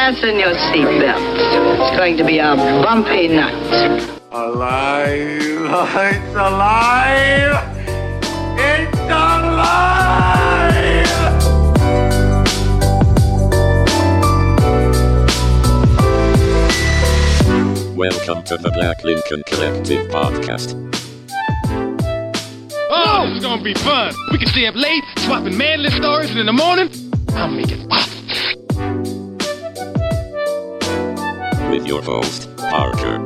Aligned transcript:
Fasten 0.00 0.38
your 0.38 0.54
seatbelts. 0.54 1.36
It's 1.36 1.96
going 1.98 2.16
to 2.16 2.24
be 2.24 2.38
a 2.38 2.56
bumpy 2.56 3.28
night. 3.28 3.52
Alive! 4.32 5.28
It's 5.70 6.34
alive! 6.34 7.52
It's 8.58 8.98
alive! 8.98 9.76
Welcome 17.94 18.42
to 18.44 18.56
the 18.56 18.70
Black 18.72 19.04
Lincoln 19.04 19.42
Collective 19.46 20.08
podcast. 20.08 20.72
Oh, 22.90 23.26
this 23.28 23.36
is 23.36 23.44
gonna 23.44 23.62
be 23.62 23.74
fun. 23.74 24.14
We 24.32 24.38
can 24.38 24.48
stay 24.48 24.66
up 24.66 24.76
late, 24.76 25.04
swapping 25.18 25.58
manly 25.58 25.90
stories, 25.90 26.30
and 26.30 26.38
in 26.38 26.46
the 26.46 26.54
morning, 26.54 26.88
I'll 27.34 27.48
make 27.48 27.70
it 27.70 27.86
pop. 27.90 28.19
Your 31.90 32.02
host, 32.02 32.48
Parker. 32.56 33.18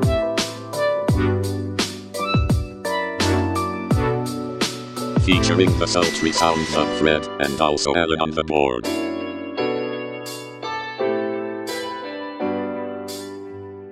Featuring 5.21 5.79
the 5.79 5.87
sultry 5.87 6.33
sounds 6.33 6.75
of 6.75 6.89
Fred 6.97 7.27
and 7.41 7.61
also 7.61 7.95
Alan 7.95 8.23
on 8.23 8.31
the 8.31 8.43
board. 8.43 8.87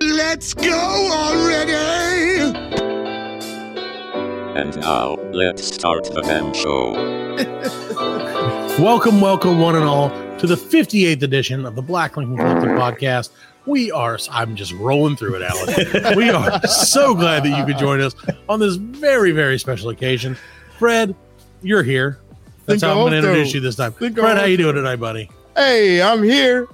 Let's 0.01 0.55
go 0.55 0.71
already! 1.21 2.57
And 4.59 4.75
now, 4.79 5.17
let's 5.33 5.67
start 5.67 6.05
the 6.05 6.23
damn 6.23 6.51
show. 6.51 6.93
Welcome, 8.79 9.21
welcome, 9.21 9.59
one 9.59 9.75
and 9.75 9.85
all, 9.85 10.09
to 10.39 10.47
the 10.47 10.55
58th 10.55 11.21
edition 11.21 11.63
of 11.63 11.75
the 11.75 11.83
Black 11.83 12.17
Lincoln 12.17 12.37
Collective 12.37 12.71
podcast. 12.71 13.29
We 13.65 13.91
are, 13.91 14.19
I'm 14.29 14.55
just 14.55 14.73
rolling 14.73 15.15
through 15.15 15.35
it, 15.35 15.41
Alan. 15.41 16.17
we 16.17 16.29
are 16.29 16.61
so 16.67 17.15
glad 17.15 17.43
that 17.43 17.57
you 17.57 17.65
could 17.65 17.77
join 17.77 18.01
us 18.01 18.13
on 18.49 18.59
this 18.59 18.75
very, 18.75 19.31
very 19.31 19.57
special 19.57 19.89
occasion. 19.89 20.37
Fred, 20.77 21.15
you're 21.61 21.83
here. 21.83 22.19
That's 22.65 22.81
Think 22.81 22.83
how 22.83 22.91
I'm 22.91 23.09
going 23.09 23.11
to 23.13 23.17
introduce 23.19 23.53
you 23.53 23.61
this 23.61 23.75
time. 23.77 23.93
think 23.93 24.17
Fred, 24.17 24.37
how 24.37 24.45
you 24.45 24.57
doing 24.57 24.75
tonight, 24.75 24.97
buddy? 24.97 25.29
Hey, 25.55 26.01
I'm 26.01 26.21
here. 26.23 26.67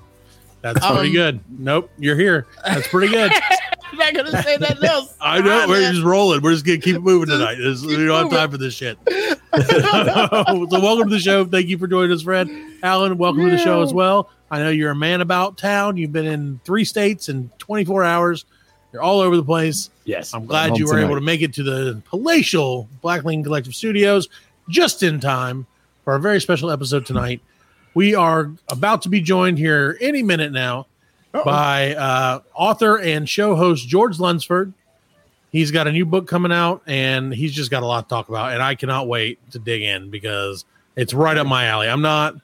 That's 0.62 0.84
Um, 0.84 0.96
pretty 0.98 1.12
good. 1.12 1.40
Nope, 1.60 1.90
you're 2.00 2.18
here. 2.18 2.48
That's 2.66 2.88
pretty 2.88 3.14
good. 3.14 3.32
I'm 3.92 3.98
not 3.98 4.14
gonna 4.14 4.44
say 4.44 4.58
nothing 4.58 4.88
else. 4.88 5.16
I 5.20 5.40
know. 5.42 5.66
We're 5.68 5.90
just 5.92 6.04
rolling. 6.04 6.42
We're 6.42 6.52
just 6.54 6.64
going 6.66 6.80
to 6.80 6.86
keep 6.86 6.96
it 6.96 7.00
moving 7.02 7.28
tonight. 7.30 7.56
This- 7.56 7.84
we 7.84 7.96
don't 8.06 8.24
have 8.30 8.32
time 8.40 8.52
for 8.52 8.58
this 8.58 8.74
shit. 8.74 8.98
so, 9.10 10.80
welcome 10.80 11.10
to 11.10 11.16
the 11.16 11.20
show. 11.20 11.46
Thank 11.46 11.68
you 11.68 11.78
for 11.78 11.88
joining 11.88 12.12
us, 12.12 12.22
Fred. 12.24 12.50
Alan, 12.84 13.18
welcome 13.18 13.46
to 13.46 13.50
the 13.52 13.58
show 13.58 13.82
as 13.82 13.94
well. 13.94 14.30
I 14.52 14.60
know 14.60 14.70
you're 14.70 14.92
a 14.92 14.96
man 14.96 15.22
about 15.22 15.58
town. 15.58 15.98
You've 15.98 16.12
been 16.12 16.26
in 16.26 16.60
three 16.64 16.86
states 16.86 17.30
in 17.30 17.50
24 17.60 18.04
hours. 18.04 18.46
You're 18.92 19.02
all 19.02 19.20
over 19.20 19.36
the 19.36 19.44
place. 19.44 19.90
Yes. 20.06 20.34
I'm 20.34 20.46
glad 20.46 20.78
you 20.78 20.88
were 20.88 21.00
able 21.00 21.16
to 21.16 21.22
make 21.22 21.42
it 21.42 21.54
to 21.56 21.64
the 21.64 22.02
palatial 22.06 22.88
Black 23.02 23.24
Lincoln 23.24 23.44
Collective 23.44 23.76
Studios 23.76 24.28
just 24.68 25.04
in 25.04 25.20
time 25.20 25.68
for 26.04 26.16
a 26.16 26.20
very 26.20 26.42
special 26.42 26.72
episode 26.72 27.06
tonight. 27.06 27.42
We 27.94 28.16
are 28.16 28.52
about 28.68 29.04
to 29.04 29.10
be 29.10 29.22
joined 29.22 29.58
here 29.58 29.98
any 30.02 30.24
minute 30.24 30.52
now 30.52 30.88
by 31.32 31.96
uh, 31.96 32.40
author 32.56 33.00
and 33.00 33.30
show 33.30 33.56
host 33.56 33.88
George 33.88 34.20
Lunsford. 34.20 34.74
He's 35.52 35.72
got 35.72 35.88
a 35.88 35.92
new 35.92 36.06
book 36.06 36.28
coming 36.28 36.52
out, 36.52 36.84
and 36.86 37.34
he's 37.34 37.54
just 37.54 37.72
got 37.72 37.82
a 37.82 37.86
lot 37.86 38.04
to 38.04 38.10
talk 38.10 38.30
about. 38.30 38.54
And 38.54 38.62
I 38.62 38.76
cannot 38.76 39.08
wait 39.08 39.40
to 39.52 39.60
dig 39.60 39.82
in 39.82 40.10
because 40.12 40.66
it's 40.96 41.14
right 41.14 41.38
up 41.38 41.48
my 41.48 41.66
alley. 41.66 41.90
I'm 41.90 42.02
not, 42.02 42.36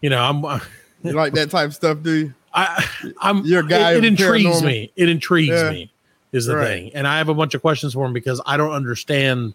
you 0.00 0.10
know, 0.10 0.22
I'm. 0.22 0.60
You 1.02 1.12
like 1.12 1.32
that 1.34 1.50
type 1.50 1.68
of 1.68 1.74
stuff, 1.74 2.02
do 2.02 2.12
you? 2.12 2.34
I, 2.52 2.84
I'm. 3.20 3.44
You're 3.44 3.62
guy 3.62 3.92
It, 3.92 3.98
it 3.98 4.04
intrigues 4.04 4.60
paranormal. 4.60 4.64
me. 4.66 4.92
It 4.96 5.08
intrigues 5.08 5.48
Yeah. 5.48 5.70
me. 5.70 5.92
Is 6.32 6.46
the 6.46 6.56
Right. 6.56 6.66
thing, 6.66 6.90
and 6.94 7.08
I 7.08 7.18
have 7.18 7.28
a 7.28 7.34
bunch 7.34 7.54
of 7.54 7.60
questions 7.60 7.94
for 7.94 8.06
him 8.06 8.12
because 8.12 8.40
I 8.46 8.56
don't 8.56 8.70
understand 8.72 9.54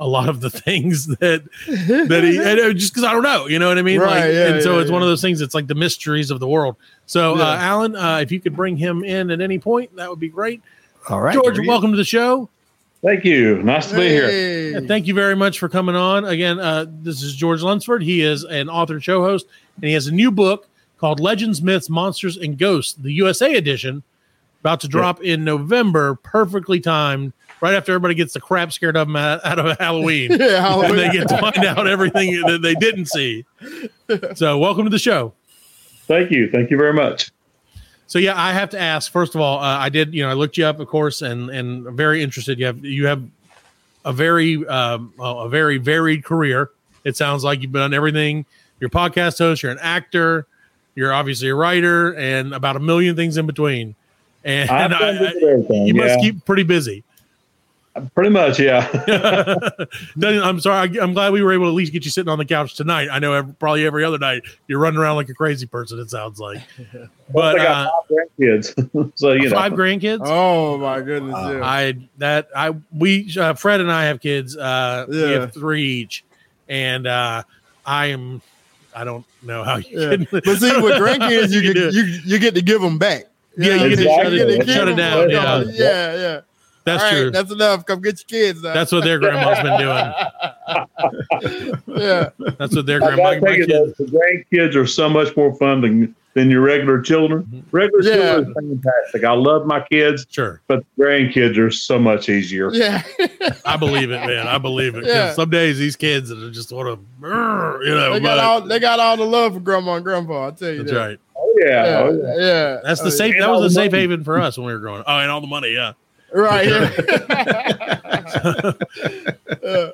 a 0.00 0.06
lot 0.08 0.28
of 0.28 0.40
the 0.40 0.50
things 0.50 1.06
that 1.18 1.44
that 1.68 2.24
he 2.24 2.38
and 2.42 2.58
uh, 2.60 2.72
just 2.72 2.92
because 2.92 3.04
I 3.04 3.12
don't 3.12 3.22
know. 3.22 3.46
You 3.46 3.58
know 3.60 3.68
what 3.68 3.78
I 3.78 3.82
mean? 3.82 4.00
Right, 4.00 4.24
like, 4.24 4.32
yeah, 4.34 4.48
and 4.54 4.62
so 4.62 4.74
yeah, 4.76 4.82
it's 4.82 4.90
one 4.90 5.02
of 5.02 5.06
those 5.08 5.22
things. 5.22 5.40
It's 5.40 5.54
like 5.54 5.68
the 5.68 5.76
mysteries 5.76 6.30
of 6.32 6.40
the 6.40 6.48
world. 6.48 6.74
So, 7.06 7.36
uh, 7.38 7.56
Alan, 7.60 7.94
uh, 7.94 8.18
if 8.18 8.32
you 8.32 8.40
could 8.40 8.56
bring 8.56 8.76
him 8.76 9.04
in 9.04 9.30
at 9.30 9.40
any 9.40 9.58
point, 9.60 9.94
that 9.96 10.10
would 10.10 10.18
be 10.20 10.28
great. 10.28 10.60
All 11.08 11.20
right. 11.20 11.34
George, 11.34 11.58
welcome 11.66 11.92
to 11.92 11.96
the 11.96 12.04
show. 12.04 12.48
Thank 13.02 13.24
you. 13.24 13.60
Nice 13.62 13.90
to 13.90 13.96
be 13.96 14.08
here. 14.08 14.28
Hey. 14.28 14.70
Yeah, 14.72 14.80
thank 14.80 15.08
you 15.08 15.14
very 15.14 15.34
much 15.34 15.58
for 15.58 15.68
coming 15.68 15.96
on. 15.96 16.24
Again, 16.24 16.60
uh, 16.60 16.86
this 16.88 17.22
is 17.22 17.34
George 17.34 17.60
Lunsford. 17.62 18.02
He 18.02 18.22
is 18.22 18.44
an 18.44 18.68
author 18.68 18.94
and 18.94 19.02
show 19.02 19.22
host, 19.22 19.46
and 19.76 19.84
he 19.84 19.92
has 19.94 20.06
a 20.06 20.12
new 20.12 20.30
book 20.30 20.68
called 20.98 21.18
Legends, 21.18 21.60
Myths, 21.60 21.90
Monsters, 21.90 22.36
and 22.36 22.56
Ghosts, 22.56 22.92
the 22.92 23.10
USA 23.14 23.54
edition, 23.56 24.04
about 24.60 24.78
to 24.80 24.88
drop 24.88 25.20
in 25.20 25.42
November, 25.42 26.14
perfectly 26.14 26.78
timed, 26.78 27.32
right 27.60 27.74
after 27.74 27.90
everybody 27.90 28.14
gets 28.14 28.34
the 28.34 28.40
crap 28.40 28.72
scared 28.72 28.96
of 28.96 29.08
them 29.08 29.16
out, 29.16 29.44
out 29.44 29.58
of 29.58 29.76
Halloween. 29.78 30.30
Yeah, 30.38 30.84
and 30.84 30.96
they 30.96 31.10
get 31.10 31.28
to 31.28 31.38
find 31.38 31.64
out 31.64 31.88
everything 31.88 32.40
that 32.42 32.62
they 32.62 32.76
didn't 32.76 33.06
see. 33.06 33.44
So, 34.36 34.58
welcome 34.58 34.84
to 34.84 34.90
the 34.90 34.98
show. 34.98 35.32
Thank 36.06 36.30
you. 36.30 36.48
Thank 36.52 36.70
you 36.70 36.76
very 36.76 36.92
much. 36.92 37.32
So 38.12 38.18
yeah, 38.18 38.38
I 38.38 38.52
have 38.52 38.68
to 38.70 38.78
ask. 38.78 39.10
First 39.10 39.34
of 39.34 39.40
all, 39.40 39.58
uh, 39.58 39.62
I 39.78 39.88
did. 39.88 40.12
You 40.12 40.24
know, 40.24 40.28
I 40.28 40.34
looked 40.34 40.58
you 40.58 40.66
up, 40.66 40.80
of 40.80 40.86
course, 40.86 41.22
and 41.22 41.48
and 41.48 41.86
I'm 41.86 41.96
very 41.96 42.22
interested. 42.22 42.58
You 42.58 42.66
have 42.66 42.84
you 42.84 43.06
have 43.06 43.24
a 44.04 44.12
very 44.12 44.66
um, 44.66 45.14
a 45.18 45.48
very 45.48 45.78
varied 45.78 46.22
career. 46.22 46.68
It 47.04 47.16
sounds 47.16 47.42
like 47.42 47.62
you've 47.62 47.72
done 47.72 47.94
everything. 47.94 48.44
You're 48.80 48.88
a 48.88 48.90
podcast 48.90 49.38
host. 49.38 49.62
You're 49.62 49.72
an 49.72 49.78
actor. 49.80 50.46
You're 50.94 51.14
obviously 51.14 51.48
a 51.48 51.54
writer, 51.54 52.14
and 52.14 52.52
about 52.52 52.76
a 52.76 52.80
million 52.80 53.16
things 53.16 53.38
in 53.38 53.46
between. 53.46 53.94
And 54.44 54.68
I- 54.92 55.14
everything, 55.14 55.86
you 55.86 55.94
must 55.94 56.20
keep 56.20 56.44
pretty 56.44 56.64
busy. 56.64 57.04
Pretty 58.14 58.30
much, 58.30 58.58
yeah. 58.58 58.86
Doesn't- 60.18 60.42
I'm 60.42 60.60
sorry. 60.60 60.98
I- 60.98 61.02
I'm 61.02 61.12
glad 61.12 61.32
we 61.32 61.42
were 61.42 61.52
able 61.52 61.66
to 61.66 61.68
at 61.68 61.74
least 61.74 61.92
get 61.92 62.04
you 62.06 62.10
sitting 62.10 62.30
on 62.30 62.38
the 62.38 62.44
couch 62.46 62.74
tonight. 62.74 63.08
I 63.12 63.18
know 63.18 63.34
every, 63.34 63.52
probably 63.54 63.84
every 63.86 64.02
other 64.04 64.18
night 64.18 64.42
you're 64.66 64.78
running 64.78 64.98
around 64.98 65.16
like 65.16 65.28
a 65.28 65.34
crazy 65.34 65.66
person. 65.66 65.98
It 65.98 66.08
sounds 66.08 66.40
like, 66.40 66.60
but 67.34 67.60
I 67.60 67.64
got 67.64 67.86
uh, 67.86 67.90
five 68.08 68.26
grandkids, 68.38 69.12
so 69.18 69.32
you 69.32 69.50
know. 69.50 69.56
five 69.56 69.72
grandkids. 69.72 70.20
Oh 70.24 70.78
my 70.78 71.00
goodness. 71.02 71.34
yeah. 71.36 71.60
I 71.62 71.94
that 72.18 72.48
I 72.56 72.74
we 72.96 73.30
uh, 73.38 73.52
Fred 73.54 73.80
and 73.82 73.92
I 73.92 74.04
have 74.04 74.20
kids. 74.20 74.56
Uh, 74.56 75.04
we 75.08 75.18
have 75.18 75.52
three 75.52 75.84
each, 75.84 76.24
and 76.68 77.06
uh, 77.06 77.42
I 77.84 78.06
am. 78.06 78.40
I 78.94 79.04
don't 79.04 79.24
know 79.42 79.64
how 79.64 79.76
you 79.76 80.00
Yeah. 80.00 80.16
can. 80.16 80.28
But 80.30 80.44
see, 80.44 80.80
with 80.80 80.94
grandkids, 81.00 81.50
you 81.50 81.60
can 81.62 81.72
get 81.74 81.92
you 81.92 82.02
you 82.24 82.38
get 82.38 82.54
to 82.54 82.62
give 82.62 82.80
them 82.80 82.96
back. 82.98 83.24
Yeah, 83.56 83.74
you 83.74 83.90
get 83.90 83.96
to 83.96 84.02
shut 84.04 84.26
Exactly. 84.32 84.38
it, 84.40 84.48
You 84.50 84.56
get 84.56 84.66
to 84.66 84.72
shut 84.72 84.88
it 84.88 84.94
down. 84.96 85.28
back. 85.28 85.36
Yeah, 85.36 85.58
yeah, 85.74 86.14
yeah. 86.14 86.40
That's 86.84 87.02
All 87.02 87.10
right, 87.10 87.16
true. 87.20 87.30
That's 87.30 87.52
enough. 87.52 87.84
Come 87.86 88.00
get 88.00 88.18
your 88.20 88.40
kids 88.40 88.62
now. 88.62 88.74
That's 88.74 88.92
what 88.92 89.04
their 89.04 89.18
grandma's 89.18 89.62
been 89.62 89.78
doing. 89.78 90.12
yeah. 91.98 92.28
That's 92.58 92.74
what 92.74 92.86
their 92.86 92.98
grandma. 93.00 93.16
gotta 93.34 93.40
tell 93.40 93.50
My 93.50 93.56
kids. 93.56 93.68
though, 93.68 93.86
the 94.04 94.44
grandkids 94.52 94.74
are 94.76 94.86
so 94.86 95.08
much 95.08 95.36
more 95.36 95.54
fun 95.56 95.80
than, 95.80 96.14
than 96.34 96.50
your 96.50 96.62
regular 96.62 97.00
children. 97.00 97.42
Mm-hmm. 97.44 97.76
Regular 97.76 98.02
Yeah. 98.04 98.16
children 98.34 98.50
are 98.50 98.54
fantastic. 98.82 99.24
I 99.24 99.32
love 99.32 99.66
my 99.66 99.80
kids, 99.90 100.26
Sure, 100.30 100.60
but 100.66 100.84
grandkids 100.98 101.58
are 101.58 101.70
so 101.70 101.98
much 101.98 102.28
easier. 102.28 102.72
Yeah. 102.72 103.02
I 103.64 103.76
believe 103.76 104.10
it, 104.10 104.26
man. 104.26 104.46
I 104.46 104.58
believe 104.58 104.94
it. 104.94 105.04
Yeah. 105.06 105.32
Some 105.34 105.50
days 105.50 105.78
these 105.78 105.96
kids 105.96 106.28
that 106.30 106.50
just 106.52 106.72
want 106.72 106.88
to, 106.88 107.28
you 107.28 107.94
know. 107.94 108.12
they 108.14 108.20
got 108.20 108.38
all 108.38 108.60
they 108.60 108.78
got 108.78 108.98
all 109.00 109.16
the 109.16 109.24
love 109.24 109.54
for 109.54 109.60
grandma 109.60 109.94
and 109.96 110.04
grandpa. 110.04 110.48
I 110.48 110.50
tell 110.52 110.70
you 110.70 110.78
that's 110.78 110.90
that. 110.92 110.98
right. 110.98 111.18
Oh 111.36 111.54
yeah, 111.60 111.66
Yeah, 111.84 111.98
oh, 111.98 112.22
yeah. 112.22 112.34
yeah. 112.46 112.80
That's 112.84 113.00
the 113.00 113.06
Oh, 113.08 113.10
safe. 113.10 113.34
and 113.34 113.42
That 113.42 113.50
was 113.50 113.60
a 113.60 113.68
the 113.68 113.70
safe 113.74 113.92
money. 113.92 114.02
haven 114.02 114.24
for 114.24 114.38
us 114.40 114.56
when 114.56 114.66
we 114.66 114.72
were 114.72 114.78
growing. 114.78 115.02
Oh, 115.06 115.18
and 115.18 115.30
all 115.30 115.40
the 115.40 115.46
money. 115.46 115.72
Yeah. 115.74 115.92
Right. 116.32 116.68
Yeah. 116.68 116.90
Yeah. 119.62 119.90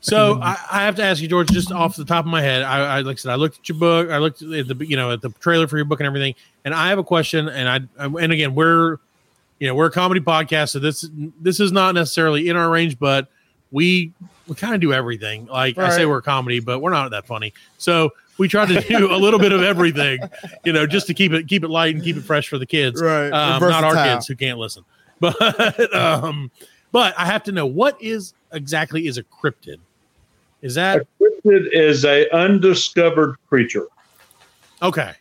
So 0.00 0.38
I, 0.40 0.56
I 0.70 0.82
have 0.84 0.94
to 0.96 1.02
ask 1.02 1.20
you, 1.20 1.26
George, 1.26 1.48
just 1.48 1.72
off 1.72 1.96
the 1.96 2.04
top 2.04 2.24
of 2.24 2.30
my 2.30 2.40
head. 2.40 2.62
I, 2.62 2.98
I 2.98 3.00
like 3.00 3.14
I 3.14 3.18
said, 3.18 3.32
I 3.32 3.34
looked 3.34 3.58
at 3.58 3.68
your 3.68 3.78
book. 3.78 4.08
I 4.10 4.18
looked 4.18 4.40
at 4.40 4.68
the 4.68 4.86
you 4.86 4.96
know 4.96 5.10
at 5.10 5.20
the 5.20 5.30
trailer 5.30 5.66
for 5.66 5.76
your 5.76 5.84
book 5.84 5.98
and 5.98 6.06
everything. 6.06 6.34
And 6.64 6.72
I 6.72 6.90
have 6.90 6.98
a 6.98 7.04
question. 7.04 7.48
And 7.48 7.68
I 7.68 8.04
and 8.04 8.32
again, 8.32 8.54
we're 8.54 8.98
you 9.58 9.66
know 9.66 9.74
we're 9.74 9.86
a 9.86 9.90
comedy 9.90 10.20
podcast, 10.20 10.70
so 10.70 10.78
this 10.78 11.08
this 11.40 11.58
is 11.58 11.72
not 11.72 11.94
necessarily 11.96 12.48
in 12.48 12.56
our 12.56 12.70
range, 12.70 12.98
but 13.00 13.28
we 13.72 14.12
we 14.46 14.54
kind 14.54 14.74
of 14.74 14.80
do 14.80 14.92
everything. 14.92 15.46
Like 15.46 15.76
I 15.76 15.90
say, 15.90 16.06
we're 16.06 16.18
a 16.18 16.22
comedy, 16.22 16.60
but 16.60 16.78
we're 16.78 16.90
not 16.90 17.10
that 17.10 17.26
funny. 17.26 17.52
So 17.78 18.10
we 18.38 18.48
try 18.48 18.66
to 18.66 18.80
do 18.82 19.12
a 19.12 19.16
little 19.16 19.40
bit 19.40 19.50
of 19.52 19.62
everything, 19.62 20.20
you 20.64 20.72
know, 20.72 20.86
just 20.86 21.06
to 21.08 21.14
keep 21.14 21.32
it 21.32 21.48
keep 21.48 21.64
it 21.64 21.68
light 21.68 21.94
and 21.94 22.04
keep 22.04 22.16
it 22.16 22.22
fresh 22.22 22.48
for 22.48 22.58
the 22.58 22.66
kids, 22.66 23.02
Right. 23.02 23.30
Um, 23.30 23.60
not 23.60 23.82
our 23.82 23.94
kids 23.94 24.28
who 24.28 24.36
can't 24.36 24.58
listen. 24.58 24.84
But 25.20 25.94
um, 25.94 26.50
but 26.92 27.14
I 27.18 27.24
have 27.26 27.42
to 27.44 27.52
know 27.52 27.66
what 27.66 28.00
is 28.02 28.34
exactly 28.52 29.06
is 29.06 29.18
a 29.18 29.22
cryptid. 29.22 29.78
Is 30.62 30.74
that 30.74 31.02
A 31.02 31.06
cryptid 31.22 31.68
is 31.72 32.04
a 32.04 32.28
undiscovered 32.34 33.36
creature. 33.48 33.86
okay? 34.82 35.12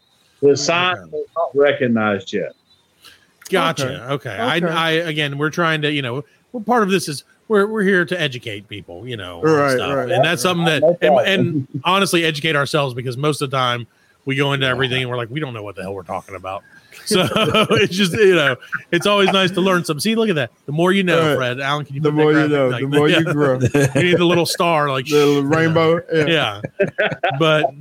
The 0.42 0.56
science 0.58 1.12
has 1.12 1.26
not 1.36 1.50
recognized 1.56 2.34
yet. 2.34 2.54
Gotcha. 3.50 4.12
Okay. 4.14 4.30
I, 4.32 4.58
Okay. 4.58 4.68
I 4.68 4.92
again, 4.92 5.38
we're 5.38 5.50
trying 5.50 5.82
to, 5.84 5.92
you 5.92 6.02
know, 6.02 6.24
well, 6.52 6.64
part 6.64 6.84
of 6.84 6.90
this 6.90 7.08
is 7.08 7.24
we're 7.48 7.68
we're 7.68 7.84
here 7.84 8.06
to 8.06 8.20
educate 8.20 8.68
people, 8.68 9.08
you 9.08 9.16
know, 9.18 9.42
Right, 9.42 9.72
stuff. 9.78 9.96
right. 9.96 10.12
and 10.12 10.24
that's 10.26 10.42
something 10.42 10.66
that, 10.66 10.84
and, 11.02 11.20
and 11.28 11.68
honestly, 11.84 12.24
educate 12.26 12.56
ourselves 12.56 12.94
because 12.94 13.18
most 13.18 13.42
of 13.42 13.50
the 13.52 13.58
time 13.58 13.86
we 14.26 14.36
go 14.36 14.54
into 14.54 14.66
everything 14.66 15.02
and 15.04 15.10
we're 15.10 15.18
like, 15.18 15.30
we 15.30 15.40
don't 15.40 15.54
know 15.54 15.64
what 15.64 15.76
the 15.76 15.84
hell 15.84 15.94
we're 15.94 16.04
talking 16.04 16.36
about. 16.36 16.64
So 17.06 17.28
it's 17.72 17.96
just 17.96 18.14
you 18.14 18.36
know, 18.36 18.56
it's 18.92 19.06
always 19.06 19.32
nice 19.32 19.52
to 19.52 19.62
learn 19.62 19.86
something. 19.86 20.02
See, 20.02 20.16
look 20.16 20.30
at 20.30 20.36
that. 20.36 20.52
The 20.66 20.72
more 20.72 20.92
you 20.92 21.04
know, 21.04 21.30
Right. 21.30 21.36
Fred. 21.36 21.60
Alan, 21.60 21.86
can 21.86 21.96
you 21.96 22.02
The 22.02 22.12
more 22.12 22.34
you 22.34 22.48
know, 22.48 22.70
like, 22.70 22.82
the 22.82 22.88
more 22.88 23.10
you 23.10 23.24
grow. 23.24 23.60
you 23.96 24.04
need 24.04 24.18
the 24.18 24.26
little 24.26 24.46
star, 24.46 24.90
like 24.90 25.08
The 25.08 25.26
little 25.26 25.44
rainbow. 25.44 26.02
Yeah. 26.14 26.62
yeah. 26.80 27.10
But 27.40 27.74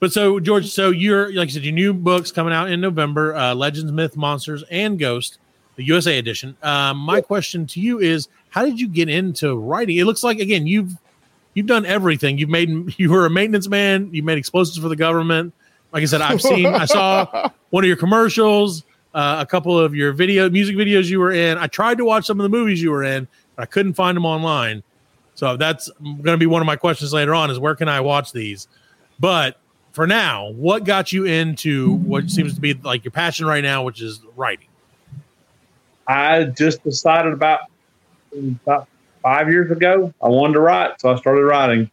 but 0.00 0.12
so 0.12 0.40
George, 0.40 0.68
so 0.68 0.90
you're 0.90 1.32
like 1.32 1.48
I 1.48 1.52
said, 1.52 1.64
your 1.64 1.74
new 1.74 1.94
book's 1.94 2.32
coming 2.32 2.52
out 2.52 2.70
in 2.70 2.80
November, 2.80 3.36
uh, 3.36 3.54
Legends, 3.54 3.92
Myth, 3.92 4.16
Monsters, 4.16 4.64
and 4.70 4.98
Ghost, 4.98 5.38
the 5.76 5.84
USA 5.84 6.18
edition. 6.18 6.56
Um, 6.62 6.96
my 6.98 7.20
question 7.20 7.66
to 7.68 7.80
you 7.80 8.00
is, 8.00 8.28
how 8.50 8.64
did 8.64 8.80
you 8.80 8.88
get 8.88 9.08
into 9.08 9.56
writing? 9.56 9.98
It 9.98 10.04
looks 10.04 10.24
like 10.24 10.40
again 10.40 10.66
you've 10.66 10.92
you've 11.54 11.66
done 11.66 11.86
everything. 11.86 12.38
You've 12.38 12.50
made 12.50 12.98
you 12.98 13.10
were 13.10 13.26
a 13.26 13.30
maintenance 13.30 13.68
man. 13.68 14.10
You 14.12 14.22
made 14.22 14.38
explosives 14.38 14.78
for 14.78 14.88
the 14.88 14.96
government. 14.96 15.54
Like 15.92 16.02
I 16.02 16.06
said, 16.06 16.22
I've 16.22 16.40
seen, 16.40 16.66
I 16.66 16.86
saw 16.86 17.50
one 17.70 17.84
of 17.84 17.88
your 17.88 17.96
commercials, 17.96 18.84
uh, 19.14 19.36
a 19.40 19.46
couple 19.46 19.78
of 19.78 19.94
your 19.94 20.12
video 20.12 20.48
music 20.48 20.74
videos 20.74 21.10
you 21.10 21.20
were 21.20 21.32
in. 21.32 21.58
I 21.58 21.66
tried 21.66 21.98
to 21.98 22.04
watch 22.04 22.26
some 22.26 22.40
of 22.40 22.44
the 22.44 22.48
movies 22.48 22.82
you 22.82 22.90
were 22.90 23.04
in, 23.04 23.28
but 23.56 23.62
I 23.62 23.66
couldn't 23.66 23.92
find 23.92 24.16
them 24.16 24.24
online. 24.24 24.82
So 25.34 25.56
that's 25.56 25.90
going 26.00 26.24
to 26.24 26.38
be 26.38 26.46
one 26.46 26.62
of 26.62 26.66
my 26.66 26.76
questions 26.76 27.12
later 27.12 27.34
on: 27.34 27.50
is 27.50 27.58
where 27.58 27.74
can 27.74 27.88
I 27.88 28.00
watch 28.00 28.32
these? 28.32 28.68
But 29.20 29.58
for 29.92 30.06
now, 30.06 30.50
what 30.52 30.84
got 30.84 31.12
you 31.12 31.26
into 31.26 31.96
what 31.96 32.30
seems 32.30 32.54
to 32.54 32.60
be 32.60 32.74
like 32.74 33.04
your 33.04 33.12
passion 33.12 33.46
right 33.46 33.62
now, 33.62 33.84
which 33.84 34.00
is 34.00 34.20
writing? 34.36 34.68
I 36.06 36.44
just 36.44 36.82
decided 36.82 37.34
about 37.34 37.60
about 38.34 38.88
five 39.22 39.50
years 39.50 39.70
ago 39.70 40.12
I 40.22 40.28
wanted 40.28 40.54
to 40.54 40.60
write, 40.60 41.00
so 41.00 41.12
I 41.12 41.16
started 41.16 41.42
writing. 41.42 41.90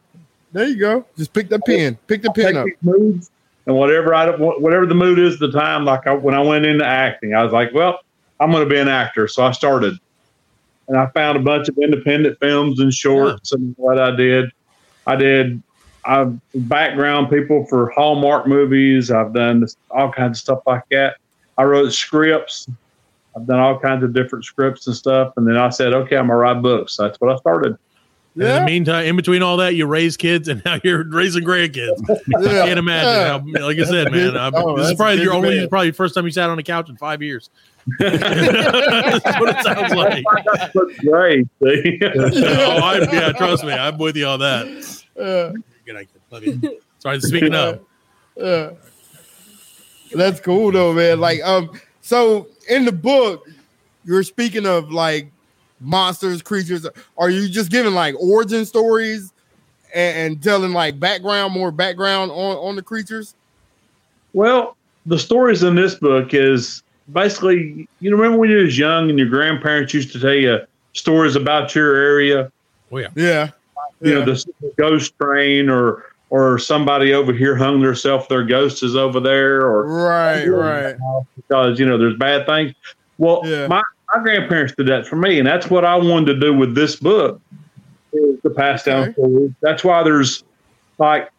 There 0.51 0.67
you 0.67 0.77
go. 0.77 1.05
Just 1.17 1.33
pick 1.33 1.49
the 1.49 1.59
pen. 1.59 1.97
Pick 2.07 2.21
the 2.21 2.31
pen 2.31 2.57
up. 2.57 2.65
these 2.65 2.75
moods 2.81 3.29
and 3.65 3.75
whatever 3.75 4.13
I 4.13 4.29
whatever 4.35 4.85
the 4.85 4.95
mood 4.95 5.19
is 5.19 5.35
at 5.35 5.39
the 5.39 5.51
time. 5.51 5.85
Like 5.85 6.07
I, 6.07 6.13
when 6.13 6.33
I 6.33 6.41
went 6.41 6.65
into 6.65 6.85
acting, 6.85 7.33
I 7.33 7.43
was 7.43 7.53
like, 7.53 7.73
well, 7.73 7.99
I'm 8.39 8.51
going 8.51 8.63
to 8.63 8.69
be 8.69 8.79
an 8.79 8.87
actor, 8.87 9.27
so 9.27 9.43
I 9.43 9.51
started. 9.51 9.97
And 10.87 10.97
I 10.97 11.07
found 11.07 11.37
a 11.37 11.41
bunch 11.41 11.69
of 11.69 11.77
independent 11.77 12.39
films 12.39 12.79
and 12.79 12.91
shorts 12.91 13.51
and 13.51 13.75
what 13.77 13.99
I 13.99 14.15
did. 14.15 14.51
I 15.05 15.15
did 15.15 15.61
I've 16.05 16.39
background 16.55 17.29
people 17.29 17.65
for 17.65 17.89
Hallmark 17.91 18.47
movies. 18.47 19.11
I've 19.11 19.33
done 19.33 19.59
this, 19.59 19.75
all 19.91 20.11
kinds 20.11 20.39
of 20.39 20.41
stuff 20.41 20.59
like 20.65 20.83
that. 20.91 21.17
I 21.57 21.63
wrote 21.63 21.91
scripts. 21.93 22.67
I've 23.35 23.45
done 23.45 23.59
all 23.59 23.77
kinds 23.79 24.03
of 24.03 24.13
different 24.13 24.45
scripts 24.45 24.87
and 24.87 24.95
stuff. 24.95 25.33
And 25.37 25.47
then 25.47 25.57
I 25.57 25.69
said, 25.69 25.93
okay, 25.93 26.17
I'm 26.17 26.27
gonna 26.27 26.39
write 26.39 26.61
books. 26.61 26.97
That's 26.97 27.19
what 27.19 27.31
I 27.31 27.37
started. 27.37 27.77
And 28.39 28.47
In 28.47 28.59
the 28.59 28.65
meantime, 28.65 29.05
in 29.05 29.15
between 29.15 29.43
all 29.43 29.57
that, 29.57 29.75
you 29.75 29.85
raise 29.85 30.15
kids, 30.17 30.47
and 30.47 30.61
now 30.65 30.79
you're 30.83 31.03
raising 31.03 31.43
grandkids. 31.43 31.99
I 32.37 32.65
can't 32.65 32.79
imagine. 32.79 33.53
How, 33.55 33.65
like 33.67 33.77
I 33.79 33.83
said, 33.83 34.11
man, 34.11 34.37
I'm, 34.37 34.53
Oh, 34.55 34.77
this 34.77 34.89
is 34.91 34.93
probably 34.95 35.19
a 35.19 35.23
your 35.23 35.33
only, 35.33 35.59
man. 35.59 35.69
probably 35.69 35.91
first 35.91 36.15
time 36.15 36.25
you 36.25 36.31
sat 36.31 36.49
on 36.49 36.57
a 36.57 36.63
couch 36.63 36.89
in 36.89 36.97
five 36.97 37.21
years. 37.21 37.49
That's 37.99 39.39
what 39.39 39.57
it 39.57 39.63
sounds 39.63 39.93
like. 39.93 40.23
That's 40.45 40.99
great. 40.99 41.47
oh, 41.61 42.79
I, 42.83 43.07
yeah, 43.11 43.31
trust 43.33 43.63
me, 43.63 43.73
I'm 43.73 43.97
with 43.97 44.15
you 44.15 44.25
on 44.27 44.39
that. 44.39 44.67
Uh, 45.17 45.53
Good, 45.85 45.95
I 45.95 46.07
love 46.31 46.43
you. 46.45 46.79
Sorry, 46.99 47.19
speaking 47.21 47.55
of, 47.55 47.81
uh, 48.41 48.71
that's 50.13 50.39
cool 50.39 50.71
though, 50.71 50.93
man. 50.93 51.19
Like, 51.19 51.41
um, 51.43 51.71
so 52.01 52.47
in 52.69 52.85
the 52.85 52.91
book, 52.91 53.47
you're 54.05 54.23
speaking 54.23 54.65
of 54.65 54.91
like 54.91 55.31
monsters, 55.79 56.41
creatures. 56.41 56.85
Are 57.17 57.29
you 57.29 57.47
just 57.49 57.71
giving 57.71 57.93
like 57.93 58.15
origin 58.19 58.65
stories 58.65 59.31
and, 59.93 60.33
and 60.33 60.43
telling 60.43 60.73
like 60.73 60.99
background, 60.99 61.53
more 61.53 61.71
background 61.71 62.31
on 62.31 62.57
on 62.57 62.75
the 62.75 62.81
creatures? 62.81 63.35
Well, 64.33 64.75
the 65.05 65.17
stories 65.17 65.63
in 65.63 65.75
this 65.75 65.95
book 65.95 66.33
is 66.33 66.83
basically, 67.11 67.87
you 67.99 68.15
remember 68.15 68.37
when 68.37 68.49
you 68.49 68.57
was 68.57 68.77
young 68.77 69.09
and 69.09 69.17
your 69.17 69.27
grandparents 69.29 69.93
used 69.93 70.11
to 70.13 70.19
tell 70.19 70.33
you 70.33 70.59
stories 70.93 71.35
about 71.35 71.73
your 71.73 71.95
area, 71.95 72.51
oh 72.91 72.97
yeah, 72.97 73.07
Yeah, 73.15 73.49
you 74.01 74.13
know, 74.13 74.19
Yeah. 74.19 74.25
the 74.25 74.73
ghost 74.77 75.13
train 75.19 75.69
or 75.69 76.05
or 76.31 76.59
somebody 76.59 77.11
over 77.11 77.33
here 77.33 77.55
hung 77.55 77.81
themselves, 77.81 78.27
their 78.27 78.43
ghost 78.43 78.83
is 78.83 78.95
over 78.95 79.19
there, 79.19 79.61
or 79.61 79.87
right, 79.87 80.45
right. 80.45 80.95
because 81.35 81.79
you 81.79 81.87
know 81.87 81.97
there's 81.97 82.17
bad 82.17 82.45
things. 82.45 82.73
Well, 83.17 83.41
Yeah. 83.43 83.65
my, 83.67 83.81
my 84.15 84.23
grandparents 84.23 84.73
did 84.75 84.87
that 84.87 85.05
for 85.07 85.15
me, 85.15 85.37
and 85.39 85.47
that's 85.47 85.69
what 85.69 85.85
I 85.85 85.95
wanted 85.95 86.33
to 86.33 86.39
do 86.39 86.53
with 86.53 86.75
this 86.75 86.95
book 86.95 87.41
is 88.13 88.41
to 88.41 88.49
pass 88.49 88.83
down 88.83 89.03
Okay. 89.03 89.13
stories. 89.13 89.51
That's 89.61 89.83
why 89.83 90.03
there's 90.03 90.43
like 90.97 91.29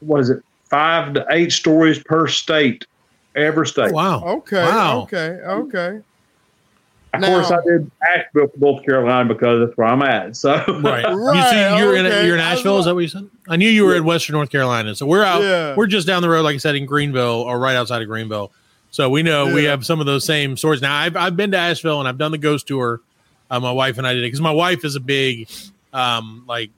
what 0.00 0.20
is 0.20 0.30
it, 0.30 0.42
five 0.64 1.14
to 1.14 1.26
eight 1.30 1.52
stories 1.52 2.02
per 2.02 2.26
state, 2.26 2.86
every 3.36 3.62
oh, 3.62 3.64
state. 3.64 3.92
wow, 3.92 4.22
Okay, 4.24 4.62
Wow. 4.64 5.02
okay, 5.02 5.38
okay. 5.46 6.00
Of 7.12 7.22
course, 7.22 7.50
I 7.50 7.56
did 7.66 7.90
Asheville 8.16 8.52
North 8.56 8.84
Carolina 8.86 9.28
because 9.34 9.66
that's 9.66 9.76
where 9.76 9.88
I'm 9.88 10.00
at. 10.02 10.36
So 10.36 10.52
right. 10.80 11.08
you 11.10 11.42
see, 11.50 11.76
you're 11.78 11.96
in 11.96 12.06
you're 12.24 12.36
in 12.36 12.40
Asheville. 12.40 12.78
Is 12.78 12.84
that 12.84 12.94
what 12.94 13.00
you 13.00 13.08
said? 13.08 13.28
I 13.48 13.56
knew 13.56 13.68
you 13.68 13.84
were 13.84 13.96
in 13.96 14.04
Western 14.04 14.34
North 14.34 14.48
Carolina. 14.50 14.94
So 14.94 15.06
we're 15.06 15.24
out. 15.24 15.42
Yeah. 15.42 15.74
We're 15.76 15.88
just 15.88 16.06
down 16.06 16.22
the 16.22 16.28
road, 16.28 16.42
like 16.42 16.54
I 16.54 16.58
said, 16.58 16.76
in 16.76 16.86
Greenville 16.86 17.42
or 17.42 17.58
right 17.58 17.74
outside 17.74 18.00
of 18.00 18.06
Greenville. 18.06 18.52
So 18.90 19.08
we 19.08 19.22
know 19.22 19.54
we 19.54 19.64
have 19.64 19.84
some 19.86 20.00
of 20.00 20.06
those 20.06 20.24
same 20.24 20.56
stories. 20.56 20.82
Now 20.82 20.96
I've 20.96 21.16
I've 21.16 21.36
been 21.36 21.52
to 21.52 21.56
Asheville 21.58 22.00
and 22.00 22.08
I've 22.08 22.18
done 22.18 22.32
the 22.32 22.38
ghost 22.38 22.66
tour. 22.66 23.00
Uh, 23.50 23.60
my 23.60 23.72
wife 23.72 23.98
and 23.98 24.06
I 24.06 24.12
did 24.14 24.22
it 24.22 24.26
because 24.26 24.40
my 24.40 24.50
wife 24.52 24.84
is 24.84 24.94
a 24.96 25.00
big, 25.00 25.48
um, 25.92 26.44
like 26.46 26.70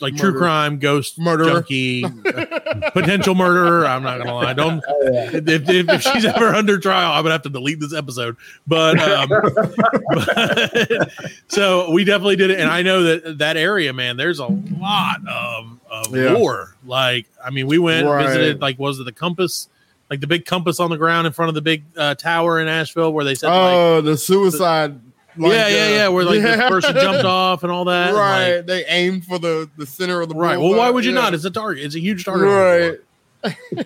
like 0.00 0.14
true 0.16 0.36
crime 0.36 0.78
ghost 0.78 1.18
Murderer. 1.18 1.46
junkie, 1.46 2.04
potential 2.92 3.34
murderer. 3.34 3.84
I'm 3.86 4.02
not 4.04 4.18
gonna 4.18 4.34
lie. 4.34 4.52
Don't 4.52 4.82
if, 4.88 5.68
if, 5.68 5.88
if 5.88 6.02
she's 6.02 6.24
ever 6.24 6.48
under 6.54 6.78
trial, 6.78 7.10
I 7.12 7.20
would 7.20 7.32
have 7.32 7.42
to 7.42 7.48
delete 7.48 7.80
this 7.80 7.92
episode. 7.94 8.36
But, 8.66 9.00
um, 9.00 9.28
but 10.14 11.10
so 11.48 11.90
we 11.90 12.04
definitely 12.04 12.36
did 12.36 12.50
it, 12.50 12.60
and 12.60 12.68
I 12.70 12.82
know 12.82 13.02
that 13.02 13.38
that 13.38 13.56
area, 13.56 13.92
man, 13.92 14.16
there's 14.16 14.38
a 14.38 14.46
lot 14.46 15.16
of 15.28 15.78
of 15.90 16.14
Yeah. 16.16 16.34
lore. 16.34 16.74
Like, 16.86 17.26
I 17.44 17.50
mean, 17.50 17.66
we 17.66 17.78
went 17.78 18.06
Right. 18.06 18.24
visited. 18.26 18.60
Like, 18.60 18.78
was 18.78 19.00
it 19.00 19.04
the 19.04 19.12
compass? 19.12 19.68
Like 20.10 20.20
the 20.20 20.26
big 20.26 20.46
compass 20.46 20.80
on 20.80 20.90
the 20.90 20.96
ground 20.96 21.26
in 21.26 21.32
front 21.32 21.50
of 21.50 21.54
the 21.54 21.60
big 21.62 21.84
uh, 21.96 22.14
tower 22.14 22.58
in 22.60 22.68
Asheville, 22.68 23.12
where 23.12 23.24
they 23.24 23.34
said, 23.34 23.48
like, 23.48 23.74
Oh, 23.74 24.00
the 24.00 24.16
suicide. 24.16 24.98
like, 25.36 25.52
yeah, 25.52 25.68
yeah, 25.68 25.74
uh, 25.74 25.88
yeah, 25.88 26.08
where 26.08 26.24
like 26.24 26.40
yeah. 26.40 26.56
the 26.56 26.68
person 26.68 26.94
jumped 26.94 27.24
off 27.26 27.62
and 27.62 27.70
all 27.70 27.84
that. 27.84 28.14
Right, 28.14 28.56
like- 28.56 28.66
they 28.66 28.84
aim 28.86 29.20
for 29.20 29.38
the 29.38 29.68
the 29.76 29.84
center 29.86 30.20
of 30.22 30.28
the 30.30 30.34
right. 30.34 30.58
Well, 30.58 30.74
why 30.74 30.88
would 30.90 31.04
you 31.04 31.12
yeah. 31.12 31.20
not? 31.20 31.34
It's 31.34 31.44
a 31.44 31.50
target. 31.50 31.84
It's 31.84 31.94
a 31.94 32.00
huge 32.00 32.24
target. 32.24 33.04
Right. 33.44 33.78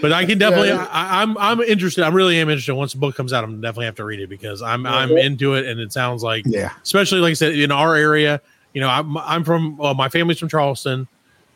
But 0.00 0.12
I 0.12 0.24
can 0.24 0.38
definitely. 0.38 0.68
Yeah. 0.68 0.86
I, 0.90 1.22
I'm. 1.22 1.36
I'm 1.38 1.60
interested. 1.60 2.04
I 2.04 2.08
really 2.08 2.38
am 2.38 2.48
interested. 2.48 2.74
Once 2.74 2.92
the 2.92 2.98
book 2.98 3.16
comes 3.16 3.32
out, 3.32 3.42
I'm 3.42 3.60
definitely 3.60 3.86
have 3.86 3.96
to 3.96 4.04
read 4.04 4.20
it 4.20 4.28
because 4.28 4.62
I'm. 4.62 4.86
I'm 4.86 5.10
into 5.16 5.54
it, 5.54 5.66
and 5.66 5.80
it 5.80 5.92
sounds 5.92 6.22
like, 6.22 6.44
Yeah. 6.46 6.72
especially 6.82 7.18
like 7.20 7.32
I 7.32 7.34
said, 7.34 7.54
in 7.54 7.72
our 7.72 7.96
area. 7.96 8.40
You 8.72 8.80
know, 8.80 8.88
I'm. 8.88 9.16
I'm 9.18 9.42
from. 9.44 9.76
Well, 9.76 9.94
my 9.94 10.08
family's 10.08 10.38
from 10.38 10.48
Charleston, 10.48 11.08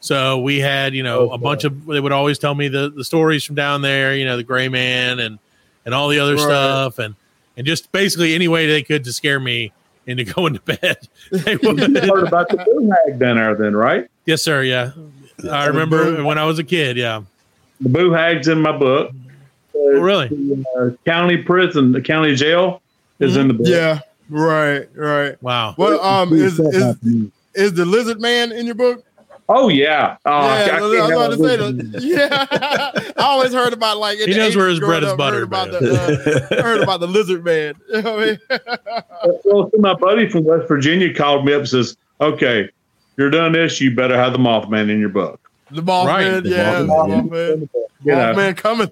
so 0.04 0.38
we 0.40 0.60
had. 0.60 0.94
You 0.94 1.02
know, 1.02 1.30
a 1.30 1.38
bunch 1.38 1.64
of. 1.64 1.86
They 1.86 2.00
would 2.00 2.12
always 2.12 2.38
tell 2.38 2.54
me 2.54 2.68
the 2.68 2.90
the 2.90 3.04
stories 3.04 3.42
from 3.44 3.54
down 3.56 3.82
there. 3.82 4.14
You 4.14 4.24
know, 4.26 4.36
the 4.36 4.42
Gray 4.42 4.68
Man 4.68 5.18
and 5.18 5.38
and 5.86 5.94
all 5.94 6.08
the 6.08 6.18
other 6.18 6.34
Right. 6.34 6.42
stuff, 6.42 6.98
and 6.98 7.14
and 7.56 7.66
just 7.66 7.90
basically 7.92 8.34
any 8.34 8.48
way 8.48 8.66
they 8.66 8.82
could 8.82 9.04
to 9.04 9.12
scare 9.12 9.40
me 9.40 9.72
into 10.06 10.24
going 10.34 10.54
to 10.54 10.60
bed. 10.60 10.98
They 11.30 11.56
would. 11.56 11.78
you 11.78 12.00
heard 12.00 12.26
about 12.28 12.48
the 12.50 12.58
boo 12.58 12.90
hag 13.06 13.18
down 13.18 13.36
there, 13.36 13.54
then, 13.54 13.74
right? 13.74 14.08
yes, 14.26 14.42
sir. 14.42 14.62
Yeah, 14.62 14.92
I 15.50 15.66
remember 15.66 16.22
when 16.22 16.36
I 16.38 16.44
was 16.44 16.58
a 16.58 16.64
kid. 16.64 16.96
Yeah. 16.96 17.22
The 17.80 17.88
boo 17.88 18.12
hag's 18.12 18.48
in 18.48 18.60
my 18.60 18.76
book. 18.76 19.10
Oh, 19.74 20.00
really? 20.00 20.28
The 20.28 20.64
uh, 20.78 21.04
county 21.04 21.36
prison, 21.38 21.92
the 21.92 22.00
county 22.00 22.34
jail, 22.36 22.80
is 23.18 23.36
in 23.36 23.48
the 23.48 23.54
book. 23.54 23.66
Yeah, 23.66 24.00
right, 24.30 24.86
right. 24.94 25.42
Wow. 25.42 25.74
Well, 25.76 26.00
um, 26.00 26.32
is 26.32 26.54
Stuff 26.54 26.96
is, 27.02 27.30
is 27.54 27.72
the 27.74 27.84
lizard 27.84 28.20
man 28.20 28.52
in 28.52 28.66
your 28.66 28.76
book? 28.76 29.04
Oh 29.48 29.68
yeah. 29.68 30.16
Oh, 30.24 30.30
I- 30.32 30.32
yeah, 30.32 30.46
I 30.48 30.64
I, 30.64 30.68
can't 30.68 30.82
was 30.82 31.10
about 31.10 31.30
to 31.30 31.36
say 31.36 31.56
that. 31.56 32.02
Yeah, 32.02 33.12
I 33.16 33.22
always 33.22 33.52
heard 33.52 33.72
about 33.74 33.98
like 33.98 34.18
in 34.18 34.28
He 34.28 34.34
knows 34.36 34.56
where 34.56 34.68
his 34.68 34.80
bread 34.80 35.02
growing 35.02 35.04
is 35.04 35.12
up, 35.12 35.18
buttered, 35.18 35.38
Heard 35.40 35.44
about, 35.44 35.70
the, 35.70 36.48
uh, 36.58 36.62
heard 36.62 36.80
about 36.82 37.00
the 37.00 37.06
lizard 37.08 37.44
man. 37.44 37.74
You 37.88 38.02
know 38.02 38.18
I 38.20 38.24
mean? 38.24 38.38
Well, 39.44 39.70
so 39.70 39.78
my 39.78 39.94
buddy 39.94 40.28
from 40.28 40.44
West 40.44 40.66
Virginia 40.68 41.12
called 41.12 41.44
me 41.44 41.52
up 41.52 41.60
and 41.60 41.68
says, 41.68 41.96
"Okay, 42.20 42.70
you're 43.18 43.30
done 43.30 43.52
this. 43.52 43.80
You 43.80 43.94
better 43.94 44.16
have 44.16 44.32
the 44.32 44.38
Mothman 44.38 44.90
in 44.90 44.98
your 44.98 45.10
book." 45.10 45.40
The 45.70 45.82
Mothman, 45.82 46.06
Right. 46.06 46.42
The 46.42 46.48
yeah, 46.48 46.74
Mothman. 46.80 47.28
Mothman, 47.28 47.68
You 48.04 48.12
know, 48.12 48.34
Mothman 48.34 48.56
coming. 48.56 48.90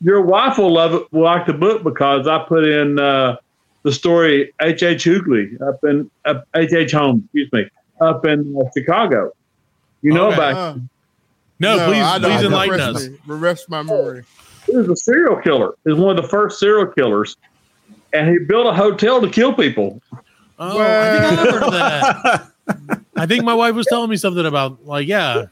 your 0.00 0.22
wife 0.22 0.58
will 0.58 0.72
love 0.72 0.94
it. 0.94 1.12
Will 1.12 1.22
like 1.22 1.46
the 1.46 1.52
book 1.54 1.84
because 1.84 2.26
I 2.26 2.38
put 2.44 2.64
in 2.64 2.98
uh, 2.98 3.36
the 3.84 3.92
story 3.92 4.52
H. 4.60 4.82
H. 4.82 5.04
Hoogley 5.04 5.60
up 5.62 5.82
in 5.84 6.10
up 6.24 6.46
H. 6.56 6.72
H. 6.72 6.90
Holmes, 6.92 7.22
excuse 7.24 7.52
me, 7.52 7.68
up 8.00 8.24
in 8.26 8.56
uh, 8.60 8.68
Chicago. 8.76 9.30
You 10.04 10.12
know 10.12 10.26
Okay. 10.26 10.34
about 10.34 10.56
Uh, 10.58 10.74
No, 11.60 11.76
no, 11.78 11.86
please, 11.86 12.02
I 12.04 12.18
know. 12.18 12.28
please 12.28 12.42
enlighten 12.44 12.70
Refresh 12.72 12.94
us. 12.96 13.02
me. 13.08 13.16
Refresh 13.26 13.58
my 13.70 13.82
memory. 13.82 14.24
he 14.66 14.76
was 14.76 14.88
a 14.88 14.96
serial 14.96 15.36
killer. 15.40 15.74
He 15.84 15.92
was 15.92 15.98
one 15.98 16.16
of 16.16 16.22
the 16.22 16.28
first 16.28 16.60
serial 16.60 16.86
killers, 16.86 17.34
and 18.12 18.28
he 18.28 18.38
built 18.46 18.66
a 18.66 18.74
hotel 18.74 19.20
to 19.22 19.30
kill 19.30 19.54
people. 19.54 20.02
Oh, 20.58 20.78
I 20.78 21.10
think 21.10 21.24
I 21.24 21.34
heard 21.50 21.62
of 21.62 21.72
that. 21.72 22.50
I 23.16 23.26
think 23.26 23.44
my 23.44 23.54
wife 23.54 23.74
was 23.74 23.86
telling 23.86 24.10
me 24.10 24.16
something 24.16 24.44
about 24.44 24.84
like, 24.84 25.08
yeah, 25.08 25.44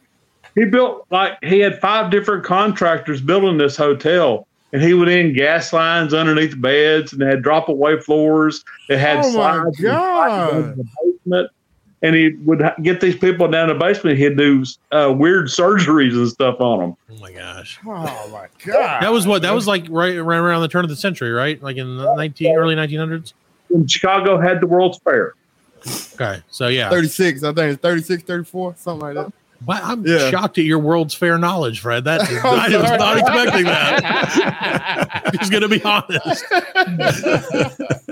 He 0.55 0.67
built 0.67 1.07
like 1.11 1.39
he 1.43 1.61
had 1.61 1.81
five 1.81 2.11
different 2.11 2.45
contractors 2.45 3.23
building 3.23 3.57
this 3.57 3.75
hotel, 3.75 4.47
and 4.75 4.83
he 4.83 4.93
would 4.93 5.09
in 5.09 5.33
gas 5.33 5.73
lines 5.73 6.13
underneath 6.13 6.61
beds, 6.61 7.15
and 7.15 7.23
they 7.23 7.27
had 7.27 7.43
drop 7.43 7.71
away 7.71 7.99
floors. 8.01 8.63
It 8.91 8.99
had 8.99 9.25
Oh, 9.25 9.33
my 9.33 9.53
slides 9.63 9.79
and 9.81 9.95
God. 9.95 10.31
slides 10.31 10.53
in 10.53 10.77
the 10.77 10.89
basement. 11.25 11.51
And 12.03 12.17
he 12.17 12.31
would 12.45 12.63
get 12.83 13.01
these 13.01 13.17
people 13.17 13.47
down 13.49 13.71
in 13.71 13.79
the 13.79 13.85
basement. 13.85 14.19
He'd 14.19 14.37
do 14.37 14.65
uh, 14.91 15.15
weird 15.17 15.47
surgeries 15.47 16.15
and 16.15 16.29
stuff 16.29 16.61
on 16.61 16.81
them. 16.81 16.97
Oh 17.11 17.21
my 17.21 17.33
gosh. 17.33 17.79
Oh 17.87 18.29
my 18.33 18.49
god. 18.65 19.03
That 19.03 19.13
was 19.13 19.27
what 19.27 19.43
that 19.43 19.55
was 19.55 19.69
like 19.69 19.85
right, 19.89 20.19
right 20.19 20.39
around 20.39 20.63
the 20.63 20.69
turn 20.69 20.85
of 20.85 20.91
the 20.91 20.97
century, 20.97 21.31
right? 21.31 21.63
Like 21.63 21.77
in 21.77 21.97
the 21.97 22.15
nineteen 22.17 22.57
early 22.57 22.75
nineteen 22.75 22.99
hundreds. 22.99 23.35
When 23.69 23.87
Chicago 23.87 24.41
had 24.41 24.61
the 24.61 24.67
World's 24.67 24.99
Fair. 24.99 25.35
Okay, 26.15 26.43
so 26.51 26.69
yeah, 26.69 26.91
36. 26.91 27.43
I 27.43 27.53
think 27.53 27.73
it's 27.73 27.83
36, 27.83 28.23
34, 28.23 28.75
something 28.77 29.01
like 29.01 29.15
that. 29.15 29.33
Wow, 29.67 29.81
I'm 29.83 30.07
Yeah. 30.07 30.31
shocked 30.31 30.59
at 30.59 30.65
your 30.65 30.79
World's 30.79 31.15
Fair 31.15 31.39
knowledge, 31.39 31.81
Fred. 31.81 32.05
That 32.05 32.23
is, 32.23 32.39
I 32.45 32.69
was 32.69 32.91
not 32.99 33.19
expecting 33.19 33.65
that. 33.65 35.31
Just 35.39 35.53
gonna 35.53 35.69
be 35.69 35.83
honest. 35.83 36.45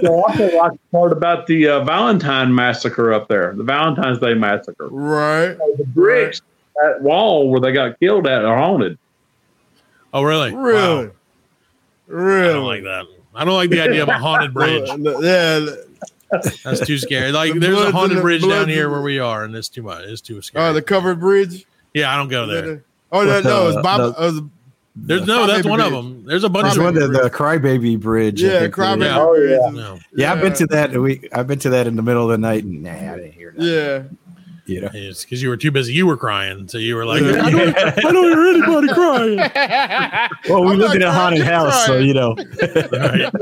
So 0.00 0.14
I 0.24 0.32
also 0.32 0.56
like 0.56 0.72
the 0.72 0.78
part 0.92 1.12
about 1.12 1.46
the 1.46 1.68
uh, 1.68 1.84
Valentine 1.84 2.54
massacre 2.54 3.12
up 3.12 3.28
there, 3.28 3.52
the 3.54 3.62
Valentine's 3.64 4.18
Day 4.18 4.32
massacre. 4.32 4.88
Right. 4.88 5.58
The 5.76 5.84
bricks, 5.88 6.40
that 6.82 7.02
wall 7.02 7.50
where 7.50 7.60
they 7.60 7.72
got 7.72 8.00
killed 8.00 8.26
at, 8.26 8.42
are 8.44 8.56
haunted. 8.56 8.96
Oh, 10.14 10.22
really? 10.22 10.54
Really? 10.54 11.06
Wow. 11.08 11.10
Really? 12.06 12.48
I 12.48 12.52
don't 12.54 12.64
like 12.66 12.82
that. 12.84 13.06
I 13.34 13.44
don't 13.44 13.54
like 13.54 13.68
the 13.70 13.80
idea 13.82 14.02
of 14.02 14.08
a 14.08 14.14
haunted 14.18 14.54
bridge. 14.54 14.88
Yeah. 14.98 15.66
That's 16.64 16.86
too 16.86 16.98
scary. 16.98 17.32
Like, 17.32 17.52
The 17.54 17.58
there's 17.60 17.78
a 17.80 17.90
haunted 17.92 18.18
the 18.18 18.22
bridge 18.22 18.42
down 18.46 18.68
here 18.68 18.88
where 18.90 19.02
we 19.02 19.18
are, 19.18 19.44
and 19.44 19.54
it's 19.56 19.68
too 19.68 19.82
much. 19.82 20.04
It's 20.04 20.20
too 20.20 20.40
scary. 20.42 20.64
Oh, 20.66 20.72
the 20.72 20.82
covered 20.82 21.20
bridge. 21.20 21.66
yeah, 21.94 22.12
I 22.12 22.16
don't 22.16 22.28
go 22.28 22.46
there. 22.46 22.84
Oh 23.12 23.24
no, 23.24 23.40
no, 23.40 23.68
it's 23.68 23.82
Bob. 23.82 24.14
the- 24.14 24.20
uh, 24.20 24.40
There's 24.94 25.26
no, 25.26 25.46
that's 25.46 25.66
Crybaby 25.66 25.70
one 25.70 25.80
of 25.80 25.92
them. 25.92 26.24
There's 26.24 26.44
a 26.44 26.48
bunch 26.48 26.64
There's 26.66 26.76
of 26.78 26.84
one 26.84 26.94
them. 26.94 27.12
the, 27.12 27.22
the 27.24 27.30
Crybaby 27.30 27.98
Bridge. 27.98 28.40
Yeah, 28.42 28.68
Crybaby. 28.68 29.02
Yeah. 29.04 29.18
Oh, 29.20 29.34
yeah. 29.34 29.68
is- 29.68 29.74
No. 29.74 29.98
Yeah, 30.14 30.32
I've 30.32 30.40
been 30.40 30.52
to 30.54 30.66
that. 30.66 30.92
We 30.96 31.28
I've 31.32 31.46
been 31.48 31.58
to 31.60 31.70
that 31.70 31.86
in 31.88 31.96
the 31.96 32.02
middle 32.02 32.24
of 32.24 32.30
the 32.30 32.38
night, 32.38 32.62
and 32.64 32.82
nah, 32.84 32.90
I 32.92 33.16
didn't 33.16 33.32
hear 33.32 33.52
that. 33.56 33.64
Yeah. 33.64 34.02
You 34.70 34.82
know, 34.82 34.90
It's 34.94 35.24
because 35.24 35.42
you 35.42 35.48
were 35.48 35.56
too 35.56 35.70
busy. 35.70 35.92
You 35.92 36.06
were 36.06 36.16
crying, 36.16 36.68
so 36.68 36.78
you 36.78 36.94
were 36.94 37.04
like, 37.04 37.22
Yeah. 37.22 37.42
I, 37.44 37.50
don't, 37.50 37.76
I 37.76 38.12
don't 38.12 38.14
hear 38.14 38.46
anybody 38.46 38.88
crying. 38.94 39.36
well, 40.48 40.64
we 40.64 40.72
I'm 40.72 40.78
lived 40.78 40.94
in 40.94 41.02
a 41.02 41.12
haunted 41.12 41.38
you're 41.38 41.46
house, 41.46 41.86
so 41.86 41.98
you 41.98 42.14
know. 42.14 42.36
Right. 42.92 43.32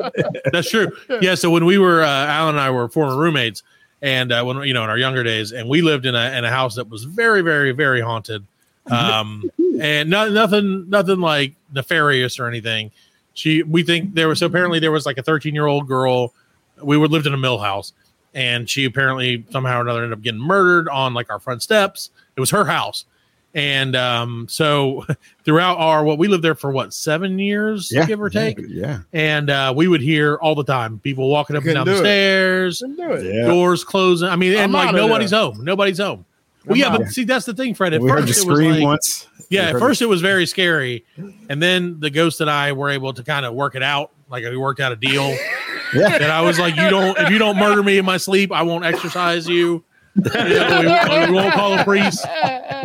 That's 0.52 0.70
true. 0.70 0.90
Yeah. 1.20 1.35
So 1.35 1.50
when 1.50 1.64
we 1.64 1.78
were, 1.78 2.02
uh, 2.02 2.08
Alan 2.08 2.54
and 2.54 2.61
I 2.61 2.70
were 2.70 2.88
former 2.88 3.16
roommates, 3.16 3.62
and 4.00 4.32
uh, 4.32 4.42
when 4.44 4.62
you 4.62 4.73
know 4.73 4.85
in 4.85 4.90
our 4.90 4.99
younger 4.99 5.23
days, 5.23 5.52
and 5.52 5.68
we 5.68 5.82
lived 5.82 6.06
in 6.06 6.14
a 6.14 6.37
in 6.37 6.44
a 6.44 6.50
house 6.50 6.76
that 6.76 6.88
was 6.88 7.04
very, 7.04 7.42
very, 7.42 7.73
very 7.73 8.00
haunted, 8.00 8.47
um, 8.90 9.50
and 9.80 10.08
no, 10.08 10.30
nothing, 10.30 10.88
nothing 10.88 11.20
like 11.20 11.54
nefarious 11.75 12.38
or 12.38 12.47
anything. 12.47 12.90
She, 13.35 13.62
we 13.62 13.82
think 13.82 14.14
there 14.14 14.28
was 14.28 14.38
so 14.40 14.47
apparently 14.47 14.78
there 14.80 14.92
was 14.92 15.06
like 15.06 15.18
a 15.18 15.23
13 15.23 15.54
year 15.54 15.66
old 15.66 15.87
girl. 15.87 16.32
We 16.82 16.97
were 16.97 17.08
lived 17.08 17.26
in 17.26 17.35
a 17.35 17.38
mill 17.38 17.58
house, 17.58 17.92
and 18.38 18.71
she 18.71 18.85
apparently 18.85 19.45
somehow 19.50 19.78
or 19.78 19.80
another 19.83 20.04
ended 20.04 20.16
up 20.16 20.23
getting 20.23 20.40
murdered 20.40 20.88
on 20.88 21.12
like 21.12 21.28
our 21.30 21.40
front 21.40 21.61
steps. 21.62 22.11
It 22.37 22.40
was 22.40 22.50
her 22.50 22.64
house. 22.64 23.04
And 23.54 23.97
um, 23.97 24.47
so 24.49 25.04
throughout 25.45 25.78
our 25.78 26.04
what 26.04 26.18
we 26.18 26.28
lived 26.28 26.45
there 26.45 26.54
for 26.54 26.71
what 26.71 26.95
seven 26.95 27.38
years, 27.38 27.90
Yeah, 27.90 28.07
give 28.07 28.21
or 28.21 28.30
take 28.30 28.61
Yeah, 28.68 29.00
and 29.12 29.50
uh, 29.50 29.73
we 29.75 29.88
would 29.88 30.00
hear 30.02 30.37
all 30.37 30.54
the 30.54 30.62
time 30.64 31.00
people 31.00 31.28
walking 31.28 31.57
up 31.57 31.62
and 31.64 31.71
Couldn't 31.71 31.87
down 31.87 31.95
the 31.95 32.00
it. 32.00 32.04
stairs, 32.04 32.78
Couldn't 32.78 32.97
do 32.97 33.11
it. 33.12 33.35
yeah. 33.35 33.47
doors 33.49 33.83
closing. 33.83 34.28
I 34.28 34.37
mean, 34.37 34.52
and 34.52 34.61
I'm 34.62 34.73
like 34.73 34.95
nobody's 34.95 35.30
there. 35.30 35.40
home. 35.40 35.64
Nobody's 35.64 35.99
home. 35.99 36.25
Well, 36.66 36.75
I'm 36.75 36.76
yeah, 36.78 36.88
outta 36.88 36.99
but 37.04 37.09
see, 37.09 37.25
that's 37.25 37.47
the 37.47 37.54
thing, 37.54 37.75
Fred. 37.75 37.95
At 37.95 38.02
we 38.02 38.11
heard 38.11 38.21
first, 38.28 38.37
you 38.37 38.42
it 38.42 38.47
was 38.49 38.57
scream 38.59 38.73
like, 38.75 38.83
once. 38.83 39.26
yeah, 39.49 39.62
We 39.62 39.66
at 39.68 39.73
heard 39.73 39.80
first 39.80 40.02
it 40.02 40.07
was 40.07 40.21
very 40.21 40.47
scary, 40.47 41.04
and 41.49 41.61
then 41.62 41.99
the 41.99 42.11
ghost 42.11 42.40
and 42.42 42.50
I 42.50 42.73
were 42.73 42.90
able 42.90 43.12
to 43.14 43.25
kind 43.25 43.45
of 43.47 43.54
work 43.54 43.75
it 43.75 43.83
out. 43.83 44.12
Like 44.30 44.45
we 44.45 44.57
worked 44.59 44.78
out 44.80 44.92
a 44.92 44.97
deal 44.97 45.35
Yeah. 45.95 46.18
that 46.18 46.30
I 46.30 46.40
was 46.42 46.59
like, 46.59 46.76
you 46.76 46.88
don't, 46.90 47.18
if 47.18 47.30
you 47.30 47.38
don't 47.38 47.57
murder 47.57 47.83
me 47.83 47.99
in 47.99 48.04
my 48.04 48.16
sleep, 48.16 48.52
I 48.52 48.62
won't 48.62 48.85
exercise 48.85 49.49
you. 49.49 49.85
You 50.16 50.23
know, 50.25 50.80
we, 50.80 51.26
we 51.26 51.33
won't 51.33 51.54
call 51.54 51.78
a 51.78 51.85
priest. 51.85 52.26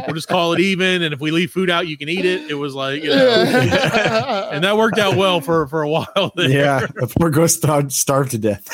We'll 0.06 0.14
just 0.14 0.28
call 0.28 0.54
it 0.54 0.60
even. 0.60 1.02
And 1.02 1.14
if 1.14 1.20
we 1.20 1.32
leave 1.32 1.52
food 1.52 1.70
out, 1.70 1.88
you 1.88 1.98
can 1.98 2.08
eat 2.10 2.26
it. 2.26 2.50
It 2.50 2.56
was 2.56 2.76
like, 2.76 3.04
you 3.04 3.10
know, 3.10 4.50
and 4.52 4.64
that 4.64 4.78
worked 4.78 5.00
out 5.00 5.16
well 5.18 5.42
for 5.42 5.68
for 5.68 5.82
a 5.82 5.90
while. 5.90 6.32
There. 6.36 6.50
Yeah, 6.50 6.86
the 6.96 7.08
poor 7.08 7.30
ghost 7.30 7.58
starved, 7.58 7.92
starved 7.92 8.32
to 8.32 8.38
death. 8.38 8.68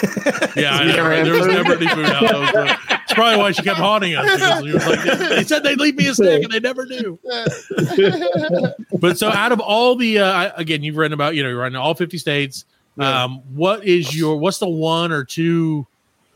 Yeah, 0.58 0.78
know, 0.84 1.08
right? 1.08 1.24
there 1.24 1.34
was 1.34 1.48
never 1.48 1.74
any 1.74 1.88
food 1.88 2.06
out. 2.06 2.22
That 2.54 3.00
It's 3.04 3.14
probably 3.14 3.38
why 3.38 3.52
she 3.52 3.62
kept 3.64 3.80
haunting 3.80 4.16
us. 4.16 4.62
Was 4.62 4.86
like, 4.86 5.04
they 5.30 5.44
said 5.44 5.64
they'd 5.64 5.80
leave 5.80 5.96
me 5.96 6.08
a 6.08 6.14
snack, 6.16 6.42
and 6.44 6.52
they 6.52 6.60
never 6.60 6.86
do. 6.86 7.18
But 9.00 9.18
so, 9.18 9.30
out 9.30 9.54
of 9.54 9.62
all 9.62 9.96
the, 9.96 10.20
uh, 10.20 10.52
again, 10.58 10.84
you've 10.84 10.98
written 10.98 11.14
about, 11.14 11.34
you 11.34 11.42
know, 11.42 11.48
you're 11.48 11.66
in 11.66 11.76
all 11.78 11.96
50 11.96 12.18
states. 12.18 12.66
Um, 13.00 13.42
what 13.56 13.84
is 13.86 14.16
your, 14.16 14.38
what's 14.38 14.60
the 14.60 14.70
one 14.70 15.12
or 15.12 15.24
two, 15.24 15.88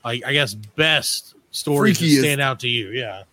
like, 0.03 0.23
I 0.25 0.33
guess, 0.33 0.53
best 0.53 1.35
stories 1.51 1.99
that 1.99 2.05
Freakiest. 2.05 2.19
stand 2.19 2.41
out 2.41 2.59
to 2.61 2.67
you? 2.67 2.89
Yeah. 2.89 3.23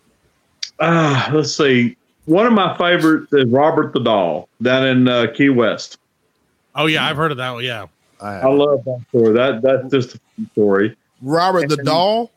Ah, 0.79 1.29
let's 1.33 1.55
see. 1.55 1.95
One 2.25 2.45
of 2.45 2.53
my 2.53 2.77
favorites 2.77 3.31
is 3.33 3.45
Robert 3.45 3.93
the 3.93 3.99
Doll 3.99 4.49
down 4.61 4.85
in 4.87 5.07
uh, 5.07 5.27
Key 5.35 5.49
West. 5.49 5.97
Oh, 6.75 6.85
yeah, 6.85 7.05
I've 7.05 7.17
heard 7.17 7.31
of 7.31 7.37
that 7.37 7.51
one. 7.51 7.63
Yeah. 7.63 7.87
I 8.21 8.47
love 8.47 8.83
that 8.85 9.01
story. 9.09 9.33
That 9.33 9.61
that's 9.61 9.89
just 9.91 10.15
a 10.15 10.19
fun 10.19 10.49
story. 10.53 10.95
Robert 11.21 11.69
the 11.69 11.77
doll? 11.77 12.31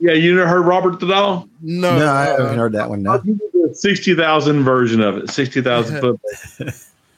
Yeah, 0.00 0.12
you 0.12 0.34
never 0.34 0.48
heard 0.48 0.64
Robert 0.64 1.00
the 1.00 1.06
Doll? 1.06 1.48
No. 1.60 1.98
no, 1.98 2.06
I 2.06 2.28
uh, 2.28 2.36
haven't 2.38 2.58
heard 2.58 2.72
that 2.72 2.88
one. 2.88 3.02
No. 3.02 3.12
I'll 3.12 3.18
give 3.18 3.38
you 3.52 3.66
the 3.68 3.74
sixty 3.74 4.14
thousand 4.14 4.62
version 4.62 5.00
of 5.00 5.16
it. 5.16 5.30
Sixty 5.30 5.60
thousand 5.60 6.00
foot. 6.00 6.20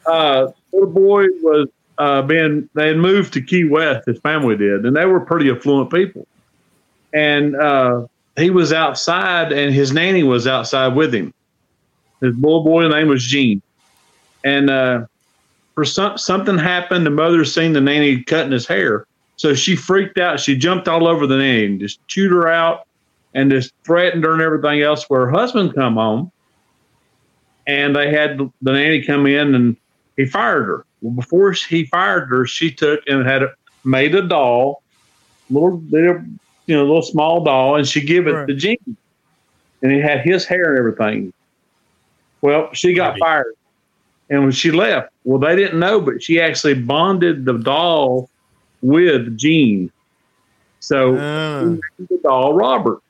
uh, 0.06 0.48
little 0.72 0.90
boy 0.90 1.26
was 1.42 1.68
uh. 2.00 2.22
They 2.22 2.88
had 2.88 2.96
moved 2.96 3.32
to 3.34 3.42
Key 3.42 3.64
West. 3.64 4.06
His 4.06 4.18
family 4.20 4.56
did, 4.56 4.86
and 4.86 4.96
they 4.96 5.04
were 5.04 5.20
pretty 5.20 5.50
affluent 5.50 5.92
people. 5.92 6.26
And 7.12 7.56
uh, 7.56 8.06
he 8.36 8.50
was 8.50 8.72
outside, 8.72 9.52
and 9.52 9.74
his 9.74 9.92
nanny 9.92 10.22
was 10.22 10.46
outside 10.46 10.94
with 10.94 11.14
him. 11.14 11.34
His 12.20 12.34
little 12.36 12.64
boy 12.64 12.88
name 12.88 13.08
was 13.08 13.24
Gene, 13.24 13.62
and 14.44 14.70
uh, 14.70 15.06
for 15.74 15.84
some 15.84 16.18
something 16.18 16.58
happened. 16.58 17.06
The 17.06 17.10
mother 17.10 17.44
seen 17.44 17.72
the 17.72 17.80
nanny 17.80 18.22
cutting 18.22 18.52
his 18.52 18.66
hair, 18.66 19.06
so 19.36 19.54
she 19.54 19.76
freaked 19.76 20.18
out. 20.18 20.40
She 20.40 20.56
jumped 20.56 20.88
all 20.88 21.08
over 21.08 21.26
the 21.26 21.36
nanny 21.36 21.64
and 21.66 21.80
just 21.80 22.06
chewed 22.08 22.32
her 22.32 22.48
out 22.48 22.86
and 23.34 23.50
just 23.50 23.72
threatened 23.84 24.24
her 24.24 24.32
and 24.32 24.42
everything 24.42 24.82
else. 24.82 25.08
Where 25.08 25.26
her 25.26 25.32
husband 25.32 25.74
come 25.74 25.94
home, 25.94 26.30
and 27.66 27.96
they 27.96 28.12
had 28.12 28.38
the 28.38 28.72
nanny 28.72 29.02
come 29.02 29.26
in 29.26 29.54
and 29.54 29.76
he 30.16 30.26
fired 30.26 30.66
her. 30.66 30.84
Well, 31.00 31.14
before 31.14 31.52
he 31.52 31.86
fired 31.86 32.28
her, 32.28 32.46
she 32.46 32.70
took 32.70 33.00
and 33.06 33.26
had 33.26 33.42
made 33.84 34.14
a 34.14 34.26
doll, 34.26 34.82
little 35.48 35.82
little 35.90 36.22
you 36.66 36.76
know 36.76 36.82
a 36.82 36.86
little 36.86 37.02
small 37.02 37.42
doll, 37.44 37.76
and 37.76 37.86
she 37.86 38.00
gave 38.00 38.26
it 38.26 38.32
Right. 38.32 38.48
to 38.48 38.54
Gene, 38.54 38.96
and 39.82 39.92
it 39.92 40.02
had 40.02 40.20
his 40.20 40.44
hair 40.44 40.70
and 40.70 40.78
everything. 40.78 41.32
Well, 42.42 42.72
she 42.72 42.94
got 42.94 43.12
Right. 43.12 43.20
fired, 43.20 43.54
and 44.28 44.42
when 44.42 44.52
she 44.52 44.70
left, 44.70 45.10
well, 45.24 45.38
they 45.38 45.56
didn't 45.56 45.78
know, 45.78 46.00
but 46.00 46.22
she 46.22 46.40
actually 46.40 46.74
bonded 46.74 47.44
the 47.44 47.54
doll 47.54 48.28
with 48.82 49.36
Gene. 49.38 49.90
So 50.80 51.16
uh, 51.16 51.76
the 51.98 52.20
doll 52.22 52.54
Robert. 52.54 53.00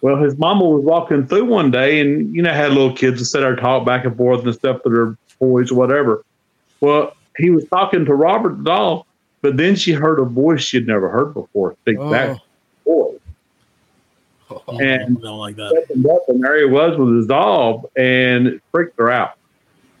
Well, 0.00 0.16
his 0.16 0.36
mama 0.38 0.64
was 0.64 0.84
walking 0.84 1.26
through 1.26 1.46
one 1.46 1.72
day, 1.72 2.00
and 2.00 2.34
you 2.34 2.42
know, 2.42 2.52
had 2.52 2.70
little 2.72 2.92
kids 2.92 3.18
that 3.18 3.24
sit 3.26 3.40
there 3.40 3.56
talk 3.56 3.84
back 3.84 4.04
and 4.04 4.16
forth 4.16 4.44
and 4.44 4.54
stuff 4.54 4.80
to 4.84 4.88
their 4.90 5.16
toys 5.40 5.72
or 5.72 5.74
whatever. 5.74 6.22
Well, 6.80 7.14
he 7.36 7.50
was 7.50 7.64
talking 7.68 8.04
to 8.04 8.14
Robert 8.14 8.58
the 8.58 8.64
doll, 8.64 9.06
but 9.42 9.56
then 9.56 9.76
she 9.76 9.92
heard 9.92 10.20
a 10.20 10.24
voice 10.24 10.62
she'd 10.62 10.86
never 10.86 11.08
heard 11.08 11.34
before 11.34 11.76
speak 11.82 11.98
oh. 11.98 12.10
back 12.10 12.28
to 12.28 12.34
the 12.34 12.90
boy. 12.90 13.14
Oh, 14.50 14.80
and 14.80 15.20
don't 15.20 15.38
like 15.38 15.56
that. 15.56 15.74
up, 16.10 16.28
and 16.28 16.42
there 16.42 16.56
he 16.56 16.64
was 16.64 16.96
with 16.96 17.14
his 17.16 17.26
doll, 17.26 17.90
and 17.98 18.46
it 18.46 18.62
freaked 18.72 18.98
her 18.98 19.10
out. 19.10 19.36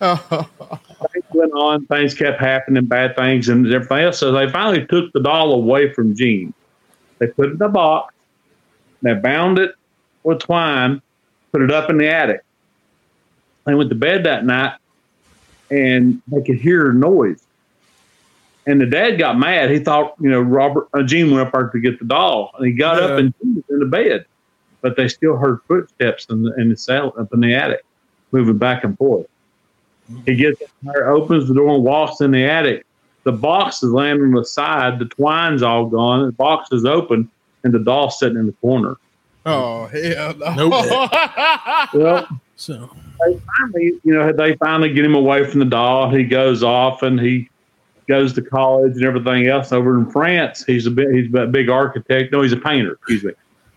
things 0.00 1.24
went 1.34 1.52
on, 1.52 1.84
things 1.84 2.14
kept 2.14 2.40
happening, 2.40 2.86
bad 2.86 3.14
things 3.14 3.50
and 3.50 3.66
everything 3.70 3.98
else. 3.98 4.18
So 4.18 4.32
they 4.32 4.48
finally 4.48 4.86
took 4.86 5.12
the 5.12 5.20
doll 5.20 5.52
away 5.52 5.92
from 5.92 6.16
Gene. 6.16 6.54
They 7.18 7.26
put 7.26 7.50
it 7.50 7.52
in 7.52 7.62
a 7.62 7.68
box, 7.68 8.14
they 9.02 9.12
bound 9.12 9.58
it 9.58 9.74
with 10.22 10.38
twine, 10.38 11.02
put 11.52 11.60
it 11.60 11.70
up 11.70 11.90
in 11.90 11.98
the 11.98 12.08
attic. 12.08 12.42
They 13.66 13.74
went 13.74 13.90
to 13.90 13.96
bed 13.96 14.24
that 14.24 14.46
night 14.46 14.78
and 15.70 16.20
they 16.28 16.42
could 16.42 16.60
hear 16.60 16.90
a 16.90 16.94
noise. 16.94 17.42
And 18.66 18.80
the 18.80 18.86
dad 18.86 19.18
got 19.18 19.38
mad. 19.38 19.70
He 19.70 19.78
thought, 19.78 20.14
you 20.20 20.28
know, 20.28 20.40
Robert 20.40 20.88
uh, 20.92 21.02
Gene 21.02 21.30
went 21.30 21.46
up 21.46 21.52
there 21.52 21.68
to 21.68 21.80
get 21.80 21.98
the 21.98 22.04
doll, 22.04 22.52
and 22.58 22.66
he 22.66 22.72
got 22.72 23.02
up 23.02 23.18
and 23.18 23.32
Gene 23.40 23.54
was 23.54 23.64
in 23.70 23.78
the 23.78 23.86
bed, 23.86 24.26
but 24.82 24.96
they 24.96 25.08
still 25.08 25.36
heard 25.36 25.60
footsteps 25.66 26.26
in 26.28 26.42
the 26.42 26.54
in 26.60 26.68
the 26.68 26.76
cell 26.76 27.14
up 27.18 27.32
in 27.32 27.40
the 27.40 27.54
attic, 27.54 27.84
moving 28.30 28.58
back 28.58 28.84
and 28.84 28.96
forth. 28.98 29.26
He 30.26 30.34
gets 30.36 30.60
in 30.60 30.68
there, 30.82 31.08
opens 31.10 31.48
the 31.48 31.54
door, 31.54 31.74
and 31.74 31.84
walks 31.84 32.20
in 32.20 32.30
the 32.30 32.44
attic. 32.44 32.84
The 33.24 33.32
box 33.32 33.82
is 33.82 33.90
laying 33.90 34.20
on 34.20 34.32
the 34.32 34.44
side. 34.44 34.98
The 34.98 35.04
twine's 35.06 35.62
all 35.62 35.86
gone. 35.86 36.26
The 36.26 36.32
box 36.32 36.70
is 36.72 36.84
open, 36.84 37.30
and 37.64 37.72
the 37.72 37.78
doll's 37.78 38.18
sitting 38.18 38.38
in 38.38 38.46
the 38.46 38.52
corner. 38.52 38.96
oh 39.46 39.86
hell 39.86 40.34
no. 40.34 40.68
Nope. 40.68 41.10
Well, 41.94 42.28
So 42.58 42.90
they 43.24 43.40
finally, 43.56 44.00
you 44.02 44.12
know, 44.12 44.32
they 44.32 44.56
finally 44.56 44.92
get 44.92 45.04
him 45.04 45.14
away 45.14 45.48
from 45.48 45.60
the 45.60 45.64
doll. 45.64 46.10
He 46.10 46.24
goes 46.24 46.64
off 46.64 47.04
and 47.04 47.18
he 47.18 47.48
goes 48.08 48.32
to 48.32 48.42
college 48.42 48.96
and 48.96 49.04
everything 49.04 49.46
else 49.46 49.70
over 49.70 49.96
in 49.96 50.10
France. 50.10 50.64
He's 50.66 50.84
a 50.84 50.90
bit, 50.90 51.08
he's 51.12 51.32
a 51.32 51.46
big 51.46 51.70
architect. 51.70 52.32
No, 52.32 52.42
he's 52.42 52.52
a 52.52 52.56
painter. 52.56 52.94
Excuse 52.94 53.22
me. 53.22 53.32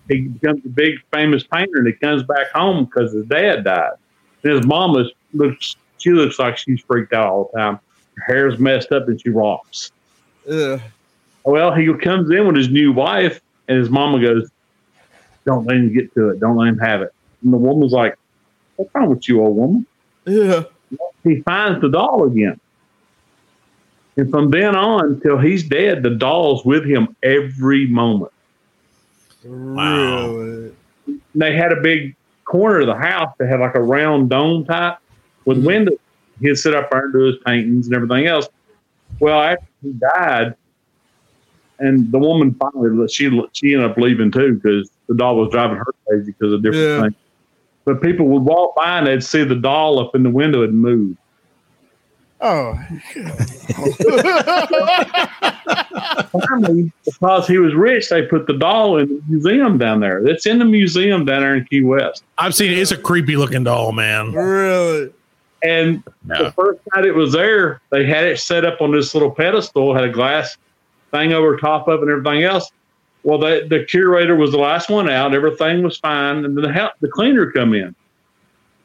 He 0.10 0.22
becomes 0.22 0.66
a 0.66 0.70
big 0.70 0.96
famous 1.14 1.44
painter 1.44 1.78
and 1.78 1.88
he 1.88 1.94
comes 1.94 2.24
back 2.24 2.50
home 2.56 2.86
because 2.86 3.14
his 3.14 3.26
dad 3.28 3.66
died. 3.66 3.92
And 4.44 4.54
his 4.54 4.66
mama 4.66 5.06
looks, 5.32 5.76
she 6.00 6.10
looks 6.10 6.40
like 6.40 6.58
she's 6.58 6.82
freaked 6.82 7.14
out 7.14 7.28
all 7.28 7.52
the 7.54 7.60
time. 7.60 7.80
Her 8.16 8.34
hair's 8.34 8.58
messed 8.58 8.92
up 8.92 9.08
and 9.08 9.22
she 9.22 9.30
rocks. 9.30 9.92
Ugh. 10.50 10.82
Well, 11.46 11.72
he 11.76 11.94
comes 11.94 12.32
in 12.32 12.48
with 12.48 12.56
his 12.56 12.70
new 12.70 12.92
wife 12.94 13.42
and 13.68 13.78
his 13.78 13.92
mama 13.92 14.20
goes, 14.20 14.50
don't 15.46 15.68
let 15.68 15.78
him 15.78 15.94
get 15.94 16.12
to 16.16 16.30
it. 16.30 16.40
Don't 16.40 16.58
let 16.58 16.68
him 16.68 16.80
have 16.80 17.04
it. 17.04 17.14
And 17.44 17.54
the 17.54 17.58
woman's 17.58 17.94
like, 17.94 18.18
what's 18.76 18.94
wrong 18.96 19.10
with 19.10 19.28
you, 19.28 19.42
old 19.42 19.56
woman? 19.58 19.86
Yeah. 20.26 20.64
he 21.24 21.42
finds 21.42 21.82
the 21.82 21.90
doll 21.90 22.26
again. 22.26 22.60
And 24.18 24.30
from 24.30 24.52
then 24.52 24.76
on 24.76 25.20
till 25.22 25.38
he's 25.38 25.64
dead, 25.64 26.04
the 26.04 26.10
doll's 26.12 26.66
with 26.66 26.86
him 26.86 27.16
every 27.24 27.88
moment. 27.88 28.32
Really? 29.44 30.72
They 31.34 31.56
had 31.56 31.72
a 31.72 31.82
big 31.82 32.16
corner 32.46 32.82
of 32.82 32.88
the 32.88 32.96
house 32.96 33.34
that 33.40 33.48
had 33.48 33.60
like 33.60 33.76
a 33.76 33.82
round 33.82 34.30
dome 34.30 34.66
type 34.66 34.98
with 35.46 35.58
Mm-hmm. 35.58 35.66
windows. 35.68 35.98
He'd 36.40 36.56
sit 36.56 36.74
up 36.76 36.90
there 36.92 37.06
and 37.06 37.14
do 37.14 37.20
his 37.20 37.38
paintings 37.46 37.88
and 37.88 37.96
everything 37.96 38.26
else. 38.28 38.48
Well, 39.20 39.40
after 39.40 39.66
he 39.82 39.94
died, 39.94 40.56
and 41.80 42.12
the 42.12 42.18
woman 42.20 42.54
finally 42.56 43.08
she 43.08 43.30
she 43.54 43.74
ended 43.74 43.90
up 43.92 43.98
leaving 43.98 44.32
too 44.32 44.56
because 44.56 44.90
the 45.08 45.16
doll 45.16 45.36
was 45.36 45.50
driving 45.50 45.78
her 45.78 45.86
crazy 46.08 46.32
because 46.32 46.54
of 46.54 46.62
different 46.64 46.88
Yeah. 46.88 47.02
things. 47.04 47.16
But 47.86 48.02
people 48.02 48.28
would 48.28 48.44
walk 48.44 48.76
by 48.76 49.00
and 49.00 49.08
they'd 49.08 49.24
see 49.24 49.44
the 49.44 49.56
doll 49.56 50.00
up 50.00 50.16
in 50.16 50.24
the 50.24 50.30
window 50.30 50.64
and 50.64 50.74
move. 50.80 51.18
Oh. 52.44 52.74
Finally, 56.32 56.92
because 57.06 57.48
he 57.48 57.58
was 57.58 57.74
rich, 57.74 58.10
they 58.10 58.24
put 58.24 58.48
the 58.48 58.54
doll 58.58 58.98
in 58.98 59.08
the 59.08 59.22
museum 59.28 59.78
down 59.78 60.00
there. 60.00 60.26
It's 60.26 60.46
in 60.46 60.60
the 60.60 60.66
museum 60.66 61.26
down 61.26 61.42
there 61.42 61.56
in 61.56 61.66
Key 61.66 61.82
West. 61.82 62.24
I've 62.38 62.56
seen 62.56 62.72
it. 62.72 62.78
It's 62.80 62.92
a 62.92 62.98
creepy 62.98 63.36
looking 63.38 63.64
doll, 63.64 63.92
man. 63.92 64.32
really? 64.34 65.12
And 65.64 66.04
Yeah. 66.28 66.44
the 66.44 66.52
first 66.54 66.80
night 66.96 67.06
it 67.06 67.14
was 67.14 67.32
there, 67.34 67.82
they 67.92 68.04
had 68.06 68.26
it 68.26 68.40
set 68.40 68.66
up 68.66 68.82
on 68.82 68.92
this 68.92 69.14
little 69.14 69.30
pedestal, 69.30 69.94
had 69.94 70.04
a 70.06 70.10
glass 70.10 70.58
thing 71.12 71.34
over 71.34 71.58
top 71.58 71.88
of 71.88 72.00
it 72.00 72.04
and 72.04 72.12
everything 72.12 72.44
else. 72.44 72.72
Well, 73.24 73.38
the, 73.38 73.68
the 73.70 73.86
curator 73.86 74.36
was 74.36 74.52
the 74.52 74.58
last 74.58 74.90
one 74.90 75.10
out. 75.10 75.36
Everything 75.36 75.84
was 75.84 75.98
fine. 75.98 76.44
And 76.44 76.58
then 76.58 76.64
the, 76.64 76.92
the 77.02 77.08
cleaner 77.08 77.52
come 77.52 77.74
in. 77.74 77.96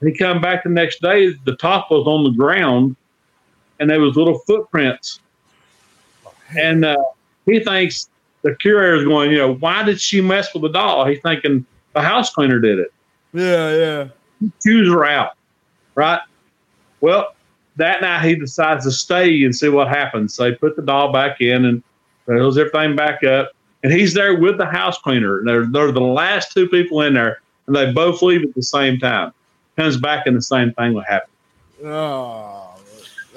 He 0.03 0.13
come 0.13 0.41
back 0.41 0.65
the 0.65 0.69
next 0.69 1.01
day. 1.01 1.33
The 1.45 1.57
top 1.57 1.91
was 1.91 2.07
on 2.07 2.25
the 2.25 2.31
ground, 2.31 2.97
and 3.81 3.89
there 3.89 4.01
was 4.01 4.15
little 4.15 4.39
footprints. 4.41 5.21
And 6.59 6.85
uh, 6.85 6.97
he 7.47 7.61
thinks 7.61 8.11
the 8.43 8.55
curator 8.57 8.97
is 8.97 9.05
going, 9.05 9.31
you 9.31 9.39
know, 9.39 9.55
why 9.55 9.83
did 9.83 10.01
she 10.01 10.21
mess 10.21 10.53
with 10.53 10.63
the 10.63 10.69
doll? 10.69 11.07
He's 11.07 11.21
thinking 11.21 11.65
the 11.95 12.03
house 12.03 12.31
cleaner 12.31 12.61
did 12.61 12.79
it 12.79 12.93
Yeah, 13.33 13.75
yeah. 13.75 14.09
He 14.39 14.53
chews 14.63 14.89
her 14.93 15.05
out, 15.07 15.33
right? 15.95 16.21
Well, 17.01 17.35
that 17.77 18.03
night 18.03 18.25
he 18.25 18.37
decides 18.37 18.85
to 18.85 18.91
stay 18.91 19.45
and 19.45 19.55
see 19.55 19.69
what 19.69 19.89
happens. 19.89 20.35
So 20.35 20.45
they 20.45 20.55
put 20.55 20.77
the 20.77 20.83
doll 20.83 21.11
back 21.11 21.41
in 21.41 21.65
and 21.65 21.83
fills 22.27 22.59
everything 22.59 22.97
back 22.97 23.25
up. 23.25 23.53
And 23.83 23.93
he's 23.93 24.15
there 24.15 24.35
with 24.39 24.59
the 24.59 24.67
house 24.67 24.99
cleaner. 24.99 25.39
And 25.39 25.47
they're, 25.49 25.67
they're 25.67 25.93
the 25.93 26.01
last 26.01 26.53
two 26.53 26.69
people 26.69 27.03
in 27.03 27.15
there, 27.15 27.41
and 27.67 27.77
they 27.77 27.93
both 27.93 28.23
leave 28.23 28.43
at 28.43 28.55
the 28.55 28.63
same 28.63 28.99
time. 28.99 29.33
Comes 29.77 29.97
back 29.99 30.27
and 30.27 30.37
the 30.37 30.43
same 30.43 30.73
thing 30.73 30.95
will 30.95 31.03
happen. 31.03 31.29
Oh. 31.85 32.63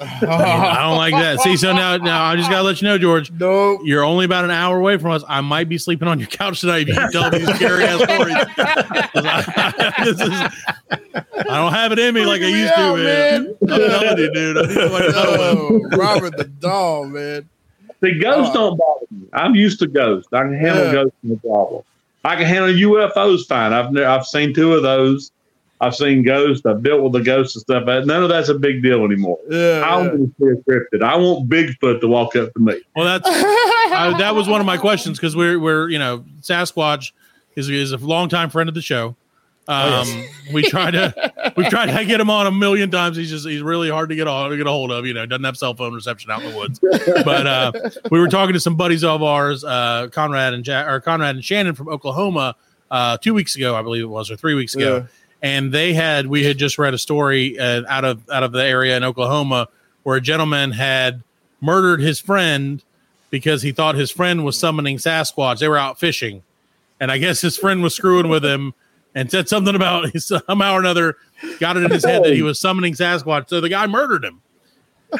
I 0.02 0.78
don't 0.80 0.96
like 0.96 1.12
that. 1.12 1.40
See, 1.40 1.58
so 1.58 1.74
now, 1.74 1.98
now 1.98 2.24
I 2.24 2.34
just 2.34 2.48
gotta 2.48 2.62
let 2.62 2.80
you 2.80 2.88
know, 2.88 2.96
George. 2.96 3.30
Nope. 3.32 3.82
You're 3.84 4.02
only 4.02 4.24
about 4.24 4.44
an 4.46 4.50
hour 4.50 4.78
away 4.78 4.96
from 4.96 5.10
us. 5.10 5.22
I 5.28 5.42
might 5.42 5.68
be 5.68 5.76
sleeping 5.76 6.08
on 6.08 6.18
your 6.18 6.28
couch 6.28 6.62
tonight 6.62 6.88
if 6.88 6.88
you 6.88 6.94
keep 6.94 7.10
telling 7.10 7.32
me 7.32 7.38
these 7.40 7.54
scary 7.56 7.84
ass 7.84 8.02
stories. 8.02 8.34
'Cause 9.12 9.24
I, 9.26 9.94
this 10.04 10.20
is, 10.22 10.30
I 11.50 11.56
don't 11.58 11.72
have 11.74 11.92
it 11.92 11.98
in 11.98 12.14
me 12.14 12.24
like 12.24 12.40
I 12.40 12.44
Freaking 12.44 12.52
me 12.54 12.60
used 12.62 12.74
to, 12.74 12.80
out, 12.80 12.96
man. 12.96 13.44
man. 13.44 13.56
I'm 13.60 13.90
telling 13.90 14.18
you, 14.18 14.32
dude. 14.32 14.56
I 14.56 14.62
need 14.62 14.74
somebody 14.74 15.06
to 15.06 15.12
know. 15.12 15.36
Oh, 15.92 15.96
Robert 15.98 16.36
the 16.38 16.44
doll, 16.44 17.04
man. 17.04 17.46
The 18.00 18.18
ghosts 18.18 18.50
Oh. 18.56 18.70
don't 18.70 18.78
bother 18.78 19.06
me. 19.10 19.26
I'm 19.32 19.54
used 19.54 19.78
to 19.80 19.86
ghosts. 19.86 20.32
I 20.32 20.42
can 20.42 20.54
handle 20.58 20.84
Yeah. 20.86 20.92
ghosts 20.92 21.16
no 21.22 21.36
problem. 21.36 21.82
I 22.24 22.36
can 22.36 22.46
handle 22.46 22.70
UFOs 22.70 23.46
fine. 23.46 23.72
I've 23.72 23.92
ne- 23.92 24.04
I've 24.04 24.26
seen 24.26 24.52
two 24.54 24.74
of 24.74 24.82
those. 24.82 25.30
I've 25.82 25.94
seen 25.94 26.22
ghosts. 26.22 26.66
I've 26.66 26.82
built 26.82 27.02
with 27.02 27.12
the 27.12 27.20
ghosts 27.22 27.56
and 27.56 27.62
stuff. 27.62 27.84
But 27.86 28.06
none 28.06 28.22
of 28.22 28.28
that's 28.28 28.50
a 28.50 28.54
big 28.54 28.82
deal 28.82 29.02
anymore. 29.04 29.38
Yeah. 29.48 29.82
I 29.86 30.02
don't 30.04 30.18
want 30.18 30.36
to 30.38 30.54
see 30.54 30.60
a 30.60 30.70
cryptid. 30.70 31.02
I 31.02 31.16
want 31.16 31.48
Bigfoot 31.48 32.00
to 32.02 32.08
walk 32.08 32.36
up 32.36 32.52
to 32.52 32.60
me. 32.60 32.80
Well, 32.94 33.06
that's 33.06 33.26
I, 33.26 34.14
that 34.18 34.34
was 34.34 34.46
one 34.48 34.60
of 34.60 34.66
my 34.66 34.76
questions 34.76 35.18
because 35.18 35.34
we're 35.34 35.58
we're 35.58 35.88
you 35.88 35.98
know 35.98 36.24
Sasquatch 36.42 37.12
is 37.56 37.68
is 37.70 37.92
a 37.92 37.96
longtime 37.96 38.50
friend 38.50 38.68
of 38.68 38.74
the 38.74 38.82
show. 38.82 39.16
Um, 39.70 40.24
we 40.52 40.62
try 40.62 40.90
to 40.90 41.52
we 41.56 41.68
tried 41.68 41.96
to 41.96 42.04
get 42.04 42.20
him 42.20 42.28
on 42.28 42.46
a 42.48 42.50
million 42.50 42.90
times. 42.90 43.16
He's 43.16 43.30
just 43.30 43.46
he's 43.46 43.62
really 43.62 43.88
hard 43.88 44.08
to 44.08 44.16
get 44.16 44.26
on 44.26 44.50
to 44.50 44.56
get 44.56 44.66
a 44.66 44.70
hold 44.70 44.90
of. 44.90 45.06
You 45.06 45.14
know, 45.14 45.24
doesn't 45.26 45.44
have 45.44 45.56
cell 45.56 45.74
phone 45.74 45.94
reception 45.94 46.30
out 46.30 46.42
in 46.42 46.50
the 46.50 46.56
woods. 46.56 46.80
But 47.24 47.46
uh, 47.46 47.72
we 48.10 48.18
were 48.18 48.28
talking 48.28 48.52
to 48.54 48.60
some 48.60 48.74
buddies 48.76 49.04
of 49.04 49.22
ours, 49.22 49.62
uh, 49.62 50.08
Conrad 50.10 50.54
and 50.54 50.64
Jack 50.64 50.88
or 50.88 51.00
Conrad 51.00 51.36
and 51.36 51.44
Shannon 51.44 51.76
from 51.76 51.88
Oklahoma, 51.88 52.56
uh, 52.90 53.16
two 53.18 53.32
weeks 53.32 53.54
ago, 53.54 53.76
I 53.76 53.82
believe 53.82 54.02
it 54.02 54.08
was, 54.08 54.28
or 54.28 54.36
three 54.36 54.54
weeks 54.54 54.74
ago. 54.74 54.96
Yeah. 54.96 55.06
And 55.42 55.72
they 55.72 55.94
had 55.94 56.26
we 56.26 56.44
had 56.44 56.58
just 56.58 56.76
read 56.76 56.92
a 56.92 56.98
story 56.98 57.56
uh, 57.58 57.82
out 57.88 58.04
of 58.04 58.28
out 58.28 58.42
of 58.42 58.50
the 58.50 58.64
area 58.64 58.96
in 58.96 59.04
Oklahoma 59.04 59.68
where 60.02 60.16
a 60.16 60.20
gentleman 60.20 60.72
had 60.72 61.22
murdered 61.60 62.00
his 62.00 62.18
friend 62.18 62.82
because 63.30 63.62
he 63.62 63.70
thought 63.70 63.94
his 63.94 64.10
friend 64.10 64.44
was 64.44 64.58
summoning 64.58 64.96
Sasquatch. 64.96 65.60
They 65.60 65.68
were 65.68 65.78
out 65.78 66.00
fishing, 66.00 66.42
and 66.98 67.12
I 67.12 67.18
guess 67.18 67.40
his 67.40 67.56
friend 67.56 67.82
was 67.82 67.94
screwing 67.94 68.28
with 68.28 68.44
him 68.44 68.74
and 69.14 69.30
said 69.30 69.48
something 69.48 69.74
about 69.74 70.10
somehow 70.20 70.74
or 70.74 70.80
another 70.80 71.16
got 71.58 71.76
it 71.76 71.82
in 71.82 71.90
his 71.90 72.04
head 72.04 72.24
that 72.24 72.34
he 72.34 72.42
was 72.42 72.58
summoning 72.60 72.94
Sasquatch. 72.94 73.48
So 73.48 73.60
the 73.60 73.68
guy 73.68 73.86
murdered 73.86 74.24
him, 74.24 74.40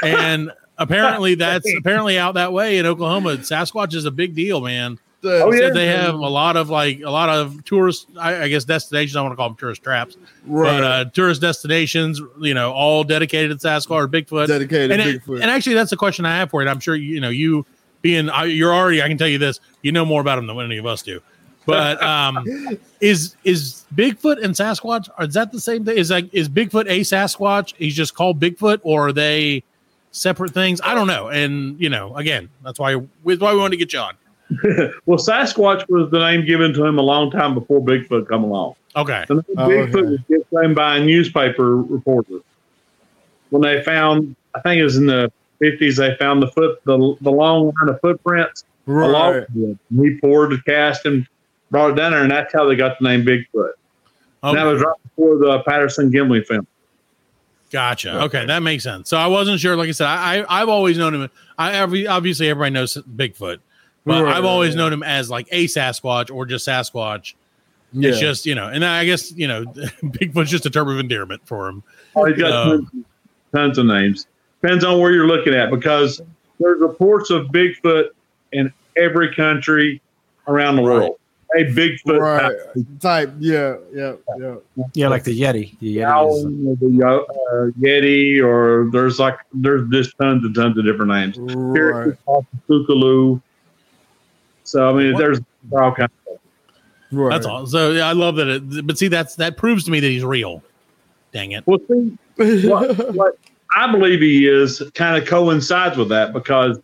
and 0.03 0.53
apparently 0.79 1.35
that's 1.37 1.71
apparently 1.79 2.19
out 2.19 2.35
that 2.35 2.53
way 2.53 2.79
in 2.79 2.87
Oklahoma. 2.87 3.37
Sasquatch 3.39 3.95
is 3.95 4.05
a 4.05 4.11
big 4.11 4.35
deal, 4.35 4.61
man. 4.61 4.99
Oh, 5.23 5.53
yeah. 5.53 5.69
they 5.69 5.87
have 5.87 6.15
a 6.15 6.29
lot 6.29 6.57
of 6.57 6.71
like 6.71 7.01
a 7.01 7.11
lot 7.11 7.29
of 7.29 7.63
tourist, 7.65 8.07
I, 8.19 8.45
I 8.45 8.49
guess 8.49 8.65
destinations. 8.65 9.17
I 9.17 9.21
want 9.21 9.33
to 9.33 9.37
call 9.37 9.51
them 9.51 9.57
tourist 9.57 9.83
traps, 9.83 10.17
but 10.47 10.83
uh, 10.83 11.05
tourist 11.07 11.43
destinations. 11.43 12.23
You 12.41 12.55
know, 12.55 12.73
all 12.73 13.05
dedicated 13.05 13.61
to 13.61 13.67
Sasquatch 13.67 13.91
or 13.91 14.09
Bigfoot. 14.09 14.47
Dedicated 14.47 14.93
and, 14.93 15.03
it- 15.03 15.23
Bigfoot. 15.23 15.43
and 15.43 15.51
actually, 15.51 15.75
that's 15.75 15.93
a 15.93 15.97
question 15.97 16.25
I 16.25 16.37
have 16.39 16.51
for 16.51 16.63
you. 16.63 16.69
I'm 16.71 16.81
sure 16.81 16.95
you, 16.95 17.15
you 17.17 17.21
know 17.21 17.29
you 17.29 17.67
being 18.01 18.31
I- 18.31 18.45
you're 18.45 18.73
already. 18.73 19.03
I 19.03 19.09
can 19.09 19.19
tell 19.19 19.29
you 19.29 19.37
this. 19.37 19.61
You 19.83 19.93
know 19.93 20.07
more 20.07 20.23
about 20.23 20.37
them 20.37 20.47
than 20.47 20.59
any 20.59 20.79
of 20.79 20.87
us 20.87 21.03
do. 21.03 21.21
But 21.67 22.03
um, 22.03 22.47
is 23.01 23.37
is 23.45 23.85
Bigfoot 23.95 24.43
and 24.43 24.55
Sasquatch? 24.55 25.09
Are 25.19 25.25
is 25.27 25.35
that 25.35 25.53
the 25.53 25.61
same 25.61 25.85
thing? 25.85 25.97
Is 25.97 26.11
like 26.11 26.33
is 26.33 26.49
Bigfoot 26.49 26.87
a 26.89 27.01
Sasquatch? 27.01 27.75
He's 27.77 27.95
just 27.95 28.15
called 28.15 28.41
Bigfoot, 28.41 28.81
or 28.83 29.09
are 29.09 29.13
they 29.13 29.63
separate 30.11 30.53
things? 30.53 30.81
I 30.83 30.95
don't 30.95 31.07
know. 31.07 31.29
And 31.29 31.79
you 31.81 31.89
know, 31.91 32.17
again, 32.17 32.49
that's 32.65 32.79
why 32.79 32.95
that's 33.25 33.41
why 33.41 33.53
we 33.53 33.59
wanted 33.59 33.73
to 33.73 33.85
get 33.85 33.93
you 33.93 34.01
on. 34.01 34.15
Well, 35.07 35.19
Sasquatch 35.19 35.89
was 35.89 36.11
the 36.11 36.19
name 36.19 36.45
given 36.45 36.73
to 36.75 36.85
him 36.85 36.99
a 36.99 37.03
long 37.03 37.31
time 37.31 37.55
before 37.55 37.81
Bigfoot 37.81 38.27
come 38.29 38.43
along. 38.43 38.75
Okay. 38.97 39.25
The 39.29 39.35
name 39.35 39.45
Oh, 39.57 39.69
Bigfoot 39.69 39.95
okay. 39.95 40.03
was 40.29 40.45
given 40.51 40.75
by 40.75 40.97
a 40.97 41.05
newspaper 41.05 41.77
reporter. 41.77 42.41
When 43.51 43.63
they 43.63 43.83
found, 43.85 44.35
I 44.55 44.61
think 44.61 44.81
it 44.81 44.85
was 44.85 44.97
in 44.97 45.07
the 45.07 45.31
fifties, 45.61 45.99
they 45.99 46.17
found 46.17 46.43
the 46.43 46.49
foot, 46.49 46.81
the, 46.85 47.17
the 47.21 47.31
long 47.31 47.67
line 47.67 47.91
of 47.95 48.01
footprints 48.01 48.65
along 48.89 49.35
Right. 49.35 49.47
with 49.55 49.79
it. 49.99 50.03
He 50.03 50.19
poured 50.21 50.51
the 50.51 50.61
cast 50.67 51.07
and 51.07 51.27
brought 51.71 51.91
it 51.91 51.95
down 51.95 52.13
there, 52.13 52.23
and 52.23 52.31
that's 52.31 52.53
how 52.53 52.67
they 52.69 52.77
got 52.77 52.99
the 52.99 53.05
name 53.05 53.25
Bigfoot. 53.25 53.73
And 54.43 54.57
that 54.57 54.65
was 54.65 54.81
right 54.83 54.97
before 55.03 55.37
the 55.39 55.63
Patterson 55.67 56.11
Gimlin 56.11 56.47
film. 56.47 56.67
Gotcha. 57.71 58.23
Okay, 58.23 58.47
that 58.47 58.61
makes 58.61 58.83
sense. 58.83 59.09
So 59.09 59.17
I 59.17 59.29
wasn't 59.29 59.61
sure. 59.61 59.77
Like 59.77 59.89
I 59.89 59.93
said, 59.93 60.07
I, 60.09 60.39
I 60.41 60.63
I've 60.63 60.69
always 60.69 60.99
known 60.99 61.15
him. 61.15 61.31
I 61.57 61.73
every 61.73 62.07
obviously 62.07 62.49
everybody 62.49 62.73
knows 62.73 62.95
Bigfoot, 62.97 63.59
but 64.05 64.25
Right, 64.25 64.37
I've 64.37 64.45
always 64.45 64.71
right. 64.71 64.79
known 64.79 64.93
him 64.93 65.03
as 65.05 65.31
like 65.31 65.47
a 65.53 65.67
Sasquatch 65.67 66.35
or 66.35 66.47
just 66.47 66.67
Sasquatch. 66.67 67.35
Yeah. 67.93 68.11
It's 68.11 68.19
just 68.19 68.45
you 68.47 68.55
know, 68.57 68.67
and 68.67 68.85
I 68.85 69.05
guess 69.05 69.31
you 69.33 69.47
know, 69.47 69.65
Bigfoot's 70.03 70.51
just 70.51 70.67
a 70.67 70.71
term 70.71 70.89
of 70.89 70.99
endearment 70.99 71.47
for 71.47 71.69
him. 71.69 71.85
Oh, 72.17 72.25
he's 72.25 72.39
got 72.39 72.51
Um, 72.53 72.87
tons, 72.93 73.05
tons 73.55 73.79
of 73.79 73.87
names. 73.87 74.27
Depends 74.63 74.85
on 74.85 74.99
where 74.99 75.13
you're 75.13 75.29
looking 75.29 75.55
at 75.55 75.71
because 75.71 76.21
there's 76.59 76.81
reports 76.81 77.31
of 77.31 77.47
Bigfoot 77.49 78.09
in 78.53 78.73
every 78.97 79.33
country 79.33 80.03
around 80.49 80.75
the 80.75 80.83
world. 80.83 81.20
Hey, 81.55 81.65
Bigfoot 81.65 82.21
right. 82.21 82.57
Type. 83.01 83.35
Yeah. 83.39 83.77
Yeah. 83.93 84.15
Yeah. 84.39 84.57
Yeah, 84.95 85.09
like 85.09 85.25
the 85.25 85.39
Yeti. 85.39 85.79
The 85.81 85.99
Yeti 85.99 86.05
Owl, 86.07 86.37
is, 86.37 86.45
or 86.45 86.77
the 86.77 87.07
uh, 87.07 87.81
Yeti, 87.81 88.43
or 88.43 88.89
there's 88.93 89.19
like 89.19 89.39
there's 89.53 89.89
just 89.91 90.17
tons 90.19 90.45
and 90.45 90.55
tons 90.55 90.79
of 90.79 90.85
different 90.85 91.11
names. 91.11 91.37
Right. 91.39 92.17
Kookaloo. 92.69 93.43
So 94.63 94.89
I 94.89 94.93
mean, 94.93 95.17
there's 95.17 95.41
all 95.73 95.93
kinds. 95.93 96.13
Of 96.31 96.39
Right. 97.13 97.31
That's 97.31 97.47
all. 97.47 97.67
So 97.67 97.91
yeah, 97.91 98.07
I 98.07 98.13
love 98.13 98.37
that. 98.37 98.49
It, 98.49 98.87
but 98.87 98.97
see, 98.97 99.09
that's 99.09 99.35
that 99.37 99.57
proves 99.57 99.85
to 99.85 99.91
me 99.91 100.01
that 100.01 100.07
he's 100.07 100.25
real. 100.25 100.63
Dang 101.33 101.53
it. 101.53 101.67
Well, 101.67 101.81
see, 101.89 102.17
what, 102.69 103.15
what 103.15 103.39
I 103.77 103.91
believe 103.91 104.21
he 104.21 104.47
is 104.47 104.83
kind 104.95 105.21
of 105.21 105.29
coincides 105.29 105.97
with 105.97 106.09
that 106.11 106.33
because 106.33 106.79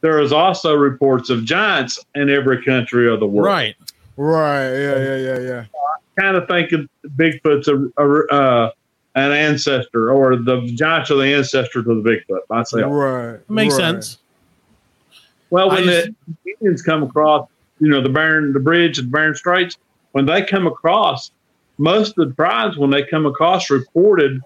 there 0.00 0.20
is 0.20 0.32
also 0.32 0.74
reports 0.74 1.30
of 1.30 1.44
giants 1.44 2.02
in 2.14 2.30
every 2.30 2.64
country 2.64 3.12
of 3.12 3.20
the 3.20 3.26
world. 3.26 3.46
Right. 3.46 3.76
Right. 4.16 4.70
Yeah. 4.70 4.96
Yeah. 4.96 5.16
Yeah. 5.16 5.38
Yeah. 5.38 5.64
I 5.74 6.20
Kind 6.20 6.36
of 6.36 6.48
thinking 6.48 6.88
Bigfoot's 7.16 7.68
a, 7.68 7.88
a 7.98 8.26
uh, 8.34 8.70
an 9.16 9.32
ancestor, 9.32 10.10
or 10.12 10.36
the 10.36 10.66
giants 10.74 11.10
are 11.10 11.16
the 11.16 11.34
ancestor 11.34 11.82
to 11.82 12.02
the 12.02 12.08
Bigfoot. 12.08 12.40
Myself. 12.48 12.92
Right. 12.92 13.50
Makes 13.50 13.74
right. 13.74 13.80
sense. 13.80 14.18
Well, 15.50 15.70
when 15.70 15.84
just- 15.84 16.10
the 16.44 16.52
Indians 16.60 16.82
come 16.82 17.02
across, 17.02 17.48
you 17.78 17.88
know, 17.88 18.02
the 18.02 18.08
Bering, 18.08 18.52
the 18.52 18.60
bridge 18.60 18.98
at 18.98 19.10
Bering 19.10 19.34
Straits, 19.34 19.76
when 20.12 20.26
they 20.26 20.42
come 20.42 20.66
across, 20.66 21.30
most 21.78 22.18
of 22.18 22.28
the 22.28 22.34
tribes, 22.34 22.76
when 22.76 22.90
they 22.90 23.04
come 23.04 23.26
across, 23.26 23.70
reported 23.70 24.40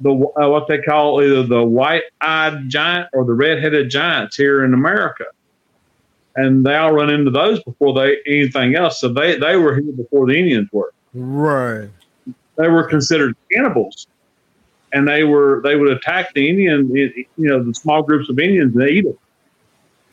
the 0.00 0.10
uh, 0.10 0.48
what 0.48 0.68
they 0.68 0.78
call 0.78 1.22
either 1.22 1.42
the 1.42 1.62
white-eyed 1.62 2.68
giant 2.68 3.08
or 3.12 3.24
the 3.24 3.32
red-headed 3.32 3.90
giants 3.90 4.36
here 4.36 4.64
in 4.64 4.74
America, 4.74 5.24
and 6.36 6.64
they 6.66 6.74
all 6.76 6.92
run 6.92 7.10
into 7.10 7.30
those 7.30 7.62
before 7.62 7.94
they 7.94 8.18
anything 8.26 8.74
else. 8.76 9.00
So 9.00 9.08
they 9.08 9.38
they 9.38 9.56
were 9.56 9.74
here 9.74 9.92
before 9.92 10.26
the 10.26 10.34
Indians 10.38 10.68
were. 10.72 10.92
Right. 11.14 11.88
They 12.56 12.68
were 12.68 12.84
considered 12.84 13.36
cannibals, 13.52 14.06
and 14.92 15.06
they 15.08 15.24
were 15.24 15.60
they 15.64 15.76
would 15.76 15.90
attack 15.90 16.32
the 16.34 16.48
Indian, 16.48 16.88
you 16.94 17.26
know, 17.36 17.62
the 17.62 17.74
small 17.74 18.02
groups 18.02 18.28
of 18.28 18.38
Indians 18.38 18.74
and 18.76 18.88
eat 18.88 19.04
them. 19.04 19.18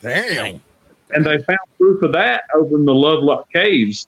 Damn. 0.00 0.60
and 1.14 1.24
they 1.26 1.38
found 1.42 1.58
proof 1.78 2.02
of 2.02 2.12
that 2.12 2.44
over 2.54 2.76
in 2.76 2.84
the 2.84 2.94
Lovelock 2.94 3.52
Caves. 3.52 4.06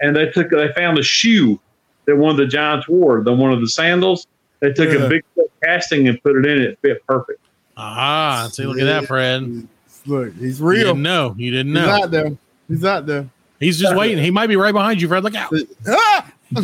And 0.00 0.14
they 0.14 0.30
took 0.30 0.50
they 0.50 0.70
found 0.76 0.98
a 0.98 1.02
shoe 1.02 1.58
that 2.06 2.16
one 2.16 2.30
of 2.30 2.36
the 2.36 2.46
giants 2.46 2.88
wore, 2.88 3.22
the 3.22 3.32
one 3.32 3.52
of 3.52 3.60
the 3.60 3.68
sandals. 3.68 4.26
They 4.60 4.72
took 4.72 4.88
Yeah. 4.92 5.04
a 5.04 5.08
big 5.08 5.24
casting 5.62 6.08
and 6.08 6.22
put 6.22 6.36
it 6.36 6.44
in. 6.46 6.60
It 6.62 6.78
fit 6.82 7.04
perfect. 7.06 7.40
Ah, 7.76 8.48
see, 8.52 8.64
look 8.64 8.78
at 8.78 8.84
that, 8.84 9.06
Fred. 9.06 9.66
Look, 10.08 10.34
he's 10.36 10.58
You 10.58 10.66
real. 10.66 10.86
didn't 10.88 11.02
know. 11.02 11.34
You 11.38 11.50
didn't 11.52 11.74
He's 11.76 11.84
know. 11.86 11.90
out 11.90 12.10
there. 12.10 12.30
He's 12.68 12.84
out 12.84 13.06
there. 13.06 13.28
He's 13.60 13.78
just 13.78 13.94
waiting. 13.96 14.22
He 14.22 14.30
might 14.30 14.46
be 14.48 14.56
right 14.56 14.72
behind 14.72 15.00
you, 15.00 15.08
Fred. 15.08 15.22
Look 15.24 15.34
out. 15.36 15.52
Ah! 15.88 16.32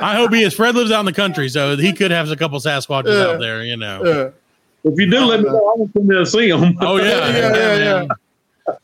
I 0.00 0.14
hope 0.16 0.32
he 0.32 0.42
is. 0.42 0.54
Fred 0.54 0.74
lives 0.74 0.90
out 0.92 1.00
in 1.00 1.06
the 1.06 1.12
country, 1.12 1.48
so 1.48 1.76
he 1.76 1.92
could 1.92 2.10
have 2.10 2.30
a 2.30 2.36
couple 2.36 2.58
Sasquatches 2.58 3.06
Yeah. 3.06 3.32
out 3.32 3.40
there, 3.40 3.64
you 3.64 3.76
know. 3.76 4.02
Yeah. 4.04 4.90
If 4.90 4.98
you 4.98 5.10
do, 5.10 5.20
let 5.20 5.40
me 5.40 5.46
know. 5.48 5.56
I 5.56 5.60
want 5.78 5.92
to 5.94 5.98
come 6.00 6.10
in 6.10 6.16
and 6.18 6.28
see 6.28 6.48
him. 6.50 6.76
Oh, 6.80 6.96
yeah. 6.96 7.04
Yeah, 7.34 7.54
yeah, 7.54 7.76
yeah. 7.76 7.94
man. 8.00 8.08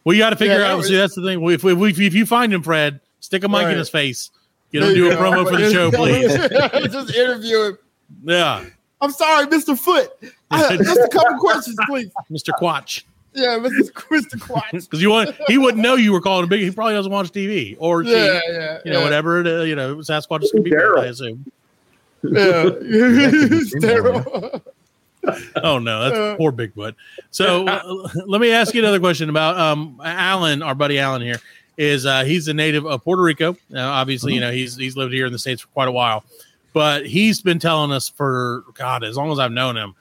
We 0.05 0.19
got 0.19 0.31
to 0.31 0.37
figure 0.37 0.61
Yeah, 0.61 0.73
out. 0.73 0.79
was- 0.79 0.89
see, 0.89 0.97
that's 0.97 1.15
the 1.15 1.23
thing. 1.23 1.43
If, 1.51 1.65
if, 1.65 1.99
if 2.01 2.15
you 2.15 2.25
find 2.27 2.53
him, 2.53 2.63
Fred, 2.63 3.01
stick 3.21 3.45
a 3.45 3.49
mic 3.49 3.63
Right. 3.65 3.73
in 3.73 3.79
his 3.79 3.89
face. 3.91 4.31
Get 4.73 4.81
There 4.81 4.91
him 4.91 4.95
to 4.97 5.01
do 5.03 5.11
a 5.11 5.17
promo 5.17 5.49
for 5.49 5.57
the 5.57 5.71
show, 5.73 5.91
please. 5.93 6.33
Just 6.93 7.15
interview 7.15 7.59
him. 7.65 7.79
Yeah. 8.25 8.65
I'm 9.01 9.11
sorry, 9.11 9.47
Mr. 9.47 9.77
Foot. 9.79 10.11
I, 10.51 10.77
just 10.79 11.01
a 11.01 11.09
couple 11.09 11.39
questions, 11.39 11.77
please. 11.87 12.11
Mr. 12.31 12.51
Quatch. 12.59 13.05
Yeah, 13.33 13.59
Mr. 13.59 13.91
Mr. 14.11 14.39
Quatch. 14.41 14.71
Because 14.73 15.01
you 15.01 15.11
want 15.11 15.37
he 15.47 15.57
wouldn't 15.59 15.83
know 15.83 15.95
you 15.95 16.13
were 16.13 16.21
calling 16.21 16.43
him 16.45 16.49
big. 16.49 16.61
He 16.61 16.71
probably 16.71 16.95
doesn't 16.95 17.13
watch 17.13 17.31
TV 17.31 17.77
or 17.79 18.05
she, 18.05 18.11
Yeah, 18.13 18.41
yeah, 18.49 18.79
you 18.85 18.93
know, 18.93 18.99
yeah. 18.99 19.05
whatever 19.05 19.41
it 19.41 19.47
is, 19.47 19.69
you 19.69 19.77
know, 19.77 19.97
Sasquatches 19.97 20.51
can 20.51 20.63
be. 20.63 20.71
Daryl. 20.71 20.99
I 20.99 21.07
assume. 21.07 21.45
Yeah. 22.23 23.61
Sterile. 23.65 24.63
Oh 25.63 25.79
no, 25.79 26.03
that's 26.05 26.17
Uh, 26.19 26.35
poor 26.37 26.51
Bigfoot. 26.53 26.95
So 27.31 27.67
uh, 27.69 28.09
let 28.27 28.41
me 28.41 28.51
ask 28.53 28.75
you 28.75 28.81
another 28.81 28.99
question 29.01 29.29
about 29.31 29.59
um 29.59 30.01
Alan, 30.03 30.63
our 30.63 30.75
buddy 30.75 30.99
Alan 30.99 31.23
here. 31.23 31.37
Is 31.77 32.05
uh, 32.05 32.25
he's 32.25 32.47
a 32.49 32.53
native 32.55 32.85
of 32.85 33.03
Puerto 33.05 33.23
Rico? 33.23 33.57
Now, 33.71 33.93
obviously, 33.93 34.35
you 34.35 34.41
know 34.41 34.51
he's 34.51 34.77
he's 34.77 34.97
lived 34.97 35.13
here 35.15 35.27
in 35.27 35.33
the 35.33 35.39
states 35.39 35.63
for 35.63 35.69
quite 35.69 35.89
a 35.89 35.93
while, 35.93 36.25
but 36.75 37.07
he's 37.07 37.41
been 37.41 37.59
telling 37.59 37.91
us 37.93 38.09
for 38.09 38.65
God 38.75 39.03
as 39.05 39.17
long 39.17 39.31
as 39.33 39.39
I've 39.39 39.53
known 39.53 39.77
him, 39.77 39.95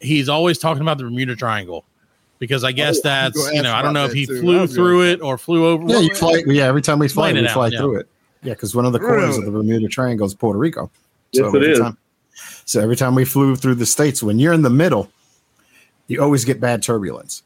he's 0.00 0.28
always 0.28 0.58
talking 0.58 0.82
about 0.82 0.98
the 0.98 1.04
Bermuda 1.04 1.36
Triangle 1.36 1.84
because 2.38 2.64
I 2.64 2.72
guess 2.72 2.98
Oh, 2.98 3.02
that's 3.04 3.52
you 3.52 3.62
know 3.62 3.72
I 3.72 3.82
don't 3.82 3.94
know 3.94 4.04
if 4.04 4.12
he 4.12 4.26
too. 4.26 4.40
Flew 4.40 4.66
through 4.66 5.04
it 5.04 5.20
or 5.20 5.38
flew 5.38 5.66
over. 5.66 5.84
Yeah, 5.86 6.00
you 6.00 6.14
fly. 6.14 6.42
Yeah, 6.46 6.64
every 6.64 6.82
time 6.82 6.98
we 6.98 7.08
fly, 7.08 7.28
Explain 7.28 7.44
we 7.44 7.48
it 7.48 7.52
fly 7.52 7.66
out, 7.66 7.72
yeah. 7.72 7.78
through 7.78 7.96
it. 8.00 8.08
Yeah, 8.42 8.54
because 8.54 8.74
one 8.74 8.86
of 8.86 8.92
the 8.92 8.98
corners 8.98 9.36
of 9.36 9.44
the 9.44 9.50
Bermuda 9.50 9.88
Triangle 9.88 10.26
is 10.26 10.34
Puerto 10.34 10.58
Rico. 10.58 10.90
Yes, 11.32 11.44
it 11.44 11.56
every 11.56 11.72
is. 11.72 11.78
Time, 11.78 11.98
so 12.64 12.80
every 12.80 12.96
time 12.96 13.14
we 13.14 13.24
flew 13.24 13.54
through 13.54 13.76
the 13.76 13.86
states, 13.86 14.22
when 14.22 14.38
you're 14.38 14.54
in 14.54 14.62
the 14.62 14.70
middle, 14.70 15.10
you 16.06 16.22
always 16.22 16.44
get 16.44 16.58
bad 16.60 16.82
turbulence. 16.82 17.42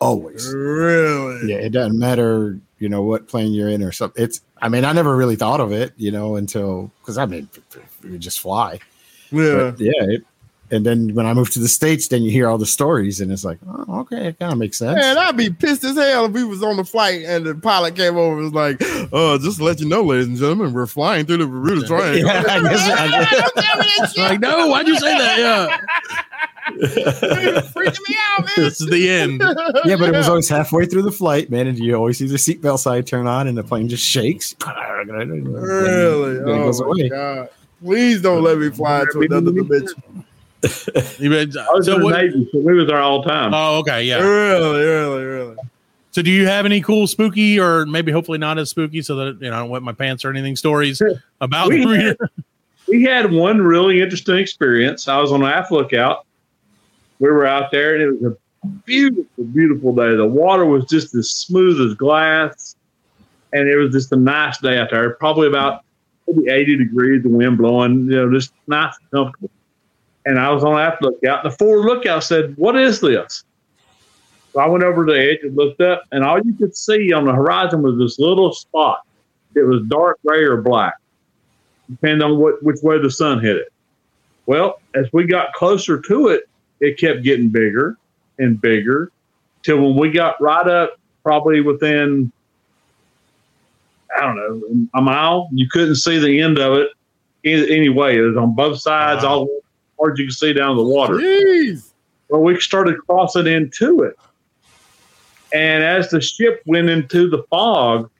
Always. 0.00 0.52
Really? 0.52 1.52
Yeah, 1.52 1.58
it 1.58 1.70
doesn't 1.70 1.98
matter, 1.98 2.58
you 2.78 2.88
know, 2.88 3.02
what 3.02 3.28
plane 3.28 3.52
you're 3.52 3.68
in 3.68 3.82
or 3.82 3.92
something. 3.92 4.22
It's. 4.22 4.40
I 4.60 4.68
mean, 4.68 4.84
I 4.84 4.92
never 4.92 5.16
really 5.16 5.36
thought 5.36 5.60
of 5.60 5.72
it, 5.72 5.92
you 5.96 6.10
know, 6.10 6.36
until 6.36 6.90
because 7.00 7.18
I 7.18 7.26
mean, 7.26 7.48
we 8.04 8.18
just 8.18 8.40
fly. 8.40 8.78
Yeah. 9.30 9.70
But 9.70 9.80
yeah. 9.80 9.92
It, 9.96 10.24
and 10.72 10.84
then 10.84 11.14
when 11.14 11.26
I 11.26 11.34
moved 11.34 11.52
to 11.52 11.58
the 11.60 11.68
states, 11.68 12.08
then 12.08 12.22
you 12.22 12.30
hear 12.32 12.48
all 12.48 12.58
the 12.58 12.66
stories, 12.66 13.20
and 13.20 13.30
it's 13.30 13.44
like, 13.44 13.58
oh, 13.68 14.00
okay, 14.00 14.28
it 14.28 14.38
kind 14.40 14.52
of 14.52 14.58
makes 14.58 14.78
sense. 14.78 14.96
Man, 14.98 15.18
I'd 15.18 15.36
be 15.36 15.50
pissed 15.50 15.84
as 15.84 15.96
hell 15.96 16.24
if 16.24 16.32
we 16.32 16.42
was 16.42 16.62
on 16.62 16.76
the 16.78 16.84
flight 16.84 17.22
and 17.24 17.46
the 17.46 17.54
pilot 17.54 17.94
came 17.94 18.16
over 18.16 18.40
and 18.40 18.44
was 18.44 18.52
like, 18.54 18.80
"Uh, 19.12 19.38
just 19.38 19.58
to 19.58 19.64
let 19.64 19.78
you 19.80 19.86
know, 19.88 20.02
ladies 20.02 20.26
and 20.26 20.36
gentlemen, 20.36 20.72
we're 20.72 20.86
flying 20.86 21.26
through 21.26 21.36
the 21.36 21.46
Bermuda 21.46 21.86
Triangle." 21.86 22.26
Yeah, 22.26 22.42
I 22.48 22.60
guess- 22.62 23.54
I 23.56 23.96
guess- 23.98 24.18
like 24.18 24.40
no, 24.40 24.66
why'd 24.68 24.88
you 24.88 24.98
say 24.98 25.16
that? 25.18 25.38
Yeah, 25.38 25.78
freaking 26.72 28.08
me 28.08 28.16
out, 28.30 28.44
man. 28.44 28.52
this 28.56 28.80
is 28.80 28.88
the 28.88 29.10
end. 29.10 29.40
yeah, 29.84 29.96
but 29.96 30.08
it 30.08 30.16
was 30.16 30.28
always 30.28 30.48
halfway 30.48 30.86
through 30.86 31.02
the 31.02 31.12
flight, 31.12 31.50
man, 31.50 31.66
and 31.66 31.78
you 31.78 31.94
always 31.94 32.18
see 32.18 32.26
the 32.26 32.36
seatbelt 32.36 32.78
side 32.78 33.06
turn 33.06 33.26
on, 33.26 33.46
and 33.46 33.58
the 33.58 33.62
plane 33.64 33.88
just 33.88 34.04
shakes. 34.04 34.54
Really? 35.06 36.34
Then 36.36 36.48
it 36.48 36.52
Oh 36.52 36.64
goes 36.64 36.80
my 36.80 36.86
away. 36.86 37.08
god! 37.08 37.48
Please 37.82 38.22
don't 38.22 38.42
let 38.42 38.58
me 38.58 38.70
fly 38.70 39.00
into 39.02 39.20
another 39.20 39.50
dimension. 39.52 40.02
You 41.18 41.30
been- 41.30 41.56
uh, 41.56 41.66
I 41.68 41.74
was 41.74 41.86
so 41.86 41.94
in 41.94 41.98
the 42.00 42.04
what- 42.04 42.16
Navy, 42.16 42.48
so 42.52 42.58
we 42.60 42.74
was 42.74 42.86
there 42.86 42.98
all 43.00 43.22
the 43.22 43.28
time. 43.28 43.52
Oh, 43.54 43.78
okay, 43.80 44.04
yeah. 44.04 44.20
Really, 44.20 44.84
really, 44.84 45.24
really. 45.24 45.56
So, 46.12 46.20
do 46.22 46.30
you 46.30 46.46
have 46.46 46.66
any 46.66 46.80
cool, 46.82 47.06
spooky, 47.06 47.58
or 47.58 47.86
maybe 47.86 48.12
hopefully 48.12 48.38
not 48.38 48.58
as 48.58 48.68
spooky, 48.70 49.00
so 49.02 49.16
that 49.16 49.38
you 49.40 49.48
know 49.50 49.56
I 49.56 49.60
don't 49.60 49.70
wet 49.70 49.82
my 49.82 49.92
pants 49.92 50.24
or 50.24 50.30
anything? 50.30 50.56
Stories 50.56 51.00
about 51.40 51.70
We 51.70 51.78
the 51.84 51.96
had, 51.96 52.16
we 52.86 53.02
had 53.02 53.32
one 53.32 53.62
really 53.62 54.00
interesting 54.02 54.36
experience. 54.36 55.08
I 55.08 55.18
was 55.18 55.32
on 55.32 55.42
an 55.42 55.48
aft 55.48 55.72
lookout. 55.72 56.26
We 57.18 57.30
were 57.30 57.46
out 57.46 57.70
there, 57.70 57.94
and 57.94 58.02
it 58.02 58.22
was 58.22 58.32
a 58.34 58.66
beautiful, 58.84 59.44
beautiful 59.44 59.94
day. 59.94 60.14
The 60.14 60.26
water 60.26 60.66
was 60.66 60.84
just 60.84 61.14
as 61.14 61.30
smooth 61.30 61.80
as 61.80 61.94
glass, 61.94 62.76
and 63.52 63.68
it 63.68 63.76
was 63.76 63.92
just 63.92 64.12
a 64.12 64.16
nice 64.16 64.58
day 64.58 64.78
out 64.78 64.90
there. 64.90 65.10
Probably 65.14 65.48
about 65.48 65.82
maybe 66.28 66.50
80 66.50 66.76
degrees, 66.76 67.22
the 67.22 67.30
wind 67.30 67.56
blowing, 67.58 68.04
you 68.04 68.16
know, 68.16 68.30
just 68.32 68.52
nice 68.66 68.94
and 69.00 69.10
comfortable. 69.10 69.50
And 70.24 70.38
I 70.38 70.50
was 70.50 70.62
on 70.64 70.78
aft 70.78 71.02
lookout. 71.02 71.44
And 71.44 71.52
the 71.52 71.56
forward 71.56 71.86
lookout 71.86 72.24
said, 72.24 72.56
"What 72.56 72.76
is 72.76 73.00
this?" 73.00 73.44
So 74.52 74.60
I 74.60 74.66
went 74.68 74.84
over 74.84 75.06
to 75.06 75.12
the 75.12 75.18
edge 75.18 75.38
and 75.42 75.56
looked 75.56 75.80
up, 75.80 76.04
and 76.12 76.22
all 76.24 76.38
you 76.38 76.54
could 76.54 76.76
see 76.76 77.12
on 77.12 77.24
the 77.24 77.32
horizon 77.32 77.82
was 77.82 77.98
this 77.98 78.18
little 78.18 78.52
spot. 78.52 79.00
It 79.54 79.62
was 79.62 79.82
dark 79.88 80.18
gray 80.24 80.44
or 80.44 80.60
black 80.62 80.94
depending 81.92 82.22
on 82.22 82.38
what 82.38 82.62
which 82.62 82.80
way 82.82 82.98
the 82.98 83.10
sun 83.10 83.40
hit 83.40 83.56
it. 83.56 83.72
Well, 84.46 84.80
as 84.94 85.06
we 85.12 85.26
got 85.26 85.52
closer 85.52 86.00
to 86.00 86.28
it, 86.28 86.48
it 86.80 86.98
kept 86.98 87.22
getting 87.22 87.48
bigger 87.48 87.96
and 88.38 88.60
bigger 88.60 89.10
till 89.62 89.78
when 89.80 89.96
we 89.96 90.10
got 90.10 90.40
right 90.40 90.66
up, 90.66 90.98
probably 91.22 91.60
within 91.60 92.32
I 94.16 94.20
don't 94.20 94.36
know 94.36 94.88
a 94.94 95.00
mile, 95.00 95.48
you 95.52 95.68
couldn't 95.70 95.96
see 95.96 96.18
the 96.18 96.40
end 96.40 96.58
of 96.58 96.74
it 96.74 96.88
any, 97.44 97.70
any. 97.70 97.86
It 97.86 98.20
was 98.20 98.36
on 98.36 98.54
both 98.54 98.80
sides, 98.80 99.24
Wow. 99.24 99.30
all 99.30 99.61
far 100.02 100.12
as 100.12 100.18
you 100.18 100.26
can 100.26 100.32
see 100.32 100.52
down 100.52 100.76
the 100.76 100.82
water. 100.82 101.14
Jeez. 101.14 101.92
Well, 102.28 102.42
we 102.42 102.58
started 102.60 102.98
crossing 103.06 103.46
into 103.46 104.02
it. 104.02 104.18
And 105.52 105.84
as 105.84 106.10
the 106.10 106.20
ship 106.20 106.62
went 106.66 106.88
into 106.88 107.28
the 107.28 107.42
fog, 107.50 108.10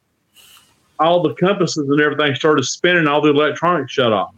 all 1.01 1.23
the 1.23 1.35
compasses 1.35 1.89
and 1.89 2.01
everything 2.01 2.35
started 2.35 2.65
spinning, 2.65 3.07
all 3.07 3.21
the 3.21 3.31
electronics 3.31 3.93
shut 3.93 4.13
off. 4.13 4.35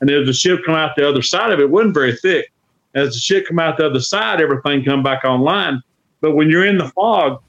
And 0.00 0.10
as 0.10 0.26
the 0.26 0.32
ship 0.32 0.60
come 0.66 0.74
out 0.74 0.96
the 0.96 1.08
other 1.08 1.22
side 1.22 1.52
of 1.52 1.60
it, 1.60 1.64
it 1.64 1.70
wasn't 1.70 1.94
very 1.94 2.16
thick. 2.16 2.52
As 2.94 3.14
the 3.14 3.20
ship 3.20 3.46
come 3.48 3.58
out 3.58 3.76
the 3.78 3.86
other 3.86 4.00
side, 4.00 4.40
everything 4.40 4.84
come 4.84 5.02
back 5.02 5.24
online. 5.24 5.80
But 6.20 6.34
when 6.34 6.50
you're 6.50 6.66
in 6.66 6.76
the 6.76 6.88
fog, 6.88 7.40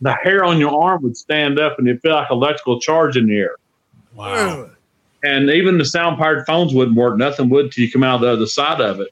the 0.00 0.14
hair 0.14 0.44
on 0.44 0.58
your 0.58 0.82
arm 0.82 1.02
would 1.02 1.16
stand 1.16 1.58
up 1.58 1.78
and 1.78 1.88
it 1.88 2.00
felt 2.02 2.22
like 2.22 2.30
electrical 2.30 2.80
charge 2.80 3.16
in 3.16 3.26
the 3.26 3.36
air. 3.36 3.56
wow. 4.14 4.70
Really? 5.24 5.36
And 5.36 5.50
even 5.50 5.78
the 5.78 5.84
sound 5.84 6.18
powered 6.18 6.46
phones 6.46 6.74
wouldn't 6.74 6.96
work. 6.96 7.16
Nothing 7.16 7.48
would 7.50 7.72
till 7.72 7.84
you 7.84 7.90
come 7.90 8.02
out 8.02 8.20
the 8.20 8.30
other 8.30 8.46
side 8.46 8.80
of 8.80 9.00
it. 9.00 9.08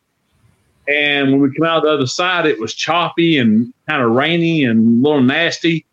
And 0.89 1.31
when 1.31 1.41
we 1.41 1.55
come 1.55 1.67
out 1.67 1.85
the 1.85 1.91
other 1.91 2.07
side, 2.07 2.47
it 2.47 2.59
was 2.59 2.75
choppy 2.75 3.39
and 3.39 3.73
kind 3.89 4.03
of 4.03 4.13
rainy 4.13 4.65
and 4.65 5.05
a 5.05 5.09
little 5.09 5.23
nasty. 5.23 5.85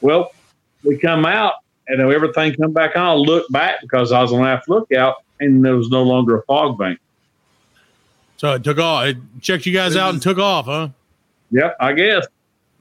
Well, 0.00 0.32
we 0.84 0.98
come 0.98 1.24
out 1.24 1.54
and 1.88 2.00
then 2.00 2.12
everything 2.12 2.54
come 2.54 2.72
back 2.72 2.96
on. 2.96 3.18
Look 3.18 3.48
back 3.50 3.80
because 3.80 4.12
I 4.12 4.20
was 4.20 4.32
on 4.32 4.44
half 4.44 4.68
lookout 4.68 5.16
and 5.40 5.64
there 5.64 5.76
was 5.76 5.88
no 5.88 6.02
longer 6.02 6.38
a 6.38 6.42
fog 6.42 6.78
bank. 6.78 6.98
So 8.36 8.52
it 8.52 8.64
took 8.64 8.78
off. 8.78 9.06
It 9.06 9.16
checked 9.40 9.64
you 9.64 9.72
guys 9.72 9.96
out 9.96 10.12
and 10.12 10.20
took 10.20 10.38
off, 10.38 10.66
huh? 10.66 10.88
Yep, 11.50 11.76
I 11.80 11.92
guess. 11.92 12.26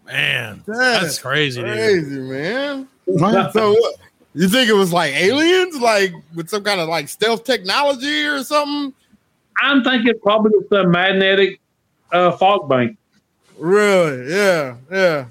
Man, 0.06 0.62
That's 0.68 1.02
that's 1.02 1.20
crazy, 1.20 1.64
dude. 1.64 2.30
Man. 2.30 2.88
Wow. 3.08 3.50
So, 3.52 3.76
You 4.36 4.50
think 4.50 4.70
it 4.70 4.74
was 4.74 4.92
like 4.92 5.14
aliens, 5.14 5.78
like 5.80 6.14
with 6.36 6.50
some 6.50 6.64
kind 6.64 6.82
of 6.82 6.90
like 6.90 7.08
stealth 7.08 7.46
technology 7.46 8.26
or 8.26 8.44
something? 8.44 8.94
I'm 9.64 9.82
thinking 9.84 10.14
probably 10.22 10.52
it's 10.56 10.72
a 10.74 10.84
magnetic 10.86 11.62
uh, 12.12 12.32
fog 12.34 12.68
bank. 12.68 12.98
Really? 13.58 14.30
Yeah, 14.30 14.76
yeah. 14.92 15.26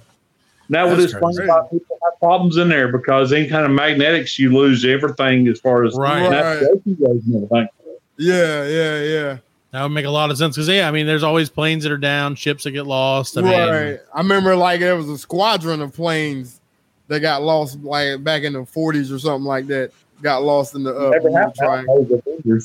That 0.71 0.85
would 0.89 0.99
That's 0.99 1.13
explain 1.13 1.37
crazy. 1.37 1.51
why 1.51 1.61
people 1.71 1.99
have 2.03 2.19
problems 2.19 2.57
in 2.57 2.71
there 2.71 2.89
because 2.91 3.31
any 3.35 3.47
kind 3.47 3.67
of 3.67 3.71
magnetics, 3.73 4.39
you 4.39 4.57
lose 4.57 4.83
everything 4.87 5.47
as 5.49 5.61
far 5.61 5.85
as 5.85 5.95
Right. 5.95 6.31
navigation 6.31 6.95
goes 6.99 7.23
and 7.27 7.35
everything. 7.45 7.69
Yeah, 8.17 8.67
yeah, 8.67 9.03
yeah. 9.03 9.37
That 9.73 9.83
would 9.83 9.91
make 9.91 10.07
a 10.07 10.11
lot 10.11 10.31
of 10.31 10.39
sense 10.39 10.57
because 10.57 10.69
yeah, 10.69 10.89
I 10.89 10.91
mean, 10.93 11.05
there's 11.07 11.23
always 11.25 11.51
planes 11.51 11.83
that 11.83 11.93
are 11.93 11.99
down, 11.99 12.37
ships 12.37 12.65
that 12.65 12.71
get 12.71 12.87
lost. 12.87 13.37
I 13.37 13.43
mean, 13.43 13.53
right. 13.53 13.99
I 14.15 14.19
remember 14.19 14.57
like 14.57 14.81
there 14.81 14.97
was 14.97 15.09
a 15.11 15.19
squadron 15.19 15.83
of 15.83 15.93
planes 15.93 16.61
that 17.09 17.21
got 17.21 17.43
lost 17.43 17.79
like 17.83 18.23
back 18.25 18.43
in 18.43 18.53
the 18.55 18.61
40s 18.61 19.15
or 19.15 19.19
something 19.19 19.45
like 19.47 19.67
that. 19.69 19.91
Got 20.23 20.43
lost 20.43 20.75
in 20.75 20.85
the 20.85 20.95
uh, 20.97 21.11
Never 21.11 21.29
Bermuda. 21.31 21.53
Triangle. 21.57 22.23
Yeah. 22.45 22.59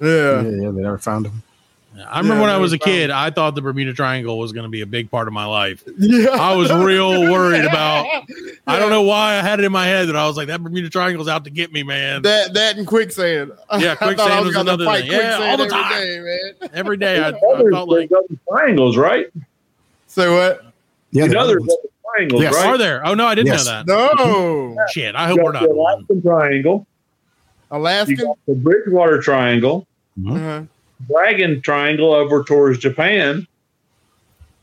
Yeah, 0.00 0.42
yeah, 0.42 0.70
they 0.70 0.82
never 0.82 0.98
found 0.98 1.26
him. 1.26 1.42
I 2.08 2.18
remember 2.18 2.34
Yeah, 2.36 2.40
when 2.40 2.50
I 2.50 2.56
was 2.58 2.72
a 2.72 2.78
found- 2.78 2.84
kid, 2.90 3.10
I 3.10 3.30
thought 3.30 3.54
the 3.54 3.62
Bermuda 3.62 3.92
Triangle 3.94 4.36
was 4.38 4.50
going 4.52 4.64
to 4.64 4.68
be 4.70 4.80
a 4.80 4.86
big 4.86 5.10
part 5.10 5.28
of 5.28 5.34
my 5.34 5.44
life. 5.44 5.84
Yeah. 5.96 6.30
I 6.30 6.54
was 6.56 6.72
real 6.72 7.20
worried 7.32 7.64
about. 7.64 8.24
I 8.66 8.78
don't 8.80 8.90
know 8.90 9.02
why 9.02 9.34
I 9.36 9.42
had 9.42 9.60
it 9.60 9.64
in 9.64 9.70
my 9.72 9.86
head 9.86 10.08
that 10.08 10.16
I 10.16 10.26
was 10.26 10.36
like, 10.36 10.48
that 10.48 10.60
Bermuda 10.62 10.90
Triangle's 10.90 11.28
out 11.28 11.44
to 11.44 11.50
get 11.50 11.72
me, 11.72 11.84
man. 11.84 12.22
That 12.22 12.52
that 12.54 12.76
and 12.78 12.86
quicksand. 12.86 13.52
Yeah, 13.78 13.92
I 13.92 13.94
thought 13.94 14.02
I 14.02 14.06
quicksand 14.14 14.46
was 14.46 14.56
another 14.56 14.84
fight 14.84 15.02
thing. 15.02 15.12
Yeah, 15.12 15.38
all 15.40 15.56
the 15.56 15.68
time. 15.68 15.92
every 15.92 16.04
day, 16.06 16.18
man. 16.60 16.70
Every 16.74 16.96
day 16.96 17.18
I, 17.20 17.28
I 17.28 17.32
Others, 17.54 17.72
felt 17.72 17.88
like, 17.88 18.10
triangles, 18.48 18.96
right? 18.96 19.26
Say 20.08 20.28
what? 20.32 20.64
Yeah, 21.12 21.24
you 21.24 21.28
the 21.28 21.34
know 21.34 21.46
other 22.14 22.28
there's 22.28 22.30
ones. 22.30 22.36
other 22.36 22.38
triangles, 22.38 22.42
Yes. 22.42 22.54
are 22.56 22.78
there? 22.78 23.06
Oh 23.06 23.14
no, 23.14 23.26
I 23.26 23.34
didn't 23.34 23.48
Yes. 23.48 23.66
know 23.66 23.72
that. 23.72 23.86
No. 23.86 24.76
Shit, 24.92 25.14
I 25.14 25.22
You 25.30 25.36
hope 25.36 25.44
we're 25.44 25.52
not. 25.52 25.62
the. 25.62 25.68
Alaskan 25.70 26.22
Triangle. 26.22 26.86
You 27.70 27.76
Alaska. 27.78 28.14
got 28.16 28.38
the 28.46 28.54
Bridgewater 28.54 29.20
Triangle. 29.20 29.86
Uh-huh. 30.28 30.62
Dragon 31.10 31.60
Triangle 31.60 32.12
over 32.12 32.44
towards 32.44 32.78
Japan. 32.78 33.46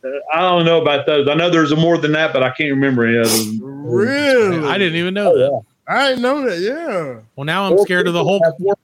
Uh, 0.03 0.07
I 0.33 0.39
don't 0.39 0.65
know 0.65 0.81
about 0.81 1.05
those. 1.05 1.27
I 1.27 1.33
know 1.35 1.49
there's 1.49 1.75
more 1.75 1.97
than 1.97 2.13
that, 2.13 2.33
but 2.33 2.41
I 2.41 2.49
can't 2.51 2.71
remember 2.71 3.05
any 3.05 3.17
of 3.17 3.29
them. 3.31 3.59
Really? 3.91 4.65
I 4.67 4.77
didn't 4.77 4.95
even 4.97 5.13
know 5.13 5.37
that. 5.37 5.61
I 5.87 6.09
didn't 6.09 6.21
know 6.21 6.47
that. 6.49 6.59
Yeah. 6.59 7.19
Well, 7.35 7.43
now 7.45 7.69
I'm 7.69 7.77
scared 7.79 8.07
of 8.07 8.13
the 8.13 8.23
whole 8.23 8.39
world. 8.59 8.77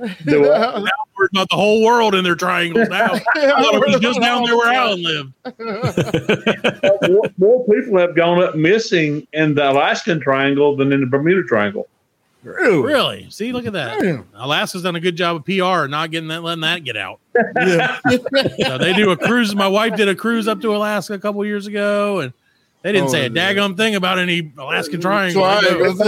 Thanks. 0.00 0.24
Do 0.24 0.42
Now 0.42 0.72
I'm 0.74 0.82
worried 1.16 1.30
about 1.32 1.48
the 1.50 1.56
whole 1.56 1.82
world 1.84 2.14
in 2.14 2.24
their 2.24 2.34
triangles 2.34 2.88
now. 2.88 3.12
I 3.14 3.18
thought 3.18 3.74
it 3.74 3.86
was 3.92 4.00
just 4.00 4.20
down 4.20 4.44
there 4.44 4.56
where 4.56 4.72
Alan 4.72 5.02
lived. 5.02 5.32
more, 7.08 7.22
more 7.38 7.64
people 7.66 7.98
have 7.98 8.14
gone 8.16 8.42
up 8.42 8.54
missing 8.56 9.26
in 9.32 9.54
the 9.54 9.70
Alaskan 9.70 10.20
Triangle 10.20 10.76
than 10.76 10.92
in 10.92 11.00
the 11.00 11.06
Bermuda 11.06 11.44
Triangle. 11.46 11.88
Really? 12.42 12.82
Really? 12.82 13.30
See, 13.30 13.52
look 13.52 13.64
at 13.66 13.72
that. 13.72 14.00
Damn. 14.00 14.28
Alaska's 14.34 14.82
done 14.82 14.96
a 14.96 15.00
good 15.00 15.16
job 15.16 15.36
of 15.36 15.44
PR, 15.46 15.86
not 15.88 16.10
getting 16.10 16.28
that, 16.28 16.42
letting 16.42 16.60
that 16.62 16.84
get 16.84 16.96
out. 16.96 17.20
Yeah. 17.56 17.98
So 18.66 18.78
they 18.78 18.92
do 18.92 19.10
a 19.12 19.16
cruise. 19.16 19.54
My 19.54 19.66
wife 19.68 19.96
did 19.96 20.08
a 20.08 20.14
cruise 20.14 20.46
up 20.46 20.60
to 20.60 20.74
Alaska 20.76 21.14
a 21.14 21.18
couple 21.18 21.44
years 21.46 21.66
ago, 21.66 22.20
and 22.20 22.32
they 22.82 22.92
didn't 22.92 23.08
Oh, 23.08 23.12
say 23.12 23.20
a 23.26 23.30
yeah. 23.30 23.52
daggum 23.54 23.76
thing 23.76 23.94
about 23.96 24.18
any 24.18 24.52
Alaskan 24.58 25.00
triangle. 25.00 25.42
Triangles. 25.42 25.98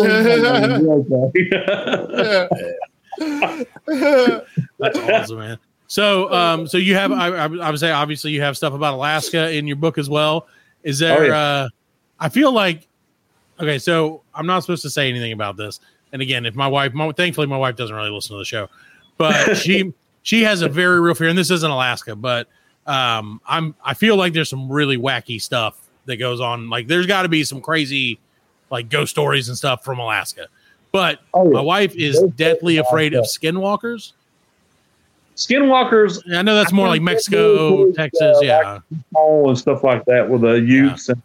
That's 3.18 4.98
awesome, 4.98 5.38
man. 5.38 5.58
So, 5.88 6.32
um, 6.32 6.66
so 6.66 6.78
you 6.78 6.94
have, 6.94 7.12
I, 7.12 7.28
I, 7.28 7.44
I 7.44 7.70
would 7.70 7.78
say, 7.78 7.90
obviously, 7.90 8.32
you 8.32 8.42
have 8.42 8.56
stuff 8.56 8.72
about 8.74 8.94
Alaska 8.94 9.52
in 9.52 9.66
your 9.66 9.76
book 9.76 9.98
as 9.98 10.10
well. 10.10 10.48
Is 10.82 10.98
there? 10.98 11.20
Oh, 11.20 11.26
yeah. 11.26 11.38
uh, 11.38 11.68
I 12.18 12.28
feel 12.28 12.52
like, 12.52 12.88
okay, 13.60 13.78
so 13.78 14.22
I'm 14.34 14.46
not 14.46 14.60
supposed 14.60 14.82
to 14.82 14.90
say 14.90 15.08
anything 15.08 15.32
about 15.32 15.56
this. 15.56 15.80
And 16.12 16.22
again, 16.22 16.46
if 16.46 16.54
my 16.54 16.66
wife, 16.66 16.92
my, 16.92 17.12
thankfully, 17.12 17.46
my 17.46 17.56
wife 17.56 17.76
doesn't 17.76 17.94
really 17.94 18.10
listen 18.10 18.34
to 18.34 18.38
the 18.38 18.44
show, 18.44 18.68
but 19.16 19.54
she 19.56 19.92
she 20.22 20.42
has 20.42 20.62
a 20.62 20.68
very 20.68 21.00
real 21.00 21.14
fear, 21.14 21.28
and 21.28 21.38
this 21.38 21.50
isn't 21.50 21.70
Alaska, 21.70 22.16
but 22.16 22.48
um, 22.86 23.40
I'm 23.46 23.74
I 23.84 23.94
feel 23.94 24.16
like 24.16 24.32
there's 24.32 24.48
some 24.48 24.70
really 24.70 24.96
wacky 24.96 25.40
stuff 25.40 25.78
that 26.06 26.16
goes 26.16 26.40
on. 26.40 26.70
Like, 26.70 26.86
there's 26.86 27.06
got 27.06 27.22
to 27.22 27.28
be 27.28 27.44
some 27.44 27.60
crazy, 27.60 28.18
like 28.70 28.88
ghost 28.88 29.10
stories 29.10 29.48
and 29.48 29.58
stuff 29.58 29.84
from 29.84 29.98
Alaska. 29.98 30.48
But 30.96 31.20
Oh, 31.34 31.44
yeah. 31.44 31.50
my 31.50 31.60
wife 31.60 31.94
is 31.94 32.22
deathly 32.36 32.78
afraid 32.78 33.12
of 33.12 33.26
skinwalkers. 33.26 34.12
Skinwalkers 35.36 36.22
I 36.34 36.40
know 36.40 36.54
that's 36.54 36.72
more 36.72 36.88
like 36.88 37.02
Mexico, 37.02 37.76
really, 37.76 37.90
uh, 37.90 37.94
Texas. 37.94 38.36
like- 38.38 38.46
Yeah. 38.46 38.78
all 39.14 39.50
and 39.50 39.58
stuff 39.58 39.84
like 39.84 40.06
that 40.06 40.30
with 40.30 40.40
the 40.40 40.54
Utes 40.54 41.10
and 41.10 41.20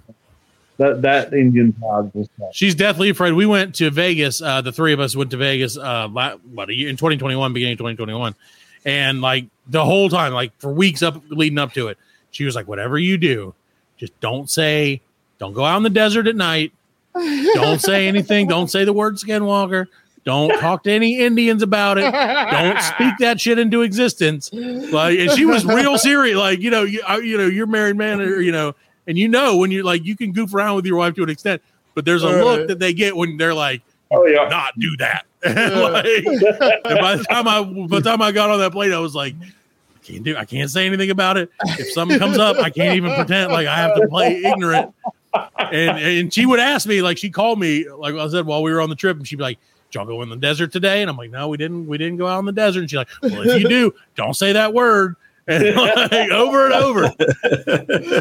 that 0.78 1.02
that 1.04 1.32
Indian 1.34 1.74
stuff. 1.78 2.50
She's 2.52 2.76
deathly 2.76 3.08
afraid. 3.10 3.32
We 3.32 3.46
went 3.46 3.76
to 3.76 3.90
Vegas. 3.90 4.42
Uh, 4.42 4.60
the 4.60 4.74
three 4.74 4.92
of 4.92 5.00
us 5.00 5.16
went 5.16 5.32
to 5.32 5.38
Vegas, 5.38 5.78
uh, 5.78 6.10
what, 6.10 6.70
a 6.70 6.74
year, 6.74 6.90
in 6.90 6.98
2021, 6.98 7.54
beginning 7.54 7.74
of 7.74 7.78
2021. 7.78 8.36
And 8.84 9.22
like 9.22 9.46
the 9.68 9.86
whole 9.86 10.10
time, 10.10 10.34
like 10.34 10.52
for 10.60 10.74
weeks 10.74 11.02
up 11.02 11.22
leading 11.30 11.60
up 11.60 11.72
to 11.76 11.88
it, 11.88 11.98
she 12.32 12.44
was 12.44 12.56
like, 12.56 12.68
whatever 12.68 13.00
you 13.00 13.18
do, 13.18 13.54
just 13.98 14.20
don't 14.20 14.50
say, 14.50 15.00
don't 15.40 15.54
go 15.54 15.64
out 15.64 15.78
in 15.78 15.84
the 15.84 15.90
desert 15.90 16.28
at 16.28 16.36
night. 16.36 16.74
Don't 17.14 17.80
say 17.82 18.08
anything. 18.08 18.48
Don't 18.48 18.70
say 18.70 18.86
the 18.86 18.94
word 18.94 19.16
skinwalker. 19.16 19.88
Don't 20.24 20.52
talk 20.60 20.84
to 20.84 20.92
any 20.92 21.20
Indians 21.20 21.64
about 21.64 21.98
it. 21.98 22.12
Don't 22.12 22.80
speak 22.82 23.14
that 23.20 23.42
shit 23.42 23.58
into 23.58 23.82
existence. 23.82 24.54
Like, 24.54 25.18
and 25.18 25.32
she 25.32 25.46
was 25.46 25.66
real 25.66 25.98
serious. 25.98 26.38
Like, 26.38 26.60
you 26.60 26.70
know, 26.70 26.84
you, 26.84 27.02
you 27.24 27.38
know, 27.38 27.48
you're 27.48 27.66
married 27.66 27.96
man, 27.96 28.22
or 28.22 28.40
you 28.40 28.52
know, 28.52 28.76
and 29.08 29.18
you 29.18 29.28
know 29.28 29.58
when 29.58 29.72
you're 29.72 29.84
like, 29.84 30.06
you 30.06 30.16
can 30.16 30.32
goof 30.32 30.54
around 30.54 30.76
with 30.76 30.86
your 30.86 30.98
wife 30.98 31.16
to 31.16 31.24
an 31.24 31.30
extent, 31.30 31.62
but 31.96 32.06
there's 32.06 32.24
a 32.24 32.30
look 32.30 32.68
that 32.68 32.78
they 32.80 32.94
get 32.94 33.16
when 33.16 33.38
they're 33.38 33.54
like, 33.54 33.82
Oh 34.12 34.26
yeah. 34.26 34.48
not 34.48 34.78
do 34.78 34.96
that. 34.98 35.26
like, 35.44 37.00
by 37.02 37.16
the 37.16 37.26
time 37.30 37.48
I, 37.48 37.64
by 37.64 38.00
the 38.00 38.02
time 38.04 38.22
I 38.22 38.32
got 38.32 38.52
on 38.52 38.60
that 38.60 38.74
plane, 38.74 38.94
I 38.94 39.00
was 39.00 39.16
like, 39.16 39.34
I 39.42 40.00
can't 40.04 40.24
do, 40.24 40.38
I 40.38 40.46
can't 40.46 40.70
say 40.70 40.86
anything 40.86 41.10
about 41.10 41.38
it. 41.38 41.50
If 41.80 41.92
something 41.92 42.20
comes 42.20 42.38
up, 42.38 42.58
I 42.58 42.70
can't 42.70 42.96
even 42.96 43.16
pretend 43.16 43.52
like 43.52 43.66
I 43.66 43.76
have 43.76 43.96
to 43.96 44.08
play 44.08 44.44
ignorant. 44.44 44.94
And 45.34 45.98
and 46.00 46.34
she 46.34 46.46
would 46.46 46.60
ask 46.60 46.88
me, 46.88 47.02
like, 47.02 47.18
she 47.18 47.30
called 47.30 47.60
me, 47.60 47.90
like 47.90 48.16
I 48.16 48.28
said, 48.28 48.46
while 48.46 48.62
we 48.64 48.72
were 48.72 48.82
on 48.82 48.90
the 48.90 48.96
trip, 48.96 49.18
and 49.18 49.28
she'd 49.28 49.38
be 49.38 49.44
like, 49.44 49.60
"Did 49.90 49.98
y'all 50.00 50.06
go 50.06 50.22
in 50.22 50.30
the 50.30 50.36
desert 50.36 50.72
today?" 50.74 51.02
And 51.02 51.10
I'm 51.10 51.16
like, 51.18 51.32
"No, 51.32 51.48
we 51.48 51.58
didn't. 51.58 51.88
We 51.88 51.98
didn't 51.98 52.18
go 52.18 52.28
out 52.28 52.40
in 52.40 52.46
the 52.46 52.52
desert." 52.52 52.82
And 52.82 52.90
she's 52.90 52.98
like, 52.98 53.08
"Well, 53.22 53.48
if 53.50 53.62
you 53.62 53.70
do, 53.70 53.94
don't 54.16 54.34
say 54.36 54.52
that 54.54 54.74
word." 54.74 55.16
And 55.48 55.76
like 55.76 56.12
over 56.32 56.66
and 56.66 56.74
over. 56.74 57.08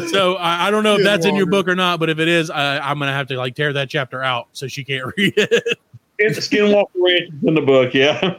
so 0.07 0.35
I, 0.35 0.67
I 0.67 0.71
don't 0.71 0.83
know 0.83 0.95
if 0.95 1.03
that's 1.03 1.25
in 1.25 1.35
your 1.35 1.45
book 1.45 1.67
or 1.67 1.75
not, 1.75 1.99
but 1.99 2.09
if 2.09 2.19
it 2.19 2.27
is, 2.27 2.49
I, 2.49 2.79
I'm 2.79 2.97
gonna 2.99 3.11
have 3.13 3.27
to 3.27 3.37
like 3.37 3.55
tear 3.55 3.73
that 3.73 3.89
chapter 3.89 4.23
out 4.23 4.47
so 4.53 4.67
she 4.67 4.83
can't 4.83 5.05
read 5.17 5.33
it. 5.37 5.77
It's 6.17 6.47
Skinwalker 6.47 6.87
Ranch 6.95 7.31
in 7.45 7.53
the 7.55 7.61
book, 7.61 7.93
yeah. 7.93 8.35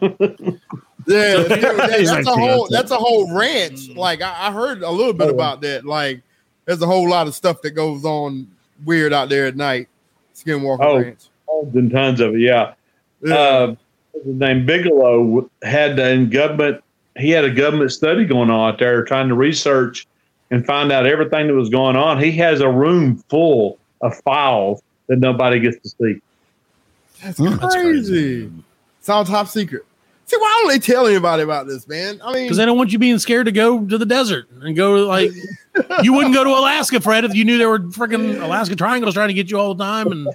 Yeah, 1.07 1.43
So- 1.43 1.49
that- 1.49 2.05
that's 2.07 2.27
a 2.29 2.33
whole 2.37 2.63
"That's 2.69 2.71
that's 2.71 2.91
a 2.93 2.97
whole 2.97 3.37
ranch. 3.37 3.89
Mm. 3.89 3.97
Like 3.97 4.23
I, 4.23 4.49
I 4.49 4.53
heard 4.53 4.83
a 4.83 4.91
little 4.91 5.13
bit 5.13 5.29
Oh. 5.29 5.35
about 5.35 5.61
that. 5.63 5.85
Like 5.85 6.23
there's 6.65 6.81
a 6.83 6.87
whole 6.87 7.09
lot 7.09 7.27
of 7.27 7.35
stuff 7.35 7.61
that 7.63 7.73
goes 7.73 8.05
on 8.05 8.49
weird 8.85 9.13
out 9.13 9.29
there 9.29 9.47
at 9.47 9.57
night. 9.57 9.89
Skinwalker 10.35 10.79
Oh. 10.81 10.99
Ranch. 11.01 11.19
Tons 11.47 11.75
and 11.77 11.91
tons 11.91 12.21
of 12.21 12.35
it, 12.35 12.41
yeah. 12.41 12.75
Yeah. 13.23 13.35
Uh, 13.35 13.75
his 14.15 14.35
name 14.35 14.67
Bigelow 14.67 15.49
had 15.63 15.99
in 15.99 16.31
government. 16.31 16.83
He 17.19 17.31
had 17.31 17.45
a 17.45 17.51
government 17.51 17.93
study 17.93 18.25
going 18.25 18.51
on 18.51 18.73
out 18.73 18.79
there, 18.79 19.05
trying 19.05 19.29
to 19.29 19.35
research 19.35 20.07
and 20.51 20.65
find 20.67 20.91
out 20.91 21.07
everything 21.07 21.47
that 21.49 21.55
was 21.55 21.69
going 21.69 21.97
on. 21.97 22.21
He 22.23 22.33
has 22.33 22.61
a 22.61 22.69
room 22.71 23.23
full 23.29 23.79
of 24.01 24.17
files 24.23 24.83
that 25.09 25.19
nobody 25.19 25.61
gets 25.61 25.79
to 25.83 25.89
see. 25.89 26.21
that's 27.23 27.39
Hmm, 27.39 27.57
that's 27.57 27.75
crazy. 27.75 28.51
Sound 29.01 29.27
top 29.29 29.49
secret. 29.49 29.85
See, 30.33 30.39
why 30.41 30.61
don't 30.63 30.69
they 30.73 30.79
tell 30.79 31.07
anybody 31.07 31.43
about 31.43 31.67
this, 31.67 31.87
man? 31.87 32.19
I 32.25 32.33
mean, 32.33 32.45
because 32.45 32.57
they 32.57 32.65
don't 32.65 32.79
want 32.79 32.91
you 32.91 32.99
being 32.99 33.19
scared 33.19 33.45
to 33.45 33.53
go 33.53 33.85
to 33.85 33.99
the 33.99 34.07
desert 34.07 34.49
and 34.63 34.75
go 34.75 35.05
like 35.05 35.31
you 36.03 36.15
wouldn't 36.15 36.33
go 36.33 36.43
to 36.43 36.49
Alaska, 36.51 37.03
Fred, 37.03 37.27
if 37.27 37.35
you 37.35 37.45
knew 37.45 37.59
there 37.59 37.69
were 37.69 37.81
freaking 37.81 38.41
Alaska 38.41 38.75
triangles 38.75 39.13
trying 39.13 39.29
to 39.29 39.35
get 39.35 39.51
you 39.51 39.59
all 39.59 39.75
the 39.75 39.85
time 39.85 40.11
and 40.11 40.29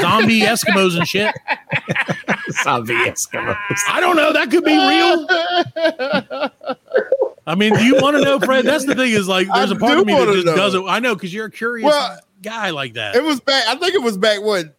zombie 0.00 0.42
Eskimos 0.42 0.96
and 0.96 1.08
shit. 1.08 1.34
Zombie 2.62 2.94
Eskimos. 2.94 3.56
I 3.88 3.98
don't 3.98 4.14
know. 4.14 4.32
That 4.32 4.48
could 4.48 4.64
be 4.64 4.76
real. 4.76 5.26
I 7.48 7.56
mean, 7.56 7.74
do 7.74 7.84
you 7.84 7.96
want 8.00 8.16
to 8.16 8.22
know, 8.22 8.38
Fred? 8.38 8.64
That's 8.64 8.84
the 8.86 8.94
thing 8.94 9.10
is 9.10 9.26
like, 9.26 9.48
there's 9.52 9.72
I 9.72 9.74
a 9.74 9.78
part 9.78 9.98
of 9.98 10.06
me 10.06 10.14
that 10.14 10.32
just 10.32 10.46
know. 10.46 10.54
doesn't. 10.54 10.88
I 10.88 11.00
know 11.00 11.16
because 11.16 11.34
you're 11.34 11.46
a 11.46 11.50
curious 11.50 11.84
Well, 11.86 12.20
guy 12.42 12.70
like 12.70 12.94
that. 12.94 13.16
it 13.16 13.24
was 13.24 13.40
back. 13.40 13.64
I 13.66 13.74
think 13.74 13.94
it 13.94 14.02
was 14.02 14.16
back 14.16 14.40
when, 14.42 14.72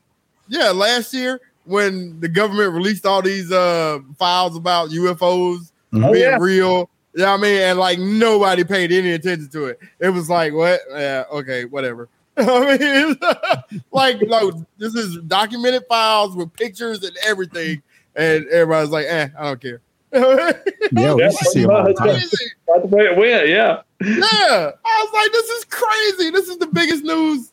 Yeah, 0.47 0.71
last 0.71 1.13
year 1.13 1.41
when 1.67 2.19
the 2.19 2.27
government 2.29 2.73
released 2.73 3.05
all 3.05 3.21
these 3.21 3.51
uh 3.51 3.99
files 4.17 4.55
about 4.55 4.89
UFOs 4.89 5.71
Mhm. 5.93 6.11
being 6.13 6.23
yeah. 6.23 6.37
real. 6.39 6.89
Yeah, 7.15 7.33
I 7.33 7.37
mean, 7.37 7.59
and 7.61 7.79
like 7.79 7.97
nobody 7.99 8.63
paid 8.63 8.91
any 8.91 9.11
attention 9.11 9.49
to 9.49 9.65
it. 9.67 9.79
It 9.99 10.09
was 10.09 10.29
like, 10.29 10.53
what? 10.53 10.81
Yeah, 10.91 11.23
okay, 11.31 11.65
whatever. 11.65 12.09
I 12.37 12.77
mean, 12.77 13.81
like, 13.91 14.21
no, 14.21 14.51
this 14.77 14.93
is 14.95 15.17
documented 15.27 15.83
files 15.89 16.35
with 16.35 16.53
pictures 16.53 17.03
and 17.03 17.17
everything, 17.25 17.81
and 18.15 18.45
everybody's 18.49 18.91
like, 18.91 19.05
eh, 19.07 19.29
I 19.37 19.43
don't 19.45 19.61
care. 19.61 19.81
Yeah, 20.13 20.51
we 20.91 21.01
Yeah, 21.01 21.15
used 21.25 21.39
to 21.39 21.45
see 21.45 21.61
them 21.63 21.71
all 21.71 21.83
the 21.85 21.93
time. 21.93 22.09
Crazy. 22.09 22.45
That's 22.67 22.81
the 22.89 22.95
way 22.95 23.05
it 23.05 23.17
went, 23.17 23.47
yeah. 23.47 23.81
Yeah, 24.03 24.71
I 24.85 25.05
was 25.05 25.13
like, 25.13 25.31
this 25.31 25.49
is 25.49 25.65
crazy. 25.65 26.29
This 26.29 26.47
is 26.49 26.57
the 26.59 26.67
biggest 26.67 27.03
news 27.03 27.51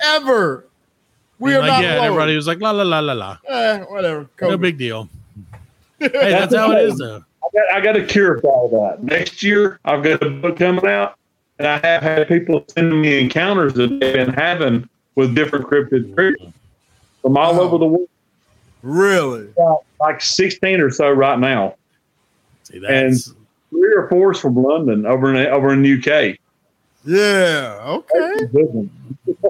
ever. 0.00 0.66
We 1.38 1.54
And 1.54 1.58
are 1.58 1.60
like, 1.60 1.68
not 1.70 1.82
yeah, 1.82 1.88
and 1.88 1.96
loaded. 1.98 2.06
everybody 2.08 2.36
was 2.36 2.46
like, 2.46 2.60
la 2.60 2.70
la 2.70 2.82
la 2.82 2.98
la 3.00 3.12
la. 3.12 3.38
Eh, 3.48 3.78
whatever. 3.80 4.28
No 4.40 4.56
big 4.56 4.78
deal. 4.78 5.08
hey, 5.98 6.08
that's 6.08 6.54
how 6.54 6.72
it 6.72 6.82
is, 6.88 6.98
though. 6.98 7.22
I 7.42 7.48
got, 7.52 7.76
I 7.76 7.80
got 7.80 7.96
a 7.96 8.04
cure 8.04 8.38
for 8.40 8.48
all 8.50 8.68
that. 8.90 9.02
Next 9.02 9.42
year, 9.42 9.78
I've 9.84 10.02
got 10.02 10.22
a 10.22 10.30
book 10.30 10.58
coming 10.58 10.86
out, 10.86 11.16
and 11.58 11.66
I 11.68 11.78
have 11.78 12.02
had 12.02 12.26
people 12.28 12.64
sending 12.68 13.00
me 13.00 13.20
encounters 13.20 13.74
that 13.74 13.88
they've 14.00 14.14
been 14.14 14.32
having 14.32 14.88
with 15.14 15.34
different 15.34 15.66
cryptid 15.66 16.14
creatures 16.14 16.52
from 17.22 17.36
all 17.36 17.54
Wow. 17.54 17.60
over 17.62 17.78
the 17.78 17.86
world. 17.86 18.08
Really? 18.82 19.46
Got 19.56 19.78
Like 20.00 20.20
16 20.20 20.80
or 20.80 20.90
so 20.90 21.10
right 21.10 21.38
now. 21.38 21.74
See, 22.64 22.78
that's 22.78 23.32
Three 23.70 23.94
or 23.94 24.08
four 24.08 24.32
from 24.34 24.54
London 24.62 25.06
over 25.06 25.34
in 25.34 25.46
over 25.48 25.72
in 25.72 25.84
UK. 25.84 26.36
Yeah. 27.04 27.78
Okay. 27.86 28.88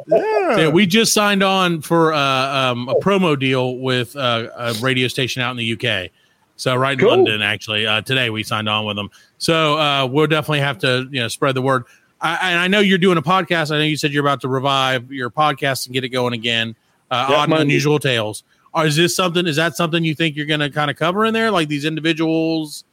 Yeah. 0.07 0.57
Yeah, 0.57 0.69
we 0.69 0.87
just 0.87 1.12
signed 1.12 1.42
on 1.42 1.81
for 1.81 2.12
uh, 2.12 2.21
um, 2.21 2.88
a 2.88 2.95
promo 2.97 3.38
deal 3.38 3.79
with 3.79 4.14
uh, 4.16 4.49
a 4.57 4.75
radio 4.75 5.09
station 5.09 5.42
out 5.42 5.51
in 5.51 5.57
the 5.57 5.73
UK. 5.73 6.11
So 6.57 6.75
right 6.77 6.92
in 6.92 6.99
Cool. 7.01 7.11
London, 7.11 7.42
actually, 7.42 7.87
uh, 7.87 8.01
today 8.03 8.31
we 8.31 8.42
signed 8.42 8.69
on 8.69 8.87
with 8.87 8.97
them. 8.97 9.11
So 9.38 9.79
uh, 9.79 10.07
we'll 10.07 10.27
definitely 10.27 10.61
have 10.61 10.79
to 10.79 11.09
you 11.11 11.21
know 11.21 11.29
spread 11.29 11.55
the 11.55 11.62
word. 11.62 11.85
I, 12.21 12.51
and 12.53 12.59
I 12.61 12.69
know 12.69 12.81
you're 12.81 12.97
doing 12.99 13.19
a 13.19 13.23
podcast. 13.23 13.71
I 13.71 13.79
know 13.79 13.85
you 13.85 13.97
said 13.97 14.12
you're 14.12 14.25
about 14.25 14.40
to 14.40 14.49
revive 14.49 15.12
your 15.12 15.29
podcast 15.29 15.87
and 15.87 15.92
get 15.92 16.05
it 16.05 16.09
going 16.11 16.33
again. 16.33 16.75
Uh, 17.11 17.27
Yep, 17.29 17.38
Odd 17.38 17.51
and 17.53 17.61
unusual 17.61 17.99
tales. 17.99 18.42
Or 18.73 18.87
is 18.87 18.97
this 18.97 19.14
something? 19.14 19.47
Is 19.47 19.57
that 19.57 19.77
something 19.77 20.03
you 20.05 20.14
think 20.14 20.35
you're 20.37 20.47
going 20.47 20.61
to 20.61 20.71
kind 20.71 20.90
of 20.90 20.97
cover 20.97 21.25
in 21.25 21.35
there, 21.35 21.51
like 21.51 21.69
these 21.69 21.85
individuals 21.85 22.85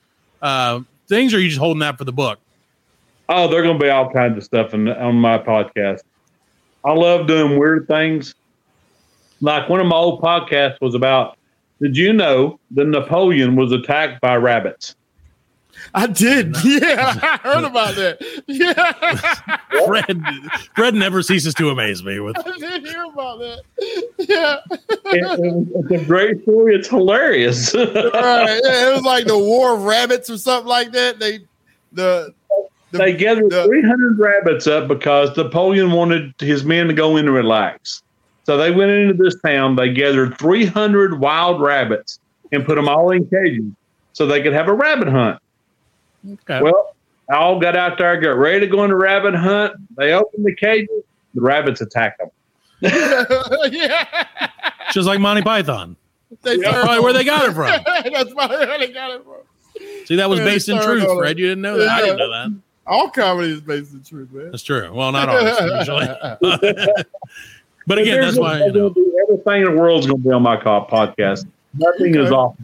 uh, 0.42 0.82
things, 1.08 1.34
or 1.34 1.38
are 1.38 1.40
you 1.40 1.48
just 1.50 1.60
holding 1.60 1.80
that 1.80 1.98
for 1.98 2.04
the 2.04 2.12
book? 2.14 2.40
Oh, 3.30 3.48
they're 3.48 3.64
going 3.64 3.80
to 3.80 3.84
be 3.84 3.90
all 3.90 4.12
kinds 4.12 4.38
of 4.38 4.44
stuff 4.44 4.74
in, 4.74 4.88
on 4.90 5.16
my 5.16 5.38
podcast. 5.38 6.02
I 6.86 6.94
love 6.94 7.28
doing 7.28 7.58
weird 7.58 7.88
things. 7.88 8.36
Like 9.42 9.70
one 9.70 9.80
of 9.80 9.88
my 9.88 9.96
old 9.96 10.22
podcasts 10.22 10.80
was 10.82 10.96
about. 10.96 11.38
Did 11.82 11.98
you 11.98 12.14
know 12.14 12.60
that 12.72 12.86
Napoleon 12.86 13.56
was 13.56 13.72
attacked 13.72 14.22
by 14.22 14.36
rabbits? 14.38 14.96
I 15.94 16.08
did. 16.08 16.56
Yeah, 16.64 17.14
I 17.22 17.38
heard 17.44 17.64
about 17.66 17.96
that. 17.96 18.22
Yeah, 18.48 18.92
Fred, 19.86 20.22
Fred 20.76 20.94
never 20.96 21.22
ceases 21.22 21.54
to 21.56 21.70
amaze 21.72 22.04
me 22.04 22.20
with 22.20 22.38
I 22.48 22.58
did 22.58 22.86
hear 22.88 23.04
about 23.06 23.40
that. 23.40 23.62
Yeah, 24.20 24.58
It- 24.72 25.40
it- 25.40 25.68
it's 25.76 26.04
a 26.04 26.06
great 26.06 26.42
story. 26.44 26.76
It's 26.76 26.88
hilarious. 26.88 27.74
right. 27.76 27.86
Yeah, 27.94 28.90
it 28.90 28.94
was 28.94 29.04
like 29.04 29.26
the 29.26 29.38
War 29.38 29.76
of 29.76 29.84
Rabbits 29.84 30.30
or 30.30 30.38
something 30.38 30.70
like 30.70 30.92
that. 30.94 31.20
They, 31.20 31.40
the, 31.92 32.34
the 32.94 33.00
they 33.00 33.14
gathered 33.14 33.50
the- 33.50 33.66
300 33.66 34.18
rabbits 34.18 34.68
up 34.68 34.88
because 34.88 35.36
Napoleon 35.36 35.92
wanted 35.92 36.34
his 36.40 36.64
men 36.64 36.88
to 36.88 36.94
go 36.94 37.18
in 37.18 37.26
and 37.26 37.36
relax. 37.36 38.02
So 38.46 38.58
they 38.58 38.72
went 38.72 38.92
into 38.92 39.14
this 39.22 39.36
town. 39.42 39.76
They 39.76 39.92
gathered 39.92 40.38
300 40.38 41.20
wild 41.20 41.62
rabbits 41.62 42.20
and 42.52 42.66
put 42.66 42.76
them 42.76 42.88
all 42.88 43.12
in 43.12 43.26
cages 43.28 43.66
so 44.14 44.26
they 44.26 44.42
could 44.42 44.54
have 44.54 44.68
a 44.68 44.74
rabbit 44.74 45.08
hunt. 45.08 45.40
Okay. 46.30 46.62
Well, 46.62 46.96
they 47.30 47.36
all 47.36 47.60
got 47.60 47.76
out 47.76 47.98
there, 47.98 48.20
got 48.20 48.38
ready 48.38 48.62
to 48.62 48.68
go 48.68 48.80
on 48.80 48.92
a 48.92 48.96
rabbit 48.96 49.34
hunt. 49.34 49.74
They 49.98 50.14
opened 50.14 50.46
the 50.46 50.56
cages. 50.56 51.04
The 51.34 51.42
rabbits 51.42 51.82
attack 51.82 52.18
them. 52.18 52.30
yeah. 52.82 54.28
just 54.92 55.08
like 55.08 55.20
Monty 55.20 55.42
Python. 55.42 55.96
They 56.42 56.56
Yeah, 56.56 56.82
Probably 56.82 57.00
where 57.00 57.14
they 57.14 57.24
got 57.24 57.50
it 57.50 57.54
from. 57.54 57.66
That's 58.14 58.34
probably 58.34 58.58
where 58.58 58.80
they 58.80 58.92
got 58.92 59.12
it 59.12 59.24
from. 59.24 60.06
See, 60.06 60.16
that 60.18 60.30
was 60.30 60.40
based 60.40 60.70
in 60.70 60.82
truth, 60.82 61.06
Fred. 61.18 61.32
it. 61.32 61.40
You 61.40 61.48
didn't 61.48 61.62
know 61.62 61.78
that. 61.78 61.90
I 61.90 62.02
didn't 62.02 62.18
know 62.18 62.30
that. 62.30 62.56
All 62.86 63.10
comedy 63.10 63.54
is 63.54 63.62
based 63.62 63.94
in 63.94 64.04
truth, 64.04 64.32
man. 64.32 64.52
That's 64.52 64.64
true. 64.64 64.92
Well, 64.94 65.12
not 65.12 65.30
ours 65.30 65.80
usually. 65.80 66.06
but 67.88 67.98
again, 67.98 68.22
that's 68.22 68.38
why 68.38 68.66
you 68.66 68.72
know. 68.72 68.94
everything 69.24 69.62
in 69.66 69.76
the 69.76 69.82
world's 69.82 70.06
going 70.06 70.22
to 70.22 70.28
be 70.28 70.34
on 70.34 70.44
my 70.44 70.58
co- 70.58 70.86
podcast. 70.90 71.46
Nothing 71.74 72.16
is 72.16 72.32
off. 72.32 72.56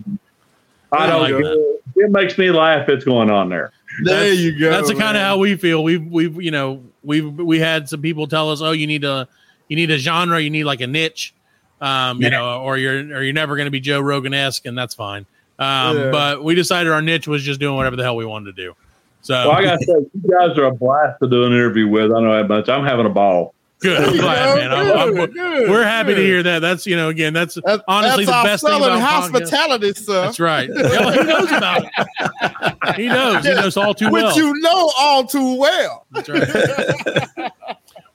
I 0.92 1.04
I 1.04 1.08
don't. 1.08 1.22
like 1.22 1.34
it, 1.34 1.82
it 1.96 2.12
makes 2.12 2.38
me 2.38 2.52
laugh. 2.52 2.90
It's 2.90 3.06
going 3.06 3.30
on 3.30 3.50
there. 3.50 3.72
There 4.04 4.16
That's- 4.20 4.38
you 4.40 4.60
go. 4.60 4.70
That's 4.70 4.90
the 4.90 4.96
kind 4.96 5.16
of 5.16 5.24
how 5.24 5.38
we 5.38 5.56
feel. 5.56 5.84
We've 5.84 6.06
we've 6.06 6.42
you 6.42 6.52
know 6.52 6.84
we've 7.04 7.32
we 7.34 7.60
had 7.60 7.88
some 7.88 8.02
people 8.02 8.28
tell 8.28 8.52
us, 8.52 8.62
oh, 8.62 8.72
you 8.72 8.88
need 8.88 9.04
a 9.04 9.28
you 9.68 9.76
need 9.76 9.92
a 9.92 9.98
genre, 9.98 10.40
you 10.40 10.50
need 10.50 10.66
like 10.66 10.82
a 10.82 10.88
niche, 10.88 11.34
um, 11.80 12.22
you 12.22 12.30
know, 12.30 12.62
or 12.62 12.78
you're 12.78 13.00
or 13.16 13.24
you're 13.24 13.34
never 13.34 13.56
going 13.56 13.68
to 13.68 13.72
be 13.72 13.80
Joe 13.80 14.00
Rogan 14.02 14.34
esque, 14.34 14.66
and 14.66 14.78
that's 14.78 14.96
fine. 14.96 15.26
Um, 15.60 15.98
Yeah. 15.98 16.12
But 16.12 16.44
we 16.44 16.56
decided 16.56 16.92
our 16.92 17.02
niche 17.02 17.28
was 17.28 17.44
just 17.44 17.60
doing 17.60 17.76
whatever 17.76 17.96
the 17.96 18.04
hell 18.04 18.16
we 18.16 18.26
wanted 18.26 18.56
to 18.56 18.64
do. 18.64 18.76
So 19.22 19.34
Well, 19.34 19.52
I 19.52 19.64
got 19.64 19.80
to 19.80 19.86
say, 19.86 19.94
you 19.94 20.32
guys 20.32 20.58
are 20.58 20.66
a 20.66 20.72
blast 20.74 21.20
to 21.22 21.30
do 21.30 21.44
an 21.44 21.52
interview 21.54 21.88
with. 21.88 22.12
I 22.12 22.22
know 22.22 22.36
that 22.38 22.48
much. 22.48 22.70
I'm 22.70 22.86
having 22.86 23.06
a 23.06 23.10
ball. 23.10 23.54
good, 23.80 23.98
I'm 24.02 24.16
glad, 24.18 24.56
man. 24.58 24.72
I'm- 24.72 24.98
I'm- 24.98 25.14
Good, 25.16 25.34
good, 25.34 25.70
we're 25.70 25.84
happy 25.84 26.14
to 26.16 26.22
hear 26.22 26.42
that. 26.44 26.60
That's 26.60 26.86
you 26.86 26.96
know, 26.96 27.10
again, 27.10 27.34
that's 27.34 27.58
That's, 27.66 27.82
honestly 27.88 28.26
that's 28.26 28.38
the 28.38 28.48
best 28.48 28.64
thing 28.66 28.72
Southern 28.82 28.98
about 28.98 29.10
podcasts. 29.10 29.32
hospitality, 29.32 29.94
sir. 29.94 30.22
That's 30.26 30.40
right. 30.40 30.70
Yeah, 30.76 31.12
he 31.14 31.24
knows 31.24 31.52
about 31.52 31.84
it. 31.86 32.96
He 32.96 33.08
knows. 33.08 33.46
He 33.46 33.54
knows 33.54 33.78
all 33.78 33.94
too 33.94 34.10
Which 34.10 34.24
well. 34.24 34.28
Which 34.36 34.38
you 34.38 34.54
know 34.62 34.92
all 34.98 35.26
too 35.26 35.56
well. 35.60 36.06
That's 36.12 36.30
right. 36.30 37.52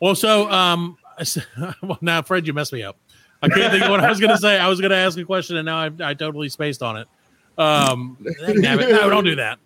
well, 0.00 0.14
so 0.14 0.50
um, 0.50 0.96
well, 1.82 1.98
now 2.00 2.22
Fred, 2.22 2.46
you 2.46 2.52
messed 2.52 2.72
me 2.72 2.82
up. 2.82 2.96
I 3.42 3.48
can't 3.48 3.70
think 3.72 3.84
of 3.84 3.90
what 3.90 4.00
I 4.00 4.08
was 4.08 4.20
going 4.20 4.30
to 4.32 4.38
say. 4.38 4.58
I 4.58 4.68
was 4.68 4.80
going 4.80 4.90
to 4.90 4.96
ask 4.96 5.18
a 5.18 5.24
question, 5.24 5.56
and 5.56 5.66
now 5.66 5.78
I, 5.78 5.90
I 6.00 6.14
totally 6.14 6.48
spaced 6.48 6.82
on 6.82 6.96
it. 6.96 7.08
Um, 7.58 8.16
damn 8.46 8.80
it! 8.80 8.90
No, 8.90 9.08
don't 9.10 9.24
do 9.24 9.36
that. 9.36 9.58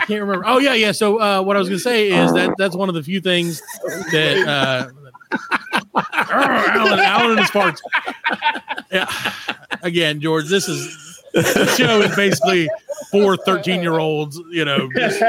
I 0.00 0.06
can't 0.06 0.20
remember. 0.20 0.44
Oh 0.46 0.58
yeah, 0.58 0.74
yeah. 0.74 0.92
So 0.92 1.20
uh, 1.20 1.42
what 1.42 1.56
I 1.56 1.58
was 1.58 1.68
going 1.68 1.78
to 1.78 1.82
say 1.82 2.10
is 2.10 2.32
that 2.32 2.54
that's 2.58 2.74
one 2.74 2.88
of 2.88 2.94
the 2.94 3.02
few 3.02 3.20
things 3.20 3.60
that 4.12 4.46
uh, 4.46 4.90
Alan, 6.14 7.00
Alan 7.00 7.30
and 7.32 7.40
his 7.40 7.50
farts. 7.50 7.80
Yeah. 8.90 9.08
Again, 9.82 10.20
George, 10.20 10.48
this 10.48 10.68
is 10.68 11.22
the 11.32 11.74
show 11.76 12.00
is 12.00 12.14
basically 12.16 12.68
four 13.10 13.36
13 13.36 13.82
year 13.82 13.98
olds, 13.98 14.40
you 14.50 14.64
know, 14.64 14.88
just 14.94 15.20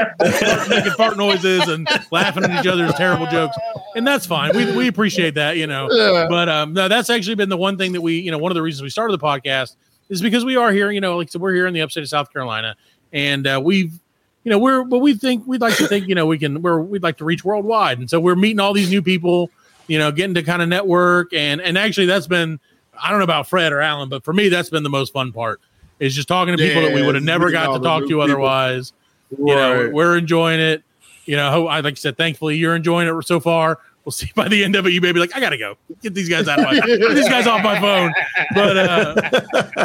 making 0.68 0.92
fart 0.92 1.16
noises 1.16 1.68
and 1.68 1.86
laughing 2.10 2.44
at 2.44 2.60
each 2.60 2.66
other's 2.66 2.94
terrible 2.94 3.26
jokes. 3.26 3.56
And 3.94 4.06
that's 4.06 4.26
fine. 4.26 4.56
We, 4.56 4.76
we 4.76 4.88
appreciate 4.88 5.34
that, 5.34 5.56
you 5.56 5.66
know. 5.66 5.88
Yeah. 5.90 6.26
But 6.28 6.48
um, 6.48 6.72
no, 6.72 6.88
that's 6.88 7.10
actually 7.10 7.36
been 7.36 7.48
the 7.48 7.56
one 7.56 7.78
thing 7.78 7.92
that 7.92 8.00
we, 8.00 8.18
you 8.18 8.30
know, 8.30 8.38
one 8.38 8.50
of 8.50 8.54
the 8.54 8.62
reasons 8.62 8.82
we 8.82 8.90
started 8.90 9.18
the 9.18 9.24
podcast 9.24 9.76
is 10.08 10.20
because 10.20 10.44
we 10.44 10.56
are 10.56 10.72
here, 10.72 10.90
you 10.90 11.00
know, 11.00 11.16
like 11.16 11.30
so 11.30 11.38
we're 11.38 11.54
here 11.54 11.66
in 11.66 11.74
the 11.74 11.82
upstate 11.82 12.02
of 12.02 12.08
South 12.08 12.32
Carolina 12.32 12.76
and 13.12 13.46
uh, 13.46 13.60
we've, 13.62 13.98
you 14.44 14.50
know, 14.50 14.58
we're, 14.58 14.84
but 14.84 14.98
we 14.98 15.14
think 15.14 15.46
we'd 15.46 15.60
like 15.60 15.76
to 15.76 15.86
think, 15.86 16.08
you 16.08 16.14
know, 16.14 16.26
we 16.26 16.38
can, 16.38 16.62
we're, 16.62 16.80
we'd 16.80 17.02
like 17.02 17.18
to 17.18 17.24
reach 17.24 17.44
worldwide. 17.44 17.98
And 17.98 18.10
so 18.10 18.18
we're 18.20 18.34
meeting 18.34 18.60
all 18.60 18.72
these 18.72 18.90
new 18.90 19.02
people, 19.02 19.50
you 19.86 19.98
know, 19.98 20.10
getting 20.10 20.34
to 20.34 20.42
kind 20.42 20.62
of 20.62 20.68
network. 20.68 21.32
And, 21.32 21.60
and 21.60 21.78
actually 21.78 22.06
that's 22.06 22.26
been, 22.26 22.58
I 23.00 23.10
don't 23.10 23.18
know 23.18 23.24
about 23.24 23.48
Fred 23.48 23.72
or 23.72 23.80
Alan, 23.80 24.08
but 24.08 24.24
for 24.24 24.32
me, 24.32 24.48
that's 24.48 24.70
been 24.70 24.82
the 24.82 24.90
most 24.90 25.12
fun 25.12 25.32
part 25.32 25.60
is 25.98 26.14
just 26.14 26.26
talking 26.26 26.56
to 26.56 26.62
people 26.62 26.82
that 26.82 26.92
we 26.92 27.02
would 27.02 27.14
have 27.14 27.24
never 27.24 27.50
got 27.50 27.72
to 27.76 27.82
talk 27.82 28.02
to 28.02 28.08
people. 28.08 28.22
otherwise. 28.22 28.92
You 29.30 29.54
know, 29.54 29.90
we're 29.92 30.18
enjoying 30.18 30.60
it. 30.60 30.82
You 31.24 31.36
know, 31.36 31.68
I 31.68 31.80
like 31.80 31.92
I 31.92 31.94
said, 31.94 32.16
thankfully 32.16 32.56
you're 32.56 32.74
enjoying 32.74 33.08
it 33.08 33.22
so 33.24 33.38
far. 33.38 33.78
We'll 34.04 34.12
see 34.12 34.30
by 34.34 34.48
the 34.48 34.64
end 34.64 34.74
of 34.74 34.86
it, 34.86 34.92
you 34.92 35.00
may 35.00 35.12
be 35.12 35.20
like, 35.20 35.34
I 35.36 35.40
gotta 35.40 35.58
go. 35.58 35.76
Get 36.02 36.12
these 36.14 36.28
guys 36.28 36.48
out 36.48 36.58
of 36.58 36.64
my 36.64 36.74
get 36.74 37.14
these 37.14 37.28
guys 37.28 37.46
off 37.46 37.62
my 37.62 37.78
phone. 37.80 38.12
But 38.54 38.76
uh 38.76 39.14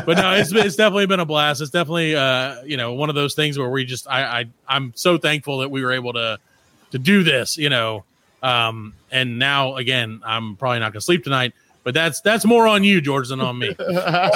but 0.06 0.18
no, 0.18 0.34
it's 0.34 0.52
it's 0.52 0.76
definitely 0.76 1.06
been 1.06 1.20
a 1.20 1.26
blast. 1.26 1.62
It's 1.62 1.70
definitely 1.70 2.16
uh, 2.16 2.64
you 2.64 2.78
know, 2.78 2.94
one 2.94 3.10
of 3.10 3.16
those 3.16 3.36
things 3.36 3.60
where 3.60 3.70
we 3.70 3.86
just 3.86 4.08
I, 4.08 4.24
I 4.24 4.46
I'm 4.68 4.94
so 4.96 5.18
thankful 5.18 5.60
that 5.60 5.70
we 5.70 5.84
were 5.84 5.92
able 5.92 6.14
to 6.14 6.40
to 6.92 7.00
do 7.00 7.24
this, 7.24 7.58
you 7.58 7.70
know. 7.70 8.06
Um 8.42 8.94
and 9.12 9.38
now 9.38 9.76
again, 9.76 10.22
I'm 10.26 10.56
probably 10.56 10.80
not 10.80 10.94
gonna 10.94 11.02
sleep 11.02 11.24
tonight, 11.24 11.54
but 11.88 11.94
that's 11.94 12.20
that's 12.20 12.44
more 12.44 12.68
on 12.68 12.84
you, 12.84 13.00
George, 13.00 13.30
than 13.30 13.40
on 13.40 13.60
me. 13.60 13.74
So 13.78 13.86
now 13.88 14.28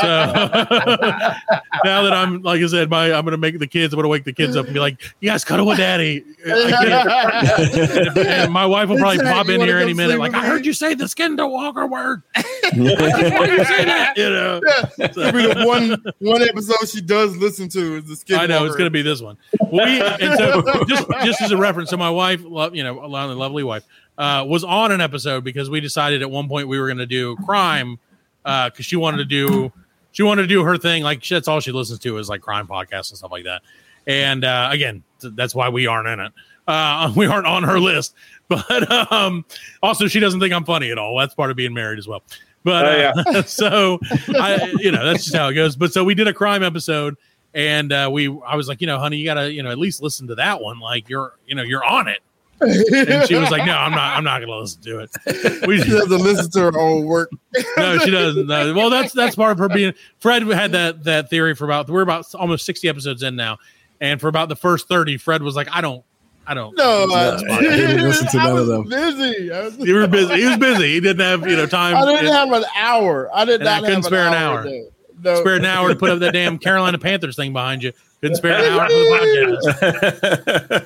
that 1.84 2.14
I'm 2.14 2.42
like 2.44 2.62
I 2.62 2.68
said, 2.68 2.90
my 2.90 3.12
I'm 3.12 3.26
gonna 3.26 3.36
make 3.36 3.60
the 3.60 3.68
kids, 3.68 3.94
I'm 3.94 3.98
gonna 3.98 4.08
wake 4.08 4.24
the 4.24 4.32
kids 4.32 4.56
up 4.56 4.68
and 4.68 4.74
be 4.74 4.80
like, 4.80 5.02
You 5.20 5.30
guys 5.30 5.44
cuddle 5.44 5.66
with 5.66 5.78
daddy. 5.78 6.24
And, 6.46 8.18
and 8.18 8.54
my 8.54 8.66
wife 8.66 8.88
will 8.88 9.00
probably 9.00 9.18
Dad, 9.18 9.34
pop 9.34 9.50
in 9.50 9.60
here 9.60 9.80
come 9.80 9.82
any 9.82 9.94
minute, 9.94 10.18
like, 10.18 10.34
I 10.34 10.46
heard 10.46 10.66
you 10.66 10.72
say 10.72 10.94
the 10.94 11.04
Skinwalker 11.04 11.90
word. 11.90 12.24
Why 12.36 12.42
did 12.72 13.58
you 13.60 13.66
say 13.66 13.84
that? 13.84 14.14
You 14.16 14.30
know. 14.30 14.62
It'll 14.98 15.32
be 15.34 15.54
the 15.54 15.66
one 15.68 16.02
one 16.20 16.42
episode 16.44 16.88
she 16.88 17.02
does 17.02 17.36
listen 17.36 17.68
to 17.68 17.98
is 17.98 18.06
the 18.06 18.16
skin. 18.16 18.40
I 18.40 18.46
know 18.46 18.64
it's 18.64 18.78
going 18.78 18.88
to 18.88 18.92
be 18.92 19.02
this 19.02 19.22
one. 19.22 19.38
We 19.74 19.82
and 19.82 20.38
so 20.38 20.86
just 20.86 21.06
just 21.26 21.42
as 21.42 21.52
a 21.52 21.58
reference, 21.58 21.90
so 21.90 21.98
my 21.98 22.10
wife, 22.10 22.40
you 22.40 22.82
know, 22.82 23.04
a 23.04 23.08
lo- 23.08 23.36
lovely 23.36 23.66
wife, 23.66 23.84
uh, 24.18 24.46
was 24.48 24.64
on 24.64 24.92
an 24.92 25.02
episode 25.02 25.44
because 25.44 25.70
we 25.70 25.80
decided 25.80 26.22
at 26.22 26.30
one 26.30 26.48
point 26.48 26.68
we 26.68 26.80
were 26.80 26.88
going 26.88 26.98
to 26.98 27.06
do 27.06 27.36
crime 27.38 28.00
because 28.44 28.86
she 28.86 28.96
wanted 28.96 29.18
to 29.18 29.26
do 29.26 29.72
she 30.12 30.24
wanted 30.24 30.44
to 30.44 30.48
do 30.48 30.64
her 30.64 30.78
thing. 30.78 31.04
Like 31.04 31.26
that's 31.26 31.48
all 31.48 31.60
she 31.60 31.72
listens 31.72 32.00
to 32.00 32.18
is 32.18 32.30
like 32.30 32.42
crime 32.42 32.68
podcasts 32.68 33.12
and 33.12 33.18
stuff 33.18 33.32
like 33.32 33.46
that. 33.46 33.62
And 34.08 34.44
uh, 34.44 34.70
again, 34.72 35.04
that's 35.22 35.56
why 35.56 35.70
we 35.70 35.88
aren't 35.88 36.08
in 36.08 36.20
it. 36.20 36.34
Uh, 36.68 37.12
we 37.16 37.28
aren't 37.28 37.48
on 37.48 37.64
her 37.64 37.80
list. 37.80 38.16
But 38.52 39.14
um, 39.14 39.46
also, 39.82 40.08
she 40.08 40.20
doesn't 40.20 40.42
think 40.42 40.54
I'm 40.54 40.66
funny 40.66 40.92
at 40.92 40.98
all. 40.98 41.18
That's 41.18 41.34
part 41.34 41.52
of 41.52 41.56
being 41.56 41.74
married 41.74 42.00
as 42.00 42.06
well. 42.06 42.22
But 42.66 43.16
Oh, 43.16 43.22
uh, 43.28 43.42
so 43.44 43.98
I, 44.28 44.74
you 44.78 44.92
know, 44.92 45.06
that's 45.06 45.24
just 45.24 45.34
how 45.34 45.48
it 45.48 45.54
goes. 45.54 45.78
But 45.78 45.94
so 45.94 46.04
we 46.04 46.16
did 46.16 46.28
a 46.28 46.34
crime 46.34 46.62
episode, 46.62 47.16
and 47.54 47.94
uh, 47.94 48.10
we, 48.12 48.28
I 48.46 48.58
was 48.58 48.68
like, 48.68 48.82
you 48.82 48.88
know, 48.88 49.00
honey, 49.00 49.16
you 49.16 49.24
gotta, 49.24 49.54
you 49.54 49.64
know, 49.64 49.72
at 49.72 49.78
least 49.78 50.02
listen 50.02 50.28
to 50.28 50.36
that 50.36 50.60
one. 50.60 50.82
Like 50.82 51.08
you're, 51.08 51.38
you 51.48 51.56
know, 51.56 51.64
you're 51.64 51.86
on 51.86 52.10
it. 52.10 52.20
And 52.62 53.28
she 53.28 53.36
was 53.36 53.50
like, 53.50 53.66
"No, 53.66 53.74
I'm 53.76 53.92
not. 53.92 54.18
I'm 54.18 54.24
not 54.24 54.40
going 54.40 54.50
to 54.50 54.58
listen 54.60 54.82
to 54.84 55.00
it." 55.00 55.68
We 55.68 55.82
She 55.82 55.90
doesn't 55.90 56.22
listen 56.22 56.52
to 56.52 56.60
her 56.72 56.78
own 56.80 57.06
work. 57.06 57.30
no, 57.78 57.98
she 58.00 58.12
doesn't. 58.12 58.48
No. 58.48 58.74
Well, 58.74 58.90
that's 58.90 59.14
that's 59.14 59.36
part 59.36 59.52
of 59.54 59.58
her 59.58 59.70
being. 59.70 59.94
Fred 60.20 60.44
had 60.48 60.72
that 60.74 61.04
that 61.06 61.30
theory 61.30 61.56
for 61.56 61.66
about 61.66 61.90
we're 61.90 62.02
about 62.02 62.34
almost 62.36 62.66
sixty 62.66 62.88
episodes 62.88 63.24
in 63.24 63.36
now, 63.36 63.58
and 64.00 64.22
for 64.22 64.28
about 64.28 64.50
the 64.50 64.56
first 64.56 64.88
thirty, 64.88 65.18
Fred 65.18 65.42
was 65.44 65.56
like, 65.56 65.68
"I 65.72 65.82
don't, 65.82 66.04
I 66.46 66.54
don't." 66.54 66.78
No, 66.78 67.08
That's 67.08 67.42
fine. 67.44 67.52
I 67.52 67.62
didn't 67.62 68.02
listen 68.04 68.28
to 68.28 68.38
I 68.40 68.44
none 68.48 68.58
of 68.58 68.68
them. 68.68 68.84
busy. 68.90 69.52
I 69.52 69.64
was, 69.64 69.78
You 69.80 69.96
were 69.96 70.08
busy. 70.08 70.36
He 70.36 70.46
was 70.48 70.58
busy. 70.58 70.94
He 70.94 71.00
didn't 71.00 71.26
have 71.26 71.50
you 71.50 71.58
know 71.58 71.66
time. 71.66 71.96
I 71.96 72.06
didn't 72.06 72.32
have 72.32 72.52
an 72.52 72.64
hour. 72.76 73.30
I 73.34 73.46
did 73.46 73.62
And 73.62 73.70
I 73.70 73.80
couldn't 73.80 73.96
have 73.96 74.06
spare 74.06 74.28
an 74.28 74.34
an 74.34 74.42
hour. 74.42 74.60
hour. 74.68 74.82
No. 75.24 75.36
spare 75.42 75.56
an 75.56 75.66
hour 75.66 75.90
to 75.90 75.96
put 75.96 76.10
up 76.10 76.20
that 76.20 76.34
damn 76.34 76.58
Carolina 76.58 76.98
Panthers 76.98 77.36
thing 77.36 77.54
behind 77.54 77.84
you. 77.84 77.92
Couldn't 78.22 78.36
spare 78.38 78.54
an 78.54 78.80
hour 78.80 78.88
for 78.88 78.94
the 78.94 80.12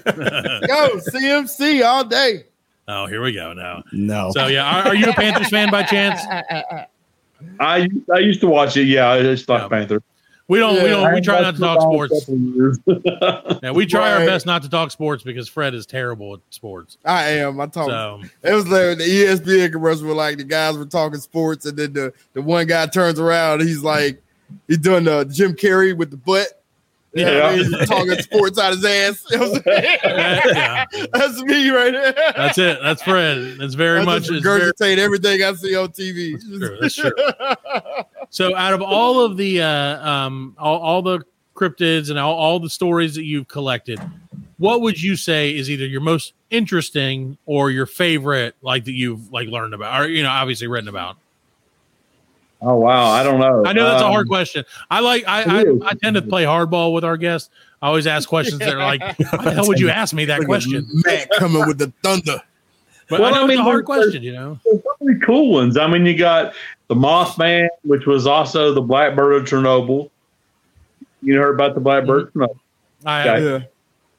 podcast. 0.06 0.68
Go 0.68 0.98
CMC 1.12 1.86
all 1.86 2.04
day. 2.06 2.46
oh, 2.88 3.06
here 3.08 3.22
we 3.22 3.34
go 3.34 3.54
now. 3.54 3.84
no. 3.92 4.32
So 4.34 4.48
yeah, 4.48 4.64
are, 4.84 4.88
are 4.90 4.96
you 4.96 5.08
a 5.10 5.14
Panthers 5.14 5.50
fan 5.50 5.70
by 5.70 5.84
chance? 5.84 6.22
I 7.60 7.88
I 8.14 8.20
used 8.20 8.40
to 8.42 8.48
watch 8.48 8.78
it. 8.78 8.86
Yeah, 8.86 9.10
I 9.10 9.22
just 9.22 9.50
like 9.50 9.64
Yeah. 9.64 9.68
Panther. 9.68 10.02
We 10.48 10.60
don't. 10.60 10.76
We 10.76 10.90
don't. 10.90 11.12
We 11.14 11.22
try 11.22 11.42
not 11.42 11.56
to 11.56 11.60
talk 11.60 11.82
sports. 11.82 12.22
sports. 12.22 12.80
Yeah, 13.64 13.72
we 13.72 13.86
try 13.88 14.12
our 14.14 14.26
best 14.26 14.46
not 14.46 14.62
to 14.62 14.70
talk 14.70 14.92
sports 14.92 15.24
because 15.24 15.50
Fred 15.50 15.74
is 15.74 15.86
terrible 15.88 16.36
at 16.36 16.40
sports. 16.52 16.98
I 17.04 17.30
am. 17.40 17.60
I 17.60 17.66
talk. 17.66 17.88
So 17.90 18.22
It 18.44 18.54
was 18.54 18.68
like 18.68 19.00
the 19.00 19.04
ESPN 19.06 19.72
commercial 19.72 20.06
where 20.06 20.14
like 20.16 20.38
the 20.38 20.44
guys 20.44 20.78
were 20.78 20.86
talking 20.86 21.20
sports, 21.20 21.66
and 21.66 21.76
then 21.78 21.94
the, 21.94 22.14
the 22.34 22.44
one 22.44 22.68
guy 22.68 22.86
turns 22.86 23.20
around, 23.20 23.62
and 23.62 23.68
he's 23.70 23.82
like, 23.82 24.22
he's 24.68 24.78
doing 24.78 25.04
the 25.06 25.26
Jim 25.26 25.54
Carrey 25.54 25.98
with 25.98 26.12
the 26.12 26.18
butt. 26.18 26.62
You 27.16 27.24
know 27.26 27.44
what 27.44 27.52
I 27.52 27.56
mean? 27.56 27.72
He's 27.74 27.88
talking 27.90 28.20
sports 28.22 28.60
out 28.60 28.74
his 28.74 28.84
ass. 28.86 29.26
You 29.32 29.38
know 29.40 29.50
what 29.50 29.58
I'm 29.58 29.64
saying? 29.64 29.98
yeah, 30.04 30.86
That's 31.14 31.42
me 31.44 31.70
right 31.70 31.92
there. 31.94 32.14
that's 32.36 32.58
it. 32.58 32.78
That's 32.84 33.02
Fred. 33.04 33.38
It's 33.62 33.74
very 33.74 34.02
I 34.02 34.06
much. 34.06 34.24
just 34.24 34.46
It's 34.46 34.80
very, 34.82 35.02
everything 35.02 35.42
I 35.42 35.54
see 35.54 35.76
on 35.76 35.88
TV. 35.90 36.38
true, 36.60 36.78
that's 36.82 36.96
true. 36.96 37.12
so 38.30 38.56
out 38.56 38.74
of 38.74 38.82
all 38.82 39.22
of 39.22 39.38
the 39.38 39.62
uh, 39.62 40.08
um 40.10 40.56
all, 40.60 40.78
all 40.80 41.02
the 41.02 41.22
cryptids 41.56 42.10
and 42.10 42.20
all, 42.20 42.36
all 42.36 42.60
the 42.60 42.70
stories 42.70 43.16
that 43.16 43.24
you've 43.24 43.48
collected, 43.48 43.98
what 44.58 44.82
would 44.82 45.02
you 45.02 45.16
say 45.16 45.56
is 45.56 45.70
either 45.70 45.86
your 45.86 46.02
most 46.02 46.34
interesting 46.50 47.38
or 47.46 47.72
your 47.72 47.86
favorite, 47.86 48.56
like 48.62 48.84
that 48.86 48.92
you've 48.94 49.32
like 49.32 49.48
learned 49.48 49.74
about, 49.74 50.02
or 50.02 50.08
you 50.10 50.22
know, 50.24 50.30
obviously 50.30 50.68
written 50.68 50.90
about? 50.90 51.16
Oh 52.66 52.76
wow, 52.76 53.06
I 53.12 53.24
don't 53.24 53.40
know. 53.40 53.64
I 53.66 53.74
know 53.74 53.86
that's 53.86 54.02
a 54.02 54.06
Um, 54.06 54.12
hard 54.12 54.28
question. 54.28 54.66
I 54.92 55.00
like 55.00 55.24
I 55.28 55.44
I. 55.44 55.66
I 55.86 55.94
tend 55.94 56.16
to 56.16 56.22
play 56.22 56.44
hardball 56.44 56.94
with 56.94 57.04
our 57.06 57.18
guests. 57.18 57.50
I 57.82 57.88
always 57.88 58.08
ask 58.08 58.28
questions 58.28 58.60
that 58.60 58.74
are 58.74 58.78
like, 58.80 59.02
"How 59.22 59.38
the 59.38 59.52
hell 59.52 59.68
would 59.68 59.80
you 59.80 59.90
ask 59.90 60.14
me 60.14 60.26
that 60.26 60.40
Look 60.40 60.48
question?" 60.48 60.88
Matt 61.06 61.30
coming 61.38 61.66
with 61.68 61.78
the 61.78 61.94
thunder. 62.04 62.42
But 63.10 63.20
Well, 63.20 63.34
I 63.34 63.38
know 63.38 63.44
I 63.44 63.48
mean, 63.48 63.52
it's 63.52 63.60
a 63.60 63.64
hard 63.64 63.86
there's- 63.88 64.04
question. 64.06 64.24
You 64.24 64.34
know, 64.34 64.60
There's 64.66 64.82
so 64.84 64.92
many 65.02 65.20
cool 65.20 65.52
ones. 65.52 65.78
I 65.78 65.86
mean, 65.88 66.06
you 66.08 66.18
got 66.18 66.54
the 66.88 66.96
Mothman, 66.96 67.68
which 67.84 68.06
was 68.08 68.26
also 68.26 68.74
the 68.74 68.82
Blackbird 68.82 69.34
of 69.36 69.44
Chernobyl. 69.48 70.10
You 71.22 71.38
heard 71.40 71.54
about 71.56 71.76
the 71.76 71.82
Blackbird? 71.82 72.24
of 72.28 72.34
Chernobyl. 72.34 72.60
I 73.06 73.28
Okay. 73.30 73.44
Yeah. 73.46 73.60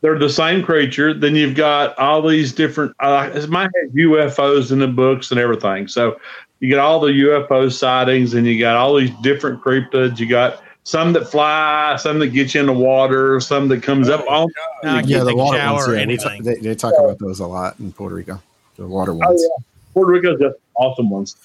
They're 0.02 0.18
the 0.18 0.28
same 0.30 0.62
creature. 0.62 1.14
Then 1.14 1.34
you've 1.34 1.56
got 1.56 1.98
all 1.98 2.22
these 2.22 2.52
different. 2.52 2.94
Uh, 3.00 3.28
it's 3.34 3.48
my 3.48 3.66
UFOs 3.94 4.70
in 4.70 4.78
the 4.78 4.86
books 4.86 5.32
and 5.32 5.40
everything. 5.40 5.88
So 5.88 6.20
you 6.60 6.70
got 6.70 6.80
all 6.80 7.00
the 7.00 7.12
UFO 7.12 7.70
sightings, 7.72 8.34
and 8.34 8.46
you 8.46 8.58
got 8.58 8.76
all 8.76 8.96
these 8.96 9.10
different 9.22 9.62
cryptids. 9.62 10.18
You 10.18 10.26
got 10.26 10.62
some 10.84 11.12
that 11.14 11.28
fly, 11.28 11.96
some 11.98 12.18
that 12.20 12.28
get 12.28 12.54
you 12.54 12.60
in 12.60 12.66
the 12.66 12.72
water, 12.72 13.40
some 13.40 13.68
that 13.68 13.82
comes 13.82 14.08
up 14.08 14.24
oh, 14.28 14.44
on. 14.44 14.48
I 14.84 15.00
can't 15.00 15.08
yeah, 15.08 15.24
the 15.24 15.36
water 15.36 15.72
ones. 15.72 15.88
Yeah, 15.88 16.00
anything. 16.00 16.42
they, 16.42 16.54
they 16.56 16.74
talk 16.74 16.94
about 16.98 17.18
those 17.18 17.40
a 17.40 17.46
lot 17.46 17.78
in 17.80 17.92
Puerto 17.92 18.14
Rico. 18.14 18.40
The 18.76 18.86
water 18.86 19.12
Oh 19.12 19.16
ones. 19.16 19.42
yeah, 19.42 19.64
Puerto 19.94 20.12
Rico's 20.12 20.40
just 20.40 20.56
awesome 20.74 21.10
ones. 21.10 21.36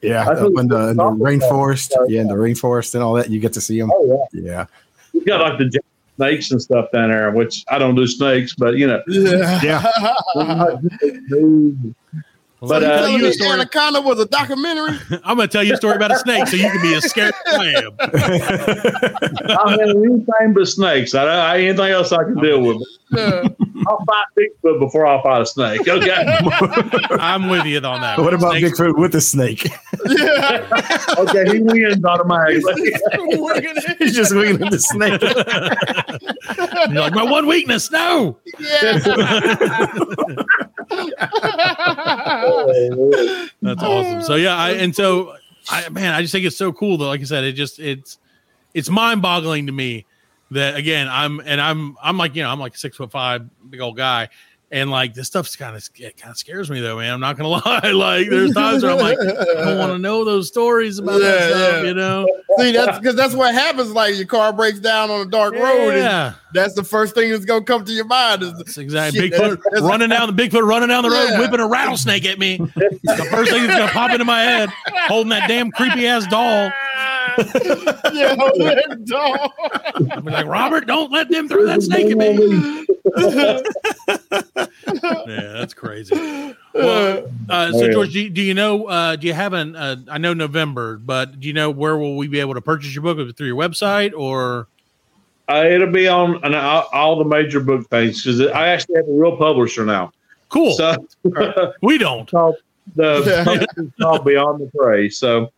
yeah, 0.00 0.26
I 0.26 0.32
up 0.32 0.38
think 0.38 0.58
in 0.58 0.68
the, 0.68 0.88
in 0.88 0.96
the 0.96 1.04
rainforest. 1.04 1.90
that. 1.90 2.06
Yeah, 2.08 2.22
in 2.22 2.28
the 2.28 2.34
rainforest 2.34 2.94
and 2.94 3.02
all 3.04 3.14
that, 3.14 3.28
you 3.28 3.38
get 3.38 3.52
to 3.52 3.60
see 3.60 3.78
them. 3.78 3.90
Oh 3.92 4.26
yeah, 4.32 4.42
Yeah, 4.42 4.66
you 5.12 5.24
got 5.24 5.40
like 5.40 5.58
the 5.58 5.80
snakes 6.16 6.50
and 6.50 6.60
stuff 6.60 6.90
down 6.92 7.10
there, 7.10 7.30
which 7.30 7.64
I 7.68 7.78
don't 7.78 7.94
do 7.94 8.06
snakes, 8.06 8.54
but 8.54 8.76
you 8.76 8.86
know. 8.86 9.02
Yeah. 9.06 9.60
yeah. 9.62 10.80
But, 12.60 12.68
Let 12.68 12.82
me 12.82 12.86
uh, 12.86 12.90
tell 12.90 12.98
Telling 13.06 13.20
you 13.20 13.26
a 13.28 13.32
story. 13.32 13.50
Anaconda 13.50 14.00
was 14.00 14.18
a 14.18 14.24
documentary. 14.26 14.98
I'm 15.24 15.36
going 15.36 15.46
to 15.48 15.52
tell 15.52 15.62
you 15.62 15.74
a 15.74 15.76
story 15.76 15.96
about 15.96 16.12
a 16.12 16.18
snake, 16.18 16.48
so 16.48 16.56
you 16.56 16.70
can 16.70 16.80
be 16.80 16.94
a 16.94 17.02
scared 17.02 17.34
as 17.46 17.54
I 17.58 17.66
am. 17.66 17.96
I 19.58 19.76
mean, 19.76 19.90
anything 20.04 20.54
but 20.54 20.66
snakes. 20.66 21.14
I, 21.14 21.24
I 21.26 21.58
anything 21.60 21.90
else 21.90 22.12
I 22.12 22.24
can 22.24 22.36
deal 22.40 22.62
with. 22.62 22.82
Yeah. 23.12 23.44
I'll 23.88 24.04
fight 24.04 24.24
Bigfoot 24.38 24.80
before 24.80 25.06
I'll 25.06 25.22
fight 25.22 25.42
a 25.42 25.46
snake. 25.46 25.86
Okay. 25.86 26.10
I'm 27.20 27.48
with 27.48 27.66
you 27.66 27.78
on 27.78 28.00
that. 28.00 28.18
what 28.18 28.32
one. 28.32 28.34
about 28.34 28.56
Snakes- 28.56 28.80
Bigfoot 28.80 28.98
with 28.98 29.14
a 29.14 29.20
snake? 29.20 29.68
Yeah. 30.08 31.14
okay, 31.18 31.44
he 31.52 31.62
wins 31.62 32.04
automatically. 32.04 32.92
He's 33.98 34.14
just 34.16 34.34
winging 34.34 34.62
at 34.62 34.70
the 34.72 34.78
snake. 34.78 35.20
You're 36.90 37.00
like 37.02 37.12
my 37.12 37.22
one 37.22 37.46
weakness. 37.46 37.90
No. 37.90 38.38
That's 43.62 43.82
awesome. 43.82 44.22
So 44.22 44.34
yeah, 44.36 44.56
I 44.56 44.72
and 44.72 44.94
so 44.94 45.36
I 45.68 45.88
man, 45.88 46.14
I 46.14 46.22
just 46.22 46.32
think 46.32 46.46
it's 46.46 46.56
so 46.56 46.72
cool 46.72 46.98
though. 46.98 47.08
Like 47.08 47.20
I 47.20 47.24
said, 47.24 47.44
it 47.44 47.52
just 47.52 47.78
it's 47.78 48.18
it's 48.74 48.88
mind 48.90 49.22
boggling 49.22 49.66
to 49.66 49.72
me 49.72 50.06
that 50.50 50.76
again 50.76 51.08
I'm 51.10 51.40
and 51.40 51.60
I'm 51.60 51.96
I'm 52.02 52.16
like 52.18 52.36
you 52.36 52.42
know 52.42 52.50
I'm 52.50 52.60
like 52.60 52.74
a 52.74 52.78
six 52.78 52.96
foot 52.96 53.10
five 53.10 53.48
big 53.68 53.80
old 53.80 53.96
guy. 53.96 54.28
And 54.72 54.90
like 54.90 55.14
this 55.14 55.28
stuff's 55.28 55.54
kind 55.54 55.76
of 55.76 55.88
it 55.94 56.16
kind 56.16 56.32
of 56.32 56.36
scares 56.36 56.68
me 56.68 56.80
though, 56.80 56.96
man. 56.98 57.14
I'm 57.14 57.20
not 57.20 57.36
gonna 57.36 57.48
lie. 57.64 57.92
Like 57.92 58.28
there's 58.28 58.52
times 58.52 58.82
where 58.82 58.92
I'm 58.92 58.98
like, 58.98 59.16
I 59.16 59.64
don't 59.64 59.78
want 59.78 59.92
to 59.92 59.98
know 59.98 60.24
those 60.24 60.48
stories 60.48 60.98
about 60.98 61.20
that 61.20 61.50
stuff, 61.50 61.72
yeah. 61.74 61.88
you 61.88 61.94
know? 61.94 62.26
See, 62.58 62.72
that's 62.72 62.98
because 62.98 63.14
that's 63.14 63.34
what 63.34 63.54
happens. 63.54 63.92
Like 63.92 64.16
your 64.16 64.26
car 64.26 64.52
breaks 64.52 64.80
down 64.80 65.08
on 65.08 65.20
a 65.24 65.30
dark 65.30 65.54
road, 65.54 65.90
and 65.90 65.98
Yeah, 65.98 66.34
that's 66.52 66.74
the 66.74 66.82
first 66.82 67.14
thing 67.14 67.30
that's 67.30 67.44
gonna 67.44 67.64
come 67.64 67.84
to 67.84 67.92
your 67.92 68.06
mind. 68.06 68.42
Is 68.42 68.54
that's 68.54 68.76
exactly. 68.76 69.20
Shit, 69.30 69.34
Bigfoot 69.34 69.60
that's- 69.62 69.82
running 69.82 70.08
down 70.08 70.34
the 70.34 70.42
Bigfoot 70.42 70.66
running 70.66 70.88
down 70.88 71.04
the 71.04 71.10
road, 71.10 71.28
Yeah. 71.30 71.38
whipping 71.38 71.60
a 71.60 71.68
rattlesnake 71.68 72.24
at 72.26 72.40
me. 72.40 72.56
the 72.56 73.28
first 73.30 73.52
thing 73.52 73.68
that's 73.68 73.78
gonna 73.78 73.92
pop 73.92 74.10
into 74.10 74.24
my 74.24 74.42
head, 74.42 74.68
holding 75.06 75.30
that 75.30 75.46
damn 75.46 75.70
creepy 75.70 76.08
ass 76.08 76.26
doll. 76.26 76.72
Yeah, 77.38 78.34
that 78.34 79.02
dog. 79.04 79.50
I'll 80.12 80.20
be 80.20 80.30
like, 80.30 80.46
Robert, 80.46 80.86
don't 80.86 81.10
let 81.10 81.28
them 81.30 81.48
throw 81.48 81.64
that 81.66 81.82
snake 81.82 82.10
at 82.10 82.18
me. 82.18 82.86
yeah, 85.26 85.52
that's 85.52 85.74
crazy. 85.74 86.14
Well, 86.74 87.30
uh, 87.48 87.72
so 87.72 87.84
Oh. 87.84 87.90
George, 87.92 88.12
do 88.12 88.20
you, 88.20 88.30
do 88.30 88.42
you 88.42 88.54
know? 88.54 88.86
Uh, 88.86 89.16
do 89.16 89.26
you 89.26 89.32
have 89.32 89.52
an? 89.52 89.76
Uh, 89.76 89.96
I 90.10 90.18
know 90.18 90.34
November, 90.34 90.98
but 90.98 91.40
do 91.40 91.48
you 91.48 91.54
know 91.54 91.70
where 91.70 91.96
will 91.96 92.16
we 92.16 92.28
be 92.28 92.40
able 92.40 92.54
to 92.54 92.60
purchase 92.60 92.94
your 92.94 93.02
book 93.02 93.36
through 93.36 93.46
your 93.46 93.56
website 93.56 94.12
or? 94.16 94.68
Uh, 95.48 95.64
it'll 95.64 95.92
be 95.92 96.08
on 96.08 96.42
an, 96.44 96.54
all, 96.54 96.88
all 96.92 97.16
the 97.18 97.24
major 97.24 97.60
book 97.60 97.88
things 97.88 98.22
because 98.24 98.40
I 98.40 98.68
actually 98.68 98.96
have 98.96 99.08
a 99.08 99.12
real 99.12 99.36
publisher 99.36 99.84
now. 99.84 100.12
Cool. 100.48 100.74
So 100.74 100.96
we 101.82 101.98
don't. 101.98 102.28
the 102.96 103.22
Yeah. 103.46 103.86
called 104.00 104.24
Beyond 104.24 104.60
the 104.60 104.70
Prey. 104.76 105.08
So 105.08 105.52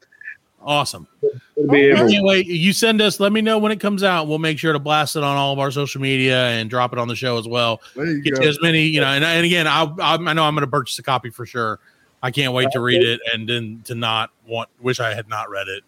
Awesome. 0.69 1.09
it'll 1.57 1.71
be 1.71 1.91
I 1.95 1.97
can't 1.97 2.23
wait. 2.27 2.47
You 2.47 2.75
send 2.75 3.01
us. 3.01 3.19
Let 3.19 3.33
me 3.33 3.41
know 3.41 3.59
when 3.59 3.73
it 3.73 3.81
comes 3.81 4.03
out. 4.03 4.29
We'll 4.29 4.39
make 4.39 4.59
sure 4.59 4.75
to 4.75 4.79
blast 4.79 5.17
it 5.17 5.23
on 5.25 5.35
all 5.39 5.51
of 5.55 5.59
our 5.59 5.71
social 5.71 6.03
media 6.03 6.49
and 6.49 6.69
drop 6.69 6.93
it 6.93 6.99
on 6.99 7.09
the 7.09 7.17
show 7.17 7.39
as 7.39 7.49
well. 7.49 7.81
You 7.97 8.21
Get 8.23 8.43
you 8.43 8.49
as 8.51 8.59
many, 8.61 8.83
you 8.83 9.01
know. 9.01 9.07
And, 9.07 9.25
and 9.25 9.47
again, 9.47 9.67
I, 9.67 9.85
I 9.99 10.17
I 10.17 10.33
know 10.35 10.45
I'm 10.45 10.55
going 10.55 10.67
to 10.67 10.71
purchase 10.71 10.99
a 10.99 11.03
copy 11.03 11.31
for 11.31 11.47
sure. 11.47 11.79
I 12.23 12.31
can't 12.31 12.53
wait 12.53 12.71
to 12.73 12.81
read 12.81 13.03
it 13.03 13.19
and 13.33 13.49
then 13.49 13.81
to 13.87 13.95
not 13.95 14.29
want. 14.47 14.69
Wish 14.83 15.01
I 15.01 15.15
had 15.15 15.27
not 15.27 15.49
read 15.49 15.69
it. 15.69 15.85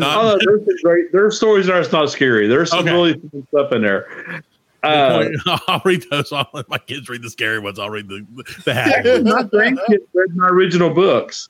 Oh, 0.00 0.38
there's 0.44 0.64
some 0.64 0.76
great. 0.84 1.10
There's 1.10 1.36
stories 1.36 1.66
that 1.66 1.74
are 1.74 1.90
not 1.90 2.08
scary. 2.08 2.46
There's 2.46 2.70
some 2.70 2.80
Okay. 2.80 2.92
really 2.92 3.14
fun 3.14 3.44
stuff 3.48 3.72
in 3.72 3.82
there. 3.82 4.42
Uh, 4.84 5.24
I'll 5.66 5.82
read 5.84 6.04
those. 6.08 6.32
I'll 6.32 6.48
let 6.54 6.68
my 6.68 6.78
kids 6.78 7.08
read 7.08 7.22
the 7.22 7.30
scary 7.30 7.58
ones. 7.58 7.80
I'll 7.80 7.90
read 7.90 8.06
the 8.08 8.24
the 8.64 8.74
hack. 8.74 9.04
my 9.24 9.42
grandkids 9.42 10.06
read 10.14 10.36
my 10.36 10.46
original 10.46 10.90
books. 10.90 11.48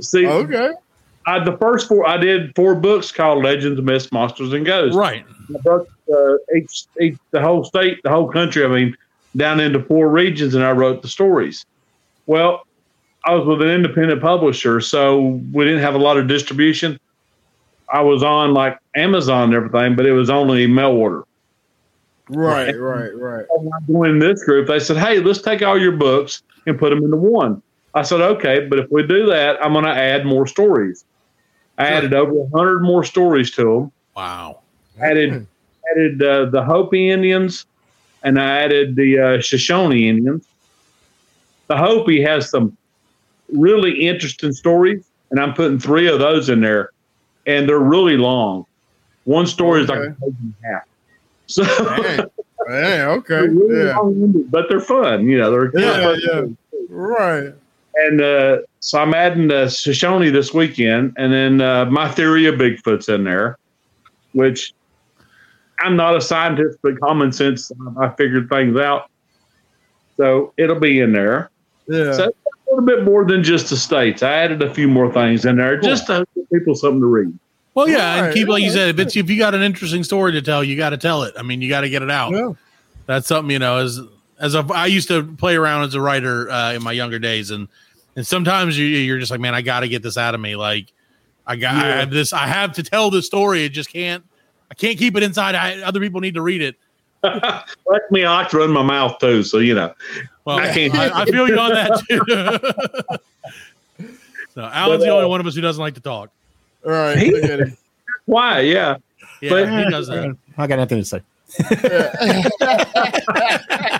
See, 0.00 0.26
Okay. 0.28 0.70
I, 1.26 1.44
the 1.44 1.56
first 1.58 1.88
four 1.88 2.06
I 2.06 2.16
did 2.16 2.54
four 2.54 2.74
books 2.74 3.12
called 3.12 3.44
Legends, 3.44 3.80
Myths, 3.80 4.10
Monsters, 4.12 4.52
and 4.52 4.66
Ghosts. 4.66 4.96
right. 4.96 5.24
I 5.54 5.58
broke 5.60 5.88
uh, 6.12 6.34
each, 6.56 6.84
each, 7.00 7.18
the 7.30 7.40
whole 7.40 7.64
state, 7.64 8.00
the 8.02 8.10
whole 8.10 8.28
country. 8.28 8.64
I 8.64 8.68
mean, 8.68 8.96
down 9.36 9.60
into 9.60 9.82
four 9.82 10.08
regions, 10.08 10.54
and 10.54 10.64
I 10.64 10.72
wrote 10.72 11.02
the 11.02 11.08
stories. 11.08 11.64
Well, 12.26 12.66
I 13.24 13.34
was 13.34 13.46
with 13.46 13.62
an 13.62 13.68
independent 13.68 14.20
publisher, 14.20 14.80
so 14.80 15.40
we 15.52 15.64
didn't 15.64 15.80
have 15.80 15.94
a 15.94 15.98
lot 15.98 16.16
of 16.16 16.26
distribution. 16.26 16.98
I 17.92 18.00
was 18.00 18.22
on 18.22 18.54
like 18.54 18.78
Amazon 18.96 19.44
and 19.44 19.54
everything, 19.54 19.96
but 19.96 20.06
it 20.06 20.12
was 20.12 20.30
only 20.30 20.66
mail 20.66 20.92
order. 20.92 21.24
Right, 22.28 22.74
right, 22.78 23.14
right. 23.14 23.44
when 23.50 23.70
I 23.72 23.86
joined 23.86 24.22
this 24.22 24.42
group, 24.44 24.68
they 24.68 24.78
said, 24.78 24.96
"Hey, 24.96 25.18
let's 25.20 25.42
take 25.42 25.62
all 25.62 25.78
your 25.78 25.92
books 25.92 26.42
and 26.66 26.78
put 26.78 26.90
them 26.90 27.04
into 27.04 27.16
one." 27.16 27.62
I 27.94 28.02
said, 28.02 28.20
"Okay, 28.20 28.66
but 28.66 28.78
if 28.78 28.90
we 28.90 29.06
do 29.06 29.26
that, 29.26 29.62
I'm 29.62 29.72
going 29.72 29.84
to 29.84 29.94
add 29.94 30.24
more 30.24 30.46
stories." 30.46 31.04
I 31.82 31.88
added 31.88 32.14
over 32.14 32.46
hundred 32.54 32.80
more 32.80 33.04
stories 33.04 33.50
to 33.52 33.62
them. 33.64 33.92
Wow. 34.16 34.60
Added 35.00 35.46
added 35.90 36.22
uh, 36.22 36.44
the 36.46 36.62
Hopi 36.62 37.10
Indians, 37.10 37.66
and 38.22 38.40
I 38.40 38.62
added 38.62 38.94
the 38.96 39.18
uh, 39.18 39.40
Shoshone 39.40 40.08
Indians. 40.08 40.44
the 41.68 41.76
Hopi 41.76 42.22
has 42.22 42.48
some 42.50 42.76
really 43.52 44.06
interesting 44.06 44.52
stories, 44.52 45.04
and 45.30 45.40
I'm 45.40 45.54
putting 45.54 45.78
three 45.78 46.06
of 46.08 46.18
those 46.18 46.48
in 46.48 46.60
there, 46.60 46.90
and 47.46 47.68
they're 47.68 47.78
really 47.78 48.16
long. 48.16 48.64
One 49.24 49.46
story 49.46 49.82
is 49.82 49.88
like 49.88 49.98
a 49.98 50.02
page 50.20 50.34
and 50.42 50.54
a 50.64 50.66
half. 50.66 50.82
So 51.46 51.64
Dang. 51.64 52.26
Dang, 52.68 53.00
okay. 53.18 53.34
they're 53.40 53.50
really 53.50 53.84
Yeah. 53.86 53.96
long-winded, 53.98 54.50
but 54.50 54.68
they're 54.68 54.80
fun. 54.80 55.26
You 55.26 55.38
know, 55.38 55.50
they're 55.50 55.70
Yeah, 55.78 56.14
yeah. 56.18 56.42
Right. 56.88 57.52
And 57.96 58.20
uh, 58.20 58.58
so 58.82 58.98
I'm 58.98 59.14
adding 59.14 59.48
uh, 59.52 59.68
Shoshone 59.68 60.30
this 60.30 60.52
weekend, 60.52 61.14
and 61.16 61.32
then 61.32 61.60
uh, 61.60 61.84
my 61.84 62.10
theory 62.10 62.46
of 62.46 62.56
Bigfoot's 62.56 63.08
in 63.08 63.22
there, 63.22 63.56
which 64.32 64.74
I'm 65.78 65.94
not 65.94 66.16
a 66.16 66.20
scientist, 66.20 66.78
but 66.82 66.98
common 66.98 67.30
sense, 67.30 67.70
I 68.00 68.08
figured 68.08 68.48
things 68.48 68.76
out. 68.76 69.08
So 70.16 70.52
it'll 70.56 70.80
be 70.80 70.98
in 70.98 71.12
there. 71.12 71.50
Yeah. 71.86 72.12
So 72.12 72.24
a 72.24 72.70
little 72.70 72.84
bit 72.84 73.04
more 73.04 73.24
than 73.24 73.44
just 73.44 73.70
the 73.70 73.76
states. 73.76 74.20
I 74.20 74.32
added 74.32 74.62
a 74.62 74.74
few 74.74 74.88
more 74.88 75.12
things 75.12 75.44
in 75.44 75.58
there 75.58 75.80
just 75.80 76.08
to 76.08 76.26
give 76.34 76.50
people 76.50 76.74
something 76.74 77.00
to 77.00 77.06
read. 77.06 77.38
Well, 77.74 77.88
yeah, 77.88 78.24
and 78.24 78.34
keep 78.34 78.48
like 78.48 78.64
you 78.64 78.70
said, 78.70 78.88
if 78.88 78.98
it's 78.98 79.16
if 79.16 79.30
you 79.30 79.38
got 79.38 79.54
an 79.54 79.62
interesting 79.62 80.02
story 80.02 80.32
to 80.32 80.42
tell, 80.42 80.64
you 80.64 80.76
got 80.76 80.90
to 80.90 80.98
tell 80.98 81.22
it. 81.22 81.34
I 81.38 81.42
mean, 81.42 81.62
you 81.62 81.68
got 81.68 81.82
to 81.82 81.88
get 81.88 82.02
it 82.02 82.10
out. 82.10 82.32
Yeah. 82.32 82.54
That's 83.06 83.28
something 83.28 83.52
you 83.52 83.60
know. 83.60 83.78
As 83.78 84.00
as 84.40 84.56
a, 84.56 84.66
I 84.74 84.86
used 84.86 85.06
to 85.06 85.22
play 85.22 85.54
around 85.54 85.84
as 85.84 85.94
a 85.94 86.00
writer 86.00 86.50
uh, 86.50 86.72
in 86.72 86.82
my 86.82 86.90
younger 86.90 87.20
days, 87.20 87.52
and 87.52 87.68
and 88.16 88.26
sometimes 88.26 88.78
you 88.78 88.86
you're 88.86 89.18
just 89.18 89.30
like, 89.30 89.40
man, 89.40 89.54
I 89.54 89.62
got 89.62 89.80
to 89.80 89.88
get 89.88 90.02
this 90.02 90.16
out 90.16 90.34
of 90.34 90.40
me. 90.40 90.56
Like, 90.56 90.92
I 91.46 91.56
got 91.56 91.74
I 91.74 91.88
have 92.00 92.10
this. 92.10 92.32
I 92.32 92.46
have 92.46 92.72
to 92.72 92.82
tell 92.82 93.10
this 93.10 93.26
story. 93.26 93.64
It 93.64 93.70
just 93.70 93.92
can't. 93.92 94.24
I 94.70 94.74
can't 94.74 94.98
keep 94.98 95.16
it 95.16 95.22
inside. 95.22 95.54
I, 95.54 95.82
other 95.82 96.00
people 96.00 96.20
need 96.20 96.34
to 96.34 96.42
read 96.42 96.62
it. 96.62 96.76
Like 97.86 98.10
me, 98.10 98.24
I 98.24 98.34
like 98.34 98.48
to 98.50 98.58
run 98.58 98.70
my 98.70 98.82
mouth 98.82 99.18
too, 99.18 99.42
so 99.42 99.58
you 99.58 99.74
know. 99.74 99.92
Well, 100.46 100.58
I 100.58 100.70
I, 100.70 100.72
can't- 100.72 100.94
I, 100.94 101.24
feel 101.26 101.46
you 101.46 101.58
on 101.58 101.72
that 101.72 103.18
too. 103.98 104.08
so 104.54 104.62
Alan's 104.62 105.04
the 105.04 105.10
only 105.10 105.26
uh, 105.26 105.28
one 105.28 105.38
of 105.40 105.46
us 105.46 105.54
who 105.54 105.60
doesn't 105.60 105.80
like 105.80 105.94
to 105.94 106.00
talk. 106.00 106.30
All 106.84 106.90
right. 106.90 107.30
Look 107.30 107.44
at 107.44 107.60
it. 107.60 107.78
Why? 108.24 108.60
Yeah. 108.60 108.96
Yeah, 109.42 109.50
But- 109.50 109.68
he 109.68 109.90
does 109.90 110.06
that. 110.08 110.36
I 110.56 110.66
got 110.66 110.76
nothing 110.76 110.98
to 110.98 111.04
say. 111.04 111.20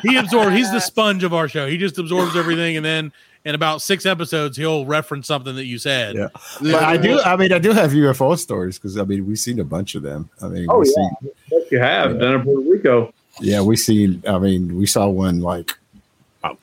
he 0.02 0.16
absorbs. 0.16 0.56
He's 0.56 0.72
the 0.72 0.80
sponge 0.80 1.22
of 1.22 1.34
our 1.34 1.48
show. 1.48 1.66
He 1.66 1.76
just 1.76 1.98
absorbs 1.98 2.34
everything, 2.34 2.76
and 2.76 2.84
then 2.84 3.12
in 3.44 3.54
about 3.54 3.82
six 3.82 4.06
episodes, 4.06 4.56
he'll 4.56 4.86
reference 4.86 5.26
something 5.26 5.54
that 5.56 5.64
you 5.66 5.78
said. 5.78 6.14
Yeah. 6.16 6.28
But 6.60 6.82
I 6.84 6.96
do. 6.96 7.20
I 7.20 7.36
mean, 7.36 7.52
I 7.52 7.58
do 7.58 7.72
have 7.72 7.90
UFO 7.92 8.38
stories 8.38 8.78
because 8.78 8.96
I 8.98 9.04
mean, 9.04 9.26
we've 9.26 9.38
seen 9.38 9.58
a 9.60 9.64
bunch 9.64 9.94
of 9.94 10.02
them. 10.02 10.30
I 10.40 10.48
mean, 10.48 10.66
Oh, 10.70 10.80
we 10.80 10.86
yeah. 10.96 11.08
see, 11.20 11.28
Yes, 11.50 11.62
you 11.72 11.78
have 11.80 12.18
down 12.20 12.34
in 12.34 12.42
Puerto 12.42 12.70
Rico. 12.70 13.12
yeah, 13.40 13.60
we 13.60 13.76
see. 13.76 14.20
I 14.28 14.38
mean, 14.38 14.76
we 14.76 14.86
saw 14.86 15.08
one 15.08 15.40
like. 15.40 15.72
oh, 16.44 16.56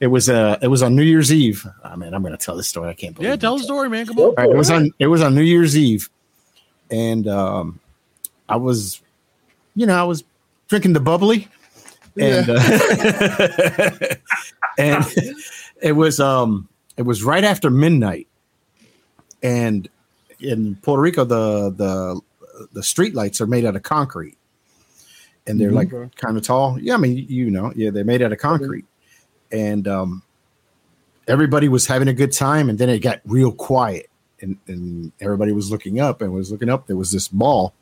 It 0.00 0.06
was 0.08 0.28
uh 0.28 0.58
it 0.62 0.68
was 0.68 0.82
on 0.82 0.94
New 0.94 1.02
Year's 1.02 1.32
Eve. 1.32 1.66
I 1.82 1.96
mean, 1.96 2.14
I'm 2.14 2.22
going 2.22 2.36
to 2.36 2.44
tell 2.44 2.56
this 2.56 2.68
story. 2.68 2.90
I 2.90 2.94
can't 2.94 3.14
believe. 3.16 3.30
Yeah, 3.30 3.36
tell 3.36 3.56
the 3.58 3.64
story, 3.64 3.88
man. 3.90 4.06
Come 4.06 4.18
on. 4.18 4.24
All 4.24 4.34
right, 4.36 4.50
it 4.50 4.56
was 4.56 4.70
on 4.70 4.90
it 5.00 5.08
was 5.08 5.22
on 5.22 5.34
New 5.34 5.42
Year's 5.42 5.76
Eve, 5.76 6.08
and 6.90 7.26
um, 7.26 7.80
I 8.48 8.56
was, 8.56 9.00
you 9.74 9.86
know, 9.86 9.98
I 9.98 10.04
was 10.04 10.22
drinking 10.68 10.92
the 10.92 11.00
bubbly, 11.00 11.48
and 12.16 12.48
uh, 12.50 12.58
and 14.78 15.04
it 15.82 15.92
was 15.92 16.20
um 16.20 16.68
it 16.96 17.02
was 17.02 17.22
right 17.22 17.44
after 17.44 17.70
midnight, 17.70 18.28
and 19.42 19.88
in 20.40 20.76
Puerto 20.76 21.02
Rico 21.02 21.24
the 21.24 21.70
the 21.70 22.20
the 22.72 22.82
street 22.82 23.14
lights 23.14 23.40
are 23.40 23.46
made 23.46 23.64
out 23.64 23.76
of 23.76 23.82
concrete, 23.82 24.36
and 25.46 25.60
they're 25.60 25.72
like 25.72 25.90
kind 26.16 26.36
of 26.36 26.42
tall. 26.42 26.78
Yeah, 26.80 26.94
I 26.94 26.96
mean 26.98 27.26
you 27.28 27.50
know, 27.50 27.72
yeah, 27.76 27.90
they're 27.90 28.04
made 28.04 28.22
out 28.22 28.32
of 28.32 28.38
concrete, 28.38 28.84
and 29.52 29.86
um, 29.86 30.22
everybody 31.26 31.68
was 31.68 31.86
having 31.86 32.08
a 32.08 32.12
good 32.12 32.32
time, 32.32 32.68
and 32.68 32.78
then 32.78 32.88
it 32.88 33.00
got 33.00 33.20
real 33.24 33.52
quiet, 33.52 34.10
and, 34.40 34.56
and 34.66 35.12
everybody 35.20 35.52
was 35.52 35.70
looking 35.70 36.00
up 36.00 36.22
and 36.22 36.32
was 36.32 36.50
looking 36.50 36.68
up. 36.68 36.86
There 36.86 36.96
was 36.96 37.12
this 37.12 37.28
ball, 37.28 37.74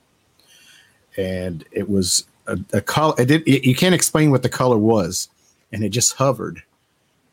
and 1.16 1.64
it 1.70 1.88
was 1.88 2.26
a, 2.46 2.58
a 2.72 2.80
color. 2.80 3.14
It 3.18 3.26
did. 3.26 3.48
It, 3.48 3.64
you 3.64 3.74
can't 3.74 3.94
explain 3.94 4.30
what 4.30 4.42
the 4.42 4.48
color 4.48 4.78
was, 4.78 5.28
and 5.72 5.82
it 5.82 5.90
just 5.90 6.14
hovered, 6.14 6.62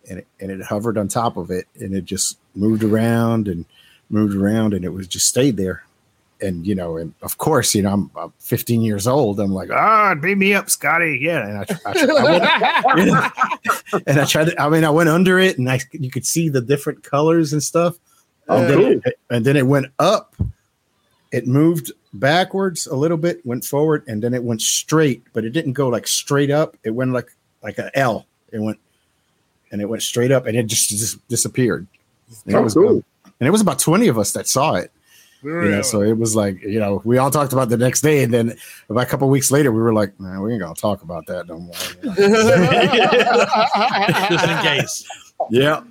and 0.10 0.20
it, 0.20 0.28
and 0.40 0.52
it 0.52 0.62
hovered 0.62 0.98
on 0.98 1.08
top 1.08 1.38
of 1.38 1.52
it, 1.52 1.68
and 1.80 1.94
it 1.96 2.06
just 2.06 2.38
moved 2.56 2.84
around 2.84 3.48
and 3.48 3.66
moved 4.10 4.36
around, 4.36 4.74
and 4.74 4.86
it 4.86 4.90
was 4.90 5.08
just 5.08 5.28
stayed 5.28 5.58
there. 5.58 5.84
And 6.42 6.68
you 6.68 6.76
know, 6.76 6.98
and 6.98 7.14
of 7.22 7.38
course, 7.38 7.74
you 7.74 7.84
know, 7.84 7.94
I'm, 7.94 8.12
I'm 8.18 8.34
15 8.40 8.82
years 8.82 9.08
old. 9.08 9.40
I'm 9.40 9.54
like, 9.54 9.70
ah, 9.72 10.14
beat 10.16 10.38
me 10.38 10.54
up, 10.54 10.70
Scotty. 10.70 11.20
Yeah, 11.22 11.48
and 11.48 11.58
I, 11.58 11.66
I, 11.86 11.94
I 11.96 12.24
went, 12.24 13.00
you 13.00 13.06
know, 13.14 13.30
and 14.08 14.20
I 14.20 14.26
tried 14.26 14.46
to, 14.46 14.62
I 14.62 14.68
mean, 14.68 14.84
I 14.84 14.90
went 14.90 15.10
under 15.10 15.40
it 15.40 15.58
and 15.58 15.70
I, 15.70 15.80
you 15.92 16.12
could 16.12 16.26
see 16.26 16.50
the 16.50 16.60
different 16.60 17.04
colors 17.04 17.54
and 17.54 17.64
stuff. 17.64 17.98
And, 18.50 18.70
then 18.70 19.02
it, 19.06 19.20
and 19.30 19.46
then 19.46 19.56
it 19.56 19.66
went 19.66 19.88
up. 20.00 20.36
It 21.32 21.48
moved 21.48 21.92
backwards 22.14 22.88
a 22.88 22.96
little 22.96 23.18
bit, 23.18 23.44
went 23.46 23.64
forward, 23.66 24.04
and 24.08 24.22
then 24.22 24.34
it 24.34 24.44
went 24.44 24.62
straight, 24.62 25.24
but 25.34 25.46
it 25.46 25.52
didn't 25.52 25.74
go 25.74 25.88
like 25.88 26.08
straight 26.08 26.52
up. 26.52 26.78
It 26.84 26.92
went 26.92 27.14
like, 27.14 27.30
like 27.64 27.78
an 27.78 27.90
L. 27.94 28.26
It 28.52 28.60
went, 28.60 28.80
and 29.74 29.82
it 29.82 29.86
went 29.86 30.02
straight 30.04 30.32
up 30.32 30.46
and 30.46 30.56
it 30.56 30.68
just, 30.68 30.90
just 30.90 31.28
disappeared. 31.28 31.86
And 32.46 32.56
it 32.56 32.58
Oh, 32.58 32.62
was 32.62 32.74
cool. 32.76 33.04
And 33.40 33.48
it 33.48 33.52
was 33.52 33.60
about 33.60 33.80
20 33.80 34.08
of 34.08 34.18
us 34.18 34.32
that 34.32 34.48
saw 34.48 34.76
it. 34.76 34.92
You 35.44 35.52
know, 35.70 35.82
so 35.82 36.02
it 36.02 36.18
was 36.18 36.38
like, 36.38 36.62
you 36.62 36.80
know, 36.80 37.02
we 37.04 37.18
all 37.18 37.30
talked 37.30 37.52
about 37.52 37.68
the 37.68 37.76
next 37.76 38.00
day, 38.00 38.24
and 38.24 38.34
then 38.34 38.56
about 38.88 39.04
a 39.04 39.06
couple 39.08 39.28
weeks 39.28 39.52
later, 39.52 39.74
we 39.74 39.82
were 39.82 39.92
like, 39.94 40.18
man, 40.18 40.40
we 40.42 40.54
ain't 40.54 40.62
gonna 40.62 40.74
talk 40.74 41.02
about 41.02 41.26
that 41.26 41.48
no 41.48 41.60
more. 41.60 41.76
you 42.02 42.10
know? 42.30 43.46
Just 44.30 44.48
in 44.48 44.58
case. 44.60 45.06
Yeah. 45.50 45.82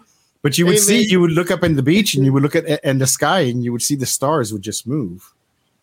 But 0.41 0.57
you 0.57 0.65
would 0.65 0.77
Hey, 0.77 0.81
see, 0.81 0.99
man. 1.01 1.09
you 1.11 1.21
would 1.21 1.33
look 1.33 1.51
up 1.51 1.63
in 1.65 1.77
the 1.77 1.83
beach 1.83 2.15
and 2.15 2.25
you 2.25 2.33
would 2.33 2.43
look 2.43 2.57
at 2.57 2.81
and 2.83 2.99
the 2.99 3.07
sky 3.07 3.41
and 3.41 3.63
you 3.63 3.73
would 3.73 3.83
see 3.83 3.95
the 3.95 4.07
stars 4.07 4.55
would 4.55 4.63
just 4.63 4.87
move. 4.87 5.31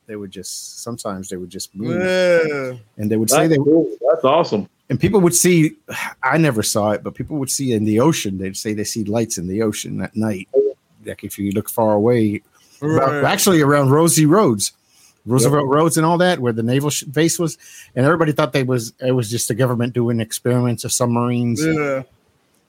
They 0.07 0.15
would 0.15 0.31
just 0.31 0.81
sometimes 0.81 1.29
they 1.29 1.37
would 1.37 1.51
just 1.51 1.75
move. 1.75 2.01
Yeah. 2.01 2.73
And 2.97 3.11
they 3.11 3.17
would 3.17 3.29
say 3.29 3.45
they 3.45 3.57
cool. 3.57 3.87
That's 4.11 4.23
awesome. 4.23 4.67
And 4.89 4.99
people 4.99 5.19
would 5.21 5.35
see 5.35 5.75
I 6.23 6.37
never 6.37 6.63
saw 6.63 6.91
it, 6.91 7.03
but 7.03 7.13
people 7.15 7.37
would 7.37 7.51
see 7.51 7.73
in 7.73 7.85
the 7.85 7.99
ocean, 7.99 8.37
they'd 8.37 8.57
say 8.57 8.73
they 8.73 8.83
see 8.83 9.03
lights 9.03 9.37
in 9.37 9.47
the 9.47 9.61
ocean 9.61 10.01
at 10.01 10.15
night. 10.15 10.47
Like 11.05 11.23
if 11.23 11.37
you 11.39 11.51
look 11.51 11.69
far 11.69 11.93
away, 11.93 12.41
about- 12.81 13.23
actually 13.23 13.61
around 13.61 13.89
Rosie 13.91 14.25
Roads, 14.25 14.73
Roosevelt 15.25 15.67
Roads 15.67 15.97
and 15.97 16.05
all 16.05 16.17
that, 16.19 16.39
where 16.39 16.53
the 16.53 16.63
naval 16.63 16.89
sh- 16.89 17.03
base 17.03 17.37
was, 17.37 17.57
and 17.95 18.05
everybody 18.05 18.31
thought 18.31 18.53
they 18.53 18.63
was 18.63 18.93
it 18.99 19.11
was 19.11 19.29
just 19.29 19.47
the 19.47 19.53
government 19.53 19.93
doing 19.93 20.19
experiments 20.19 20.83
of 20.83 20.91
submarines 20.91 21.63
Yeah. 21.65 22.03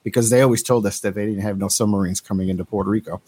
because 0.05 0.31
they 0.31 0.43
always 0.43 0.63
told 0.63 0.85
us 0.87 1.01
that 1.01 1.15
they 1.15 1.27
didn't 1.27 1.43
have 1.43 1.59
no 1.59 1.69
submarines 1.69 2.21
coming 2.21 2.49
into 2.49 2.65
Puerto 2.65 2.91
Rico, 2.91 3.21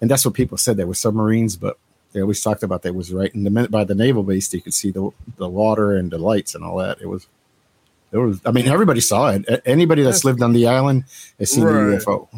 and 0.00 0.10
that's 0.10 0.24
what 0.24 0.34
people 0.34 0.56
said. 0.58 0.76
There 0.76 0.86
were 0.86 0.94
submarines, 0.94 1.56
but 1.56 1.76
they 2.12 2.20
always 2.22 2.40
talked 2.42 2.62
about 2.62 2.82
that 2.82 2.94
was 2.94 3.12
right 3.12 3.34
in 3.34 3.44
the 3.44 3.50
minute 3.50 3.70
by 3.70 3.84
the 3.84 3.94
naval 3.94 4.22
base. 4.22 4.52
You 4.54 4.60
could 4.62 4.74
see 4.74 4.90
the 4.90 5.10
the 5.38 5.48
water 5.48 5.96
and 5.96 6.10
the 6.10 6.18
lights 6.18 6.54
and 6.54 6.64
all 6.64 6.76
that. 6.78 7.00
It 7.00 7.06
was, 7.08 7.26
it 8.12 8.18
was. 8.18 8.40
I 8.44 8.50
mean, 8.52 8.66
everybody 8.68 9.00
saw 9.00 9.30
it. 9.30 9.62
Anybody 9.66 10.02
that's 10.02 10.24
lived 10.24 10.42
on 10.42 10.52
the 10.52 10.66
island 10.68 11.04
has 11.38 11.50
seen 11.50 11.64
Right. 11.64 11.98
the 11.98 12.04
UFO. 12.04 12.28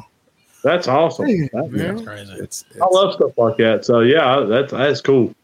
That's 0.62 0.88
awesome. 0.88 1.26
Hey, 1.26 1.50
That- 1.52 1.70
That's 1.72 2.02
crazy. 2.02 2.32
It's, 2.34 2.64
I 2.80 2.86
love 2.90 3.14
stuff 3.14 3.36
like 3.36 3.56
that. 3.58 3.84
So 3.84 4.00
yeah, 4.00 4.40
that's 4.48 4.72
that's 4.72 5.00
cool. 5.02 5.34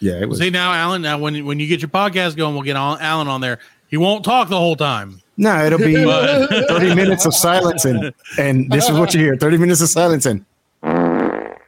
yeah, 0.00 0.20
it 0.20 0.28
was. 0.28 0.38
See 0.38 0.50
now, 0.50 0.72
Alan. 0.72 1.00
Now, 1.02 1.18
when 1.18 1.46
when 1.46 1.58
you 1.60 1.66
get 1.66 1.80
your 1.80 1.88
podcast 1.88 2.36
going, 2.36 2.54
we'll 2.54 2.62
get 2.62 2.76
on, 2.76 3.00
Alan 3.00 3.26
on 3.28 3.40
there. 3.40 3.58
He 3.88 3.96
won't 3.96 4.24
talk 4.24 4.48
the 4.48 4.58
whole 4.58 4.76
time. 4.76 5.22
No, 5.38 5.64
it'll 5.64 5.78
be 5.78 5.94
But- 6.04 6.68
30 6.68 6.94
minutes 6.94 7.24
of 7.24 7.34
silence 7.34 7.84
and 7.84 8.12
and 8.38 8.70
this 8.70 8.88
is 8.88 8.98
what 8.98 9.14
you 9.14 9.20
hear 9.20 9.36
30 9.36 9.56
minutes 9.58 9.80
of 9.80 9.88
silence 9.88 10.26
and 10.26 10.44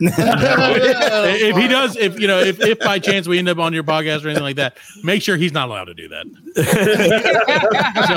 if 0.01 1.57
he 1.57 1.68
does, 1.68 1.96
if 1.96 2.20
you 2.20 2.26
know, 2.26 2.38
if, 2.38 2.61
if 2.61 2.78
by 2.78 2.99
chance 2.99 3.26
we 3.26 3.38
end 3.38 3.49
up 3.49 3.59
on 3.59 3.72
your 3.72 3.82
podcast 3.82 4.24
or 4.24 4.28
anything 4.28 4.44
like 4.44 4.57
that, 4.57 4.76
make 5.03 5.22
sure 5.22 5.36
he's 5.36 5.53
not 5.53 5.68
allowed 5.68 5.86
to 5.86 5.94
do 5.94 6.09
that. 6.09 6.26
so 8.09 8.14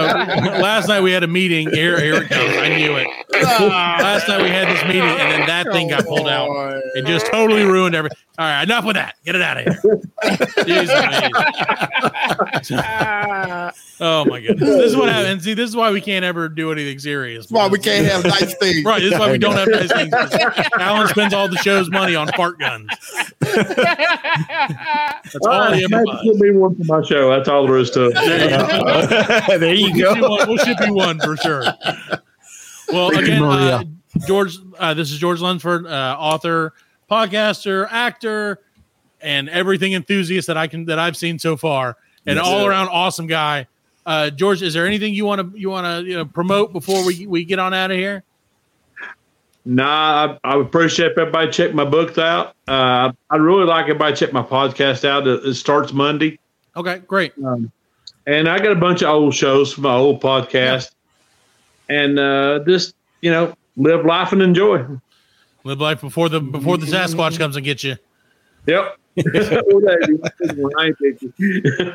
last 0.61 0.88
night 0.88 1.01
we 1.01 1.11
had 1.11 1.23
a 1.23 1.27
meeting. 1.27 1.69
Here, 1.71 1.99
here 1.99 2.15
it 2.15 2.29
comes. 2.29 2.55
I 2.57 2.69
knew 2.75 2.95
it. 2.97 3.07
last 3.41 4.27
night 4.27 4.41
we 4.43 4.49
had 4.49 4.67
this 4.67 4.84
meeting, 4.86 5.01
and 5.01 5.32
then 5.32 5.47
that 5.47 5.67
thing 5.71 5.89
got 5.89 6.05
pulled 6.05 6.27
out. 6.27 6.49
It 6.95 7.05
just 7.05 7.25
totally 7.27 7.63
ruined 7.63 7.95
everything. 7.95 8.17
All 8.41 8.47
right, 8.47 8.63
enough 8.63 8.85
with 8.85 8.95
that. 8.95 9.17
Get 9.23 9.35
it 9.35 9.41
out 9.43 9.57
of 9.59 9.65
here. 9.65 9.79
Jeez 10.65 10.89
oh 14.01 14.25
my 14.25 14.41
goodness. 14.41 14.67
This 14.67 14.85
is 14.93 14.95
what 14.97 15.09
happens. 15.09 15.43
See, 15.43 15.53
this 15.53 15.69
is 15.69 15.75
why 15.75 15.91
we 15.91 16.01
can't 16.01 16.25
ever 16.25 16.49
do 16.49 16.71
anything 16.71 16.97
serious. 16.97 17.51
Why 17.51 17.67
we 17.67 17.77
can't 17.77 18.07
have 18.07 18.23
nice 18.23 18.55
things. 18.55 18.83
Right. 18.83 18.99
This 18.99 19.13
is 19.13 19.19
why 19.19 19.31
we 19.31 19.37
don't 19.37 19.53
have 19.53 19.67
nice 19.71 19.91
things. 19.91 20.11
Alan 20.79 21.07
spends 21.09 21.35
all 21.35 21.49
the 21.49 21.57
show's 21.57 21.91
money 21.91 22.15
on 22.15 22.29
fart 22.29 22.57
guns. 22.57 22.89
That's 23.41 25.35
all 25.43 25.47
All 25.47 25.59
right, 25.59 25.75
he 25.75 25.83
ever 25.83 26.03
buys. 26.03 26.23
give 26.23 26.37
me 26.37 26.49
one 26.49 26.73
for 26.75 26.83
my 26.85 27.03
show. 27.05 27.29
That's 27.29 27.47
all 27.47 27.67
there 27.67 27.77
is 27.77 27.91
to 27.91 28.07
it. 28.07 29.59
there 29.59 29.75
you 29.75 29.93
We'll 29.93 29.93
ship 29.93 29.97
you 29.97 30.03
go 30.17 30.29
one- 30.29 30.47
We'll 30.49 30.57
ship 30.57 30.77
you 30.83 30.93
one 30.95 31.19
for 31.19 31.37
sure. 31.37 31.63
Well, 32.91 33.11
Thank 33.11 33.27
you, 33.27 33.33
again, 33.33 33.43
uh, 33.43 33.83
George, 34.25 34.57
uh, 34.79 34.95
this 34.95 35.11
is 35.11 35.19
George 35.19 35.41
Lunsford, 35.41 35.85
uh, 35.85 36.15
author, 36.19 36.73
podcaster, 37.12 37.88
actor, 37.91 38.59
and 39.22 39.49
everything 39.49 39.93
enthusiast 39.93 40.47
that 40.47 40.57
I 40.57 40.68
can 40.68 40.86
that 40.86 40.97
I've 40.97 41.18
seen 41.18 41.38
so 41.39 41.57
far, 41.57 41.97
and 42.26 42.38
Yes. 42.38 42.45
all 42.47 42.66
around 42.66 42.88
awesome 42.88 43.28
guy. 43.28 43.68
Uh, 44.05 44.30
George, 44.32 44.62
is 44.64 44.74
there 44.74 44.88
anything 44.88 45.14
you 45.14 45.26
want 45.26 45.41
to 45.53 45.59
you 45.59 45.70
want 45.70 45.86
to 45.86 46.09
you 46.09 46.16
know, 46.16 46.26
promote 46.26 46.74
before 46.74 47.05
we 47.05 47.28
we 47.28 47.43
get 47.45 47.59
on 47.59 47.74
out 47.74 47.91
of 47.91 47.97
here? 47.97 48.24
Nah, 49.64 50.38
I, 50.43 50.55
I 50.55 50.59
appreciate 50.59 51.12
if 51.12 51.18
everybody 51.20 51.51
check 51.51 51.74
my 51.76 51.86
books 51.86 52.18
out. 52.18 52.55
Uh, 52.68 53.12
I 53.30 53.36
really 53.36 53.66
like 53.66 53.84
everybody 53.84 54.16
check 54.16 54.34
my 54.34 54.41
podcast 54.41 55.05
out. 55.05 55.28
It, 55.28 55.45
it 55.45 55.53
starts 55.53 55.93
Monday. 55.93 56.39
Okay, 56.76 56.99
great. 57.05 57.34
Um, 57.45 57.72
and 58.26 58.49
I 58.49 58.57
got 58.57 58.72
a 58.72 58.76
bunch 58.76 59.03
of 59.03 59.09
old 59.09 59.36
shows 59.36 59.74
from 59.74 59.84
my 59.84 59.93
old 59.93 60.20
podcast. 60.20 60.91
And 61.89 62.18
uh, 62.18 62.62
just, 62.66 62.95
you 63.22 63.30
know, 63.30 63.53
live 63.78 64.03
life 64.05 64.32
and 64.32 64.41
enjoy. 64.41 64.84
Live 65.64 65.80
life 65.80 66.01
before 66.01 66.30
the 66.30 66.39
before 66.39 66.78
the 66.78 66.86
Sasquatch 66.86 67.38
comes 67.38 67.55
and 67.55 67.66
gets 67.66 67.84
you. 67.84 67.95
Yep. 68.66 68.97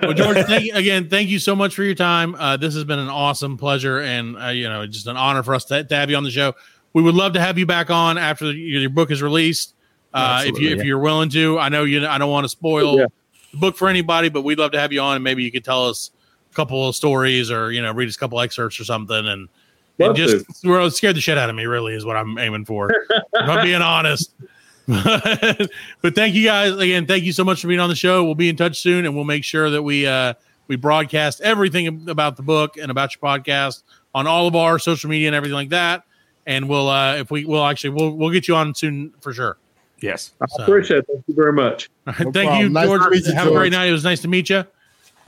well, 0.02 0.12
George, 0.12 0.36
thank 0.44 0.66
you, 0.66 0.74
again, 0.74 1.08
thank 1.08 1.30
you 1.30 1.38
so 1.38 1.56
much 1.56 1.74
for 1.74 1.82
your 1.82 1.94
time. 1.94 2.34
Uh, 2.34 2.58
this 2.58 2.74
has 2.74 2.84
been 2.84 2.98
an 2.98 3.08
awesome 3.08 3.56
pleasure, 3.56 4.00
and 4.00 4.36
uh, 4.36 4.48
you 4.48 4.68
know, 4.68 4.86
just 4.86 5.06
an 5.06 5.16
honor 5.16 5.42
for 5.42 5.54
us 5.54 5.64
to, 5.66 5.82
to, 5.82 5.96
have 5.96 6.10
you 6.10 6.16
on 6.16 6.24
the 6.24 6.30
show. 6.30 6.54
We 6.92 7.02
would 7.02 7.14
love 7.14 7.32
to 7.32 7.40
have 7.40 7.56
you 7.56 7.64
back 7.64 7.88
on 7.90 8.18
after 8.18 8.52
your, 8.52 8.82
your 8.82 8.90
book 8.90 9.10
is 9.10 9.22
released, 9.22 9.74
uh, 10.12 10.42
if 10.44 10.60
you 10.60 10.76
if 10.76 10.84
you're 10.84 10.98
willing 10.98 11.30
to. 11.30 11.58
I 11.58 11.70
know 11.70 11.84
you. 11.84 12.06
I 12.06 12.18
don't 12.18 12.30
want 12.30 12.44
to 12.44 12.50
spoil 12.50 12.98
yeah. 12.98 13.06
the 13.52 13.56
book 13.56 13.78
for 13.78 13.88
anybody, 13.88 14.28
but 14.28 14.42
we'd 14.42 14.58
love 14.58 14.72
to 14.72 14.80
have 14.80 14.92
you 14.92 15.00
on, 15.00 15.16
and 15.16 15.24
maybe 15.24 15.42
you 15.42 15.50
could 15.50 15.64
tell 15.64 15.88
us 15.88 16.10
a 16.52 16.54
couple 16.54 16.86
of 16.86 16.94
stories, 16.94 17.50
or 17.50 17.72
you 17.72 17.80
know, 17.80 17.92
read 17.92 18.08
us 18.08 18.16
a 18.16 18.18
couple 18.18 18.40
excerpts 18.40 18.78
or 18.78 18.84
something, 18.84 19.26
and. 19.26 19.48
And 19.98 20.16
just 20.16 20.64
well, 20.64 20.90
scared 20.90 21.16
the 21.16 21.20
shit 21.20 21.38
out 21.38 21.50
of 21.50 21.56
me. 21.56 21.66
Really, 21.66 21.94
is 21.94 22.04
what 22.04 22.16
I'm 22.16 22.38
aiming 22.38 22.64
for. 22.64 22.90
if 22.90 23.22
I'm 23.32 23.64
being 23.64 23.82
honest. 23.82 24.32
but 24.86 26.14
thank 26.14 26.34
you 26.34 26.44
guys 26.44 26.72
again. 26.76 27.06
Thank 27.06 27.24
you 27.24 27.32
so 27.32 27.44
much 27.44 27.60
for 27.60 27.68
being 27.68 27.80
on 27.80 27.88
the 27.88 27.96
show. 27.96 28.24
We'll 28.24 28.36
be 28.36 28.48
in 28.48 28.56
touch 28.56 28.80
soon, 28.80 29.04
and 29.04 29.16
we'll 29.16 29.24
make 29.24 29.42
sure 29.42 29.68
that 29.70 29.82
we 29.82 30.06
uh, 30.06 30.34
we 30.68 30.76
broadcast 30.76 31.40
everything 31.40 32.08
about 32.08 32.36
the 32.36 32.42
book 32.42 32.76
and 32.76 32.90
about 32.90 33.14
your 33.14 33.20
podcast 33.20 33.82
on 34.14 34.26
all 34.26 34.46
of 34.46 34.54
our 34.54 34.78
social 34.78 35.10
media 35.10 35.28
and 35.28 35.34
everything 35.34 35.56
like 35.56 35.70
that. 35.70 36.04
And 36.46 36.68
we'll 36.68 36.88
uh, 36.88 37.16
if 37.16 37.30
we 37.30 37.44
will 37.44 37.64
actually 37.64 37.90
we'll 37.90 38.12
we'll 38.12 38.30
get 38.30 38.46
you 38.46 38.54
on 38.54 38.74
soon 38.74 39.12
for 39.20 39.32
sure. 39.32 39.58
Yes, 40.00 40.32
I 40.40 40.46
so. 40.56 40.62
appreciate 40.62 40.98
it. 40.98 41.06
Thank 41.08 41.24
you 41.26 41.34
very 41.34 41.52
much. 41.52 41.90
no 42.06 42.12
thank 42.12 42.32
problem. 42.32 42.60
you, 42.60 42.68
nice 42.68 42.86
George. 42.86 43.00
You, 43.26 43.32
Have 43.32 43.44
George. 43.44 43.56
a 43.56 43.58
great 43.58 43.72
night. 43.72 43.86
It 43.86 43.92
was 43.92 44.04
nice 44.04 44.20
to 44.20 44.28
meet 44.28 44.50
you. 44.50 44.64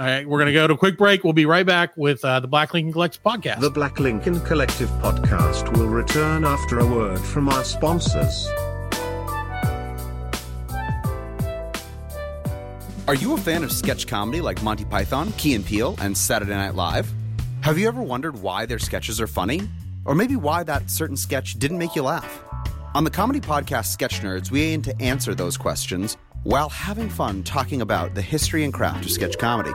All 0.01 0.07
right, 0.07 0.29
we're 0.29 0.39
going 0.39 0.47
to 0.47 0.53
go 0.53 0.69
to 0.69 0.75
a 0.75 0.79
quick 0.79 0.97
break. 0.97 1.25
We'll 1.25 1.33
be 1.33 1.45
right 1.45 1.67
back 1.67 1.97
with 1.97 2.25
uh, 2.25 2.39
the 2.39 2.47
Black 2.47 2.73
Lincoln 2.73 2.93
Collective 2.93 3.21
podcast. 3.21 3.59
The 3.59 3.69
Black 3.69 3.99
Lincoln 3.99 4.39
Collective 4.43 4.89
podcast 5.03 5.77
will 5.77 5.89
return 5.89 6.45
after 6.45 6.79
a 6.79 6.87
word 6.87 7.19
from 7.19 7.49
our 7.49 7.65
sponsors. 7.65 8.47
Are 13.09 13.17
you 13.17 13.35
a 13.35 13.39
fan 13.39 13.65
of 13.65 13.73
sketch 13.73 14.07
comedy 14.07 14.41
like 14.41 14.63
Monty 14.63 14.85
Python, 14.85 15.33
Key 15.33 15.57
and 15.57 15.67
Peele, 15.67 15.97
and 16.01 16.17
Saturday 16.17 16.55
Night 16.55 16.77
Live? 16.77 17.13
Have 17.63 17.77
you 17.77 17.89
ever 17.89 18.01
wondered 18.01 18.41
why 18.41 18.67
their 18.67 18.79
sketches 18.79 19.21
are 19.21 19.27
funny? 19.27 19.63
Or 20.05 20.15
maybe 20.15 20.37
why 20.37 20.63
that 20.63 20.91
certain 20.91 21.17
sketch 21.17 21.59
didn't 21.59 21.79
make 21.79 21.97
you 21.97 22.05
laugh? 22.05 22.45
On 22.95 23.03
the 23.03 23.11
comedy 23.11 23.41
podcast 23.41 23.87
Sketch 23.87 24.21
Nerds, 24.21 24.53
we 24.53 24.63
aim 24.63 24.81
to 24.83 25.03
answer 25.03 25.35
those 25.35 25.57
questions 25.57 26.17
while 26.49 26.71
having 26.71 27.11
fun 27.11 27.43
talking 27.43 27.83
about 27.83 28.15
the 28.15 28.23
history 28.23 28.65
and 28.65 28.73
craft 28.73 29.05
of 29.05 29.11
sketch 29.11 29.37
comedy. 29.37 29.73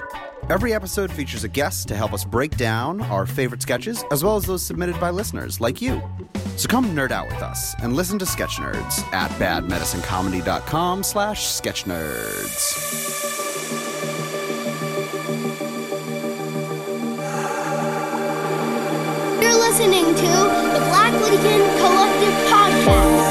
Every 0.49 0.74
episode 0.74 1.11
features 1.11 1.43
a 1.43 1.47
guest 1.47 1.88
to 1.89 1.95
help 1.95 2.13
us 2.13 2.26
break 2.26 2.57
down 2.57 2.99
our 3.01 3.28
favorite 3.28 3.61
sketches, 3.61 4.03
as 4.09 4.24
well 4.24 4.38
as 4.38 4.45
those 4.45 4.63
submitted 4.63 4.99
by 4.99 5.11
listeners 5.11 5.61
like 5.61 5.84
you. 5.84 6.01
So 6.57 6.67
come 6.67 6.88
nerd 6.88 7.11
out 7.11 7.28
with 7.28 7.43
us 7.43 7.76
and 7.84 7.95
listen 7.95 8.17
to 8.17 8.26
Sketch 8.26 8.55
Nerds 8.55 9.03
at 9.13 9.30
badmedicinecomedy.com 9.34 11.03
slash 11.03 11.45
sketchnerds. 11.45 12.74
You're 19.39 19.59
listening 19.59 20.05
to 20.05 20.32
the 20.74 20.82
Black 20.89 21.13
Lincoln 21.21 21.61
Collective 21.78 22.34
Podcast. 22.49 23.22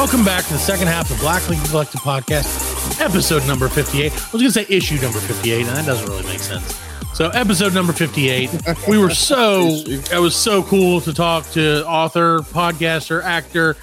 Welcome 0.00 0.24
back 0.24 0.46
to 0.46 0.54
the 0.54 0.58
second 0.58 0.86
half 0.86 1.10
of 1.10 1.20
Black 1.20 1.46
Lincoln 1.46 1.68
Collective 1.68 2.00
Podcast, 2.00 3.02
episode 3.02 3.46
number 3.46 3.68
58. 3.68 4.10
I 4.10 4.14
was 4.14 4.40
going 4.40 4.44
to 4.44 4.50
say 4.50 4.64
issue 4.74 4.94
number 4.94 5.18
58, 5.18 5.66
and 5.66 5.76
that 5.76 5.84
doesn't 5.84 6.08
really 6.08 6.22
make 6.22 6.38
sense. 6.38 6.80
So, 7.12 7.28
episode 7.28 7.74
number 7.74 7.92
58. 7.92 8.50
We 8.88 8.96
were 8.96 9.10
so, 9.10 9.66
it 9.66 10.18
was 10.18 10.34
so 10.34 10.62
cool 10.62 11.02
to 11.02 11.12
talk 11.12 11.50
to 11.50 11.86
author, 11.86 12.38
podcaster, 12.38 13.22
actor, 13.22 13.76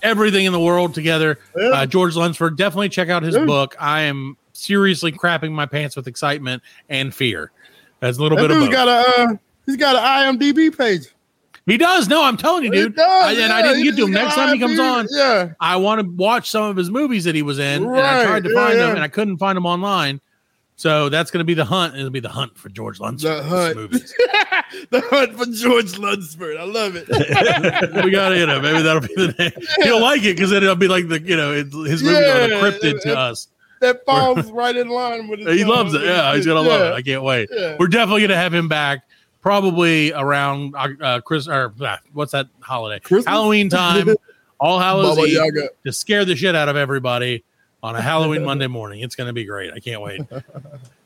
everything 0.00 0.46
in 0.46 0.54
the 0.54 0.60
world 0.60 0.94
together. 0.94 1.38
Uh, 1.54 1.84
George 1.84 2.16
Lunsford, 2.16 2.56
definitely 2.56 2.88
check 2.88 3.10
out 3.10 3.22
his 3.22 3.36
book. 3.36 3.76
I 3.78 4.00
am 4.04 4.38
seriously 4.54 5.12
crapping 5.12 5.52
my 5.52 5.66
pants 5.66 5.94
with 5.94 6.06
excitement 6.06 6.62
and 6.88 7.14
fear. 7.14 7.52
That's 8.00 8.16
a 8.16 8.22
little 8.22 8.38
that 8.38 8.48
bit 8.48 8.56
of 8.56 8.62
both. 8.62 8.72
got 8.72 8.88
a, 8.88 9.22
uh, 9.24 9.36
he's 9.66 9.76
got 9.76 9.94
an 9.94 10.38
IMDb 10.38 10.74
page. 10.74 11.08
He 11.66 11.76
does. 11.76 12.08
No, 12.08 12.24
I'm 12.24 12.36
telling 12.36 12.64
you, 12.64 12.70
dude. 12.70 12.96
Does, 12.96 13.06
I, 13.06 13.32
yeah, 13.32 13.44
and 13.44 13.52
I 13.52 13.62
didn't 13.62 13.84
get 13.84 13.96
to 13.96 14.06
him. 14.06 14.12
Next 14.12 14.34
time 14.34 14.52
he 14.52 14.58
comes 14.60 14.78
on, 14.78 15.06
yeah, 15.10 15.52
I 15.60 15.76
want 15.76 16.00
to 16.00 16.10
watch 16.10 16.50
some 16.50 16.64
of 16.64 16.76
his 16.76 16.90
movies 16.90 17.24
that 17.24 17.34
he 17.34 17.42
was 17.42 17.58
in, 17.58 17.84
right. 17.84 17.98
and 17.98 18.06
I 18.06 18.24
tried 18.24 18.44
to 18.44 18.50
yeah, 18.50 18.54
find 18.54 18.78
yeah. 18.78 18.86
them, 18.86 18.94
and 18.96 19.04
I 19.04 19.08
couldn't 19.08 19.38
find 19.38 19.56
them 19.56 19.66
online. 19.66 20.20
So 20.80 21.10
that's 21.10 21.30
going 21.30 21.40
to 21.40 21.44
be 21.44 21.52
the 21.52 21.66
hunt. 21.66 21.94
It'll 21.94 22.08
be 22.08 22.20
the 22.20 22.30
hunt 22.30 22.56
for 22.56 22.70
George 22.70 23.00
Lunsford. 23.00 23.30
The 23.30 23.42
hunt. 23.42 23.76
the 24.90 25.02
hunt 25.10 25.36
for 25.36 25.44
George 25.44 25.98
Lunsford. 25.98 26.56
I 26.56 26.64
love 26.64 26.94
it. 26.96 27.06
we 28.02 28.10
got 28.10 28.30
to, 28.30 28.38
you 28.38 28.46
know, 28.46 28.62
maybe 28.62 28.80
that'll 28.80 29.02
be 29.02 29.14
the 29.14 29.34
name. 29.38 29.52
He'll 29.82 30.00
like 30.00 30.22
it 30.22 30.36
because 30.36 30.48
then 30.48 30.62
it'll 30.62 30.76
be 30.76 30.88
like 30.88 31.08
the, 31.08 31.20
you 31.20 31.36
know, 31.36 31.52
his 31.52 32.02
movies 32.02 32.26
are 32.26 32.48
the 32.48 32.54
cryptid 32.54 33.02
to 33.02 33.18
us. 33.18 33.48
That 33.82 34.06
falls 34.06 34.50
right 34.52 34.74
in 34.74 34.88
line 34.88 35.28
with. 35.28 35.40
He 35.40 35.66
loves 35.66 35.92
it. 35.92 36.00
Yeah, 36.02 36.34
he's 36.34 36.46
gonna 36.46 36.62
love 36.62 36.80
it. 36.80 36.94
I 36.94 37.02
can't 37.02 37.22
wait. 37.22 37.50
We're 37.78 37.88
definitely 37.88 38.22
gonna 38.22 38.36
have 38.36 38.54
him 38.54 38.68
back 38.68 39.04
probably 39.40 40.12
around 40.12 40.74
uh, 40.76 41.20
Chris 41.20 41.48
or 41.48 41.72
uh, 41.80 41.96
what's 42.12 42.32
that 42.32 42.48
holiday? 42.60 43.00
Christmas? 43.00 43.26
Halloween 43.26 43.68
time, 43.68 44.14
All 44.60 44.78
Hallows 44.78 45.16
Baba 45.16 45.26
Eve, 45.26 45.34
Yaga. 45.34 45.68
to 45.84 45.92
scare 45.92 46.24
the 46.24 46.36
shit 46.36 46.54
out 46.54 46.68
of 46.68 46.76
everybody 46.76 47.44
on 47.82 47.96
a 47.96 48.00
Halloween 48.00 48.44
Monday 48.44 48.66
morning. 48.66 49.00
It's 49.00 49.16
going 49.16 49.26
to 49.28 49.32
be 49.32 49.44
great. 49.44 49.72
I 49.72 49.80
can't 49.80 50.02
wait. 50.02 50.20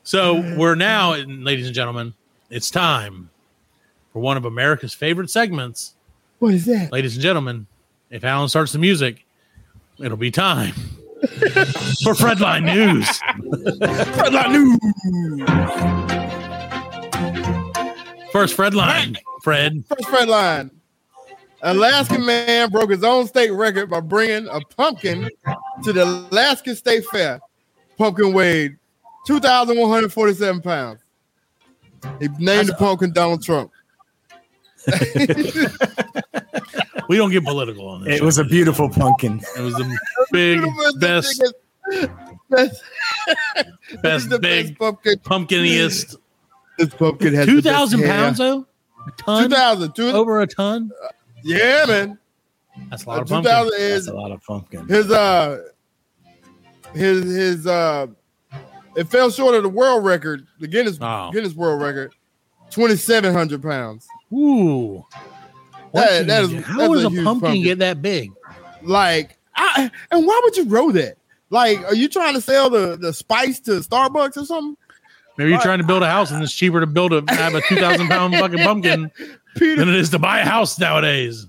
So 0.03 0.55
we're 0.57 0.75
now, 0.75 1.15
ladies 1.15 1.65
and 1.65 1.73
gentlemen, 1.73 2.13
it's 2.49 2.69
time 2.69 3.29
for 4.11 4.19
one 4.19 4.37
of 4.37 4.45
America's 4.45 4.93
favorite 4.93 5.29
segments. 5.29 5.93
What 6.39 6.53
is 6.53 6.65
that? 6.65 6.91
Ladies 6.91 7.15
and 7.15 7.23
gentlemen, 7.23 7.65
if 8.09 8.23
Alan 8.23 8.49
starts 8.49 8.73
the 8.73 8.79
music, 8.79 9.25
it'll 9.99 10.17
be 10.17 10.31
time 10.31 10.73
for 12.03 12.13
Fredline 12.13 12.65
News. 12.65 13.07
Fredline 13.79 14.51
News. 16.11 16.24
First 18.35 18.57
Fredline, 18.57 19.15
Fred. 19.43 19.85
First 19.87 20.09
Fred 20.09 20.27
line. 20.27 20.69
Alaskan 21.61 22.25
man 22.25 22.69
broke 22.69 22.89
his 22.91 23.01
own 23.01 23.27
state 23.27 23.51
record 23.51 23.89
by 23.89 24.01
bringing 24.01 24.45
a 24.49 24.59
pumpkin 24.75 25.29
to 25.85 25.93
the 25.93 26.03
Alaska 26.03 26.75
State 26.75 27.05
Fair. 27.05 27.39
Pumpkin 27.97 28.33
weighed 28.33 28.75
2,147 29.25 30.61
pounds. 30.61 30.99
He 32.19 32.27
named 32.37 32.67
the 32.67 32.73
pumpkin 32.73 33.13
Donald 33.13 33.41
Trump. 33.41 33.71
We 37.07 37.17
don't 37.17 37.31
get 37.31 37.43
political 37.45 37.87
on 37.87 38.03
this. 38.03 38.19
It 38.19 38.23
was 38.23 38.39
a 38.39 38.43
beautiful 38.43 38.89
pumpkin. 38.89 39.39
It 39.55 39.61
was 39.61 39.75
the 39.75 39.97
big, 40.31 40.59
best, 40.99 41.39
Best, 42.49 42.81
best 44.01 44.29
the 44.29 44.39
big 44.39 44.69
best 44.69 44.79
pumpkin. 44.79 45.19
pumpkiniest. 45.19 46.15
This 46.77 46.89
pumpkin 46.93 47.33
has 47.33 47.45
Two 47.45 47.61
the 47.61 47.69
hair. 47.71 48.07
pounds 48.07 48.37
though. 48.37 48.65
A 49.07 49.11
ton. 49.17 49.43
2,000. 49.49 49.93
Two, 49.95 50.09
Over 50.09 50.41
a 50.41 50.47
ton. 50.47 50.91
yeah, 51.43 51.85
man. 51.87 52.17
That's 52.89 53.03
a 53.05 53.09
lot 53.09 53.19
Uh, 53.19 53.21
of 53.21 53.27
pumpkin. 53.29 53.51
2,000 53.53 53.89
That's 53.93 54.07
a 54.07 54.13
lot 54.13 54.31
of 54.31 54.43
pumpkin. 54.43 54.87
his 54.87 55.11
uh 55.11 55.61
his 56.93 57.23
his 57.23 57.67
uh 57.67 58.07
it 58.95 59.07
fell 59.07 59.29
short 59.29 59.55
of 59.55 59.63
the 59.63 59.69
world 59.69 60.05
record, 60.05 60.45
the 60.59 60.67
Guinness 60.67 60.97
Oh. 61.01 61.29
Guinness 61.31 61.53
World 61.53 61.81
Record, 61.81 62.13
twenty 62.71 62.95
seven 62.95 63.33
hundred 63.33 63.61
pounds. 63.61 64.07
Ooh. 64.33 65.05
That- 65.11 65.91
What 65.91 66.27
that 66.27 66.49
you- 66.51 66.57
is- 66.57 66.65
how 66.65 66.77
that's 66.79 66.93
does 66.93 67.03
a 67.03 67.07
a 67.07 67.09
pumpkin, 67.09 67.23
pumpkin. 67.25 67.63
get 67.63 67.79
that 67.79 68.01
big? 68.01 68.31
Like, 68.81 69.37
I, 69.55 69.89
and 70.11 70.25
why 70.27 70.39
would 70.43 70.55
you 70.57 70.65
grow 70.65 70.91
that? 70.91 71.17
Like, 71.49 71.79
are 71.85 71.95
you 71.95 72.07
trying 72.09 72.33
to 72.33 72.41
sell 72.41 72.69
the 72.69 72.97
the 72.99 73.13
spice 73.13 73.59
to 73.61 73.71
Starbucks 73.79 74.37
or 74.37 74.45
something? 74.45 74.77
Maybe 75.37 75.51
you're 75.51 75.61
trying 75.61 75.79
to 75.79 75.85
build 75.85 76.01
a 76.03 76.09
house 76.09 76.31
and 76.31 76.41
it's 76.43 76.53
cheaper 76.53 76.79
to 76.79 76.87
build 76.87 77.11
a 77.13 77.23
have 77.33 77.55
a 77.55 77.61
two 77.61 77.75
thousand 77.75 78.07
pound 78.07 78.33
fucking 78.39 78.59
pumpkin 78.59 79.11
Peter, 79.57 79.75
than 79.77 79.89
it 79.89 79.95
is 79.95 80.09
to 80.11 80.19
buy 80.19 80.39
a 80.39 80.45
house 80.45 80.79
nowadays. 80.79 81.45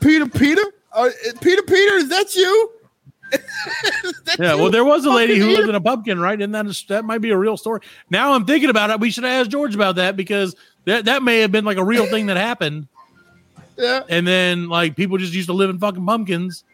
Peter, 0.00 0.26
Peter. 0.28 0.62
uh, 0.92 1.10
Peter 1.40 1.62
Peter, 1.62 1.94
is 1.94 2.08
that 2.08 2.34
you? 2.34 2.72
Yeah, 4.38 4.54
well, 4.54 4.70
there 4.70 4.84
was 4.84 5.04
a 5.04 5.10
lady 5.10 5.36
who 5.38 5.48
lived 5.50 5.68
in 5.68 5.74
a 5.74 5.80
pumpkin, 5.80 6.18
right? 6.20 6.40
And 6.40 6.54
that 6.54 6.66
is 6.66 6.84
that 6.88 7.04
might 7.04 7.18
be 7.18 7.30
a 7.30 7.36
real 7.36 7.56
story. 7.56 7.80
Now 8.10 8.32
I'm 8.32 8.44
thinking 8.46 8.70
about 8.70 8.90
it. 8.90 9.00
We 9.00 9.10
should 9.10 9.24
ask 9.24 9.50
George 9.50 9.74
about 9.74 9.96
that 9.96 10.16
because 10.16 10.54
that 10.84 11.06
that 11.06 11.22
may 11.22 11.40
have 11.40 11.52
been 11.52 11.64
like 11.64 11.76
a 11.76 11.84
real 11.84 12.06
thing 12.06 12.26
that 12.26 12.36
happened. 12.36 12.88
Yeah. 13.80 14.02
And 14.08 14.26
then 14.26 14.68
like 14.68 14.96
people 14.96 15.18
just 15.18 15.32
used 15.32 15.46
to 15.46 15.52
live 15.52 15.70
in 15.70 15.78
fucking 15.78 16.04
pumpkins, 16.04 16.64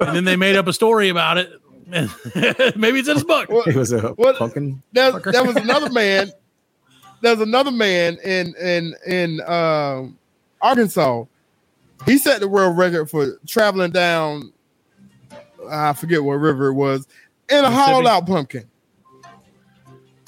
and 0.00 0.16
then 0.16 0.24
they 0.24 0.34
made 0.34 0.56
up 0.56 0.66
a 0.66 0.72
story 0.72 1.08
about 1.08 1.38
it. 1.38 1.52
Maybe 2.76 2.98
it's 2.98 3.08
in 3.08 3.14
his 3.14 3.24
book. 3.24 3.48
It 3.66 3.76
was 3.76 3.92
a 3.92 4.08
What- 4.10 4.36
pumpkin. 4.36 4.82
There, 4.92 5.12
there 5.20 5.44
was 5.44 5.56
another 5.56 5.90
man. 5.90 6.30
There's 7.22 7.40
another 7.40 7.70
man 7.70 8.18
in 8.24 8.54
in 8.60 8.94
in 9.06 9.40
um, 9.48 10.18
Arkansas. 10.60 11.24
He 12.04 12.18
set 12.18 12.40
the 12.40 12.48
world 12.48 12.76
record 12.76 13.08
for 13.08 13.38
traveling 13.46 13.90
down. 13.92 14.52
I 15.70 15.92
forget 15.94 16.22
what 16.22 16.34
river 16.34 16.68
it 16.68 16.74
was 16.74 17.06
in 17.48 17.64
a 17.64 17.70
hollowed 17.70 18.06
out 18.06 18.26
pumpkin. 18.26 18.68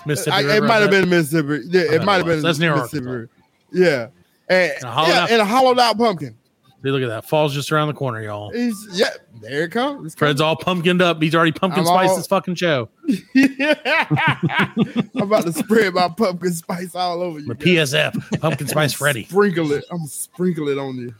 Mississippi 0.07 0.37
I- 0.49 0.57
it 0.57 0.63
might 0.63 0.77
have 0.81 0.91
been 0.91 1.09
Mississippi. 1.11 1.61
Yeah, 1.67 1.83
it 1.93 2.05
might 2.05 2.17
have 2.19 2.27
been 2.27 2.41
That's 2.43 2.59
near 2.59 2.75
Mississippi. 2.77 3.29
Yeah, 3.73 4.09
and, 4.49 4.73
In 4.81 4.85
a 4.87 4.91
hollowed 4.91 5.09
yeah, 5.09 5.23
out- 5.25 5.31
in 5.31 5.41
a 5.41 5.45
hollowed 5.45 5.79
out 5.79 5.99
pumpkin. 5.99 6.38
See, 6.83 6.91
look 6.91 7.03
at 7.03 7.09
that. 7.09 7.29
Falls 7.29 7.53
just 7.53 7.73
around 7.73 7.89
the 7.89 7.95
corner, 7.95 8.23
y'all. 8.23 8.53
He's 8.53 8.87
yeah, 8.93 9.09
there 9.41 9.65
it 9.65 9.71
comes. 9.73 10.07
It's 10.07 10.15
Fred's 10.15 10.41
all 10.41 10.55
pumpkined 10.55 11.03
up. 11.03 11.21
He's 11.21 11.35
already 11.35 11.51
pumpkin 11.51 11.81
I'm 11.81 11.87
spiced 11.87 12.11
all- 12.11 12.17
this 12.17 12.27
fucking 12.29 12.55
show. 12.55 12.89
I'm 13.35 15.23
about 15.23 15.45
to 15.47 15.53
spread 15.53 15.93
my 15.95 16.09
pumpkin 16.09 16.53
spice 16.53 16.95
all 16.95 17.21
over 17.21 17.41
you. 17.41 17.47
The 17.49 17.55
guys. 17.57 17.93
PSF, 17.93 18.41
pumpkin 18.41 18.69
spice 18.69 18.93
Freddy. 18.95 19.25
Sprinkle 19.25 19.73
it. 19.73 19.85
I'm 19.91 19.99
gonna 19.99 20.09
sprinkle 20.09 20.69
it 20.69 20.79
on 20.79 20.97
you. 20.99 21.15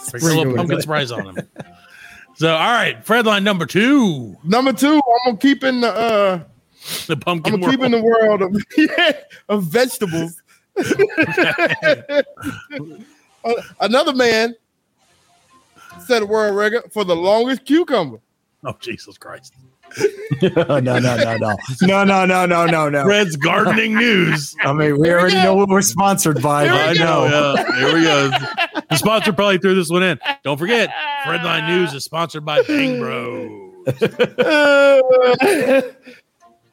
Sprinkle 0.00 0.30
a 0.30 0.34
little 0.38 0.54
pumpkin 0.54 0.80
spice 0.80 1.10
on 1.10 1.36
him. 1.36 1.48
So, 2.36 2.54
all 2.54 2.70
right, 2.72 3.04
Fred 3.04 3.26
line 3.26 3.42
number 3.42 3.66
two, 3.66 4.36
Number 4.44 4.72
two, 4.72 4.94
I'm 4.94 5.02
gonna 5.32 5.38
keep 5.38 5.64
in 5.64 5.80
the 5.80 5.92
uh 5.92 6.44
the 7.08 7.16
pumpkin 7.16 7.54
I'm 7.54 7.60
gonna 7.60 7.72
keep 7.72 7.84
in 7.84 7.90
the 7.90 8.00
world 8.00 8.42
of, 8.42 8.54
of 9.48 9.64
vegetables. 9.64 10.40
Another 13.80 14.12
man 14.14 14.54
set 16.08 16.22
a 16.22 16.26
world 16.26 16.56
record 16.56 16.90
for 16.92 17.04
the 17.04 17.14
longest 17.14 17.64
cucumber. 17.64 18.18
Oh, 18.64 18.74
Jesus 18.80 19.16
Christ. 19.18 19.54
no, 20.42 20.80
no, 20.80 20.98
no, 20.98 20.98
no, 20.98 21.36
no, 21.36 21.56
no, 21.82 22.04
no, 22.04 22.26
no, 22.26 22.46
no, 22.46 22.66
no, 22.66 22.88
no. 22.88 23.04
Fred's 23.04 23.36
gardening 23.36 23.94
news. 23.94 24.54
I 24.60 24.72
mean, 24.72 24.98
we 24.98 25.10
already 25.10 25.36
know 25.36 25.54
what 25.54 25.68
we're 25.68 25.80
sponsored 25.82 26.42
by. 26.42 26.64
Here 26.64 26.72
but 26.72 26.88
I 26.88 26.94
go. 26.94 27.28
know. 27.28 27.54
Yeah, 27.54 27.76
here 27.78 27.94
we 27.94 28.02
go. 28.02 28.30
The 28.90 28.96
sponsor 28.96 29.32
probably 29.32 29.58
threw 29.58 29.74
this 29.74 29.88
one 29.88 30.02
in. 30.02 30.18
Don't 30.44 30.58
forget, 30.58 30.90
Fredline 31.24 31.68
News 31.68 31.94
is 31.94 32.04
sponsored 32.04 32.44
by 32.44 32.62
Bang 32.62 32.98
Bros. 32.98 33.86
Uh, 33.86 33.92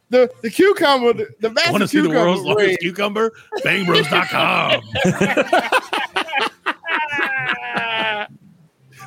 the 0.10 0.30
the 0.42 0.50
cucumber, 0.50 1.14
the, 1.14 1.28
the 1.40 1.50
massive 1.52 1.72
Want 1.72 1.84
to 1.84 1.88
see 1.88 2.02
the 2.02 2.10
world's 2.10 2.42
longest 2.42 2.68
range- 2.68 2.80
cucumber? 2.80 3.32
Bangbros.com. 3.64 4.82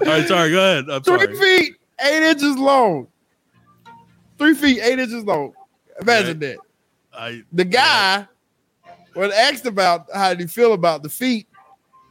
All 0.00 0.06
right, 0.06 0.26
sorry. 0.28 0.50
Go 0.50 0.58
ahead. 0.58 0.90
I'm 0.90 1.02
three 1.02 1.18
sorry. 1.18 1.36
feet 1.38 1.74
eight 2.00 2.22
inches 2.30 2.56
long. 2.56 3.08
Three 4.38 4.54
feet 4.54 4.80
eight 4.82 4.98
inches 4.98 5.24
long. 5.24 5.52
Imagine 6.00 6.38
that. 6.40 6.58
I, 7.12 7.42
The 7.52 7.64
guy, 7.64 8.26
when 9.14 9.32
asked 9.32 9.66
about 9.66 10.06
how 10.14 10.28
did 10.30 10.40
he 10.40 10.46
feel 10.46 10.72
about 10.72 11.02
the 11.02 11.08
feet, 11.08 11.48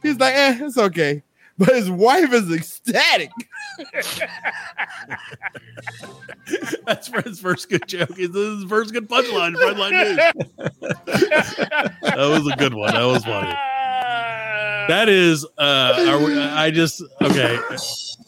he's 0.02 0.18
like, 0.18 0.34
"Eh, 0.34 0.58
it's 0.60 0.76
okay." 0.76 1.22
But 1.56 1.70
his 1.70 1.90
wife 1.90 2.32
is 2.32 2.52
ecstatic. 2.52 3.30
That's 6.86 7.08
Fred's 7.08 7.40
first 7.40 7.68
good 7.68 7.86
joke. 7.88 8.10
This 8.10 8.30
is 8.30 8.60
his 8.60 8.70
first 8.70 8.92
good 8.92 9.08
punchline. 9.08 9.56
Fredline 9.56 9.90
News. 9.90 10.16
that 12.02 12.16
was 12.16 12.46
a 12.46 12.56
good 12.56 12.74
one. 12.74 12.92
That 12.94 13.04
was 13.04 13.24
funny. 13.24 13.52
That 14.94 15.08
is. 15.08 15.44
uh 15.58 16.04
are 16.08 16.18
we, 16.18 16.38
I 16.40 16.70
just 16.70 17.02
okay. 17.22 17.58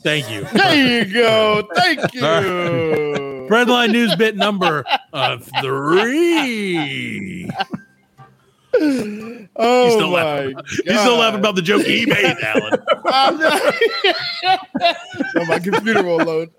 Thank 0.02 0.30
you. 0.30 0.44
There 0.44 1.04
you 1.04 1.12
go. 1.12 1.66
Thank 1.74 2.00
you. 2.14 2.24
All 2.24 2.42
Breadline 3.50 3.92
news 3.92 4.14
bit 4.16 4.36
number 4.36 4.84
uh, 5.12 5.38
three. 5.62 7.50
Oh 9.62 9.84
He's 9.86 9.94
still 9.94 10.10
my 10.10 10.22
laughing. 10.22 10.52
god! 10.54 10.64
He's 10.86 11.00
still 11.00 11.16
laughing 11.18 11.40
about 11.40 11.56
the 11.56 11.60
joke 11.60 11.82
he 11.82 12.06
made, 12.06 12.36
Alan. 12.40 12.78
Oh, 15.36 15.44
my 15.48 15.58
computer 15.58 16.02
won't 16.04 16.24
load. 16.26 16.50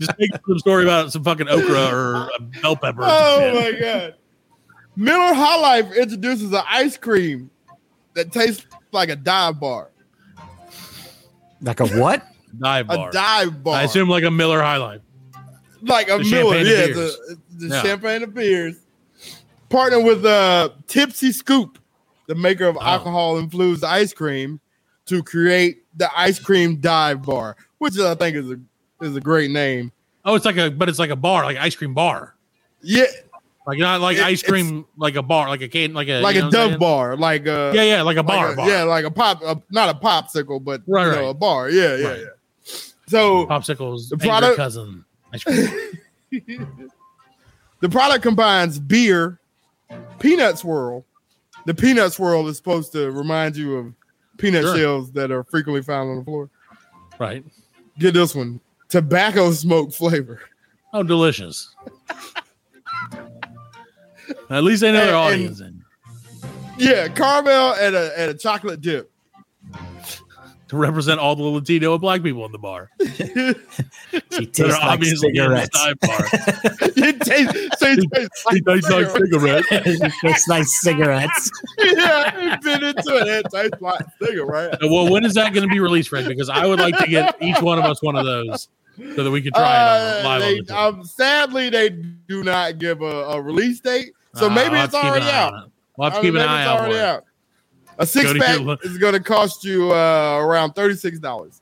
Just 0.00 0.18
make 0.18 0.30
some 0.46 0.58
story 0.58 0.82
about 0.84 1.12
some 1.12 1.22
fucking 1.22 1.46
okra 1.48 1.94
or 1.94 2.30
bell 2.62 2.74
pepper. 2.74 3.02
Oh 3.04 3.52
my 3.54 3.72
god! 3.78 4.14
Miller 4.96 5.34
High 5.34 5.60
Life 5.60 5.92
introduces 5.96 6.52
an 6.52 6.62
ice 6.68 6.96
cream 6.96 7.50
that 8.14 8.32
tastes 8.32 8.66
like 8.92 9.08
a 9.08 9.16
dive 9.16 9.58
bar. 9.58 9.90
Like 11.60 11.80
a 11.80 11.86
what? 11.98 12.22
Dive 12.60 12.86
bar. 12.88 13.08
A 13.08 13.12
dive 13.12 13.62
bar. 13.62 13.76
I 13.76 13.82
assume 13.84 14.08
like 14.08 14.24
a 14.24 14.30
Miller 14.30 14.60
High 14.60 14.76
Life. 14.76 15.00
like 15.82 16.08
a 16.08 16.18
The 16.18 16.30
Miller, 16.30 16.56
yeah, 16.58 16.86
the, 16.88 17.36
the 17.56 17.66
Yeah. 17.68 17.82
champagne 17.82 18.22
of 18.22 18.34
beers. 18.34 18.76
Partner 19.68 20.00
with 20.02 20.24
uh, 20.26 20.68
Tipsy 20.86 21.32
Scoop, 21.32 21.78
the 22.26 22.34
maker 22.34 22.66
of 22.66 22.76
alcohol 22.80 23.38
infused 23.38 23.82
ice 23.84 24.12
cream, 24.12 24.60
to 25.06 25.22
create 25.22 25.84
the 25.96 26.08
ice 26.16 26.38
cream 26.38 26.76
dive 26.76 27.22
bar, 27.22 27.56
which 27.78 27.98
I 27.98 28.14
think 28.14 28.36
is 28.36 28.50
a 28.50 28.60
is 29.00 29.16
a 29.16 29.20
great 29.20 29.50
name. 29.50 29.90
Oh, 30.24 30.34
it's 30.36 30.44
like 30.44 30.56
a, 30.58 30.70
but 30.70 30.88
it's 30.88 30.98
like 31.00 31.10
a 31.10 31.16
bar, 31.16 31.44
like 31.44 31.56
ice 31.56 31.74
cream 31.74 31.94
bar. 31.94 32.36
Yeah, 32.82 33.06
Like 33.66 33.78
not 33.78 34.00
like 34.00 34.16
It- 34.16 34.24
ice 34.24 34.42
cream, 34.42 34.84
like 34.96 35.14
a 35.14 35.22
bar, 35.22 35.48
like 35.48 35.60
a 35.62 35.68
can, 35.68 35.94
like 35.94 36.08
a 36.08 36.20
like 36.20 36.34
you 36.34 36.46
a 36.46 36.50
know 36.50 36.64
I'm 36.64 36.70
Dove 36.72 36.80
bar, 36.80 37.16
like 37.16 37.46
a 37.46 37.70
Yeah, 37.74 37.82
yeah, 37.82 38.02
like 38.02 38.16
a 38.16 38.22
bar. 38.22 38.46
like 38.48 38.52
a- 38.54 38.56
bar. 38.56 38.68
yeah, 38.68 38.82
like 38.82 39.04
a 39.04 39.10
pop, 39.10 39.40
a, 39.42 39.60
not 39.70 39.88
a 39.88 39.94
popsicle, 39.98 40.62
but 40.62 40.82
Right, 40.86 41.06
you 41.06 41.12
know, 41.12 41.20
right. 41.22 41.28
a 41.30 41.34
bar. 41.34 41.70
Yeah, 41.70 41.96
yeah, 41.96 42.08
Right. 42.08 42.20
yeah. 42.20 42.26
So 43.06 43.46
popsicles. 43.46 44.08
The 44.08 44.16
product- 44.18 44.56
cousin. 44.56 45.04
Ice 45.32 45.44
cream. 45.44 45.92
the 47.80 47.88
product 47.88 48.22
combines 48.22 48.78
beer, 48.78 49.38
peanut 50.18 50.58
swirl. 50.58 51.04
The 51.64 51.74
peanut 51.74 52.12
swirl 52.12 52.48
is 52.48 52.56
supposed 52.56 52.90
to 52.92 53.10
remind 53.12 53.56
you 53.56 53.76
of 53.76 53.94
peanut 54.38 54.62
Sure. 54.62 54.76
shells 54.76 55.12
that 55.12 55.30
are 55.30 55.44
frequently 55.44 55.82
found 55.82 56.10
on 56.10 56.18
the 56.18 56.24
floor. 56.24 56.50
right. 57.20 57.44
Get 57.98 58.14
this 58.14 58.34
one. 58.34 58.60
Tobacco 58.88 59.52
smoke 59.52 59.92
flavor. 59.92 60.40
Oh, 60.92 61.02
delicious. 61.02 61.74
At 64.52 64.64
least 64.64 64.80
they 64.82 64.92
know 64.92 64.98
their 64.98 65.08
And- 65.14 65.16
audience. 65.16 65.60
in. 65.60 65.82
Yeah, 66.78 67.08
caramel 67.08 67.74
and 67.74 67.94
a 67.94 68.18
and 68.18 68.30
a 68.30 68.34
chocolate 68.34 68.80
dip. 68.80 69.10
to 70.68 70.76
represent 70.78 71.20
all 71.20 71.36
the 71.36 71.42
Latino 71.42 71.92
and 71.92 72.00
black 72.00 72.22
people 72.22 72.46
in 72.46 72.52
the 72.52 72.58
bar. 72.58 72.90
She 74.32 74.46
That 74.46 74.52
tastes 74.52 74.60
are 74.60 74.68
like 74.68 74.82
obviously 74.82 75.28
in 75.28 75.34
the 75.34 75.66
cigarettes. 75.66 76.00
bar. 76.00 76.26
it 76.96 77.20
tastes, 77.22 77.78
so 77.78 77.86
it 77.88 78.10
tastes 78.12 78.44
like 78.46 78.54
He 78.54 78.60
tastes 78.62 78.90
like 78.90 79.08
cigarettes. 79.10 79.68
She 79.68 80.26
tastes 80.26 80.48
like 80.48 80.64
cigarettes. 80.66 81.50
yeah, 81.78 82.54
it 82.54 82.62
bit 82.62 82.82
into 82.82 83.16
it. 83.16 83.28
It 83.28 83.46
tastes 83.52 83.80
like 83.82 84.00
cigarette. 84.22 84.78
well, 84.82 85.10
when 85.10 85.24
is 85.24 85.34
that 85.34 85.52
going 85.54 85.66
to 85.68 85.72
be 85.72 85.80
released, 85.80 86.08
Fred? 86.10 86.26
Because 86.26 86.48
I 86.50 86.66
would 86.66 86.80
like 86.80 86.96
to 86.98 87.06
get 87.06 87.36
each 87.42 87.60
one 87.60 87.78
of 87.78 87.84
us 87.84 88.02
one 88.02 88.16
of 88.16 88.24
those 88.26 88.68
so 89.16 89.24
that 89.24 89.30
we 89.30 89.40
could 89.42 89.54
try 89.54 89.62
it 89.62 90.24
on, 90.24 90.26
Uh, 90.26 90.28
live 90.28 90.40
they, 90.40 90.58
on 90.74 90.94
the 90.94 90.98
um, 91.00 91.04
sadly, 91.04 91.68
they 91.70 91.90
do 91.90 92.42
not 92.44 92.78
give 92.78 93.00
a, 93.02 93.04
a 93.04 93.40
release 93.40 93.80
date, 93.80 94.12
so 94.34 94.46
Ah, 94.46 94.48
maybe 94.54 94.70
we'll 94.72 94.84
it's 94.84 94.92
to 94.94 94.98
keep 95.00 95.04
an 95.04 95.10
already 95.10 95.30
out. 95.30 95.54
on 95.54 95.62
it. 95.64 95.70
We'll 95.96 96.10
have 96.10 96.14
to 96.14 96.18
I 96.18 96.22
keep 96.22 96.34
an 96.34 96.40
eye 96.40 96.60
it's 96.62 96.68
out 96.68 96.78
for 96.78 96.84
already 96.84 96.98
it. 96.98 97.02
out. 97.02 97.24
A 97.98 98.06
six 98.06 98.32
Go 98.32 98.38
pack 98.38 98.60
your- 98.60 98.78
is 98.82 98.98
going 98.98 99.12
to 99.14 99.20
cost 99.20 99.64
you 99.64 99.92
uh, 99.92 100.38
around 100.40 100.72
thirty 100.72 100.94
six 100.96 101.18
dollars. 101.18 101.60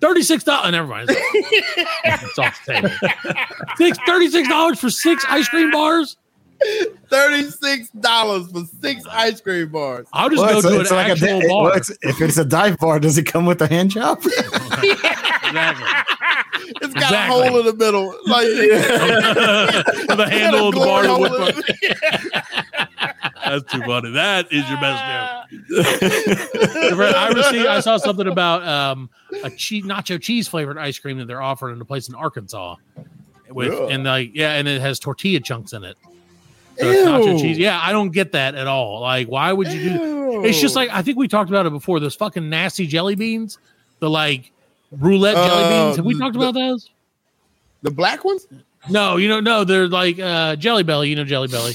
Thirty-six 0.00 0.44
dollars. 0.44 0.70
Never 0.72 0.86
mind. 0.86 1.08
It's 1.10 2.38
off 2.38 2.60
the 2.66 2.72
table. 2.74 2.90
Six, 3.76 3.96
Thirty-six 4.06 4.48
dollars 4.48 4.78
for 4.78 4.90
six 4.90 5.24
ice 5.30 5.48
cream 5.48 5.70
bars. 5.70 6.18
Thirty 7.10 7.44
six 7.50 7.88
dollars 7.90 8.50
for 8.50 8.64
six 8.80 9.04
ice 9.10 9.40
cream 9.40 9.68
bars. 9.70 10.06
I'll 10.12 10.30
just 10.30 10.40
Well, 10.42 10.52
go 10.52 10.58
it's, 10.58 10.68
to 10.68 10.80
it's 10.80 10.90
an 10.90 10.96
like 10.96 11.08
a 11.08 11.12
actual 11.12 11.40
bar. 11.48 11.62
well, 11.64 11.72
it's- 11.76 11.90
if 12.02 12.20
it's 12.20 12.38
a 12.38 12.44
dive 12.44 12.78
bar, 12.78 12.98
does 13.00 13.18
it 13.18 13.24
come 13.24 13.44
with 13.46 13.60
a 13.62 13.66
hand 13.66 13.90
job? 13.90 14.18
exactly. 14.24 15.86
It's 16.80 16.94
got 16.94 17.02
Exactly. 17.04 17.16
a 17.46 17.50
hole 17.50 17.60
in 17.60 17.66
the 17.66 17.74
middle, 17.74 18.14
like 18.26 18.46
the 20.16 20.26
handle 20.30 20.68
of 20.68 20.74
the 20.74 20.80
bar. 20.80 21.04
Glory 21.04 21.28
to 21.28 21.28
hole 21.28 21.44
whip. 21.44 21.56
That's 23.44 23.72
too 23.72 23.82
funny. 23.82 24.10
That 24.12 24.46
is 24.50 24.66
your 24.68 24.80
best 24.80 25.04
joke. 25.04 25.68
I 27.14 27.28
received. 27.34 27.66
I 27.66 27.80
saw 27.80 27.96
something 27.98 28.26
about 28.26 28.66
um, 28.66 29.10
a 29.42 29.50
cheese, 29.50 29.84
nacho 29.84 30.20
cheese 30.20 30.48
flavored 30.48 30.78
ice 30.78 30.98
cream 30.98 31.18
that 31.18 31.26
they're 31.26 31.42
offering 31.42 31.76
in 31.76 31.82
a 31.82 31.84
place 31.84 32.08
in 32.08 32.14
Arkansas. 32.14 32.76
With 33.50 33.72
Yeah. 33.72 33.88
and 33.88 34.04
like 34.04 34.30
yeah, 34.34 34.54
and 34.54 34.66
it 34.66 34.80
has 34.80 34.98
tortilla 34.98 35.40
chunks 35.40 35.72
in 35.74 35.84
it. 35.84 35.96
So 36.78 36.90
it's 36.90 37.08
nacho 37.08 37.32
Ew. 37.34 37.38
cheese. 37.38 37.58
Yeah, 37.58 37.78
I 37.82 37.92
don't 37.92 38.10
get 38.10 38.32
that 38.32 38.54
at 38.54 38.66
all. 38.66 39.00
Like, 39.00 39.28
why 39.28 39.52
would 39.52 39.68
you 39.68 39.90
do? 39.90 40.44
It's 40.44 40.60
just 40.60 40.74
like 40.76 40.90
I 40.90 41.02
think 41.02 41.16
we 41.18 41.28
talked 41.28 41.48
about 41.50 41.66
it 41.66 41.70
before. 41.70 42.00
Those 42.00 42.14
fucking 42.16 42.48
nasty 42.48 42.86
jelly 42.86 43.14
beans, 43.14 43.58
the 44.00 44.10
like 44.10 44.50
roulette 44.90 45.34
jelly 45.36 45.64
Uh, 45.64 45.84
beans. 45.86 45.96
Have 45.96 46.04
we 46.04 46.18
talked 46.18 46.34
the- 46.34 46.40
about 46.40 46.54
those? 46.54 46.90
The 47.82 47.90
black 47.90 48.24
ones? 48.24 48.46
No, 48.90 49.16
you 49.16 49.28
know, 49.28 49.40
no, 49.40 49.64
they're 49.64 49.88
like 49.88 50.18
uh 50.18 50.56
Jelly 50.56 50.82
Belly. 50.82 51.08
You 51.10 51.16
know, 51.16 51.24
Jelly 51.24 51.48
Belly. 51.48 51.74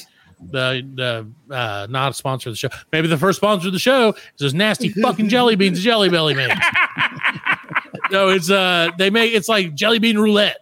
The 0.51 0.85
the 0.95 1.53
uh 1.53 1.87
not 1.89 2.11
a 2.11 2.13
sponsor 2.13 2.49
of 2.49 2.53
the 2.53 2.57
show. 2.57 2.69
Maybe 2.91 3.07
the 3.07 3.17
first 3.17 3.37
sponsor 3.37 3.67
of 3.67 3.73
the 3.73 3.79
show 3.79 4.09
is 4.09 4.15
those 4.39 4.53
nasty 4.53 4.89
fucking 5.01 5.29
jelly 5.29 5.55
beans 5.55 5.81
Jelly 5.83 6.09
Belly 6.09 6.33
makes. 6.33 6.55
no, 8.11 8.29
it's 8.29 8.49
uh 8.49 8.89
they 8.97 9.09
make 9.09 9.33
it's 9.33 9.49
like 9.49 9.73
jelly 9.75 9.99
bean 9.99 10.17
roulette. 10.17 10.57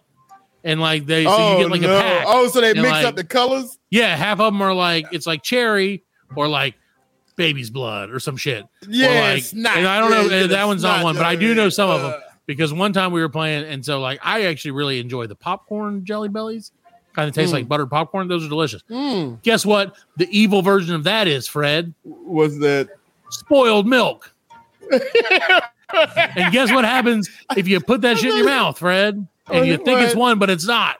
And 0.68 0.82
like 0.82 1.06
they 1.06 1.24
so 1.24 1.30
oh, 1.32 1.52
you 1.52 1.62
get 1.62 1.70
like 1.70 1.80
no. 1.80 1.96
a 1.96 2.00
pack. 2.02 2.24
oh, 2.28 2.46
so 2.48 2.60
they 2.60 2.74
mix 2.74 2.90
like- 2.90 3.06
up 3.06 3.16
the 3.16 3.24
colors? 3.24 3.78
Yeah, 3.88 4.14
half 4.14 4.38
of 4.38 4.52
them 4.52 4.60
are 4.60 4.74
like 4.74 5.06
it's 5.12 5.26
like 5.26 5.42
cherry 5.42 6.04
or 6.36 6.46
like 6.46 6.74
baby's 7.36 7.70
blood 7.70 8.10
or 8.10 8.20
some 8.20 8.36
shit. 8.36 8.66
Yeah, 8.86 9.32
like, 9.32 9.54
not- 9.54 9.78
and 9.78 9.86
I 9.86 9.98
don't 9.98 10.10
yeah, 10.10 10.22
know. 10.22 10.40
yeah, 10.42 10.46
that 10.48 10.66
one's 10.66 10.82
not 10.82 10.98
not 10.98 11.04
one, 11.04 11.16
but 11.16 11.24
I 11.24 11.36
do 11.36 11.54
know 11.54 11.70
some 11.70 11.88
of 11.88 12.04
uh, 12.04 12.10
them 12.10 12.20
because 12.44 12.70
one 12.70 12.92
time 12.92 13.12
we 13.12 13.22
were 13.22 13.30
playing, 13.30 13.64
and 13.64 13.82
so 13.82 13.98
like 13.98 14.20
I 14.22 14.44
actually 14.44 14.72
really 14.72 15.00
enjoy 15.00 15.26
the 15.26 15.34
popcorn 15.34 16.04
jelly 16.04 16.28
bellies. 16.28 16.70
Kind 17.14 17.30
of 17.30 17.34
taste 17.34 17.50
Mm. 17.50 17.54
like 17.54 17.68
buttered 17.68 17.88
popcorn. 17.88 18.28
Those 18.28 18.44
are 18.44 18.50
delicious. 18.50 18.82
Mm. 18.90 19.40
Guess 19.40 19.64
what? 19.64 19.96
The 20.18 20.28
evil 20.30 20.60
version 20.60 20.94
of 20.94 21.04
that 21.04 21.26
is 21.28 21.48
Fred 21.48 21.94
Was 22.04 22.58
that 22.58 22.90
spoiled 23.30 23.86
milk. 23.86 24.34
and 24.92 26.52
guess 26.52 26.70
what 26.70 26.84
happens 26.84 27.30
if 27.56 27.66
you 27.66 27.80
put 27.80 28.02
that 28.02 28.18
shit 28.18 28.32
in 28.32 28.36
your 28.36 28.46
mouth, 28.46 28.78
Fred? 28.78 29.26
And 29.50 29.66
you 29.66 29.76
think 29.78 30.00
it's 30.00 30.14
one, 30.14 30.38
but 30.38 30.50
it's 30.50 30.66
not. 30.66 30.96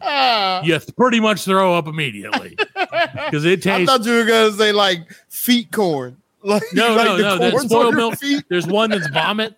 Ah. 0.00 0.62
You 0.62 0.78
pretty 0.96 1.20
much 1.20 1.44
throw 1.44 1.74
up 1.74 1.86
immediately 1.86 2.56
because 2.74 3.44
it 3.44 3.62
tastes. 3.62 3.90
I 3.90 3.96
thought 3.96 4.04
you 4.06 4.12
were 4.16 4.24
gonna 4.24 4.52
say 4.52 4.72
like 4.72 5.08
feet 5.28 5.70
corn. 5.72 6.18
Like, 6.46 6.62
No, 6.74 6.94
like 6.94 7.06
no, 7.06 7.16
the 7.16 7.22
no. 7.22 7.38
That's 7.38 7.52
corns 7.52 7.70
spoiled 7.70 7.94
milk. 7.94 8.18
feet. 8.18 8.44
There's 8.50 8.66
one 8.66 8.90
that's 8.90 9.08
vomit. 9.08 9.54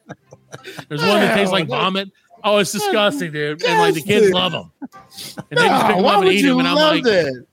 There's 0.89 1.01
one 1.01 1.19
that 1.19 1.35
tastes 1.35 1.51
like 1.53 1.67
vomit. 1.67 2.11
Oh, 2.45 2.59
it's 2.59 2.71
disgusting, 2.71 3.33
dude. 3.33 3.61
And 3.65 3.81
like 3.81 3.95
the 3.95 4.03
kids 4.03 4.31
love 4.33 4.53
them, 4.53 4.71
and 4.81 5.59
they 5.59 5.67
just 5.67 5.87
pick 5.87 5.97
them 5.97 6.05
up 6.05 6.23
and 6.23 6.29
eat 6.33 6.43
them. 6.43 6.61
And 6.61 6.69
I'm 6.69 6.77
like, 6.77 7.03
that? 7.03 7.45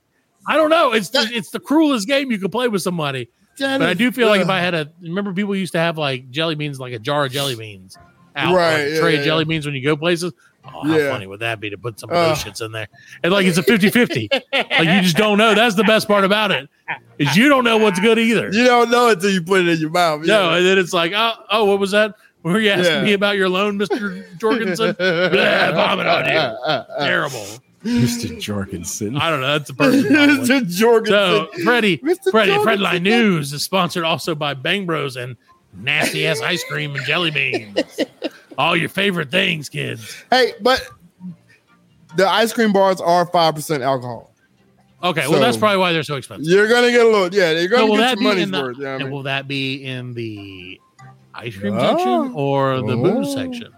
I 0.47 0.55
don't 0.55 0.69
know. 0.69 0.93
It's 0.93 1.09
the, 1.09 1.27
it's 1.31 1.49
the 1.49 1.59
cruelest 1.59 2.07
game 2.07 2.29
you 2.31 2.37
can 2.37 2.51
play 2.51 2.67
with 2.67 2.83
somebody. 2.83 3.31
That 3.57 3.79
But 3.79 3.89
I 3.89 3.95
do 3.95 4.11
feel 4.11 4.27
like 4.27 4.41
if. 4.41 4.49
I 4.49 4.59
had 4.59 4.75
a 4.75 4.91
remember, 5.01 5.33
people 5.33 5.55
used 5.55 5.71
to 5.73 5.79
have 5.79 5.97
like 5.97 6.29
jelly 6.29 6.53
beans, 6.53 6.79
like 6.79 6.93
a 6.93 6.99
jar 6.99 7.25
of 7.25 7.31
jelly 7.31 7.55
beans, 7.55 7.97
out, 8.35 8.55
Right, 8.55 8.73
like 8.73 8.81
a 8.87 8.91
yeah, 8.93 8.99
tray 8.99 9.13
yeah, 9.13 9.19
of 9.21 9.25
jelly 9.25 9.43
yeah. 9.45 9.47
beans 9.47 9.65
when 9.65 9.73
you 9.73 9.83
go 9.83 9.97
places. 9.97 10.31
Oh, 10.65 10.87
how 10.87 10.97
Yeah. 10.97 11.09
funny 11.11 11.27
would 11.27 11.39
that 11.41 11.59
be 11.59 11.69
to 11.69 11.77
put 11.77 11.99
some 11.99 12.09
of 12.09 12.15
Ugh. 12.15 12.29
those 12.35 12.45
uh. 12.45 12.49
shits 12.49 12.65
in 12.65 12.71
there? 12.71 12.87
And 13.23 13.31
like 13.33 13.45
it's 13.45 13.57
a 13.57 13.63
50 13.63 13.89
50. 13.89 14.29
like 14.31 14.69
you 14.79 15.01
just 15.01 15.17
don't 15.17 15.37
know. 15.37 15.53
That's 15.53 15.75
the 15.75 15.83
best 15.83 16.07
part 16.07 16.23
about 16.23 16.51
it. 16.51 16.69
Is 17.17 17.35
you 17.35 17.49
don't 17.49 17.63
know 17.63 17.77
what's 17.77 17.99
good 17.99 18.17
either. 18.19 18.51
You 18.51 18.63
don't 18.65 18.89
know 18.89 19.09
until 19.09 19.29
you 19.29 19.41
put 19.41 19.61
it 19.61 19.67
in 19.67 19.79
your 19.79 19.89
mouth. 19.89 20.25
No, 20.25 20.51
yeah. 20.51 20.57
and 20.57 20.65
then 20.65 20.77
it's 20.77 20.93
like, 20.93 21.11
oh, 21.15 21.33
oh, 21.51 21.65
what 21.65 21.79
was 21.79 21.91
that? 21.91 22.15
Were 22.43 22.59
you 22.59 22.71
asking 22.71 22.85
Yeah. 22.95 23.03
me 23.03 23.13
about 23.13 23.37
your 23.37 23.49
loan, 23.49 23.79
Mr. 23.79 24.25
Jorgensen? 24.37 24.93
Blah, 24.97 25.71
vomit 25.71 26.07
on 26.07 26.25
you. 26.25 27.05
Terrible. 27.05 27.45
Mr. 27.83 28.39
Jorgensen. 28.39 29.17
I 29.17 29.29
don't 29.29 29.41
know. 29.41 29.57
That's 29.57 29.69
a 29.69 29.73
person. 29.73 30.03
problem. 30.13 30.39
Mr. 30.47 30.67
Jorgensen. 30.69 31.13
So, 31.57 31.63
Freddie, 31.63 31.97
Mr. 31.97 32.31
Freddie, 32.31 32.53
Jorgensen. 32.53 32.85
Fredline 32.85 33.01
News 33.01 33.51
is 33.53 33.63
sponsored 33.63 34.03
also 34.05 34.35
by 34.35 34.53
Bang 34.53 34.85
Bros 34.85 35.17
and 35.17 35.35
nasty 35.75 36.25
ass 36.27 36.41
ice 36.41 36.63
cream 36.65 36.95
and 36.95 37.05
jelly 37.05 37.31
beans. 37.31 37.77
All 38.57 38.75
your 38.75 38.89
favorite 38.89 39.29
things, 39.31 39.69
kids. 39.69 40.23
Hey, 40.29 40.53
but 40.61 40.87
the 42.15 42.27
ice 42.27 42.53
cream 42.53 42.71
bars 42.73 43.01
are 43.01 43.25
five 43.27 43.55
percent 43.55 43.83
alcohol. 43.83 44.31
Okay, 45.03 45.27
well, 45.27 45.41
that's 45.41 45.57
probably 45.57 45.77
why 45.79 45.91
they're 45.91 46.03
so 46.03 46.15
expensive. 46.15 46.49
You're 46.51 46.69
gonna 46.69 46.89
get 46.91 47.05
a 47.05 47.09
little, 47.09 47.33
yeah. 47.33 47.51
You're 47.51 47.67
gonna 47.67 47.85
will 47.87 47.97
get 47.97 48.01
that 48.01 48.09
your 48.11 48.17
be 48.17 48.23
money's 48.23 48.43
in 48.45 48.51
the, 48.51 48.61
worth. 48.61 48.77
Yeah, 48.79 48.87
I 48.87 48.93
and 48.95 49.03
mean, 49.03 49.11
will 49.13 49.23
that 49.23 49.47
be 49.49 49.83
in 49.83 50.13
the 50.13 50.79
ice 51.33 51.57
cream 51.57 51.75
Oh. 51.77 51.79
section 51.97 52.31
or 52.35 52.77
the 52.77 52.95
booze 52.95 53.27
Oh. 53.29 53.35
section? 53.35 53.73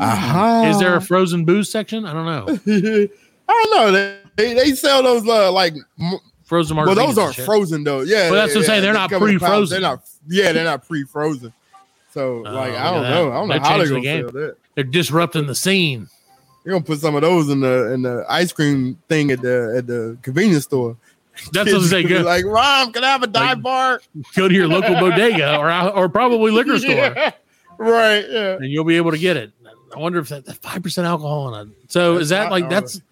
Aha. 0.00 0.64
Is 0.70 0.78
there 0.80 0.96
a 0.96 1.00
frozen 1.00 1.44
booze 1.44 1.70
section? 1.70 2.04
I 2.04 2.12
don't 2.12 2.26
know. 2.26 2.58
I 3.48 3.64
don't 3.64 3.70
know. 3.70 3.92
They, 3.92 4.18
they, 4.36 4.54
they 4.54 4.72
sell 4.72 5.02
those 5.04 5.26
uh, 5.28 5.52
like 5.52 5.74
m- 6.00 6.18
Frozen 6.44 6.76
well, 6.76 6.94
those 6.94 7.18
aren't 7.18 7.34
frozen 7.34 7.82
though. 7.82 8.02
Yeah, 8.02 8.30
Well, 8.30 8.34
that's 8.34 8.54
what 8.54 8.58
I'm 8.58 8.62
yeah, 8.62 8.66
saying. 8.68 8.82
They're 8.82 8.92
they 8.92 8.98
not 9.00 9.10
come 9.10 9.22
in 9.24 9.38
pounds. 9.40 9.40
pre-frozen. 9.70 9.80
They're 9.82 9.90
not. 9.90 10.08
Yeah, 10.28 10.52
they're 10.52 10.64
not 10.64 10.86
pre-frozen. 10.86 11.52
So 12.16 12.38
oh, 12.46 12.50
like, 12.50 12.72
Oh, 12.72 12.76
I 12.76 12.90
don't 12.92 13.02
that. 13.02 13.10
know. 13.10 13.30
I 13.30 13.34
don't 13.34 13.48
know 13.48 13.54
That 13.54 13.62
how 13.66 13.76
they're 13.76 13.88
gonna 13.88 14.00
game. 14.00 14.22
sell 14.30 14.40
that. 14.40 14.56
They're 14.74 14.84
disrupting 14.84 15.46
the 15.46 15.54
scene. 15.54 16.08
You're 16.64 16.72
gonna 16.72 16.84
put 16.84 16.98
some 17.00 17.14
of 17.14 17.20
those 17.20 17.50
in 17.50 17.60
the 17.60 17.92
in 17.92 18.00
the 18.02 18.24
ice 18.28 18.52
cream 18.52 18.98
thing 19.08 19.30
at 19.30 19.42
the 19.42 19.74
at 19.76 19.86
the 19.86 20.16
convenience 20.22 20.64
store. 20.64 20.96
That's 21.52 21.70
what 21.70 21.76
I 21.76 21.78
Kids 21.80 21.90
say. 21.90 22.02
Go, 22.08 22.22
Like, 22.22 22.46
Rom, 22.46 22.92
can 22.92 23.04
I 23.04 23.08
have 23.08 23.22
a 23.22 23.26
dive 23.26 23.58
Like- 23.58 23.62
bar? 23.62 24.00
go 24.34 24.48
to 24.48 24.54
your 24.54 24.66
local 24.66 24.94
bodega 24.94 25.58
or 25.58 25.70
or 25.94 26.08
probably 26.08 26.50
liquor 26.52 26.78
store, 26.80 26.90
Yeah. 26.94 27.32
Right. 27.78 28.24
Yeah. 28.28 28.52
and 28.54 28.64
you'll 28.64 28.84
be 28.84 28.96
able 28.96 29.10
to 29.10 29.18
get 29.18 29.36
it. 29.36 29.52
I 29.94 29.98
wonder 29.98 30.18
if 30.18 30.30
that 30.30 30.46
five 30.62 30.82
percent 30.82 31.06
alcohol 31.06 31.54
in 31.54 31.68
it. 31.68 31.74
So 31.88 32.16
is 32.16 32.30
that 32.30 32.50
like 32.50 32.70
that's 32.70 33.02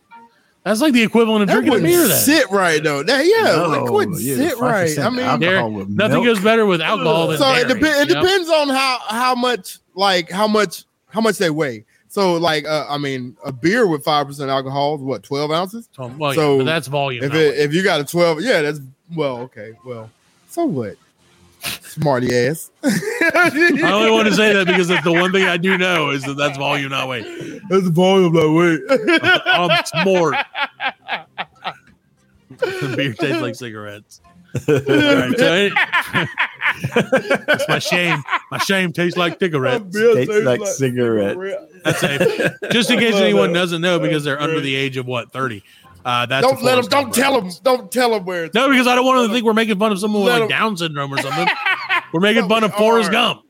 that's 0.65 0.81
like 0.81 0.93
the 0.95 1.03
equivalent 1.03 1.43
of 1.43 1.49
That 1.49 1.55
drinking 1.65 1.71
a 1.71 1.75
wouldn't 1.75 1.89
beer? 1.93 2.09
Then 2.09 2.19
sit 2.19 2.51
right 2.51 2.83
though. 2.83 3.03
That, 3.03 3.25
yeah, 3.27 3.43
No, 3.57 3.71
that 3.71 3.93
wouldn't 3.93 4.21
yeah, 4.21 4.35
sit 4.37 4.59
right. 4.59 4.99
I 4.99 5.11
mean, 5.11 5.21
alcohol 5.21 5.71
There- 5.71 5.87
nothing 5.87 6.23
milk. 6.23 6.25
goes 6.25 6.41
better 6.41 6.67
with 6.67 6.81
alcohol 6.81 7.29
than 7.29 7.39
so 7.39 7.53
it, 7.53 7.69
dairy, 7.69 7.81
dep- 7.81 7.93
it 7.97 8.09
you 8.09 8.15
know? 8.15 8.23
depends 8.23 8.49
on 8.49 8.69
how 8.71 8.99
how 9.09 9.35
much 9.35 9.79
like 9.95 10.31
how 10.31 10.49
much 10.49 10.85
how 11.09 11.21
much 11.21 11.39
they 11.39 11.51
weigh. 11.51 11.85
So 12.09 12.35
like 12.35 12.65
uh, 12.67 12.87
I 12.89 12.97
mean, 12.99 13.37
a 13.45 13.53
beer 13.53 13.87
with 13.87 14.05
five 14.05 14.27
percent 14.27 14.49
alcohol 14.51 14.95
is 14.97 15.01
what 15.03 15.23
twelve 15.23 15.51
ounces. 15.51 15.89
So, 15.95 16.07
well, 16.19 16.33
yeah, 16.33 16.37
So, 16.37 16.59
but 16.59 16.65
that's 16.65 16.87
volume. 16.89 17.25
If 17.25 17.35
it, 17.35 17.59
if 17.59 17.75
you 17.75 17.83
got 17.83 18.01
a 18.01 18.05
twelve, 18.05 18.41
yeah, 18.41 18.63
that's 18.63 18.81
well 19.15 19.39
okay. 19.41 19.73
Well, 19.85 20.11
so 20.49 20.65
what? 20.65 20.97
Smarty 21.83 22.37
ass. 22.47 22.71
I 22.85 23.91
only 23.93 24.11
want 24.11 24.29
to 24.29 24.35
say 24.35 24.53
that 24.53 24.67
because 24.69 24.87
that's 24.89 25.03
the 25.05 25.13
one 25.13 25.33
thing 25.33 25.47
I 25.47 25.57
do 25.57 25.79
know 25.79 26.11
is 26.11 26.23
that 26.25 26.35
that's 26.35 26.59
volume, 26.59 26.91
not 26.91 27.09
weight. 27.09 27.54
That's 27.69 27.85
the 27.85 27.91
volume 27.91 28.33
that 28.35 28.51
way. 28.51 28.79
I'm 29.47 29.85
smart. 29.87 30.37
the 32.59 32.95
beer 32.97 33.13
tastes 33.15 33.41
like 33.43 33.55
cigarettes. 33.55 34.21
All 34.69 34.75
right, 34.75 35.37
so 35.39 35.55
it- 35.55 35.73
it's 37.49 37.69
my 37.69 37.79
shame. 37.79 38.23
My 38.51 38.59
shame 38.59 38.93
tastes 38.93 39.17
like 39.19 39.39
cigarettes. 39.39 39.95
Tastes 39.97 40.45
like 40.45 40.65
cigarette. 40.67 41.37
That's 41.85 42.01
safe. 42.01 42.53
Just 42.71 42.91
in 42.91 42.99
case 42.99 43.15
anyone 43.17 43.53
doesn't 43.53 43.81
know, 43.81 43.99
because 43.99 44.25
they're 44.25 44.41
under 44.41 44.61
the 44.61 44.75
age 44.75 44.97
of 44.97 45.07
what 45.07 45.33
thirty. 45.33 45.63
Uh, 46.05 46.27
that's 46.27 46.47
Don't 46.47 46.63
let 46.63 46.77
them. 46.77 46.85
Don't 46.85 47.03
Gump 47.05 47.15
tell 47.15 47.41
them. 47.41 47.51
Don't 47.63 47.91
tell 47.91 48.11
them 48.11 48.25
where 48.27 48.45
it's. 48.45 48.55
No, 48.55 48.69
because 48.69 48.87
I 48.87 48.95
don't 48.95 49.07
want 49.07 49.21
them 49.21 49.29
to 49.29 49.33
think 49.35 49.45
we're 49.47 49.55
making 49.55 49.79
fun 49.79 49.91
of 49.91 49.99
someone 49.99 50.23
with 50.25 50.33
Let 50.33 50.41
like 50.43 50.51
'em- 50.53 50.59
Down 50.59 50.77
syndrome 50.77 51.13
or 51.13 51.19
something. 51.19 51.49
We're 52.13 52.21
making 52.21 52.49
fun 52.49 52.63
of 52.63 52.73
we 52.73 52.79
Forrest. 52.79 53.11
Gump. 53.11 53.43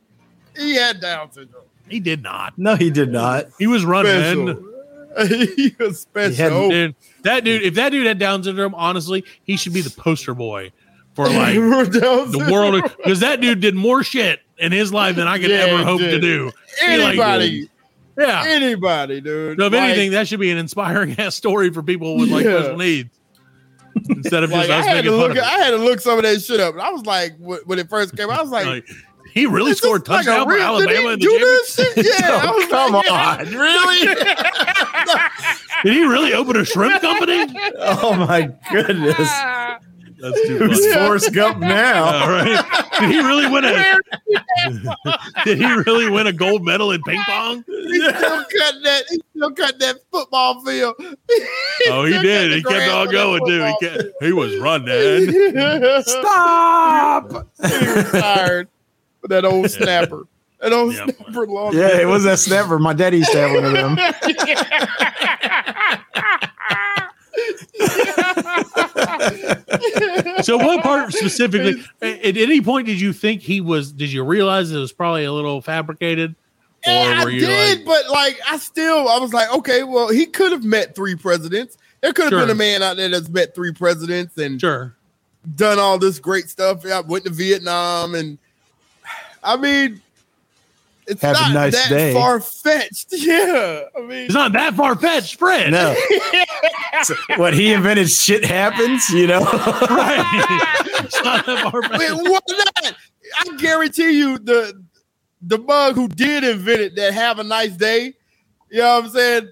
He 0.57 0.75
had 0.77 1.01
Down 1.01 1.33
syndrome. 1.33 1.64
He 1.89 2.01
did 2.01 2.23
not. 2.23 2.55
No, 2.57 2.77
he 2.77 2.91
did 2.91 3.11
not. 3.13 3.47
He 3.59 3.67
was 3.67 3.85
running. 3.85 4.13
Special. 4.13 4.71
he 5.57 5.75
was 5.79 6.01
special. 6.01 6.71
Dude, 6.71 6.95
that 7.23 7.45
dude, 7.45 7.63
if 7.63 7.75
that 7.75 7.91
dude 7.91 8.07
had 8.07 8.19
Down 8.19 8.43
syndrome, 8.43 8.75
honestly, 8.75 9.25
he 9.45 9.57
should 9.57 9.73
be 9.73 9.81
the 9.81 9.91
poster 9.91 10.35
boy 10.35 10.73
for 11.15 11.29
like 11.29 11.55
the 11.55 12.29
syndrome. 12.33 12.51
world 12.51 12.83
because 12.97 13.21
that 13.21 13.41
dude 13.41 13.61
did 13.61 13.75
more 13.75 14.03
shit 14.03 14.41
in 14.59 14.73
his 14.73 14.93
life 14.93 15.15
than 15.17 15.29
I 15.29 15.39
could 15.39 15.51
Yeah, 15.51 15.57
ever 15.59 15.79
he 15.79 15.85
hope 15.85 16.01
to 16.01 16.19
do. 16.21 16.51
He, 16.81 16.97
like, 16.97 17.09
Anybody, 17.11 17.71
yeah. 18.19 18.43
anybody, 18.47 19.21
dude. 19.21 19.59
So 19.59 19.67
if 19.67 19.73
Like- 19.73 19.83
anything, 19.83 20.11
that 20.13 20.27
should 20.27 20.41
be 20.41 20.51
an 20.51 20.59
inspiring 20.59 21.15
ass 21.19 21.35
story 21.37 21.71
for 21.71 21.83
people 21.83 22.17
with 22.17 22.31
like 22.31 22.45
Yeah. 22.45 22.61
special 22.61 22.77
needs 22.79 23.11
instead 24.09 24.43
of 24.43 24.51
Like, 24.51 24.67
just 24.67 24.73
I 24.73 24.79
us 24.81 24.87
had 24.87 24.95
making 24.97 25.11
to 25.13 25.19
fun 25.19 25.29
look. 25.29 25.39
of 25.39 25.45
I 25.45 25.59
had 25.59 25.71
to 25.71 25.77
look 25.77 26.01
some 26.01 26.19
of 26.19 26.25
that 26.25 26.41
shit 26.43 26.59
up. 26.61 26.75
And 26.75 26.83
I 26.83 26.91
was 26.91 27.07
like, 27.07 27.37
when 27.39 27.79
it 27.79 27.89
first 27.89 28.17
came, 28.17 28.31
I 28.31 28.41
was 28.43 28.51
like, 28.51 28.67
Like, 28.67 28.89
he 29.35 29.47
really 29.47 29.73
this 29.73 29.79
scored 29.79 30.07
like 30.09 30.23
a 30.23 30.27
touchdown 30.29 30.47
for 30.47 30.55
real- 30.55 30.79
did 30.79 30.91
he 30.91 30.97
Alabama 30.97 31.13
in 31.15 31.19
the 31.19 31.27
do 31.27 31.39
this? 31.39 31.81
Yeah, 32.21 32.41
I 32.43 32.51
was 32.53 32.67
come 32.69 32.93
like, 32.93 33.11
on, 33.11 33.55
really? 33.55 34.15
Did 35.83 35.93
he 35.93 36.05
really 36.07 36.33
open 36.33 36.57
a 36.57 36.65
shrimp 36.65 37.01
company? 37.03 37.45
oh 37.79 38.15
my 38.15 38.51
goodness! 38.71 39.19
That's 40.25 40.47
too 40.47 40.57
Who's 40.59 40.81
funny. 40.87 41.07
Forrest 41.07 41.35
Gump 41.35 41.59
now? 41.59 42.05
All 42.23 42.29
right. 42.31 42.89
Did 43.01 43.11
he 43.11 43.19
really 43.19 43.47
win 43.51 43.65
a? 43.65 44.01
did 45.45 45.59
he 45.59 45.67
really 45.67 46.09
win 46.09 46.27
a 46.27 46.33
gold 46.33 46.65
medal 46.65 46.93
in 46.93 47.03
ping 47.03 47.21
pong? 47.27 47.65
He 47.67 48.01
still 48.01 48.13
cut 48.15 48.75
that. 48.85 49.03
He 49.11 49.21
still 49.37 49.51
cut 49.51 49.79
that 49.81 49.97
football 50.11 50.65
field. 50.65 50.95
Oh, 51.89 52.05
he 52.05 52.19
did. 52.23 52.53
He 52.53 52.63
kept 52.63 52.73
grass 52.73 52.91
on 52.91 53.09
on 53.09 53.13
going 53.13 53.45
that 53.45 53.79
too. 53.81 53.87
He 53.89 54.03
kept, 54.03 54.15
he 54.23 54.33
was 54.33 54.57
running. 54.59 55.33
field. 55.33 56.05
Stop! 56.07 57.49
he 57.69 57.87
retired 57.89 58.69
with 59.25 59.31
that 59.31 59.45
old 59.47 59.71
snapper. 59.71 60.25
That 60.61 60.73
old 60.75 60.93
Yep. 60.95 61.17
snapper 61.17 61.47
lost. 61.47 61.77
Yeah, 61.77 61.99
it 62.01 62.07
was 62.07 62.25
that 62.25 62.39
snapper. 62.39 62.79
My 62.79 62.93
daddy 62.93 63.19
used 63.19 63.33
to 63.33 63.39
have 63.39 63.53
one 63.53 63.65
of 63.65 63.73
them. 63.73 63.97
So, 70.43 70.57
what 70.59 70.83
part 70.83 71.13
specifically? 71.13 71.83
At, 72.03 72.19
at 72.25 72.37
any 72.37 72.61
point, 72.61 72.87
did 72.87 73.01
you 73.01 73.13
think 73.13 73.41
he 73.41 73.61
was? 73.61 73.93
Did 73.93 74.13
you 74.13 74.25
realize 74.25 74.71
it 74.71 74.79
was 74.79 74.93
probably 74.93 75.25
a 75.25 75.33
little 75.33 75.61
fabricated, 75.63 76.35
Yeah, 76.87 77.23
I 77.25 77.29
you 77.29 77.41
did, 77.41 77.79
like, 77.79 77.87
but 77.87 78.11
like 78.11 78.39
I 78.49 78.59
still, 78.59 79.09
I 79.09 79.19
was 79.19 79.33
like, 79.33 79.53
okay, 79.55 79.83
well, 79.83 80.09
he 80.09 80.27
could 80.27 80.53
have 80.53 80.65
met 80.65 80.95
three 80.95 81.15
presidents. 81.15 81.77
There 82.03 82.13
could 82.13 82.25
have 82.25 82.31
Sure. 82.33 82.41
been 82.41 82.51
a 82.51 82.55
man 82.55 82.83
out 82.83 82.97
there 82.97 83.09
that's 83.09 83.29
met 83.31 83.55
three 83.55 83.73
presidents 83.73 84.37
and 84.37 84.61
sure? 84.61 84.95
done 85.57 85.79
all 85.79 85.99
this 85.99 86.19
great 86.19 86.49
stuff. 86.51 86.83
Yeah, 86.85 87.01
went 87.01 87.25
to 87.25 87.31
Vietnam, 87.31 88.15
and 88.15 88.39
I 89.45 89.57
mean, 89.57 90.01
it's 91.07 91.21
Have 91.23 91.37
a 91.37 91.41
not 91.41 91.53
nice 91.53 91.73
that 91.75 91.89
day. 91.91 92.13
far 92.15 92.41
fetched. 92.41 93.09
Yeah, 93.13 93.83
I 93.97 94.01
mean, 94.01 94.25
It's 94.27 94.35
not 94.35 94.53
that 94.55 94.75
far 94.75 94.97
fetched, 94.97 95.37
Fred. 95.37 95.71
No. 95.73 95.95
So, 97.03 97.15
what 97.37 97.53
he 97.55 97.73
invented 97.73 98.09
shit 98.09 98.45
happens, 98.45 99.11
you 99.11 99.27
know. 99.27 99.41
right. 99.45 100.81
it's 101.05 101.23
not 101.25 101.45
that 101.45 101.71
far 101.71 101.83
I 101.85 101.89
fetched. 101.99 102.01
mean, 102.15 102.31
why 102.33 102.39
not? 102.49 102.95
I 103.41 103.57
guarantee 103.59 104.13
you, 104.17 104.39
the 104.39 104.81
the 105.43 105.59
mug 105.59 105.97
who 105.97 106.09
did 106.09 106.45
invent 106.45 106.81
it 106.81 106.97
that 106.97 107.13
have 107.13 107.41
a 107.41 107.45
nice 107.45 107.73
day. 107.73 108.15
You 108.71 108.79
know 108.79 108.95
what 109.01 109.05
I'm 109.07 109.11
saying? 109.11 109.49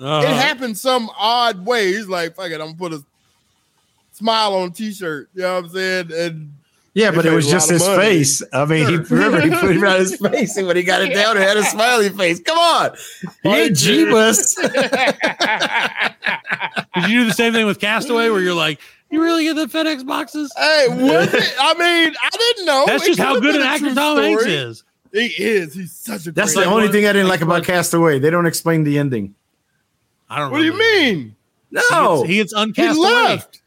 Uh-huh. 0.00 0.26
It 0.26 0.34
happened 0.36 0.78
some 0.78 1.10
odd 1.18 1.66
way. 1.66 1.88
He's 1.88 2.06
like, 2.08 2.36
fuck 2.36 2.46
it, 2.50 2.54
I'm 2.60 2.74
gonna 2.74 2.76
put 2.76 2.92
a 2.94 3.04
smile 4.12 4.54
on 4.54 4.68
a 4.68 4.72
t-shirt. 4.72 5.28
You 5.34 5.42
know 5.42 5.56
what 5.56 5.64
I'm 5.64 5.70
saying? 5.70 6.12
And 6.14 6.55
Yeah, 6.96 7.10
but 7.10 7.26
it 7.26 7.32
was 7.32 7.46
just 7.46 7.68
his 7.68 7.86
money. 7.86 8.02
face. 8.02 8.42
I 8.54 8.64
mean, 8.64 8.88
he 8.88 8.96
remember 9.14 9.42
he 9.42 9.50
put 9.50 9.76
it 9.76 9.84
on 9.84 9.98
his 9.98 10.16
face, 10.16 10.56
and 10.56 10.66
when 10.66 10.76
he 10.76 10.82
got 10.82 11.02
it 11.02 11.12
down, 11.12 11.36
it 11.36 11.42
had 11.42 11.58
a 11.58 11.64
smiley 11.64 12.08
face. 12.08 12.40
Come 12.40 12.56
on, 12.58 12.92
he 13.42 13.48
ain't 13.50 13.76
Jeebus. 13.76 14.56
Did 16.94 17.10
you 17.10 17.20
do 17.20 17.24
the 17.26 17.34
same 17.34 17.52
thing 17.52 17.66
with 17.66 17.78
Castaway, 17.80 18.30
where 18.30 18.40
you're 18.40 18.54
like, 18.54 18.80
you 19.10 19.22
really 19.22 19.44
get 19.44 19.56
the 19.56 19.66
FedEx 19.66 20.06
boxes? 20.06 20.50
Hey, 20.56 20.86
was 20.88 21.34
it? 21.34 21.54
I 21.60 21.74
mean, 21.74 22.14
I 22.22 22.30
didn't 22.30 22.64
know. 22.64 22.84
That's 22.86 23.04
It 23.04 23.08
just 23.08 23.20
how 23.20 23.38
good 23.40 23.56
an 23.56 23.62
actor 23.62 23.86
true 23.86 23.94
Tom 23.94 24.16
Hanks 24.18 24.46
is. 24.46 24.82
He 25.12 25.26
is. 25.26 25.74
He's 25.74 25.92
such 25.92 26.26
a. 26.26 26.32
That's 26.32 26.54
great 26.54 26.64
the 26.64 26.70
only 26.70 26.84
actor. 26.84 26.92
thing 26.94 27.06
I 27.06 27.12
didn't 27.12 27.28
like 27.28 27.42
about 27.42 27.64
Castaway. 27.64 28.18
They 28.18 28.30
don't 28.30 28.46
explain 28.46 28.84
the 28.84 28.98
ending. 28.98 29.34
I 30.30 30.38
don't. 30.38 30.48
Know 30.48 30.52
what 30.52 30.58
do 30.60 30.64
you 30.64 30.78
mean? 30.78 31.36
No, 31.70 32.22
He 32.22 32.36
gets 32.36 32.54
He 32.54 32.58
uncast 32.58 32.96
away. 32.96 33.10
left. 33.10 33.60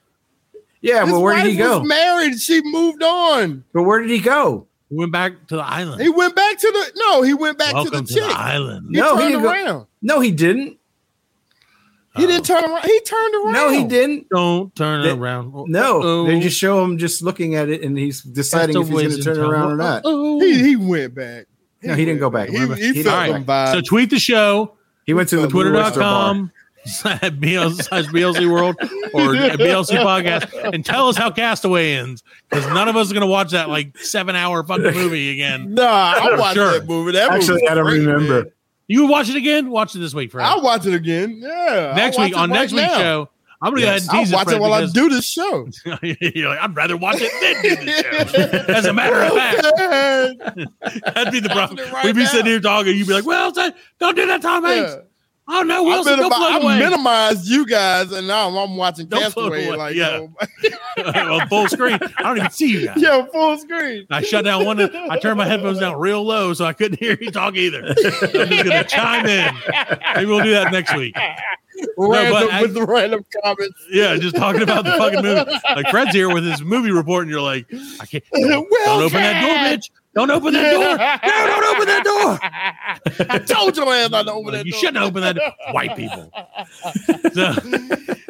Yeah, 0.82 1.04
His 1.04 1.12
but 1.14 1.20
where 1.20 1.36
did 1.36 1.52
he 1.54 1.60
wife 1.62 1.68
go? 1.70 1.80
Was 1.80 1.88
married. 1.88 2.40
She 2.40 2.62
moved 2.64 3.04
on. 3.04 3.64
But 3.74 3.84
where 3.84 4.00
did 4.02 4.10
he 4.10 4.20
go? 4.20 4.68
He 4.90 4.96
went 4.96 5.12
back 5.12 5.48
to 5.48 5.56
the 5.58 5.64
island. 5.64 6.02
He 6.02 6.10
went 6.10 6.36
back 6.36 6.58
to 6.60 6.68
the. 6.68 6.92
No, 6.96 7.22
he 7.22 7.34
went 7.34 7.58
back 7.60 7.74
Welcome 7.74 8.06
to 8.06 8.14
the 8.14 8.20
chick. 8.20 8.36
island. 8.36 8.88
He 8.92 8.98
No, 9.00 9.18
he 9.18 9.28
didn't 9.28 9.44
go- 9.44 9.88
No, 10.02 10.20
he 10.20 10.32
didn't. 10.32 10.78
He 12.16 12.26
didn't 12.26 12.46
turn 12.46 12.64
around. 12.64 12.84
He 12.86 13.00
turned 13.02 13.36
around. 13.36 13.54
No, 13.54 13.70
he 13.70 13.84
didn't. 13.84 14.28
Don't 14.30 14.76
turn 14.76 15.04
They- 15.04 15.12
around. 15.12 15.54
No, 15.68 16.02
Uh-oh. 16.02 16.26
they 16.28 16.40
just 16.40 16.58
show 16.58 16.84
him 16.84 16.98
just 16.98 17.22
looking 17.22 17.56
at 17.56 17.70
it, 17.70 17.84
and 17.84 17.98
he's 17.98 18.22
deciding 18.22 18.76
if 18.82 18.88
he's 18.88 18.98
going 18.98 19.10
to 19.12 19.22
turn 19.24 19.38
in 19.38 19.44
around 19.44 19.72
or 19.74 19.78
not. 19.78 20.04
He 20.44 20.58
he 20.60 20.76
went 20.76 21.14
back. 21.16 21.46
No, 21.84 21.94
he 21.94 22.04
didn't 22.06 22.20
go 22.20 22.30
back. 22.30 22.50
He, 22.50 22.56
Remember? 22.56 22.76
he, 22.76 22.92
He 22.94 23.04
felt 23.04 23.28
didn't 23.28 23.46
go 23.46 23.52
vibes. 23.54 23.72
So 23.74 23.82
tweet 23.82 24.10
the 24.10 24.20
show, 24.20 24.74
He 25.06 25.14
went 25.14 25.30
to 25.30 25.38
the 25.38 25.48
Blue 25.48 25.72
Oyster 26.90 27.84
slash 27.84 28.06
BLC 28.08 28.52
World 28.52 28.76
or 28.82 28.88
BLC 29.34 30.02
podcast 30.04 30.74
and 30.74 30.84
tell 30.86 31.08
us 31.08 31.18
how 31.18 31.30
Castaway 31.32 31.94
ends 31.94 32.24
because 32.50 32.66
none 32.68 32.88
of 32.88 32.96
us 32.96 33.10
are 33.10 33.14
going 33.14 33.22
to 33.22 33.28
watch 33.28 33.52
that 33.52 33.70
like 33.70 33.98
seven 33.98 34.36
hour 34.36 34.64
fucking 34.64 34.94
movie 34.94 35.32
again. 35.32 35.74
Nah, 35.80 35.84
I 35.86 36.36
watched 36.38 36.56
Sure. 36.56 36.80
that 36.80 36.88
movie. 36.88 37.12
That 37.14 37.32
Actually, 37.32 37.56
movie 37.56 37.68
I 37.70 37.76
don't 37.76 37.86
great, 37.86 38.00
remember. 38.06 38.44
man. 38.44 38.52
You 38.88 39.06
watch 39.08 39.30
it 39.30 39.36
again? 39.36 39.70
Watch 39.70 39.96
it 39.96 40.00
this 40.00 40.14
week, 40.16 40.32
Fred. 40.32 40.46
I'll 40.46 40.62
watch 40.64 40.86
it 40.88 40.94
again. 40.96 41.40
Yeah. 41.44 41.94
next 41.96 42.18
week 42.20 42.36
on 42.36 42.50
it 42.50 42.54
next 42.56 42.74
right 42.74 42.82
week's 42.82 42.92
now. 42.94 42.98
show. 43.00 43.30
I'm 43.62 43.72
gonna 43.74 43.82
go 43.82 43.88
ahead 43.90 44.02
and 44.04 44.10
I'll 44.12 44.32
watch 44.32 44.48
it, 44.48 44.54
it 44.56 44.62
while 44.62 44.72
I 44.74 44.86
do 44.86 45.10
this 45.10 45.26
show. 45.26 45.68
You're 46.02 46.48
like, 46.50 46.60
I'd 46.60 46.76
rather 46.76 46.96
watch 46.96 47.18
it 47.20 47.30
than 47.42 47.62
do 47.78 47.86
this 47.86 48.32
show. 48.32 48.74
As 48.74 48.86
a 48.86 48.94
matter 48.94 49.22
of 49.22 49.34
fact, 49.34 49.62
that'd 51.14 51.32
be 51.34 51.40
the 51.42 51.50
problem. 51.50 51.92
Right 51.92 52.06
We'd 52.06 52.16
be 52.16 52.24
now. 52.24 52.30
sitting 52.30 52.46
here 52.46 52.62
talking. 52.62 52.96
You'd 52.96 53.08
be 53.08 53.14
like, 53.14 53.26
"Well, 53.26 53.52
don't 53.52 54.16
do 54.16 54.26
that, 54.28 54.42
Tom 54.42 54.64
Hanks." 54.64 54.96
Oh 55.52 55.64
no, 55.64 55.78
I, 55.78 55.82
Wilson, 55.82 56.20
don't 56.20 56.32
minimi- 56.32 56.60
float 56.60 56.72
I 56.72 56.80
minimized 56.80 57.48
you 57.48 57.66
guys, 57.66 58.12
and 58.12 58.28
now 58.28 58.56
I'm 58.56 58.76
watching 58.78 59.08
Don't 59.08 59.22
Castaway. 59.22 59.66
away, 59.68 59.76
Like, 59.78 59.96
yeah. 59.96 60.28
well, 60.98 61.46
full 61.50 61.68
screen. 61.68 61.98
I 62.18 62.22
don't 62.24 62.38
even 62.38 62.52
see 62.52 62.72
you 62.72 62.86
guys. 62.86 62.98
yeah, 63.02 63.26
full 63.32 63.58
screen. 63.58 64.06
I 64.12 64.22
shut 64.22 64.46
down 64.46 64.66
one. 64.66 64.80
I 64.80 65.18
turned 65.18 65.38
my 65.38 65.48
headphones 65.48 65.80
down 65.80 65.98
real 66.00 66.24
low 66.24 66.54
so 66.54 66.66
I 66.66 66.74
couldn't 66.74 67.00
hear 67.00 67.18
you 67.20 67.32
talk 67.32 67.56
either. 67.56 67.84
I'm 67.88 67.96
just 67.96 68.34
gonna 68.34 68.84
chime 68.84 69.26
in. 69.26 69.54
Maybe 70.16 70.26
we'll 70.28 70.44
do 70.44 70.52
that 70.52 70.72
next 70.72 70.96
week. 70.96 71.16
Random 71.98 72.50
I- 72.52 72.62
with 72.62 72.74
the 72.74 72.86
random 72.86 73.26
comments. 73.44 73.86
Yeah, 73.90 74.18
just 74.18 74.36
talking 74.36 74.62
about 74.62 74.84
the 74.86 74.92
fucking 74.92 75.22
movie. 75.22 75.50
Like 75.76 75.88
Fred's 75.90 76.12
here 76.12 76.32
with 76.34 76.46
his 76.46 76.62
movie 76.62 76.92
report, 76.92 77.24
and 77.24 77.32
you're 77.32 77.42
like, 77.42 77.66
I 78.00 78.06
can't. 78.06 78.24
Don't, 78.34 78.70
don't 78.70 79.04
open 79.04 79.18
that 79.22 79.42
door, 79.42 79.56
bitch. 79.58 79.90
Don't 80.16 80.32
open 80.32 80.54
that 80.54 80.72
door. 80.74 80.98
No, 80.98 81.48
don't 81.48 81.76
open 81.76 81.88
that 81.88 82.04
door. 82.04 83.28
I 83.30 83.40
told 83.40 83.78
your 83.78 83.94
ass 83.94 84.10
not 84.10 84.24
to 84.26 84.34
open 84.34 84.54
that 84.54 84.66
you 84.66 84.72
door. 84.72 84.78
You 84.80 84.86
shouldn't 84.88 85.04
open 85.06 85.22
that. 85.22 85.36
door. 85.36 85.54
White 85.72 85.96
people. 85.96 86.32
So, 87.34 87.54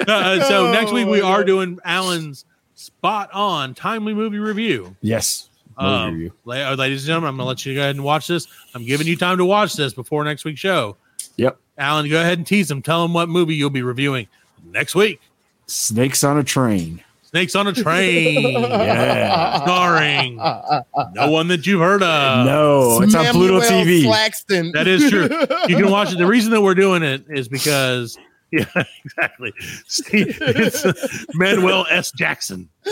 uh, 0.07 0.43
so 0.47 0.71
next 0.71 0.91
week 0.91 1.07
we 1.07 1.21
are 1.21 1.43
doing 1.43 1.79
Alan's 1.85 2.45
spot 2.75 3.29
on 3.33 3.73
timely 3.75 4.13
movie 4.13 4.39
review. 4.39 4.95
Yes. 5.01 5.49
Movie 5.79 5.93
Um, 5.93 6.13
review. 6.15 6.33
uh, 6.47 6.75
ladies 6.75 7.03
and 7.03 7.07
gentlemen, 7.07 7.29
I'm 7.29 7.37
gonna 7.37 7.47
let 7.47 7.65
you 7.65 7.73
go 7.75 7.81
ahead 7.81 7.95
and 7.95 8.03
watch 8.03 8.27
this. 8.27 8.47
I'm 8.75 8.85
giving 8.85 9.07
you 9.07 9.15
time 9.15 9.37
to 9.37 9.45
watch 9.45 9.73
this 9.73 9.93
before 9.93 10.23
next 10.25 10.43
week's 10.43 10.59
show. 10.59 10.97
Yep. 11.37 11.57
Alan, 11.77 12.09
go 12.09 12.19
ahead 12.19 12.37
and 12.37 12.45
tease 12.45 12.67
them. 12.67 12.81
Tell 12.81 13.01
them 13.01 13.13
what 13.13 13.29
movie 13.29 13.55
you'll 13.55 13.69
be 13.69 13.81
reviewing 13.83 14.27
next 14.65 14.95
week. 14.95 15.21
Snakes 15.67 16.23
on 16.25 16.37
a 16.37 16.43
train. 16.43 17.01
Snakes 17.29 17.53
on 17.55 17.67
a 17.67 17.73
Train. 17.73 18.41
Yeah. 18.53 19.61
Starring 19.61 20.37
no 20.37 21.29
one 21.29 21.47
that 21.49 21.67
you've 21.67 21.79
heard 21.79 22.01
of. 22.01 22.45
No, 22.47 23.01
it's 23.03 23.13
on 23.13 23.25
Pluto 23.27 23.59
TV. 23.59 24.03
Flaxton. 24.03 24.73
That 24.73 24.87
is 24.87 25.09
true. 25.11 25.29
You 25.67 25.75
can 25.75 25.91
watch 25.91 26.11
it. 26.11 26.17
The 26.17 26.25
reason 26.25 26.49
that 26.51 26.61
we're 26.61 26.73
doing 26.73 27.03
it 27.03 27.25
is 27.29 27.47
because, 27.47 28.17
yeah, 28.51 28.65
exactly. 29.05 29.53
Steve, 29.87 30.39
it's 30.41 30.83
uh, 30.83 30.93
Manuel 31.35 31.85
S. 31.91 32.11
Jackson. 32.11 32.67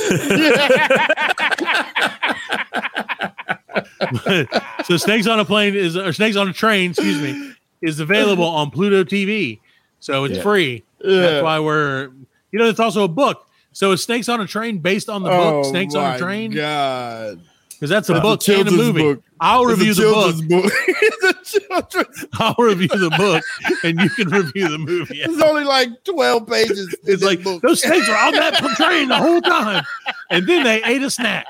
so 4.85 4.97
Snakes 4.97 5.27
on 5.27 5.39
a 5.39 5.45
Plane 5.45 5.75
is, 5.75 5.97
or 5.97 6.13
Snakes 6.13 6.35
on 6.37 6.47
a 6.47 6.53
Train, 6.53 6.91
excuse 6.91 7.19
me, 7.21 7.53
is 7.81 7.99
available 7.99 8.45
on 8.45 8.69
Pluto 8.71 9.03
TV. 9.03 9.59
So 9.99 10.25
it's 10.25 10.37
Yeah. 10.37 10.43
free. 10.43 10.83
Yeah. 11.03 11.21
That's 11.21 11.43
why 11.43 11.59
we're, 11.59 12.09
you 12.51 12.59
know, 12.59 12.65
it's 12.65 12.79
also 12.79 13.03
a 13.03 13.07
book. 13.07 13.46
So 13.77 13.91
it's 13.91 14.01
Snakes 14.01 14.27
on 14.27 14.41
a 14.41 14.47
Train 14.47 14.79
based 14.79 15.07
on 15.07 15.21
the 15.21 15.29
book 15.29 15.65
Oh 15.67 15.69
Snakes 15.69 15.93
on 15.93 16.15
a 16.15 16.17
Train? 16.17 16.49
God. 16.49 17.39
Because 17.69 17.91
that's 17.91 18.09
a 18.09 18.19
book 18.19 18.41
and 18.49 18.67
a 18.67 18.71
movie. 18.71 19.03
book. 19.03 19.23
I'll 19.39 19.69
It's 19.69 19.77
review 19.79 19.93
the 19.93 20.01
book. 20.01 20.47
book. 20.63 20.73
it's 20.87 21.53
a 21.53 21.59
children's. 21.59 22.25
I'll 22.39 22.55
review 22.57 22.87
the 22.87 23.11
book 23.15 23.43
and 23.83 23.99
you 23.99 24.09
can 24.09 24.29
review 24.29 24.67
the 24.67 24.79
movie. 24.79 25.21
It's 25.21 25.39
only 25.43 25.63
like 25.63 25.89
12 26.05 26.47
pages. 26.47 26.95
It's 27.03 27.21
like 27.21 27.43
book. 27.43 27.61
those 27.61 27.83
snakes 27.83 28.07
were 28.07 28.15
on 28.15 28.31
that 28.33 28.55
train 28.77 29.09
the 29.09 29.17
whole 29.17 29.41
time. 29.41 29.83
And 30.31 30.47
then 30.47 30.63
they 30.63 30.83
ate 30.83 31.03
a 31.03 31.11
snack. 31.11 31.45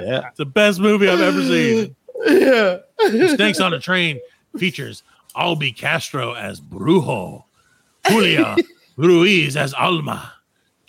Yeah. 0.00 0.28
It's 0.28 0.38
the 0.38 0.46
best 0.46 0.78
movie 0.78 1.08
I've 1.08 1.20
ever 1.20 1.42
seen. 1.42 1.96
yeah. 2.28 2.76
Snakes 3.34 3.58
on 3.58 3.74
a 3.74 3.80
Train 3.80 4.20
features 4.56 5.02
Alby 5.34 5.72
Castro 5.72 6.34
as 6.34 6.60
Brujo, 6.60 7.42
Julia 8.08 8.54
Ruiz 8.96 9.56
as 9.56 9.74
Alma, 9.74 10.32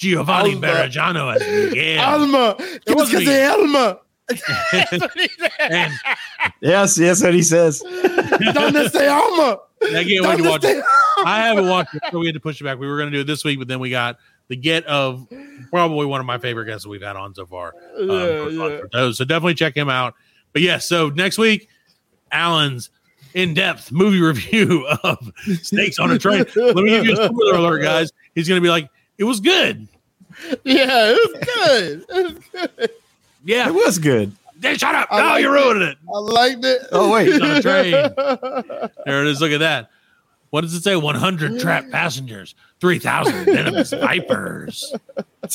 Giovanni 0.02 0.56
Alma. 0.56 0.68
Bejarano 0.68 1.36
as 1.36 1.42
Miguel, 1.42 2.04
Alma. 2.06 2.56
It 2.60 2.96
was 2.96 3.14
wasn't 3.14 3.20
because 3.20 3.54
of 3.54 3.60
Alma. 3.60 4.00
and 5.60 5.92
Yes, 6.62 6.98
yes, 6.98 7.22
what 7.24 7.34
he 7.34 7.42
says. 7.44 7.80
Don't 8.54 8.92
say 8.92 9.08
Alma. 9.08 9.60
I 9.84 10.04
can't 10.04 10.26
wait 10.26 10.38
to 10.38 10.50
watch 10.50 10.64
it. 10.64 10.84
I 11.26 11.40
haven't 11.48 11.68
watched 11.68 11.94
it, 11.96 12.02
so 12.12 12.20
we 12.20 12.26
had 12.28 12.36
to 12.36 12.40
push 12.40 12.60
it 12.62 12.64
back. 12.64 12.80
We 12.80 12.88
were 12.88 12.98
going 12.98 13.12
to 13.12 13.18
do 13.18 13.22
it 13.22 13.28
this 13.28 13.44
week, 13.44 13.60
but 13.60 13.68
then 13.68 13.80
we 13.80 13.90
got 13.90 14.18
the 14.48 14.56
get 14.56 14.86
of 14.86 15.28
probably 15.70 16.06
one 16.06 16.20
of 16.20 16.26
my 16.26 16.38
favorite 16.38 16.66
guests 16.66 16.84
that 16.84 16.90
we've 16.90 17.02
had 17.02 17.16
on 17.16 17.34
so 17.36 17.46
far. 17.46 17.74
um, 18.00 18.10
Yeah, 18.10 18.48
yeah. 18.50 18.80
those. 18.92 19.18
So 19.18 19.26
definitely 19.26 19.54
check 19.56 19.76
him 19.76 19.90
out. 19.90 20.14
But 20.54 20.62
yes, 20.62 20.86
so 20.86 21.10
next 21.10 21.38
week, 21.38 21.68
Alan's 22.32 22.90
in-depth 23.34 23.92
movie 23.92 24.20
review 24.22 24.86
of 25.04 25.18
Snakes 25.62 26.00
on 26.00 26.12
a 26.12 26.20
Train. 26.20 26.46
Let 26.56 26.76
me 26.76 26.90
give 26.90 27.06
you 27.06 27.14
a 27.14 27.26
spoiler 27.28 27.56
alert, 27.56 27.82
guys. 27.82 28.12
He's 28.36 28.48
going 28.48 28.60
to 28.60 28.64
be 28.66 28.70
like, 28.70 28.90
"It 29.22 29.26
was 29.26 29.40
good." 29.40 29.88
Yeah, 30.64 31.14
it 31.14 31.32
was 31.34 31.46
good. 31.56 32.06
It 32.10 32.24
was 32.34 32.44
good. 32.78 32.90
Yeah, 33.46 33.68
It 33.68 33.74
was 33.74 34.00
good. 34.00 34.32
Hey, 34.62 34.76
shut 34.78 34.94
up! 34.96 35.08
I 35.12 35.22
No, 35.22 35.36
you're 35.38 35.56
it. 35.56 35.62
ruining 35.64 35.88
it. 35.90 35.98
I 36.14 36.18
liked 36.20 36.66
it. 36.66 36.82
Oh, 36.92 37.12
wait. 37.12 37.28
He's 37.32 37.42
on 37.42 37.52
a 37.52 37.62
train. 37.62 37.94
There 39.06 39.22
it 39.24 39.28
is. 39.28 39.42
Look 39.42 39.52
at 39.52 39.60
that. 39.60 39.90
What 40.52 40.62
does 40.62 40.74
it 40.74 40.84
say? 40.84 40.96
100 40.96 41.60
trapped 41.60 41.92
passengers, 41.92 42.54
3,000 42.82 43.46
venomous 43.46 43.92
vipers. 43.92 44.94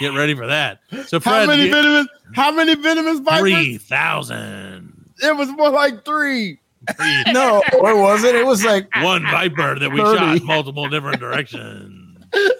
Get 0.00 0.12
ready 0.14 0.34
for 0.34 0.46
that. 0.48 0.80
So, 1.06 1.20
How 1.20 1.46
many 1.46 1.66
you- 1.66 1.70
venomous? 1.72 2.06
How 2.34 2.50
many 2.50 2.74
venomous 2.74 3.20
vipers? 3.20 3.50
3,000. 3.52 5.10
It 5.22 5.36
was 5.36 5.48
more 5.50 5.70
like 5.70 6.04
three. 6.04 6.58
No, 7.28 7.62
or 7.78 7.96
was 7.96 8.24
it? 8.24 8.34
It 8.34 8.44
was 8.44 8.64
like 8.64 8.88
One 9.02 9.22
viper 9.22 9.78
that 9.78 9.90
we 9.92 10.00
30. 10.00 10.18
shot 10.18 10.42
multiple 10.42 10.88
different 10.88 11.20
directions. 11.20 12.01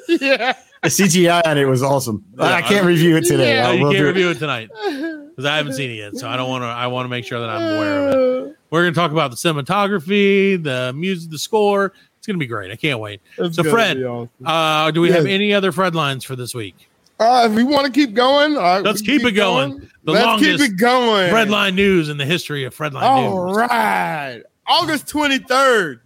Yeah. 0.08 0.54
The 0.82 0.88
CGI 0.88 1.46
on 1.46 1.58
it 1.58 1.64
was 1.64 1.82
awesome. 1.82 2.24
I 2.38 2.60
can't 2.60 2.84
review 2.84 3.16
it 3.16 3.24
today. 3.24 3.60
No, 3.60 3.70
I 3.70 3.72
you 3.74 3.80
can't 3.84 3.92
do 3.96 4.04
it. 4.04 4.08
review 4.08 4.30
it 4.30 4.38
tonight 4.38 4.68
because 4.68 5.44
I 5.44 5.56
haven't 5.56 5.74
seen 5.74 5.90
it 5.90 5.94
yet. 5.94 6.16
So 6.16 6.28
I 6.28 6.36
don't 6.36 6.50
want 6.50 6.62
to. 6.62 6.66
I 6.66 6.88
want 6.88 7.04
to 7.04 7.08
make 7.08 7.24
sure 7.24 7.38
that 7.40 7.48
I'm 7.48 7.62
aware 7.76 8.08
of 8.08 8.14
it. 8.48 8.56
We're 8.70 8.82
going 8.82 8.92
to 8.92 8.98
talk 8.98 9.12
about 9.12 9.30
the 9.30 9.36
cinematography, 9.36 10.62
the 10.62 10.92
music, 10.92 11.30
the 11.30 11.38
score. 11.38 11.92
It's 12.18 12.26
going 12.26 12.36
to 12.36 12.38
be 12.38 12.46
great. 12.48 12.70
I 12.72 12.76
can't 12.76 12.98
wait. 13.00 13.20
It's 13.38 13.56
so, 13.56 13.62
gonna 13.62 13.74
Fred, 13.74 14.02
awesome. 14.02 14.30
uh, 14.44 14.90
do 14.90 15.00
we 15.00 15.10
have 15.12 15.26
any 15.26 15.54
other 15.54 15.72
Fred 15.72 15.94
lines 15.94 16.24
for 16.24 16.36
this 16.36 16.54
week? 16.54 16.88
Uh, 17.20 17.46
if 17.48 17.54
we 17.54 17.62
want 17.62 17.86
to 17.86 17.92
keep 17.92 18.14
going, 18.14 18.56
uh, 18.56 18.80
Let's 18.84 19.00
we 19.02 19.06
can 19.06 19.18
keep 19.18 19.28
it 19.28 19.32
going. 19.32 19.88
The 20.04 20.12
Let's 20.12 20.26
longest 20.26 20.62
keep 20.62 20.70
it 20.72 20.76
going. 20.78 21.30
Fred 21.30 21.50
line 21.50 21.76
news 21.76 22.08
in 22.08 22.16
the 22.16 22.24
history 22.24 22.64
of 22.64 22.74
Fred 22.74 22.92
line 22.94 23.04
All 23.04 23.46
news. 23.46 23.56
right. 23.56 24.42
August 24.66 25.06
23rd 25.06 26.00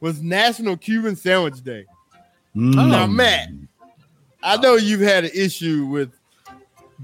was 0.00 0.20
National 0.20 0.76
Cuban 0.76 1.16
Sandwich 1.16 1.62
Day. 1.62 1.86
Mm. 2.56 2.74
Now, 2.74 3.06
Matt, 3.06 3.48
I 4.42 4.56
know 4.56 4.74
you've 4.76 5.00
had 5.00 5.24
an 5.24 5.30
issue 5.34 5.86
with 5.86 6.10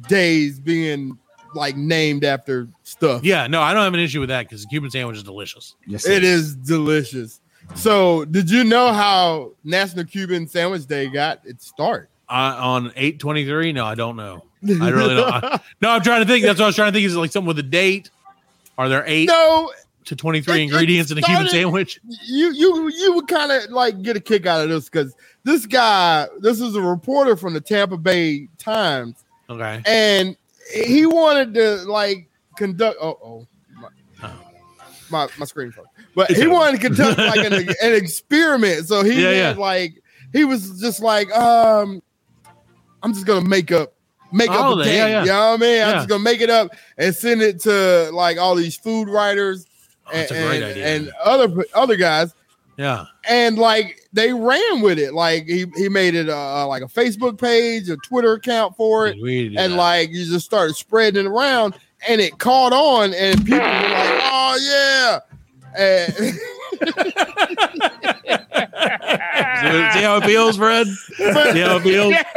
days 0.08 0.58
being 0.58 1.18
like 1.54 1.76
named 1.76 2.24
after 2.24 2.68
stuff. 2.82 3.24
Yeah, 3.24 3.46
no, 3.46 3.62
I 3.62 3.72
don't 3.72 3.84
have 3.84 3.94
an 3.94 4.00
issue 4.00 4.20
with 4.20 4.28
that 4.28 4.46
because 4.48 4.62
the 4.62 4.68
Cuban 4.68 4.90
sandwich 4.90 5.16
is 5.16 5.22
delicious. 5.22 5.74
Yes, 5.86 6.06
It 6.06 6.24
is 6.24 6.54
delicious. 6.54 7.40
So, 7.74 8.24
did 8.26 8.48
you 8.50 8.62
know 8.62 8.92
how 8.92 9.52
National 9.64 10.04
Cuban 10.04 10.46
Sandwich 10.46 10.86
Day 10.86 11.08
got 11.08 11.40
its 11.44 11.66
start? 11.66 12.08
Uh, 12.28 12.56
on 12.58 12.92
eight 12.96 13.18
twenty 13.18 13.44
three, 13.44 13.72
no, 13.72 13.84
I 13.84 13.94
don't 13.94 14.16
know. 14.16 14.44
I 14.68 14.88
really 14.88 15.14
don't. 15.14 15.32
I- 15.44 15.60
no, 15.80 15.90
I'm 15.90 16.02
trying 16.02 16.22
to 16.22 16.26
think. 16.26 16.44
That's 16.44 16.58
what 16.58 16.64
I 16.64 16.68
was 16.68 16.76
trying 16.76 16.92
to 16.92 16.96
think. 16.96 17.06
Is 17.06 17.14
it 17.14 17.18
like 17.18 17.30
something 17.32 17.46
with 17.48 17.58
a 17.58 17.62
date? 17.64 18.10
Are 18.78 18.88
there 18.88 19.04
eight 19.06 19.28
No, 19.28 19.72
to 20.06 20.16
twenty 20.16 20.40
three 20.40 20.54
It- 20.54 20.58
it 20.58 20.62
ingredients 20.64 21.10
in 21.12 21.18
a 21.18 21.22
Cuban 21.22 21.46
started- 21.46 21.50
sandwich? 21.50 22.00
you 22.26 22.52
you 22.52 22.88
you 22.88 23.14
would 23.14 23.28
kind 23.28 23.52
of 23.52 23.70
like 23.70 24.02
get 24.02 24.16
a 24.16 24.20
kick 24.20 24.46
out 24.46 24.62
of 24.62 24.68
this 24.68 24.88
because 24.88 25.14
this 25.44 25.66
guy, 25.66 26.26
this 26.40 26.60
is 26.60 26.74
a 26.74 26.80
reporter 26.82 27.36
from 27.36 27.54
the 27.54 27.60
Tampa 27.60 27.96
Bay 27.96 28.48
Times, 28.58 29.14
Okay. 29.50 29.80
and 29.86 30.36
he 30.74 31.06
wanted 31.06 31.54
to 31.54 31.76
like 31.90 32.28
conduct. 32.56 32.96
Oh, 33.00 33.18
oh, 33.22 33.46
my, 33.80 34.30
my, 35.10 35.28
my 35.38 35.44
screen. 35.44 35.72
But 36.16 36.30
It's 36.30 36.40
he 36.40 36.46
wanted 36.48 36.80
to 36.80 36.86
conduct 36.88 37.18
like 37.18 37.44
an, 37.44 37.52
an 37.82 37.92
experiment. 37.94 38.88
So 38.88 39.04
he 39.04 39.22
Yeah, 39.22 39.28
had 39.30 39.56
yeah. 39.56 39.62
like 39.62 40.02
he 40.32 40.44
was 40.44 40.80
just 40.80 41.00
like, 41.00 41.30
um, 41.36 42.02
I'm 43.02 43.12
just 43.12 43.26
gonna 43.26 43.46
make 43.48 43.70
up. 43.72 43.92
Make 44.32 44.50
up 44.50 44.64
Oh, 44.64 44.72
a 44.72 44.78
yeah, 44.78 44.84
day, 44.84 44.96
yeah. 44.96 45.20
you 45.20 45.26
know 45.28 45.50
what 45.52 45.54
I 45.54 45.56
mean? 45.58 45.82
I'm 45.82 45.94
just 45.94 46.08
gonna 46.08 46.22
make 46.24 46.40
it 46.40 46.50
up 46.50 46.70
and 46.98 47.14
send 47.14 47.42
it 47.42 47.60
to 47.60 48.10
like 48.12 48.38
all 48.38 48.56
these 48.56 48.76
food 48.76 49.08
writers 49.08 49.66
Oh, 50.06 50.12
that's 50.12 50.30
and, 50.30 50.40
a 50.40 50.46
great 50.46 50.62
idea. 50.62 50.86
and 50.86 51.10
other 51.24 51.64
other 51.74 51.96
guys 51.96 52.34
Yeah. 52.76 53.06
and 53.28 53.58
like 53.58 54.00
they 54.12 54.32
ran 54.32 54.80
with 54.82 54.98
it. 54.98 55.12
Like 55.14 55.46
he 55.46 55.66
he 55.76 55.88
made 55.88 56.14
it 56.14 56.28
uh, 56.28 56.66
like 56.68 56.82
a 56.82 56.86
Facebook 56.86 57.40
page, 57.40 57.88
a 57.90 57.96
Twitter 57.98 58.34
account 58.34 58.76
for 58.76 59.06
it, 59.08 59.16
We 59.20 59.56
and 59.56 59.76
like 59.76 60.10
you 60.10 60.24
just 60.24 60.44
started 60.46 60.74
spreading 60.76 61.24
it 61.26 61.28
around, 61.28 61.74
and 62.08 62.20
it 62.20 62.38
caught 62.38 62.72
on, 62.72 63.12
and 63.14 63.38
people 63.44 63.58
were 63.58 63.64
like, 63.64 64.20
"Oh 64.22 64.56
yeah." 64.62 65.20
And 65.78 66.14
See 69.92 70.02
how 70.02 70.16
it 70.18 70.24
feels, 70.24 70.56
Fred? 70.56 70.86
See 70.86 71.24
how 71.60 71.76
it 71.76 71.82
feels? 71.82 72.14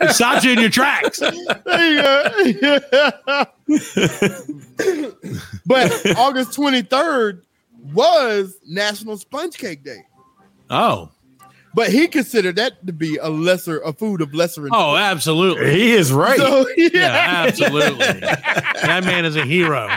it 0.00 0.14
stops 0.14 0.44
you 0.44 0.52
in 0.52 0.60
your 0.60 0.70
tracks. 0.70 1.18
There 1.18 2.46
you 2.46 2.60
go. 2.60 3.44
But 5.68 5.92
August 6.16 6.58
23rd 6.58 7.42
was 7.92 8.56
National 8.66 9.16
Sponge 9.18 9.56
Cake 9.56 9.84
Day. 9.84 10.06
Oh. 10.70 11.10
But 11.74 11.90
he 11.90 12.08
considered 12.08 12.56
that 12.56 12.84
to 12.86 12.92
be 12.92 13.18
a 13.18 13.28
lesser, 13.28 13.78
a 13.80 13.92
food 13.92 14.22
of 14.22 14.34
lesser. 14.34 14.66
Oh, 14.72 14.96
absolutely. 14.96 15.70
He 15.70 15.92
is 15.92 16.10
right. 16.10 16.38
So, 16.38 16.66
yeah. 16.76 16.88
Yeah, 16.92 17.44
absolutely. 17.46 18.20
that 18.20 19.02
man 19.04 19.24
is 19.24 19.36
a 19.36 19.44
hero. 19.44 19.88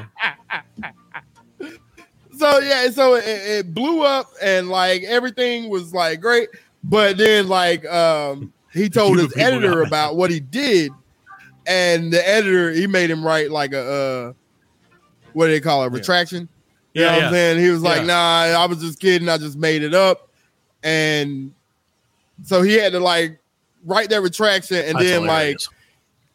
so 2.38 2.59
yeah, 2.59 2.89
so 2.89 3.15
it, 3.15 3.24
it 3.26 3.74
blew 3.74 4.03
up 4.03 4.30
and 4.41 4.69
like 4.69 5.03
everything 5.03 5.69
was 5.69 5.93
like 5.93 6.19
great, 6.19 6.49
but 6.84 7.17
then 7.17 7.47
like 7.47 7.86
um 7.86 8.53
he 8.74 8.89
told 8.89 9.17
his 9.17 9.36
editor 9.38 9.82
about 9.82 10.17
what 10.17 10.30
he 10.30 10.39
did, 10.39 10.91
and 11.65 12.11
the 12.11 12.28
editor 12.28 12.72
he 12.72 12.86
made 12.86 13.09
him 13.09 13.26
write 13.26 13.49
like 13.49 13.74
a 13.74 13.82
uh 13.82 14.34
what 15.34 15.47
do 15.47 15.51
they 15.51 15.59
call 15.61 15.84
it 15.84 15.91
retraction? 15.91 16.47
You 16.93 17.01
Yeah, 17.03 17.07
know 17.07 17.11
what 17.13 17.19
yeah. 17.21 17.27
I'm 17.27 17.34
saying? 17.34 17.59
He 17.63 17.69
was 17.69 17.82
like, 17.82 17.99
Yeah. 18.01 18.05
nah, 18.53 18.61
I 18.61 18.65
was 18.65 18.79
just 18.79 18.99
kidding, 18.99 19.29
I 19.29 19.38
just 19.38 19.57
made 19.57 19.82
it 19.84 19.93
up, 19.93 20.27
and 20.84 21.53
so 22.43 22.61
he 22.61 22.73
had 22.73 22.91
to 22.93 22.99
like 22.99 23.39
write 23.86 24.09
that 24.09 24.21
retraction 24.21 24.77
and 24.77 24.95
That's 24.95 25.05
then 25.05 25.21
hilarious. 25.23 25.67
like 25.67 25.75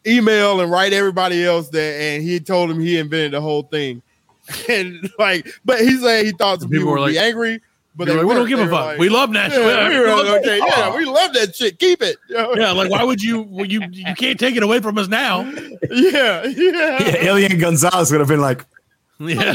email 0.05 0.61
and 0.61 0.71
write 0.71 0.93
everybody 0.93 1.43
else 1.45 1.69
that, 1.69 1.99
and 2.01 2.23
he 2.23 2.39
told 2.39 2.71
him 2.71 2.79
he 2.79 2.97
invented 2.97 3.33
the 3.33 3.41
whole 3.41 3.63
thing. 3.63 4.01
And 4.69 5.09
like, 5.19 5.47
but 5.65 5.79
he 5.81 5.97
said 5.97 6.25
he 6.25 6.31
thought 6.31 6.61
some 6.61 6.69
People 6.69 6.83
people, 6.85 6.91
were 6.93 6.99
would 7.01 7.07
be 7.11 7.15
like- 7.17 7.25
angry, 7.25 7.61
but 7.97 8.05
They 8.05 8.13
they 8.13 8.19
like, 8.19 8.27
we 8.27 8.33
don't 8.35 8.47
give 8.47 8.59
a 8.59 8.65
fuck. 8.67 8.85
like, 8.85 8.97
we 8.99 9.09
love 9.09 9.29
Nashville. 9.29 9.61
yeah, 9.69 9.89
we 9.89 9.99
were 9.99 10.37
okay, 10.39 10.59
yeah, 10.59 10.95
we 10.95 11.03
love 11.03 11.33
that 11.33 11.53
shit. 11.55 11.77
Keep 11.79 12.01
it. 12.03 12.15
You 12.29 12.35
know? 12.37 12.55
Yeah, 12.55 12.71
like 12.71 12.89
why 12.89 13.03
would 13.03 13.21
you? 13.21 13.41
Well, 13.41 13.65
you 13.65 13.81
you 13.91 14.15
can't 14.15 14.39
take 14.39 14.55
it 14.55 14.63
away 14.63 14.79
from 14.79 14.97
us 14.97 15.07
now. 15.09 15.41
yeah, 15.91 16.45
yeah. 16.45 16.45
Yeah, 16.45 17.29
Elian 17.31 17.57
Gonzalez 17.59 18.09
would 18.11 18.21
have 18.21 18.29
been 18.29 18.39
like, 18.39 18.65
Yeah. 19.19 19.51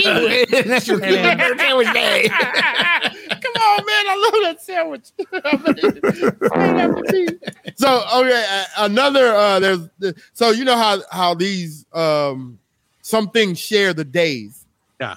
National 0.66 0.98
Cuban 0.98 1.38
Sandwich 1.58 1.92
Day. 1.92 2.28
Come 2.28 3.52
on, 3.54 3.86
man! 3.86 4.04
I 4.08 4.16
love 4.18 4.34
that 4.42 4.60
sandwich. 4.60 5.12
so 7.76 8.04
okay, 8.16 8.44
uh, 8.50 8.64
another 8.78 9.32
uh, 9.34 9.60
there's 9.60 9.88
so 10.32 10.50
you 10.50 10.64
know 10.64 10.76
how 10.76 11.00
how 11.10 11.34
these 11.34 11.86
um 11.92 12.58
some 13.02 13.30
things 13.30 13.58
share 13.58 13.92
the 13.92 14.04
days. 14.04 14.64
Yeah. 15.00 15.16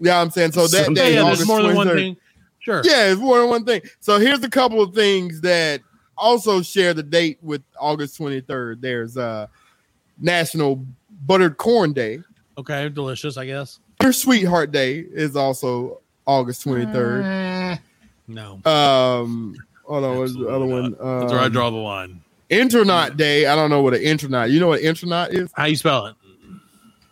Yeah, 0.00 0.20
I'm 0.20 0.30
saying 0.30 0.52
so 0.52 0.66
that 0.66 0.94
day, 0.94 1.14
yeah, 1.14 1.22
August 1.22 1.40
there's 1.40 1.48
more 1.48 1.62
than 1.62 1.76
one 1.76 1.86
23rd. 1.88 1.94
thing. 1.94 2.16
Sure. 2.60 2.82
Yeah, 2.84 3.12
it's 3.12 3.20
more 3.20 3.40
than 3.40 3.48
one 3.48 3.64
thing. 3.64 3.82
So 4.00 4.18
here's 4.18 4.42
a 4.42 4.50
couple 4.50 4.82
of 4.82 4.94
things 4.94 5.40
that 5.42 5.80
also 6.16 6.62
share 6.62 6.94
the 6.94 7.02
date 7.02 7.38
with 7.42 7.62
August 7.78 8.18
23rd. 8.18 8.80
There's 8.80 9.16
uh 9.16 9.46
National 10.18 10.84
Buttered 11.26 11.56
Corn 11.56 11.92
Day. 11.92 12.20
Okay, 12.58 12.88
delicious, 12.88 13.36
I 13.36 13.46
guess. 13.46 13.80
Your 14.02 14.12
Sweetheart 14.12 14.70
Day 14.72 14.98
is 14.98 15.36
also 15.36 16.00
August 16.26 16.64
23rd. 16.64 17.78
No. 18.28 18.60
Um, 18.64 19.56
hold 19.84 20.04
on, 20.04 20.18
what's 20.18 20.34
the 20.34 20.48
other 20.48 20.64
one? 20.66 20.96
Um, 21.00 21.20
That's 21.20 21.32
where 21.32 21.40
I 21.40 21.48
draw 21.48 21.70
the 21.70 21.76
line. 21.76 22.20
Internet 22.50 23.16
Day. 23.16 23.46
I 23.46 23.56
don't 23.56 23.70
know 23.70 23.82
what 23.82 23.94
an 23.94 24.02
internet. 24.02 24.50
You 24.50 24.60
know 24.60 24.68
what 24.68 24.80
internet 24.80 25.32
is? 25.32 25.50
How 25.54 25.64
you 25.64 25.76
spell 25.76 26.06
it? 26.06 26.14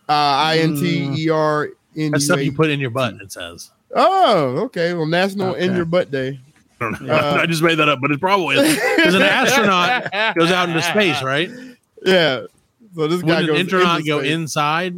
Uh, 0.09 0.13
I 0.13 0.59
N 0.59 0.77
T 0.77 1.25
E 1.25 1.31
R 1.31 1.71
N 1.97 2.11
That's 2.13 2.23
U 2.25 2.27
stuff 2.27 2.41
you 2.45 2.53
put 2.53 2.71
in 2.71 2.81
your 2.81 2.91
butt. 2.91 3.15
It 3.21 3.33
says. 3.33 3.71
Oh, 3.95 4.59
okay. 4.65 4.95
Well, 4.95 5.07
National 5.07 5.55
In 5.55 5.75
Your 5.75 5.85
Butt 5.85 6.11
Day. 6.11 6.41
I 6.81 6.85
don't 6.85 7.03
know. 7.03 7.15
Uh, 7.15 7.39
I 7.43 7.47
just 7.47 7.63
made 7.63 7.77
that 7.77 7.89
up, 7.89 8.01
but 8.01 8.11
it 8.11 8.21
probably 8.21 8.57
is 8.57 8.75
because 8.97 9.15
an 9.15 9.23
astronaut 9.23 10.35
goes 10.35 10.51
out 10.51 10.69
into 10.69 10.83
space, 10.83 11.23
right? 11.23 11.51
Yeah. 12.05 12.47
So 12.95 13.07
this 13.09 13.23
guy 13.23 13.41
Wouldn't 13.43 13.49
goes 13.49 13.59
an 13.59 13.67
astronaut 13.67 14.07
go 14.07 14.19
space. 14.21 14.33
inside? 14.33 14.95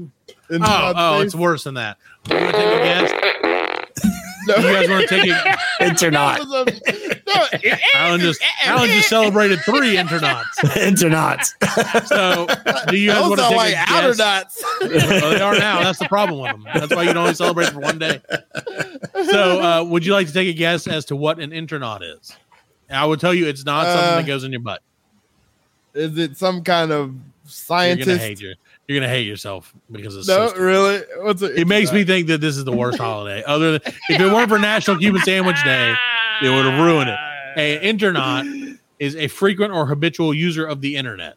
Oh, 0.51 0.59
oh, 0.97 1.17
space. 1.19 1.27
it's 1.27 1.35
worse 1.35 1.65
than 1.65 1.75
that. 1.75 1.97
You 2.29 2.37
want 2.37 2.51
to 2.55 2.61
take 2.61 2.67
a 2.67 2.83
guess? 2.83 3.13
No. 4.47 4.57
You 4.57 4.63
guys 4.75 4.89
want 4.91 5.09
to 5.09 5.09
take 5.09 5.31
a? 5.31 5.57
Internet. 5.85 6.41
That 6.45 6.49
was 6.49 6.81
a- 6.81 7.15
no, 7.27 7.77
Alan 7.95 8.21
just 8.21 8.41
Alan 8.65 8.89
just 8.91 9.09
celebrated 9.09 9.59
three 9.61 9.97
internauts. 9.97 10.77
Internet. 10.77 11.47
So, 12.07 12.47
do 12.89 12.97
you 12.97 13.11
guys 13.11 13.21
Those 13.23 13.29
want 13.31 13.41
to 13.41 13.45
are 13.47 13.49
take 13.49 13.57
like 13.57 13.75
a 13.75 13.85
outer 13.89 14.09
guess? 14.15 14.19
knots. 14.19 14.65
well, 14.83 15.31
they 15.31 15.41
are 15.41 15.59
now. 15.59 15.83
That's 15.83 15.99
the 15.99 16.07
problem 16.09 16.41
with 16.41 16.51
them. 16.53 16.65
That's 16.75 16.95
why 16.95 17.03
you 17.03 17.09
can 17.09 17.17
only 17.17 17.35
celebrate 17.35 17.71
for 17.71 17.81
one 17.81 17.99
day. 17.99 18.21
So, 19.31 19.61
uh, 19.63 19.85
would 19.85 20.05
you 20.05 20.13
like 20.13 20.27
to 20.29 20.33
take 20.33 20.49
a 20.49 20.53
guess 20.53 20.87
as 20.87 21.07
to 21.07 21.17
what 21.17 21.41
an 21.41 21.51
internaut 21.51 22.03
is? 22.03 22.37
I 22.91 23.05
would 23.07 23.19
tell 23.21 23.33
you 23.35 23.47
it's 23.49 23.65
not 23.65 23.87
something 23.87 24.05
Uh, 24.13 24.17
that 24.17 24.27
goes 24.27 24.45
in 24.45 24.53
your 24.53 24.61
butt. 24.61 24.83
Is 25.95 26.17
it 26.19 26.37
some 26.37 26.63
kind 26.63 26.93
of 26.93 27.15
You're 27.69 27.97
gonna 27.97 28.19
hate 28.19 28.41
your, 28.41 28.55
You're 28.89 29.01
gonna 29.01 29.13
hate 29.13 29.27
yourself 29.27 29.75
because 29.91 30.17
it's 30.17 30.29
no, 30.29 30.49
so 30.49 30.57
really. 30.57 31.03
What's 31.19 31.43
it? 31.43 31.59
It 31.59 31.67
makes 31.67 31.93
me 31.93 32.05
think 32.05 32.27
that 32.29 32.41
this 32.41 32.57
is 32.57 32.65
the 32.65 32.73
worst 32.73 32.99
holiday. 32.99 33.43
Other 33.47 33.79
than 33.79 33.93
if 34.09 34.21
it 34.21 34.27
weren't 34.27 34.49
for 34.49 34.59
National 34.59 34.99
Cuban 34.99 35.21
Sandwich 35.23 35.63
Day, 35.65 35.95
it 36.43 36.49
would 36.49 36.65
have 36.65 36.81
ruined 36.85 37.11
it. 37.11 37.19
An 37.57 37.81
internaut 37.99 38.79
is 38.99 39.17
a 39.17 39.29
frequent 39.29 39.73
or 39.73 39.87
habitual 39.87 40.33
user 40.33 40.65
of 40.67 40.81
the 40.81 40.97
internet. 40.97 41.35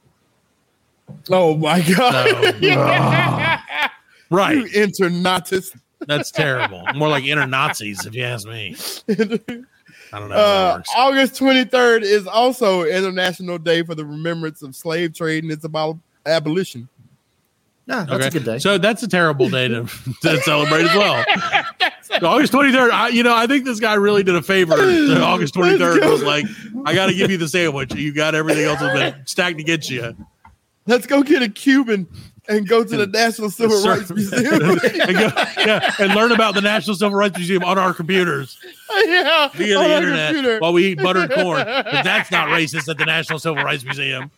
Oh 1.29 1.55
my 1.55 1.81
god! 1.81 2.29
So, 2.29 2.59
right, 4.29 4.57
You 4.57 4.63
internautist. 4.65 5.77
that's 6.05 6.31
terrible. 6.31 6.83
More 6.95 7.07
like 7.07 7.25
inner 7.25 7.47
Nazis, 7.47 8.05
if 8.05 8.13
you 8.13 8.23
ask 8.23 8.47
me. 8.47 8.75
I 10.13 10.19
don't 10.19 10.29
know. 10.29 10.35
Uh. 10.35 10.81
August 10.95 11.35
23rd 11.35 12.01
is 12.01 12.27
also 12.27 12.83
International 12.83 13.57
Day 13.57 13.83
for 13.83 13.95
the 13.95 14.05
Remembrance 14.05 14.61
of 14.61 14.75
Slave 14.75 15.13
Trade 15.13 15.43
and 15.43 15.51
its 15.51 15.63
about 15.63 15.97
abolition. 16.25 16.87
Yeah, 17.87 18.05
that's 18.07 18.25
a 18.25 18.31
good 18.31 18.43
day. 18.43 18.59
So 18.59 18.77
that's 18.77 19.01
a 19.03 19.07
terrible 19.07 19.49
day 19.49 19.69
to, 19.69 19.83
to 20.21 20.41
celebrate 20.41 20.85
as 20.85 20.95
well. 20.95 21.23
August 22.21 22.51
23rd. 22.51 22.91
I, 22.91 23.09
you 23.09 23.23
know, 23.23 23.35
I 23.35 23.47
think 23.47 23.63
this 23.65 23.79
guy 23.79 23.93
really 23.93 24.23
did 24.23 24.35
a 24.35 24.41
favor. 24.41 24.73
August 24.73 25.55
23rd 25.55 26.09
was 26.09 26.23
like, 26.23 26.45
I 26.85 26.93
got 26.93 27.07
to 27.07 27.13
give 27.13 27.31
you 27.31 27.37
the 27.37 27.47
sandwich. 27.47 27.93
You 27.95 28.13
got 28.13 28.35
everything 28.35 28.65
else 28.65 28.79
has 28.79 28.93
been 28.93 29.25
stacked 29.25 29.59
against 29.59 29.89
you. 29.89 30.15
Let's 30.85 31.05
go 31.05 31.21
get 31.21 31.41
a 31.41 31.49
Cuban 31.49 32.07
and 32.49 32.67
go 32.67 32.83
to 32.83 32.97
the 32.97 33.07
National 33.07 33.49
Civil 33.49 33.77
Sir- 33.79 33.97
Rights 33.97 34.09
Museum. 34.15 34.61
and, 34.61 34.79
go, 35.17 35.29
yeah, 35.57 35.93
and 35.99 36.13
learn 36.15 36.31
about 36.31 36.53
the 36.55 36.61
National 36.61 36.95
Civil 36.95 37.17
Rights 37.17 37.37
Museum 37.37 37.63
on 37.63 37.77
our 37.77 37.93
computers 37.93 38.57
yeah, 39.05 39.49
via 39.49 39.77
the 39.77 39.95
internet 39.97 40.33
computer. 40.33 40.59
while 40.59 40.73
we 40.73 40.87
eat 40.87 40.97
buttered 41.01 41.31
corn. 41.31 41.57
But 41.65 42.03
that's 42.03 42.31
not 42.31 42.47
racist 42.49 42.87
at 42.89 42.97
the 42.97 43.05
National 43.05 43.39
Civil 43.39 43.63
Rights 43.63 43.83
Museum. 43.83 44.31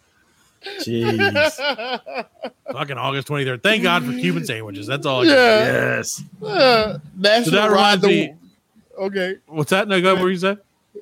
Jeez. 0.81 2.25
Fucking 2.71 2.97
August 2.97 3.27
23rd. 3.27 3.63
Thank 3.63 3.83
God 3.83 4.03
for 4.05 4.11
Cuban 4.11 4.45
sandwiches. 4.45 4.87
That's 4.87 5.05
all. 5.05 5.21
I 5.21 5.25
can 5.25 5.33
Yeah. 5.33 6.01
say. 6.01 6.23
Yes. 6.23 6.23
Uh, 6.43 6.99
National 7.17 7.45
So 7.45 7.51
that 7.51 7.69
reminds 7.71 8.01
the 8.01 8.07
me- 8.07 8.33
Okay. 8.97 9.35
What's 9.47 9.69
that? 9.69 9.87
No, 9.87 10.01
go. 10.01 10.15
What 10.15 10.23
were 10.23 10.29
you 10.29 10.37
say? 10.37 10.57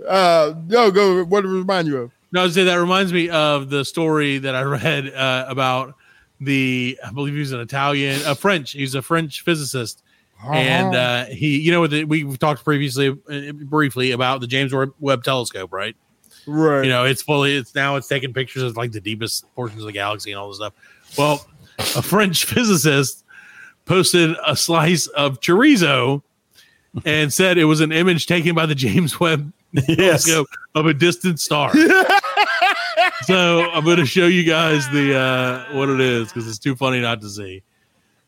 Uh, 0.08 0.54
no, 0.68 0.92
go. 0.92 1.24
What 1.26 1.42
did 1.42 1.50
it 1.50 1.54
remind 1.54 1.88
you 1.88 1.98
of? 1.98 2.12
No, 2.32 2.42
I 2.42 2.44
was 2.44 2.54
saying 2.54 2.68
that 2.68 2.76
reminds 2.76 3.12
me 3.12 3.30
of 3.30 3.70
the 3.72 3.84
story 3.84 4.38
that 4.38 4.54
I 4.54 4.62
read 4.62 5.12
uh, 5.14 5.46
about 5.48 5.96
the. 6.40 7.00
I 7.06 7.12
believe 7.12 7.34
he 7.34 7.40
was 7.40 7.52
an 7.52 7.60
Italian, 7.60 8.22
a 8.26 8.36
French. 8.36 8.72
He's 8.72 8.96
a 8.96 9.02
French 9.02 9.42
physicist, 9.42 10.04
and 10.44 10.96
uh, 10.96 11.26
he, 11.26 11.60
you 11.60 11.72
know, 11.72 11.88
the, 11.88 12.04
we 12.04 12.24
we've 12.24 12.40
talked 12.40 12.64
previously 12.64 13.10
uh, 13.10 13.52
briefly 13.54 14.12
about 14.12 14.42
the 14.42 14.48
James 14.48 14.74
Webb 15.00 15.24
Telescope, 15.24 15.72
right? 15.74 15.96
Right. 16.48 16.84
You 16.84 16.90
know, 16.90 17.04
it's 17.04 17.22
fully. 17.22 17.56
It's 17.56 17.76
now 17.76 17.98
it's 17.98 18.08
taking 18.08 18.34
pictures 18.34 18.64
of 18.64 18.78
like 18.78 18.92
the 18.92 19.02
deepest 19.02 19.54
portions 19.54 19.82
of 19.82 19.86
the 19.86 19.92
galaxy 19.92 20.32
and 20.32 20.40
all 20.40 20.48
this 20.48 20.58
stuff. 20.58 20.74
Well, 21.18 21.46
a 21.80 22.02
French 22.02 22.46
physicist 22.54 23.26
posted 23.86 24.36
a 24.46 24.56
slice 24.56 25.08
of 25.08 25.40
chorizo 25.40 26.22
and 27.06 27.34
said 27.34 27.58
it 27.58 27.66
was 27.66 27.82
an 27.82 27.92
image 27.92 28.26
taken 28.28 28.56
by 28.56 28.66
the 28.66 28.76
James 28.76 29.20
Webb 29.20 29.52
telescope 29.86 30.48
of 30.76 30.86
a 30.86 30.94
distant 30.94 31.40
star. 31.40 31.74
so 33.24 33.62
I'm 33.72 33.84
going 33.84 33.98
to 33.98 34.06
show 34.06 34.28
you 34.28 34.44
guys 34.44 34.88
the 34.90 35.18
uh, 35.18 35.76
what 35.76 35.90
it 35.90 36.00
is 36.00 36.28
because 36.28 36.48
it's 36.48 36.60
too 36.60 36.76
funny 36.76 37.00
not 37.02 37.22
to 37.22 37.30
see. 37.30 37.64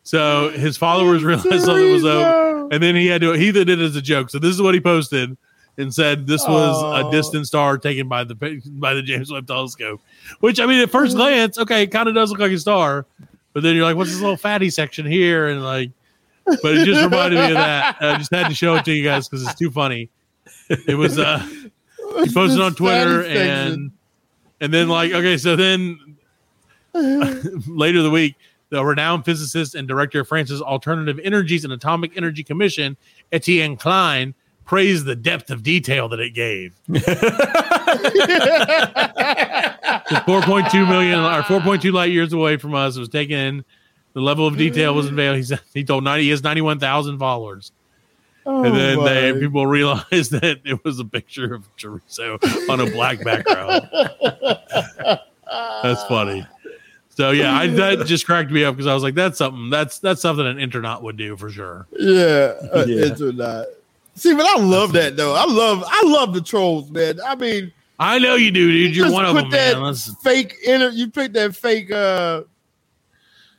So 0.04 0.50
his 0.50 0.78
followers 0.78 1.24
realized 1.24 1.66
something 1.66 1.92
was 1.92 2.06
up, 2.06 2.72
and 2.72 2.82
then 2.82 2.96
he 2.96 3.08
had 3.08 3.22
to 3.22 3.34
he 3.34 3.52
did 3.52 3.70
it 3.70 3.80
as 3.80 3.96
a 3.96 4.02
joke. 4.02 4.30
So 4.30 4.40
this 4.40 4.52
is 4.52 4.62
what 4.62 4.74
he 4.74 4.80
posted 4.80 5.38
and 5.78 5.94
said 5.94 6.26
this 6.28 6.42
was 6.48 6.76
Oh. 6.84 7.08
a 7.08 7.12
distant 7.12 7.48
star 7.48 7.78
taken 7.78 8.08
by 8.08 8.24
the 8.24 8.36
by 8.66 8.94
the 8.94 9.02
James 9.02 9.32
Webb 9.32 9.48
Telescope. 9.48 10.02
Which 10.40 10.60
I 10.60 10.66
mean, 10.66 10.82
at 10.82 10.90
first 10.90 11.16
glance, 11.16 11.58
okay, 11.60 11.84
it 11.84 11.88
kind 11.88 12.10
of 12.10 12.16
does 12.16 12.32
look 12.32 12.40
like 12.40 12.52
a 12.52 12.58
star, 12.58 13.06
but 13.54 13.62
then 13.64 13.76
you're 13.76 13.86
like, 13.86 13.96
what's 13.96 14.10
this 14.12 14.20
little 14.22 14.38
fatty 14.38 14.70
section 14.72 15.06
here? 15.06 15.48
And 15.48 15.64
like, 15.64 15.92
but 16.46 16.76
it 16.76 16.86
just 16.86 17.04
reminded 17.04 17.40
me 17.40 17.46
of 17.52 17.54
that. 17.58 17.98
I 18.02 18.18
just 18.18 18.34
had 18.34 18.48
to 18.48 18.56
show 18.56 18.76
it 18.76 18.86
to 18.86 18.92
you 18.94 19.04
guys 19.04 19.28
because 19.30 19.46
it's 19.46 19.56
too 19.60 19.70
funny. 19.70 20.10
It 20.88 20.96
was 20.98 21.20
uh 21.20 21.40
he 22.24 22.34
posted 22.34 22.60
on 22.62 22.74
Twitter 22.74 23.24
and 23.26 23.92
and 24.62 24.74
then 24.74 24.90
like 24.90 25.14
okay, 25.14 25.38
so 25.38 25.56
then 25.56 26.18
later 26.94 28.02
the 28.02 28.10
week, 28.10 28.36
the 28.70 28.84
renowned 28.84 29.26
physicist 29.26 29.76
and 29.76 29.88
director 29.88 30.22
of 30.22 30.28
France's 30.28 30.62
Alternative 30.62 31.20
Energies 31.24 31.64
and 31.64 31.74
Atomic 31.74 32.16
Energy 32.16 32.44
Commission, 32.44 32.98
Etienne 33.32 33.78
Klein, 33.78 34.34
praised 34.66 35.06
the 35.06 35.16
depth 35.16 35.50
of 35.50 35.64
detail 35.64 36.10
that 36.10 36.20
it 36.20 36.34
gave. 36.34 36.76
It's 40.12 40.20
4.2 40.22 40.88
million 40.88 41.20
or 41.20 41.42
4.2 41.44 41.92
light 41.94 42.12
years 42.12 42.34
away 42.34 42.58
from 42.58 42.74
us. 42.74 42.98
It 42.98 43.00
was 43.00 43.10
taken 43.10 43.38
in. 43.38 43.66
The 44.14 44.22
level 44.22 44.48
of 44.48 44.58
detail 44.58 44.96
was 44.96 45.08
available. 45.08 45.38
He 45.38 45.44
said 45.44 45.60
he 45.74 45.84
told 45.84 46.04
90 46.04 46.24
he 46.24 46.30
has 46.32 46.44
91,000 46.44 47.20
followers. 47.20 47.72
Oh, 48.52 48.64
and 48.64 48.76
then 48.76 49.04
they 49.04 49.40
people 49.40 49.68
realized 49.68 50.32
that 50.42 50.62
it 50.66 50.84
was 50.84 51.00
a 51.00 51.06
picture 51.06 51.54
of 51.54 51.68
chorizo 51.78 52.40
on 52.70 52.80
a 52.80 52.90
black 52.90 53.24
background. 53.24 53.88
That's 55.84 56.04
funny. 56.06 56.46
So 57.10 57.32
yeah, 57.32 57.54
I, 57.54 57.68
that 57.68 58.06
just 58.08 58.26
cracked 58.26 58.50
me 58.50 58.64
up 58.64 58.76
because 58.76 58.88
I 58.88 58.94
was 58.94 59.04
like, 59.04 59.14
"That's 59.14 59.38
something. 59.38 59.70
That's 59.70 60.00
that's 60.00 60.22
something 60.22 60.48
an 60.48 60.58
internaut 60.58 61.02
would 61.04 61.18
do 61.18 61.36
for 61.38 61.50
sure." 61.50 61.86
Yeah, 62.00 62.54
uh, 62.74 62.86
Yeah. 62.88 63.06
it's 63.06 63.22
or 63.22 63.34
not. 63.34 63.68
See, 64.16 64.34
but 64.34 64.46
I 64.46 64.60
love 64.62 64.94
that 64.94 65.16
though. 65.18 65.36
I 65.36 65.46
love, 65.46 65.84
I 65.86 66.04
love 66.06 66.34
the 66.34 66.42
trolls, 66.42 66.90
man. 66.92 67.20
I 67.26 67.36
mean, 67.36 67.72
I 68.00 68.20
know 68.20 68.36
you 68.36 68.52
do, 68.52 68.72
dude. 68.72 68.96
You're 68.96 69.06
just 69.06 69.14
one 69.14 69.26
of 69.26 69.34
put 69.36 69.42
them, 69.44 69.52
that 69.52 69.74
man. 69.76 69.84
Let's- 69.84 70.14
fake 70.24 70.56
inter- 70.66 70.90
You 70.90 71.10
pick 71.10 71.34
that 71.34 71.56
fake, 71.56 71.92
uh 71.92 72.44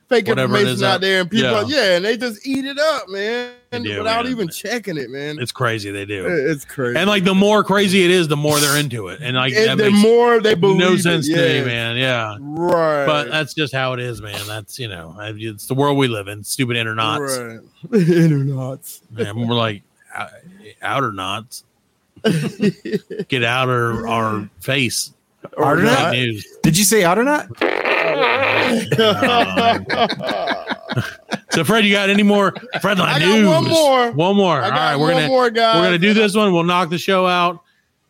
fake 0.08 0.26
Whatever 0.26 0.56
information 0.56 0.84
out 0.84 1.00
there, 1.02 1.20
and 1.20 1.30
people, 1.30 1.50
Yeah. 1.50 1.56
are- 1.62 1.64
yeah, 1.66 1.96
and 1.96 2.04
they 2.04 2.16
just 2.16 2.46
eat 2.46 2.64
it 2.64 2.78
up, 2.78 3.08
man, 3.08 3.52
do, 3.78 3.98
without 3.98 4.24
man. 4.24 4.32
even 4.32 4.48
checking 4.48 4.96
it, 4.96 5.10
man. 5.10 5.38
It's 5.38 5.52
crazy. 5.52 5.90
They 5.92 6.04
do. 6.04 6.26
It's 6.26 6.64
crazy. 6.64 6.98
And 6.98 7.08
like 7.08 7.24
the 7.24 7.34
more 7.34 7.62
crazy 7.62 8.04
it 8.04 8.10
is, 8.10 8.26
the 8.26 8.36
more 8.36 8.58
they're 8.58 8.76
into 8.76 9.08
it. 9.08 9.20
And 9.22 9.36
like 9.36 9.52
And 9.52 9.78
the 9.78 9.90
more 9.90 10.40
they 10.40 10.54
believe 10.54 10.78
no 10.78 10.92
it, 10.94 11.00
sense 11.00 11.28
to 11.28 11.32
yeah. 11.32 11.60
me, 11.60 11.66
man. 11.66 11.96
Yeah. 11.96 12.36
Right. 12.40 13.06
But 13.06 13.28
that's 13.28 13.54
just 13.54 13.72
how 13.72 13.92
it 13.92 14.00
is, 14.00 14.20
man. 14.20 14.40
That's 14.48 14.78
you 14.78 14.88
know, 14.88 15.14
it's 15.20 15.66
the 15.66 15.74
world 15.74 15.98
we 15.98 16.08
live 16.08 16.26
in. 16.26 16.42
Stupid 16.42 16.76
internauts. 16.76 17.38
Right. 17.38 17.60
Internauts. 17.92 19.02
Man, 19.12 19.46
we're 19.46 19.54
like 19.54 19.82
outer 20.82 21.12
knots. 21.12 21.64
Get 23.28 23.44
out 23.44 23.68
our 23.68 24.06
our 24.08 24.50
face. 24.60 25.12
Outer 25.58 25.84
Bad 25.84 26.02
knot? 26.02 26.12
news. 26.12 26.46
Did 26.62 26.76
you 26.76 26.84
say 26.84 27.04
outer 27.04 27.22
knot? 27.22 27.48
So 31.52 31.64
Fred, 31.64 31.84
you 31.84 31.92
got 31.92 32.10
any 32.10 32.22
more 32.22 32.52
Fredline 32.76 33.00
I 33.00 33.18
got 33.18 33.28
news? 33.28 33.46
one 33.48 33.64
more. 33.68 34.10
One 34.12 34.36
more. 34.36 34.60
I 34.60 34.64
All 34.64 34.70
got 34.70 34.76
right, 34.76 34.96
we're 34.96 35.10
gonna 35.12 35.26
more, 35.28 35.50
guys. 35.50 35.76
we're 35.76 35.84
gonna 35.86 35.98
do 35.98 36.14
this 36.14 36.34
one. 36.36 36.52
We'll 36.52 36.62
knock 36.62 36.90
the 36.90 36.98
show 36.98 37.26
out, 37.26 37.60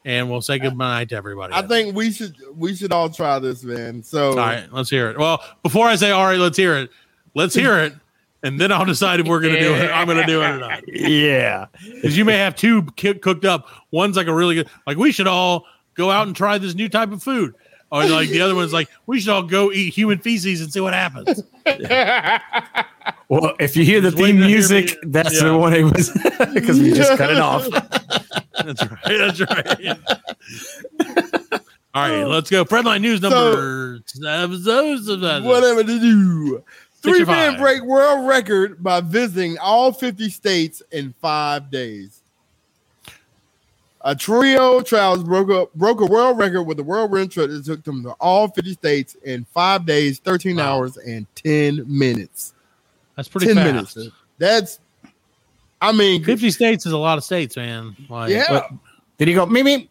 and 0.04 0.30
we'll 0.30 0.42
say 0.42 0.58
goodnight 0.58 1.08
to 1.10 1.16
everybody. 1.16 1.54
I 1.54 1.62
think 1.62 1.94
we 1.96 2.12
should 2.12 2.36
we 2.54 2.74
should 2.74 2.92
all 2.92 3.08
try 3.08 3.38
this, 3.38 3.64
man. 3.64 4.02
So 4.02 4.30
All 4.30 4.36
right, 4.36 4.70
let's 4.72 4.90
hear 4.90 5.08
it. 5.10 5.18
Well, 5.18 5.42
before 5.62 5.86
I 5.86 5.96
say 5.96 6.10
all 6.10 6.24
right, 6.26 6.38
let's 6.38 6.56
hear 6.58 6.76
it. 6.76 6.90
Let's 7.34 7.54
hear 7.54 7.78
it, 7.78 7.94
and 8.42 8.60
then 8.60 8.72
I'll 8.72 8.84
decide 8.84 9.20
if 9.20 9.26
we're 9.26 9.40
gonna 9.40 9.58
do 9.60 9.74
it. 9.74 9.90
I'm 9.90 10.06
gonna 10.06 10.26
do 10.26 10.42
it 10.42 10.46
or 10.50 10.58
not. 10.58 10.82
Yeah. 10.88 11.66
Because 11.94 12.18
you 12.18 12.24
may 12.26 12.36
have 12.36 12.54
two 12.56 12.82
ki- 12.96 13.14
cooked 13.14 13.44
up. 13.46 13.68
One's 13.90 14.16
like 14.16 14.26
a 14.26 14.34
really 14.34 14.56
good, 14.56 14.68
like 14.86 14.96
we 14.98 15.12
should 15.12 15.26
all 15.28 15.64
go 15.94 16.10
out 16.10 16.26
and 16.26 16.36
try 16.36 16.58
this 16.58 16.74
new 16.74 16.88
type 16.88 17.10
of 17.12 17.22
food. 17.22 17.54
Or 17.92 18.04
like 18.06 18.28
the 18.28 18.40
other 18.42 18.54
one's 18.54 18.72
like 18.72 18.88
we 19.06 19.18
should 19.18 19.30
all 19.30 19.42
go 19.42 19.72
eat 19.72 19.92
human 19.94 20.18
feces 20.18 20.60
and 20.60 20.72
see 20.72 20.80
what 20.80 20.92
happens. 20.94 21.42
Well, 23.30 23.54
if 23.60 23.76
you 23.76 23.84
hear 23.84 24.00
the 24.02 24.10
theme 24.10 24.40
music, 24.40 24.98
that's 25.04 25.36
Yeah. 25.40 25.50
the 25.50 25.56
one 25.58 25.72
it 25.72 25.84
was 25.84 26.10
because 26.54 26.80
we 26.80 26.92
just 26.92 27.16
cut 27.16 27.30
it 27.30 27.38
off. 27.38 27.68
That's 28.64 28.82
right. 28.84 29.00
That's 29.06 29.40
right. 29.40 29.98
all 31.94 32.08
right, 32.10 32.24
let's 32.26 32.50
go. 32.50 32.64
Fredline 32.66 33.00
news 33.00 33.22
number 33.22 34.00
seven. 34.06 35.44
whatever 35.44 35.82
to 35.82 36.00
do. 36.00 36.62
Three 37.02 37.24
five. 37.24 37.58
break 37.58 37.82
world 37.84 38.26
record 38.28 38.82
by 38.82 39.00
visiting 39.00 39.56
all 39.58 39.92
50 39.92 40.28
states 40.28 40.82
in 40.92 41.14
five 41.22 41.70
days. 41.70 42.20
A 44.02 44.14
trio 44.14 44.82
travels 44.82 45.24
broke 45.24 45.50
up 45.50 45.72
broke 45.74 46.00
a 46.02 46.06
world 46.06 46.36
record 46.38 46.64
with 46.64 46.78
a 46.80 46.82
whirlwind 46.82 47.32
trip 47.32 47.50
that 47.50 47.64
took 47.64 47.84
them 47.84 48.02
to 48.02 48.10
all 48.20 48.48
50 48.48 48.74
states 48.74 49.14
in 49.24 49.44
five 49.46 49.86
days, 49.86 50.18
13 50.18 50.58
hours, 50.60 50.98
and 50.98 51.26
10 51.36 51.84
minutes. 51.86 52.52
That's 53.20 53.28
pretty 53.28 53.48
10 53.48 53.56
fast. 53.56 53.96
minutes. 53.96 54.16
That's 54.38 54.80
I 55.82 55.92
mean, 55.92 56.24
50 56.24 56.50
states 56.52 56.86
is 56.86 56.92
a 56.92 56.96
lot 56.98 57.18
of 57.18 57.24
states, 57.24 57.54
man. 57.54 57.94
Like, 58.08 58.30
yeah. 58.30 58.50
What? 58.50 58.70
Did 59.18 59.28
he 59.28 59.34
go 59.34 59.44
me 59.44 59.62
me 59.62 59.90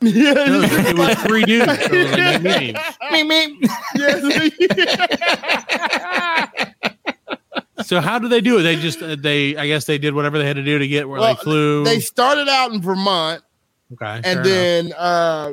yeah. 0.00 0.32
no, 0.32 0.62
it 0.62 0.96
was 0.96 1.14
three 1.24 1.44
dudes. 1.44 1.66
So 1.66 1.88
it 1.92 2.04
was 2.04 2.12
like, 2.12 2.42
me, 2.42 2.72
me. 3.12 3.24
me 3.24 3.58
me? 4.38 4.66
So 7.82 8.00
how 8.00 8.18
do 8.18 8.28
they 8.28 8.40
do 8.40 8.58
it? 8.58 8.62
They 8.62 8.76
just 8.76 9.02
uh, 9.02 9.16
they 9.16 9.54
I 9.56 9.66
guess 9.66 9.84
they 9.84 9.98
did 9.98 10.14
whatever 10.14 10.38
they 10.38 10.46
had 10.46 10.56
to 10.56 10.64
do 10.64 10.78
to 10.78 10.88
get 10.88 11.06
where 11.08 11.20
Well, 11.20 11.34
they 11.34 11.40
flew. 11.42 11.84
They 11.84 12.00
started 12.00 12.48
out 12.48 12.72
in 12.72 12.80
Vermont 12.80 13.42
okay, 13.92 14.22
and 14.24 14.42
then 14.44 14.94
uh 14.96 15.52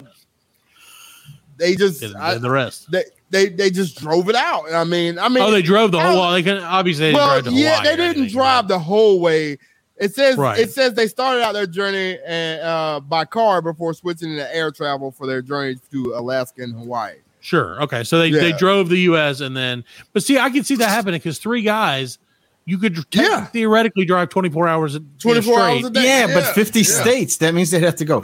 they 1.57 1.75
just 1.75 2.01
and 2.01 2.15
I- 2.15 2.34
then 2.34 2.41
the 2.41 2.49
rest. 2.49 2.89
they, 2.91 3.03
they 3.34 3.49
they 3.49 3.69
just 3.69 3.99
drove 3.99 4.30
it 4.30 4.35
out. 4.35 4.72
I 4.72 4.84
mean, 4.84 5.19
I 5.19 5.27
mean, 5.27 5.43
oh, 5.43 5.51
they 5.51 5.61
drove 5.61 5.91
the 5.91 5.99
whole. 5.99 6.31
They 6.31 6.43
can 6.43 6.60
obviously 6.60 7.07
they 7.07 7.14
well, 7.14 7.45
yeah, 7.51 7.81
they 7.84 7.95
didn't 7.95 8.30
drive 8.30 8.68
the 8.68 8.80
whole 8.80 9.19
way. 9.19 9.57
It 9.97 10.14
says 10.14 10.38
Right. 10.38 10.60
it 10.60 10.72
says 10.72 10.93
they 10.93 11.07
started 11.07 11.43
out 11.43 11.53
their 11.53 11.68
journey 11.68 12.18
and 12.26 12.61
uh, 12.61 12.99
by 12.99 13.26
car 13.26 13.61
before 13.61 13.93
switching 13.93 14.35
to 14.38 14.55
air 14.55 14.72
travel 14.72 15.11
for 15.11 15.27
their 15.27 15.41
journey 15.41 15.76
to 15.91 16.14
Alaska 16.15 16.64
and 16.64 16.73
Hawaii. 16.73 17.15
Sure. 17.41 17.81
Okay. 17.81 18.03
So 18.05 18.19
they, 18.19 18.31
they 18.31 18.53
drove 18.53 18.88
the 18.88 18.99
U.S. 18.99 19.41
and 19.41 19.55
then, 19.57 19.84
but 20.14 20.23
see, 20.23 20.39
I 20.39 20.49
can 20.49 20.64
see 20.64 20.77
that 20.77 20.88
happening 20.89 21.19
because 21.19 21.39
three 21.39 21.61
guys 21.61 22.18
you 22.65 22.77
could 22.77 22.95
te- 23.11 23.27
theoretically 23.52 24.06
drive 24.06 24.30
24 24.30 24.68
hours, 24.68 24.95
a- 24.95 25.02
24 25.19 25.60
hours 25.60 25.77
straight. 25.80 25.85
a 25.85 25.90
day. 25.90 26.03
Yeah, 26.06 26.27
but 26.34 26.45
50 26.56 26.80
yeah. 26.80 26.85
states, 26.85 27.38
that 27.38 27.53
means 27.53 27.72
they'd 27.72 27.84
have 27.84 27.98
to 27.98 28.06
go. 28.06 28.23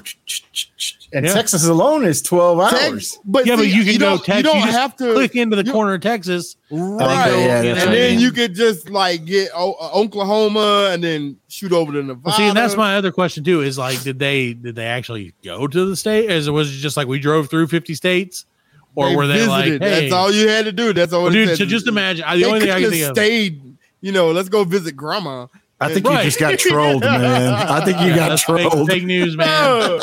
And 1.11 1.25
Yeah. 1.25 1.33
Texas 1.33 1.65
alone 1.67 2.05
is 2.05 2.21
12 2.21 2.59
hours. 2.59 2.71
Tex- 2.71 3.17
but 3.25 3.45
yeah, 3.47 3.55
but 3.55 3.67
you 3.67 3.83
can 3.83 3.97
go 3.99 4.17
Texas. 4.17 4.37
You 4.37 4.43
don't 4.43 4.61
just 4.61 4.77
have 4.77 4.95
to 4.97 5.13
click 5.13 5.35
into 5.35 5.55
the 5.55 5.69
corner 5.69 5.95
of 5.95 6.01
Texas, 6.01 6.55
Right. 6.69 7.29
go- 7.31 7.37
yeah, 7.39 7.61
you 7.63 7.73
that's 7.73 7.85
and 7.85 7.93
then 7.95 8.19
you 8.19 8.31
could 8.31 8.53
just 8.55 8.89
like 8.91 9.25
get 9.25 9.49
o- 9.55 9.73
uh, 9.73 9.89
Oklahoma 9.93 10.89
and 10.91 11.03
then 11.03 11.37
shoot 11.47 11.71
over 11.73 11.91
to 11.93 11.97
Nevada. 12.03 12.21
Well, 12.23 12.35
see, 12.37 12.47
and 12.47 12.55
that's 12.55 12.77
my 12.77 12.95
other 12.95 13.11
question 13.11 13.43
too. 13.43 13.61
Is 13.61 13.77
like, 13.77 14.01
did 14.03 14.19
they 14.19 14.53
did 14.53 14.75
they 14.75 14.85
actually 14.85 15.33
go 15.43 15.67
to 15.67 15.85
the 15.85 15.95
state? 15.95 16.29
As 16.29 16.47
it 16.47 16.51
was 16.51 16.69
it 16.69 16.77
just 16.77 16.95
like 16.95 17.07
we 17.07 17.17
drove 17.19 17.49
through 17.49 17.67
fifty 17.67 17.95
states, 17.95 18.45
or 18.95 19.09
They 19.09 19.15
were 19.15 19.27
they 19.27 19.47
like, 19.47 19.65
hey, 19.65 19.77
That's 19.79 20.13
all 20.13 20.31
you 20.31 20.47
had 20.47 20.65
to 20.65 20.71
do. 20.71 20.93
That's 20.93 21.11
all. 21.11 21.23
Well, 21.23 21.31
dude, 21.31 21.49
said. 21.49 21.57
so 21.57 21.65
just 21.65 21.87
imagine. 21.87 22.23
I, 22.27 22.35
the 22.35 22.43
They 22.43 22.47
only 22.47 22.59
thing 22.61 22.69
I 22.69 22.73
can 22.73 22.83
couldn't 22.91 22.91
think 22.91 23.17
have 23.17 23.63
of. 23.63 23.68
Stayed. 24.01 24.07
You 24.07 24.13
know, 24.13 24.31
let's 24.31 24.49
go 24.49 24.63
visit 24.63 24.95
grandma. 24.95 25.47
I 25.81 25.93
think 25.93 26.05
Right. 26.05 26.19
you 26.25 26.31
just 26.31 26.39
got 26.39 26.59
trolled, 26.59 27.01
man. 27.03 27.53
I 27.53 27.83
think 27.85 27.99
you 28.01 28.07
Yeah, 28.07 28.15
got 28.17 28.29
that's 28.29 28.43
fake, 28.43 28.69
trolled. 28.69 28.89
fake 28.89 29.03
news, 29.05 29.37
man. 29.37 30.01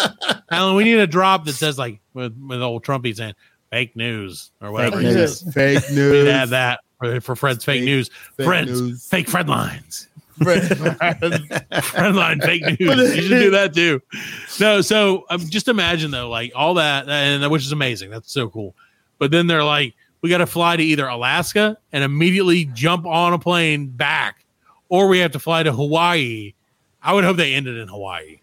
Alan, 0.50 0.74
we 0.76 0.84
need 0.84 0.98
a 0.98 1.06
drop 1.06 1.44
that 1.44 1.52
says 1.52 1.78
like 1.78 2.00
with, 2.14 2.34
with 2.48 2.62
old 2.62 2.82
Trumpy 2.84 3.14
saying 3.14 3.34
fake 3.70 3.94
news 3.94 4.50
or 4.62 4.72
whatever. 4.72 4.96
Fake 4.96 5.04
news. 5.14 5.52
Fake 5.52 5.82
We 5.90 5.96
news. 5.96 6.12
need 6.12 6.24
to 6.24 6.32
have 6.32 6.50
that 6.50 6.80
for, 6.98 7.20
for 7.20 7.36
Fred's 7.36 7.62
fake, 7.64 7.82
news. 7.84 8.08
fake 8.36 8.46
Fred's 8.46 8.80
news. 8.80 9.06
fake 9.06 9.28
Fred 9.28 9.48
lines. 9.50 10.08
Fred- 10.42 10.78
Fred 11.82 12.14
line 12.14 12.40
fake 12.40 12.62
news. 12.80 13.16
You 13.16 13.22
should 13.22 13.28
do 13.28 13.50
that 13.50 13.74
too. 13.74 14.00
No, 14.60 14.80
so 14.80 15.24
um, 15.28 15.40
just 15.40 15.68
imagine 15.68 16.10
though, 16.10 16.30
like 16.30 16.52
all 16.54 16.74
that, 16.74 17.06
and 17.08 17.50
which 17.50 17.64
is 17.64 17.72
amazing. 17.72 18.08
That's 18.10 18.32
so 18.32 18.48
cool. 18.48 18.74
But 19.18 19.30
then 19.30 19.46
they're 19.46 19.64
like, 19.64 19.94
we 20.26 20.30
got 20.30 20.38
to 20.38 20.46
fly 20.46 20.74
to 20.76 20.82
either 20.82 21.06
Alaska 21.06 21.78
and 21.92 22.02
immediately 22.02 22.64
jump 22.74 23.06
on 23.06 23.32
a 23.32 23.38
plane 23.38 23.86
back, 23.86 24.44
or 24.88 25.06
we 25.06 25.20
have 25.20 25.30
to 25.30 25.38
fly 25.38 25.62
to 25.62 25.72
Hawaii. 25.72 26.52
I 27.00 27.12
would 27.14 27.22
hope 27.22 27.36
they 27.36 27.54
ended 27.54 27.76
in 27.76 27.86
Hawaii. 27.86 28.40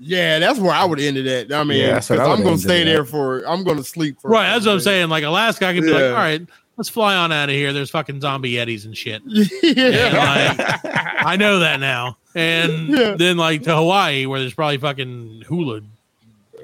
yeah, 0.00 0.40
that's 0.40 0.58
where 0.58 0.72
I 0.72 0.84
would 0.84 0.98
end 0.98 1.16
it 1.16 1.26
at. 1.28 1.52
I 1.56 1.62
mean, 1.62 1.78
yeah, 1.78 2.00
I 2.10 2.14
I'm 2.16 2.42
going 2.42 2.56
to 2.56 2.60
stay 2.60 2.82
there 2.82 3.02
at. 3.02 3.08
for. 3.08 3.44
I'm 3.46 3.62
going 3.62 3.76
to 3.76 3.84
sleep 3.84 4.20
for. 4.20 4.28
Right, 4.28 4.48
that's 4.52 4.66
what 4.66 4.72
I'm 4.72 4.80
saying. 4.80 5.08
Like 5.08 5.22
Alaska, 5.22 5.66
I 5.66 5.74
could 5.74 5.84
be 5.84 5.92
like, 5.92 6.02
all 6.02 6.10
right, 6.14 6.44
let's 6.76 6.88
fly 6.88 7.14
on 7.14 7.30
out 7.30 7.48
of 7.48 7.54
here. 7.54 7.72
There's 7.72 7.90
fucking 7.90 8.20
zombie 8.20 8.54
yetis 8.54 8.84
and 8.84 8.96
shit. 8.96 9.22
yeah. 9.62 10.50
And, 10.50 10.58
like, 10.58 10.80
I 11.24 11.36
know 11.36 11.60
that 11.60 11.78
now. 11.78 12.16
And 12.34 12.88
Yeah. 12.96 13.14
then 13.16 13.36
like 13.36 13.62
to 13.62 13.76
Hawaii, 13.76 14.26
where 14.26 14.40
there's 14.40 14.54
probably 14.54 14.78
fucking 14.78 15.44
hula 15.46 15.82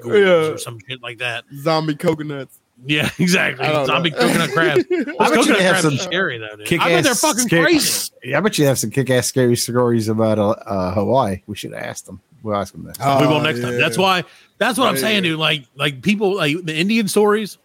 Yeah. 0.05 0.11
or 0.51 0.57
some 0.57 0.79
shit 0.87 1.01
like 1.01 1.19
that. 1.19 1.45
Zombie 1.55 1.95
coconuts. 1.95 2.59
Yeah, 2.85 3.09
exactly. 3.19 3.65
I 3.65 3.71
don't 3.71 3.85
Zombie 3.85 4.09
know. 4.11 4.17
coconut 4.17 4.51
crabs. 4.51 4.83
I 4.91 4.95
bet 4.95 4.97
you 4.97 5.15
coconut 5.15 5.45
they 5.57 5.63
have 5.63 5.71
crabs 5.73 5.81
some 5.83 5.93
are 5.95 5.97
scary 5.97 6.37
though, 6.37 6.55
dude. 6.63 6.79
I 6.79 6.89
bet 6.89 7.03
they're 7.03 7.15
fucking 7.15 7.47
crazy. 7.49 8.11
Yeah, 8.23 8.37
I 8.37 8.41
bet 8.41 8.57
you 8.57 8.65
have 8.65 8.77
some 8.79 8.89
kick 8.91 9.09
ass 9.09 9.27
scary 9.27 9.55
stories 9.55 10.07
about 10.09 10.39
uh, 10.39 10.49
uh, 10.49 10.93
Hawaii. 10.93 11.41
We 11.47 11.55
should 11.55 11.73
ask 11.73 12.05
them. 12.05 12.21
We'll 12.43 12.55
ask 12.55 12.73
them 12.73 12.83
that. 12.83 12.97
we 13.21 13.27
will 13.27 13.35
Oh, 13.35 13.41
next 13.41 13.61
time. 13.61 13.73
yeah. 13.73 13.79
That's 13.79 13.97
why. 13.97 14.23
That's 14.57 14.77
what 14.77 14.87
I'm 14.87 14.97
saying, 14.97 15.23
yeah. 15.23 15.31
dude. 15.31 15.39
Like, 15.39 15.63
like 15.75 16.01
people, 16.01 16.35
like 16.35 16.63
the 16.63 16.75
Indian 16.75 17.07
stories, 17.07 17.57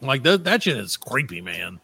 like 0.00 0.22
that. 0.22 0.44
That 0.44 0.62
shit 0.62 0.76
is 0.76 0.96
creepy, 0.96 1.40
man. 1.40 1.80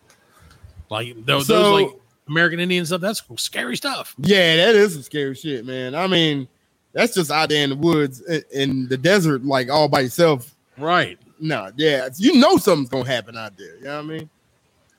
Like 0.90 1.14
those, 1.26 1.46
So- 1.46 1.54
those 1.62 1.82
like 1.82 2.00
American 2.28 2.60
Indian 2.60 2.86
stuff. 2.86 3.00
That's 3.00 3.22
scary 3.36 3.76
stuff. 3.76 4.14
Yeah, 4.18 4.56
that 4.56 4.74
is 4.74 4.94
some 4.94 5.02
scary 5.02 5.34
shit, 5.34 5.66
man. 5.66 5.94
I 5.94 6.06
mean, 6.06 6.48
that's 6.92 7.14
just 7.14 7.30
out 7.30 7.48
there 7.50 7.64
in 7.64 7.70
the 7.70 7.76
woods 7.76 8.22
i- 8.30 8.42
in 8.52 8.88
the 8.88 8.96
desert, 8.96 9.44
like 9.44 9.68
all 9.70 9.88
by 9.88 10.00
yourself. 10.00 10.54
Right. 10.78 11.18
No, 11.42 11.70
yeah, 11.76 12.08
you 12.16 12.34
know 12.38 12.56
something's 12.56 12.88
gonna 12.88 13.06
happen 13.08 13.36
out 13.36 13.56
there. 13.58 13.76
You 13.78 13.84
know 13.84 13.96
what 13.96 14.04
I 14.04 14.18
mean? 14.18 14.30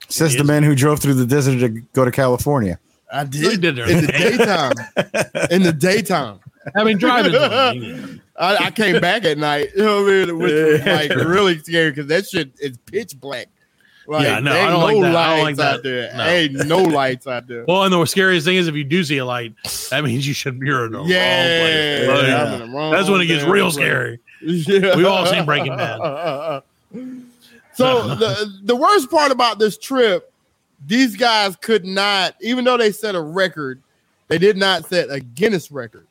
Says 0.09 0.35
the 0.35 0.43
man 0.43 0.61
who 0.63 0.75
drove 0.75 0.99
through 0.99 1.13
the 1.13 1.25
desert 1.25 1.59
to 1.59 1.69
go 1.69 2.03
to 2.03 2.11
California. 2.11 2.77
I 3.11 3.23
did, 3.23 3.61
did 3.61 3.75
there. 3.77 3.89
in 3.89 4.05
the 4.05 4.11
daytime. 4.11 4.73
in 5.51 5.63
the 5.63 5.71
daytime, 5.71 6.39
I 6.75 6.83
mean, 6.83 6.97
driving. 6.97 7.33
I 7.35 8.19
I, 8.35 8.65
I 8.65 8.71
came 8.71 8.99
back 8.99 9.23
at 9.25 9.37
night. 9.37 9.69
You 9.75 9.83
know 9.83 10.03
what 10.03 10.11
I 10.13 10.25
mean? 10.25 10.37
Which 10.39 10.51
was 10.51 10.85
like 10.85 11.09
really 11.11 11.59
scary 11.59 11.91
because 11.91 12.07
that 12.07 12.27
shit 12.27 12.51
is 12.59 12.77
pitch 12.79 13.17
black. 13.19 13.47
Like, 14.07 14.25
Yeah, 14.25 14.39
no, 14.39 14.51
there 14.51 14.61
I 14.63 14.65
ain't 14.65 14.71
don't 14.71 14.81
like 14.83 14.95
no 14.97 15.01
that. 15.03 15.15
I 15.15 15.35
don't 15.35 15.43
lights 15.45 15.59
like 15.59 15.67
out 15.67 15.73
that. 15.75 15.83
there. 15.83 16.13
No. 16.17 16.25
Ain't 16.25 16.67
no 16.67 16.77
lights 16.79 17.27
out 17.27 17.47
there. 17.47 17.63
Well, 17.65 17.83
and 17.83 17.93
the 17.93 18.03
scariest 18.05 18.45
thing 18.45 18.57
is 18.57 18.67
if 18.67 18.75
you 18.75 18.83
do 18.83 19.03
see 19.03 19.17
a 19.19 19.25
light, 19.25 19.53
that 19.91 20.03
means 20.03 20.27
you 20.27 20.33
should 20.33 20.59
be 20.59 20.67
in 20.69 20.91
the 20.91 21.03
yeah, 21.03 22.07
wrong 22.07 22.17
place. 22.17 22.33
I'm 22.33 22.51
Like, 22.51 22.61
in 22.61 22.67
the 22.71 22.77
wrong 22.77 22.91
That's 22.91 23.09
when 23.09 23.21
it 23.21 23.27
gets 23.27 23.43
damn 23.43 23.51
real 23.51 23.65
place. 23.65 23.75
scary. 23.75 24.19
Yeah. 24.45 24.95
We've 24.95 25.05
all 25.05 25.25
seen 25.25 25.45
Breaking 25.45 25.75
Bad. 25.75 26.61
So 27.75 28.13
the 28.15 28.59
the 28.65 28.75
worst 28.75 29.09
part 29.09 29.31
about 29.31 29.57
this 29.57 29.79
trip, 29.79 30.31
these 30.85 31.15
guys 31.15 31.55
could 31.55 31.85
not, 31.85 32.35
even 32.39 32.63
though 32.65 32.77
they 32.77 32.91
set 32.91 33.15
a 33.15 33.21
record, 33.21 33.81
they 34.27 34.37
did 34.37 34.57
not 34.57 34.85
set 34.85 35.09
a 35.09 35.19
Guinness 35.19 35.71
record 35.71 36.05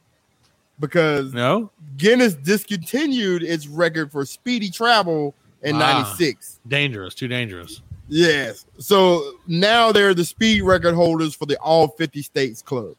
because 0.80 1.32
No, 1.32 1.70
Guinness 1.98 2.34
discontinued 2.34 3.44
its 3.44 3.68
record 3.68 4.10
for 4.10 4.24
speedy 4.24 4.70
travel 4.70 5.36
in 5.62 5.76
Ah. 5.76 6.02
'96. 6.02 6.58
dangerous. 6.66 7.14
Too 7.14 7.28
dangerous. 7.28 7.80
Yes. 8.08 8.66
So 8.78 9.22
now 9.46 9.92
they're 9.92 10.14
the 10.14 10.24
speed 10.24 10.62
record 10.62 10.94
holders 10.96 11.32
for 11.32 11.46
the 11.46 11.56
all 11.58 11.86
50 11.88 12.22
states 12.22 12.60
club, 12.60 12.96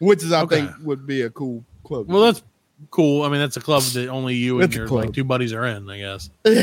which 0.00 0.22
is 0.22 0.32
I 0.32 0.42
Okay. 0.42 0.56
think 0.66 0.72
would 0.82 1.06
be 1.06 1.22
a 1.22 1.30
cool 1.30 1.64
club. 1.82 2.08
Well, 2.08 2.20
that's 2.24 2.42
cool. 2.90 3.22
I 3.24 3.28
mean, 3.28 3.40
that's 3.40 3.56
a 3.56 3.60
club 3.60 3.82
that 3.82 4.08
only 4.08 4.34
you 4.34 4.56
and 4.60 4.64
It's 4.64 4.74
your 4.76 4.86
like 4.88 5.12
two 5.12 5.24
buddies 5.24 5.52
are 5.52 5.64
in. 5.66 5.88
I 5.90 5.98
guess. 5.98 6.30
yeah. 6.44 6.54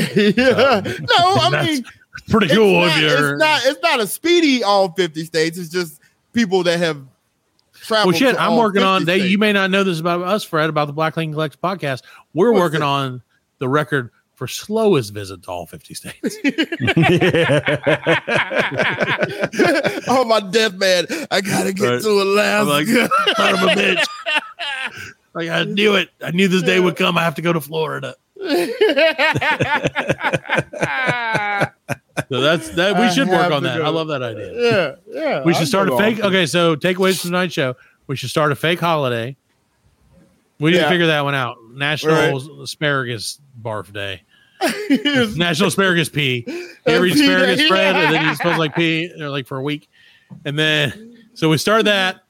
no, 0.84 1.16
I 1.18 1.48
That's 1.50 1.68
mean 1.68 1.84
Pretty 2.30 2.46
it's 2.46 2.54
cool 2.54 2.80
not, 2.80 2.96
if 2.96 3.02
you're. 3.02 3.34
it's 3.34 3.40
not 3.40 3.60
it's 3.66 3.82
not 3.82 4.00
a 4.00 4.06
speedy 4.06 4.62
all 4.64 4.90
50 4.92 5.24
states. 5.24 5.58
It's 5.58 5.68
just 5.68 6.00
people 6.32 6.62
that 6.64 6.78
have 6.78 7.02
traveled. 7.74 8.14
Well, 8.14 8.18
shit, 8.18 8.34
to 8.34 8.40
I'm 8.40 8.52
all 8.52 8.58
working 8.58 8.80
50 8.80 8.86
on. 8.86 9.04
They, 9.04 9.18
you 9.26 9.36
may 9.38 9.52
not 9.52 9.70
know 9.70 9.84
this 9.84 10.00
about 10.00 10.22
us, 10.22 10.42
Fred, 10.42 10.70
about 10.70 10.86
the 10.86 10.92
Black 10.94 11.16
Lane 11.16 11.32
Collective 11.32 11.60
podcast. 11.60 12.02
We're 12.34 12.52
What's 12.52 12.60
working 12.62 12.80
it? 12.80 12.84
on 12.84 13.22
the 13.58 13.68
record 13.68 14.10
for 14.34 14.46
slowest 14.48 15.12
visit 15.14 15.42
to 15.44 15.50
all 15.50 15.66
50 15.66 15.94
states. 15.94 16.36
oh 20.08 20.24
my 20.26 20.40
death 20.40 20.74
man. 20.74 21.06
I 21.30 21.40
gotta 21.40 21.72
get 21.72 21.86
Right. 21.86 22.02
to 22.02 22.08
Alaska. 22.22 22.60
I'm 22.60 22.68
like, 22.68 22.86
son 23.36 23.54
of 23.54 23.62
a 23.62 23.66
bitch. 23.80 24.04
Like 25.36 25.50
I 25.50 25.62
knew 25.64 25.94
it. 25.96 26.08
I 26.22 26.30
knew 26.32 26.48
this 26.48 26.62
day 26.62 26.80
would 26.80 26.96
come. 26.96 27.16
I 27.18 27.22
have 27.22 27.34
to 27.36 27.42
go 27.42 27.52
to 27.52 27.60
Florida. 27.60 28.14
So 32.30 32.40
that's 32.40 32.70
that. 32.70 32.98
We 32.98 33.10
should 33.14 33.28
work 33.28 33.52
on 33.52 33.62
that. 33.64 33.76
go. 33.78 33.84
I 33.84 33.88
love 33.90 34.08
that 34.08 34.22
idea. 34.22 34.52
yeah, 34.54 34.94
yeah. 35.06 35.42
We 35.44 35.52
should 35.52 35.60
I'll 35.60 35.66
start 35.66 35.88
a 35.90 35.96
fake. 35.98 36.18
off. 36.18 36.24
Okay, 36.26 36.46
so 36.46 36.74
takeaways 36.74 37.20
from 37.20 37.28
tonight's 37.30 37.52
show. 37.52 37.76
We 38.06 38.16
should 38.16 38.30
start 38.30 38.50
a 38.52 38.56
fake 38.56 38.80
holiday. 38.80 39.36
We 40.58 40.70
need 40.70 40.78
Yeah. 40.78 40.84
to 40.84 40.88
figure 40.88 41.06
that 41.08 41.24
one 41.24 41.34
out. 41.34 41.58
National 41.72 42.14
Right. 42.14 42.62
Asparagus 42.62 43.38
Barf 43.62 43.92
Day. 43.92 44.22
National 45.36 45.68
Asparagus 45.68 46.08
Pee. 46.08 46.44
You 46.48 46.68
ever 46.86 47.04
eat 47.06 47.14
Pee 47.14 47.26
asparagus 47.30 47.66
spread, 47.66 47.96
and 47.96 48.14
then 48.14 48.26
you 48.26 48.34
supposed 48.34 48.58
like 48.58 48.74
pee, 48.74 49.12
or 49.20 49.28
like 49.28 49.46
for 49.46 49.58
a 49.58 49.62
week, 49.62 49.88
and 50.46 50.58
then 50.58 51.18
so 51.34 51.50
we 51.50 51.58
start 51.58 51.84
that. 51.84 52.22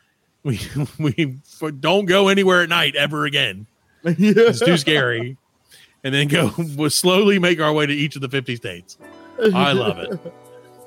We 0.98 1.36
we 1.60 1.70
don't 1.72 2.06
go 2.06 2.28
anywhere 2.28 2.62
at 2.62 2.68
night 2.68 2.94
ever 2.94 3.24
again. 3.26 3.66
It's 4.04 4.60
too 4.60 4.76
scary. 4.76 5.36
And 6.04 6.14
then 6.14 6.28
go 6.28 6.52
we'll 6.76 6.90
slowly 6.90 7.40
make 7.40 7.60
our 7.60 7.72
way 7.72 7.86
to 7.86 7.92
each 7.92 8.14
of 8.14 8.22
the 8.22 8.28
50 8.28 8.54
states. 8.56 8.96
I 9.52 9.72
love 9.72 9.98
it. 9.98 10.20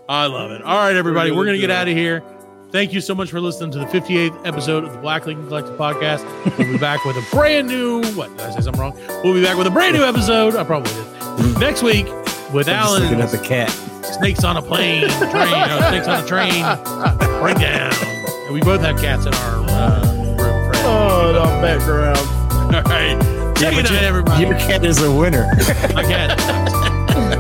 I 0.08 0.28
love 0.28 0.52
it. 0.52 0.62
All 0.64 0.78
right, 0.78 0.96
everybody, 0.96 1.32
we're 1.32 1.44
going 1.44 1.58
to 1.58 1.62
get 1.62 1.70
out 1.70 1.88
of 1.90 1.96
here. 1.96 2.24
Thank 2.72 2.94
you 2.94 3.02
so 3.02 3.14
much 3.14 3.30
for 3.30 3.42
listening 3.42 3.72
to 3.72 3.80
the 3.80 3.86
58th 3.86 4.48
episode 4.48 4.84
of 4.86 4.94
the 4.94 5.00
Black 5.00 5.26
Lincoln 5.26 5.48
Collective 5.48 5.76
podcast. 5.76 6.24
We'll 6.58 6.72
be 6.72 6.78
back 6.78 7.04
with 7.04 7.18
a 7.18 7.36
brand 7.36 7.68
new, 7.68 8.04
what, 8.14 8.30
did 8.38 8.46
I 8.46 8.52
say 8.52 8.62
something 8.62 8.80
wrong? 8.82 8.96
We'll 9.24 9.34
be 9.34 9.44
back 9.44 9.58
with 9.58 9.68
a 9.68 9.72
brand 9.72 9.96
new 9.98 10.04
episode. 10.04 10.56
I 10.56 10.64
probably 10.64 10.94
did. 10.94 11.60
Next 11.60 11.84
week 11.84 12.06
with 12.54 12.70
I'm 12.70 12.76
Alan. 12.76 13.04
looking 13.04 13.22
at 13.22 13.32
the 13.32 13.40
cat. 13.40 13.70
Snakes 14.06 14.44
on 14.44 14.58
a 14.58 14.62
plane, 14.62 15.08
train, 15.10 15.52
no, 15.52 15.80
snakes 15.90 16.08
on 16.08 16.24
a 16.24 16.28
train, 16.28 16.64
breakdown. 17.42 18.19
And 18.50 18.56
we 18.56 18.62
both 18.62 18.82
have 18.82 19.00
cats 19.00 19.28
in 19.28 19.34
our 19.36 19.56
uh, 19.70 20.02
room. 20.16 20.72
Fred. 20.74 20.84
Oh, 20.84 21.34
the 21.34 21.40
background. 21.62 22.18
All 22.76 22.82
right. 22.82 23.56
Say 23.60 23.66
Yeah, 23.66 23.70
but 23.76 23.84
good 23.84 23.92
night, 23.94 24.02
you- 24.02 24.08
everybody. 24.08 24.44
Your 24.44 24.56
cat 24.56 24.84
is 24.84 25.04
a 25.04 25.12
winner. 25.12 25.46
My 25.94 26.02
cat. 26.02 26.36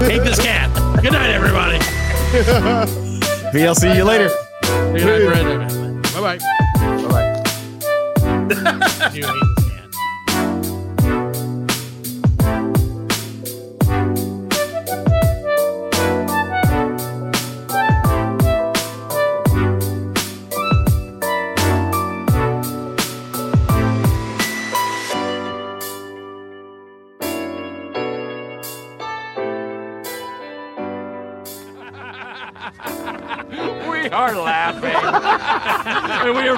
Take 0.01 0.21
this 0.21 0.39
cat. 0.39 0.69
Good 1.01 1.13
night, 1.13 1.31
everybody. 1.31 1.79
VL, 3.51 3.75
see 3.75 3.91
you 3.95 4.03
later. 4.03 4.29
Good 4.61 5.03
night, 5.03 5.25
Fred. 5.33 6.03
Bye 6.13 6.37
bye. 6.37 6.37
Bye 7.07 9.03
bye. 9.25 9.45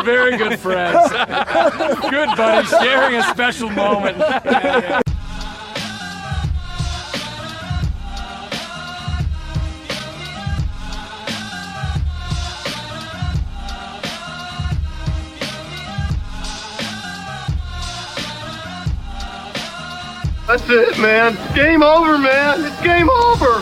And 0.02 0.08
we 0.08 0.14
are 0.14 0.30
very 0.30 0.38
good 0.38 0.60
friends. 0.60 1.10
good 2.10 2.30
buddies, 2.38 2.70
sharing 2.70 3.16
a 3.16 3.24
special 3.24 3.70
moment. 3.70 4.18
That's 20.48 20.70
it, 20.70 21.00
man. 21.00 21.38
Game 21.56 21.82
over, 21.82 22.18
man. 22.18 22.66
It's 22.66 22.82
game 22.82 23.10
over. 23.10 23.62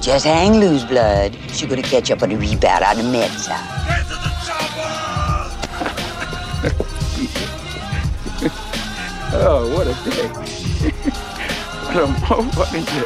Just 0.00 0.24
hang 0.24 0.60
loose, 0.60 0.84
blood. 0.84 1.36
She's 1.48 1.68
gonna 1.68 1.82
catch 1.82 2.10
up 2.10 2.22
on 2.22 2.28
the 2.28 2.36
rebound 2.36 2.84
on 2.84 2.96
the 2.96 3.02
med 3.02 3.30
side. 3.32 3.79
Oh, 9.42 9.74
what 9.74 9.86
a 9.86 9.94
day. 10.10 10.28
what 11.86 11.96
a 11.96 12.06
motherfucking 12.20 12.86
day. 12.86 13.04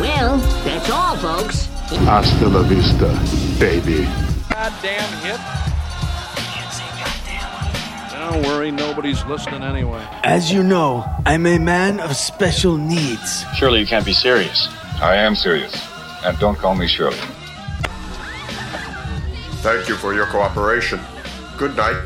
Well, 0.00 0.38
that's 0.64 0.88
all, 0.88 1.16
folks. 1.16 1.66
Hasta 2.06 2.48
la 2.48 2.62
vista, 2.62 3.08
baby. 3.58 4.04
Goddamn 4.48 5.12
hit. 5.22 5.40
Don't 8.12 8.46
worry, 8.46 8.70
nobody's 8.70 9.24
listening 9.24 9.64
anyway. 9.64 10.06
As 10.22 10.52
you 10.52 10.62
know, 10.62 11.04
I'm 11.26 11.44
a 11.44 11.58
man 11.58 11.98
of 11.98 12.14
special 12.14 12.76
needs. 12.76 13.44
Surely 13.56 13.80
you 13.80 13.86
can't 13.86 14.06
be 14.06 14.12
serious. 14.12 14.68
I 15.02 15.16
am 15.16 15.34
serious. 15.34 15.74
And 16.24 16.38
don't 16.38 16.56
call 16.56 16.76
me 16.76 16.86
Shirley. 16.86 17.16
Thank 19.62 19.88
you 19.88 19.96
for 19.96 20.14
your 20.14 20.26
cooperation. 20.26 21.00
Good 21.58 21.76
night. 21.76 22.00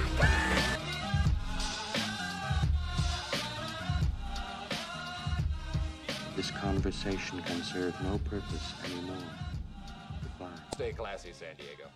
Serve 7.77 8.03
no 8.03 8.19
purpose 8.19 8.73
anymore. 8.85 9.17
Goodbye. 10.23 10.47
Stay 10.75 10.93
classy, 10.93 11.33
San 11.33 11.55
Diego. 11.57 11.91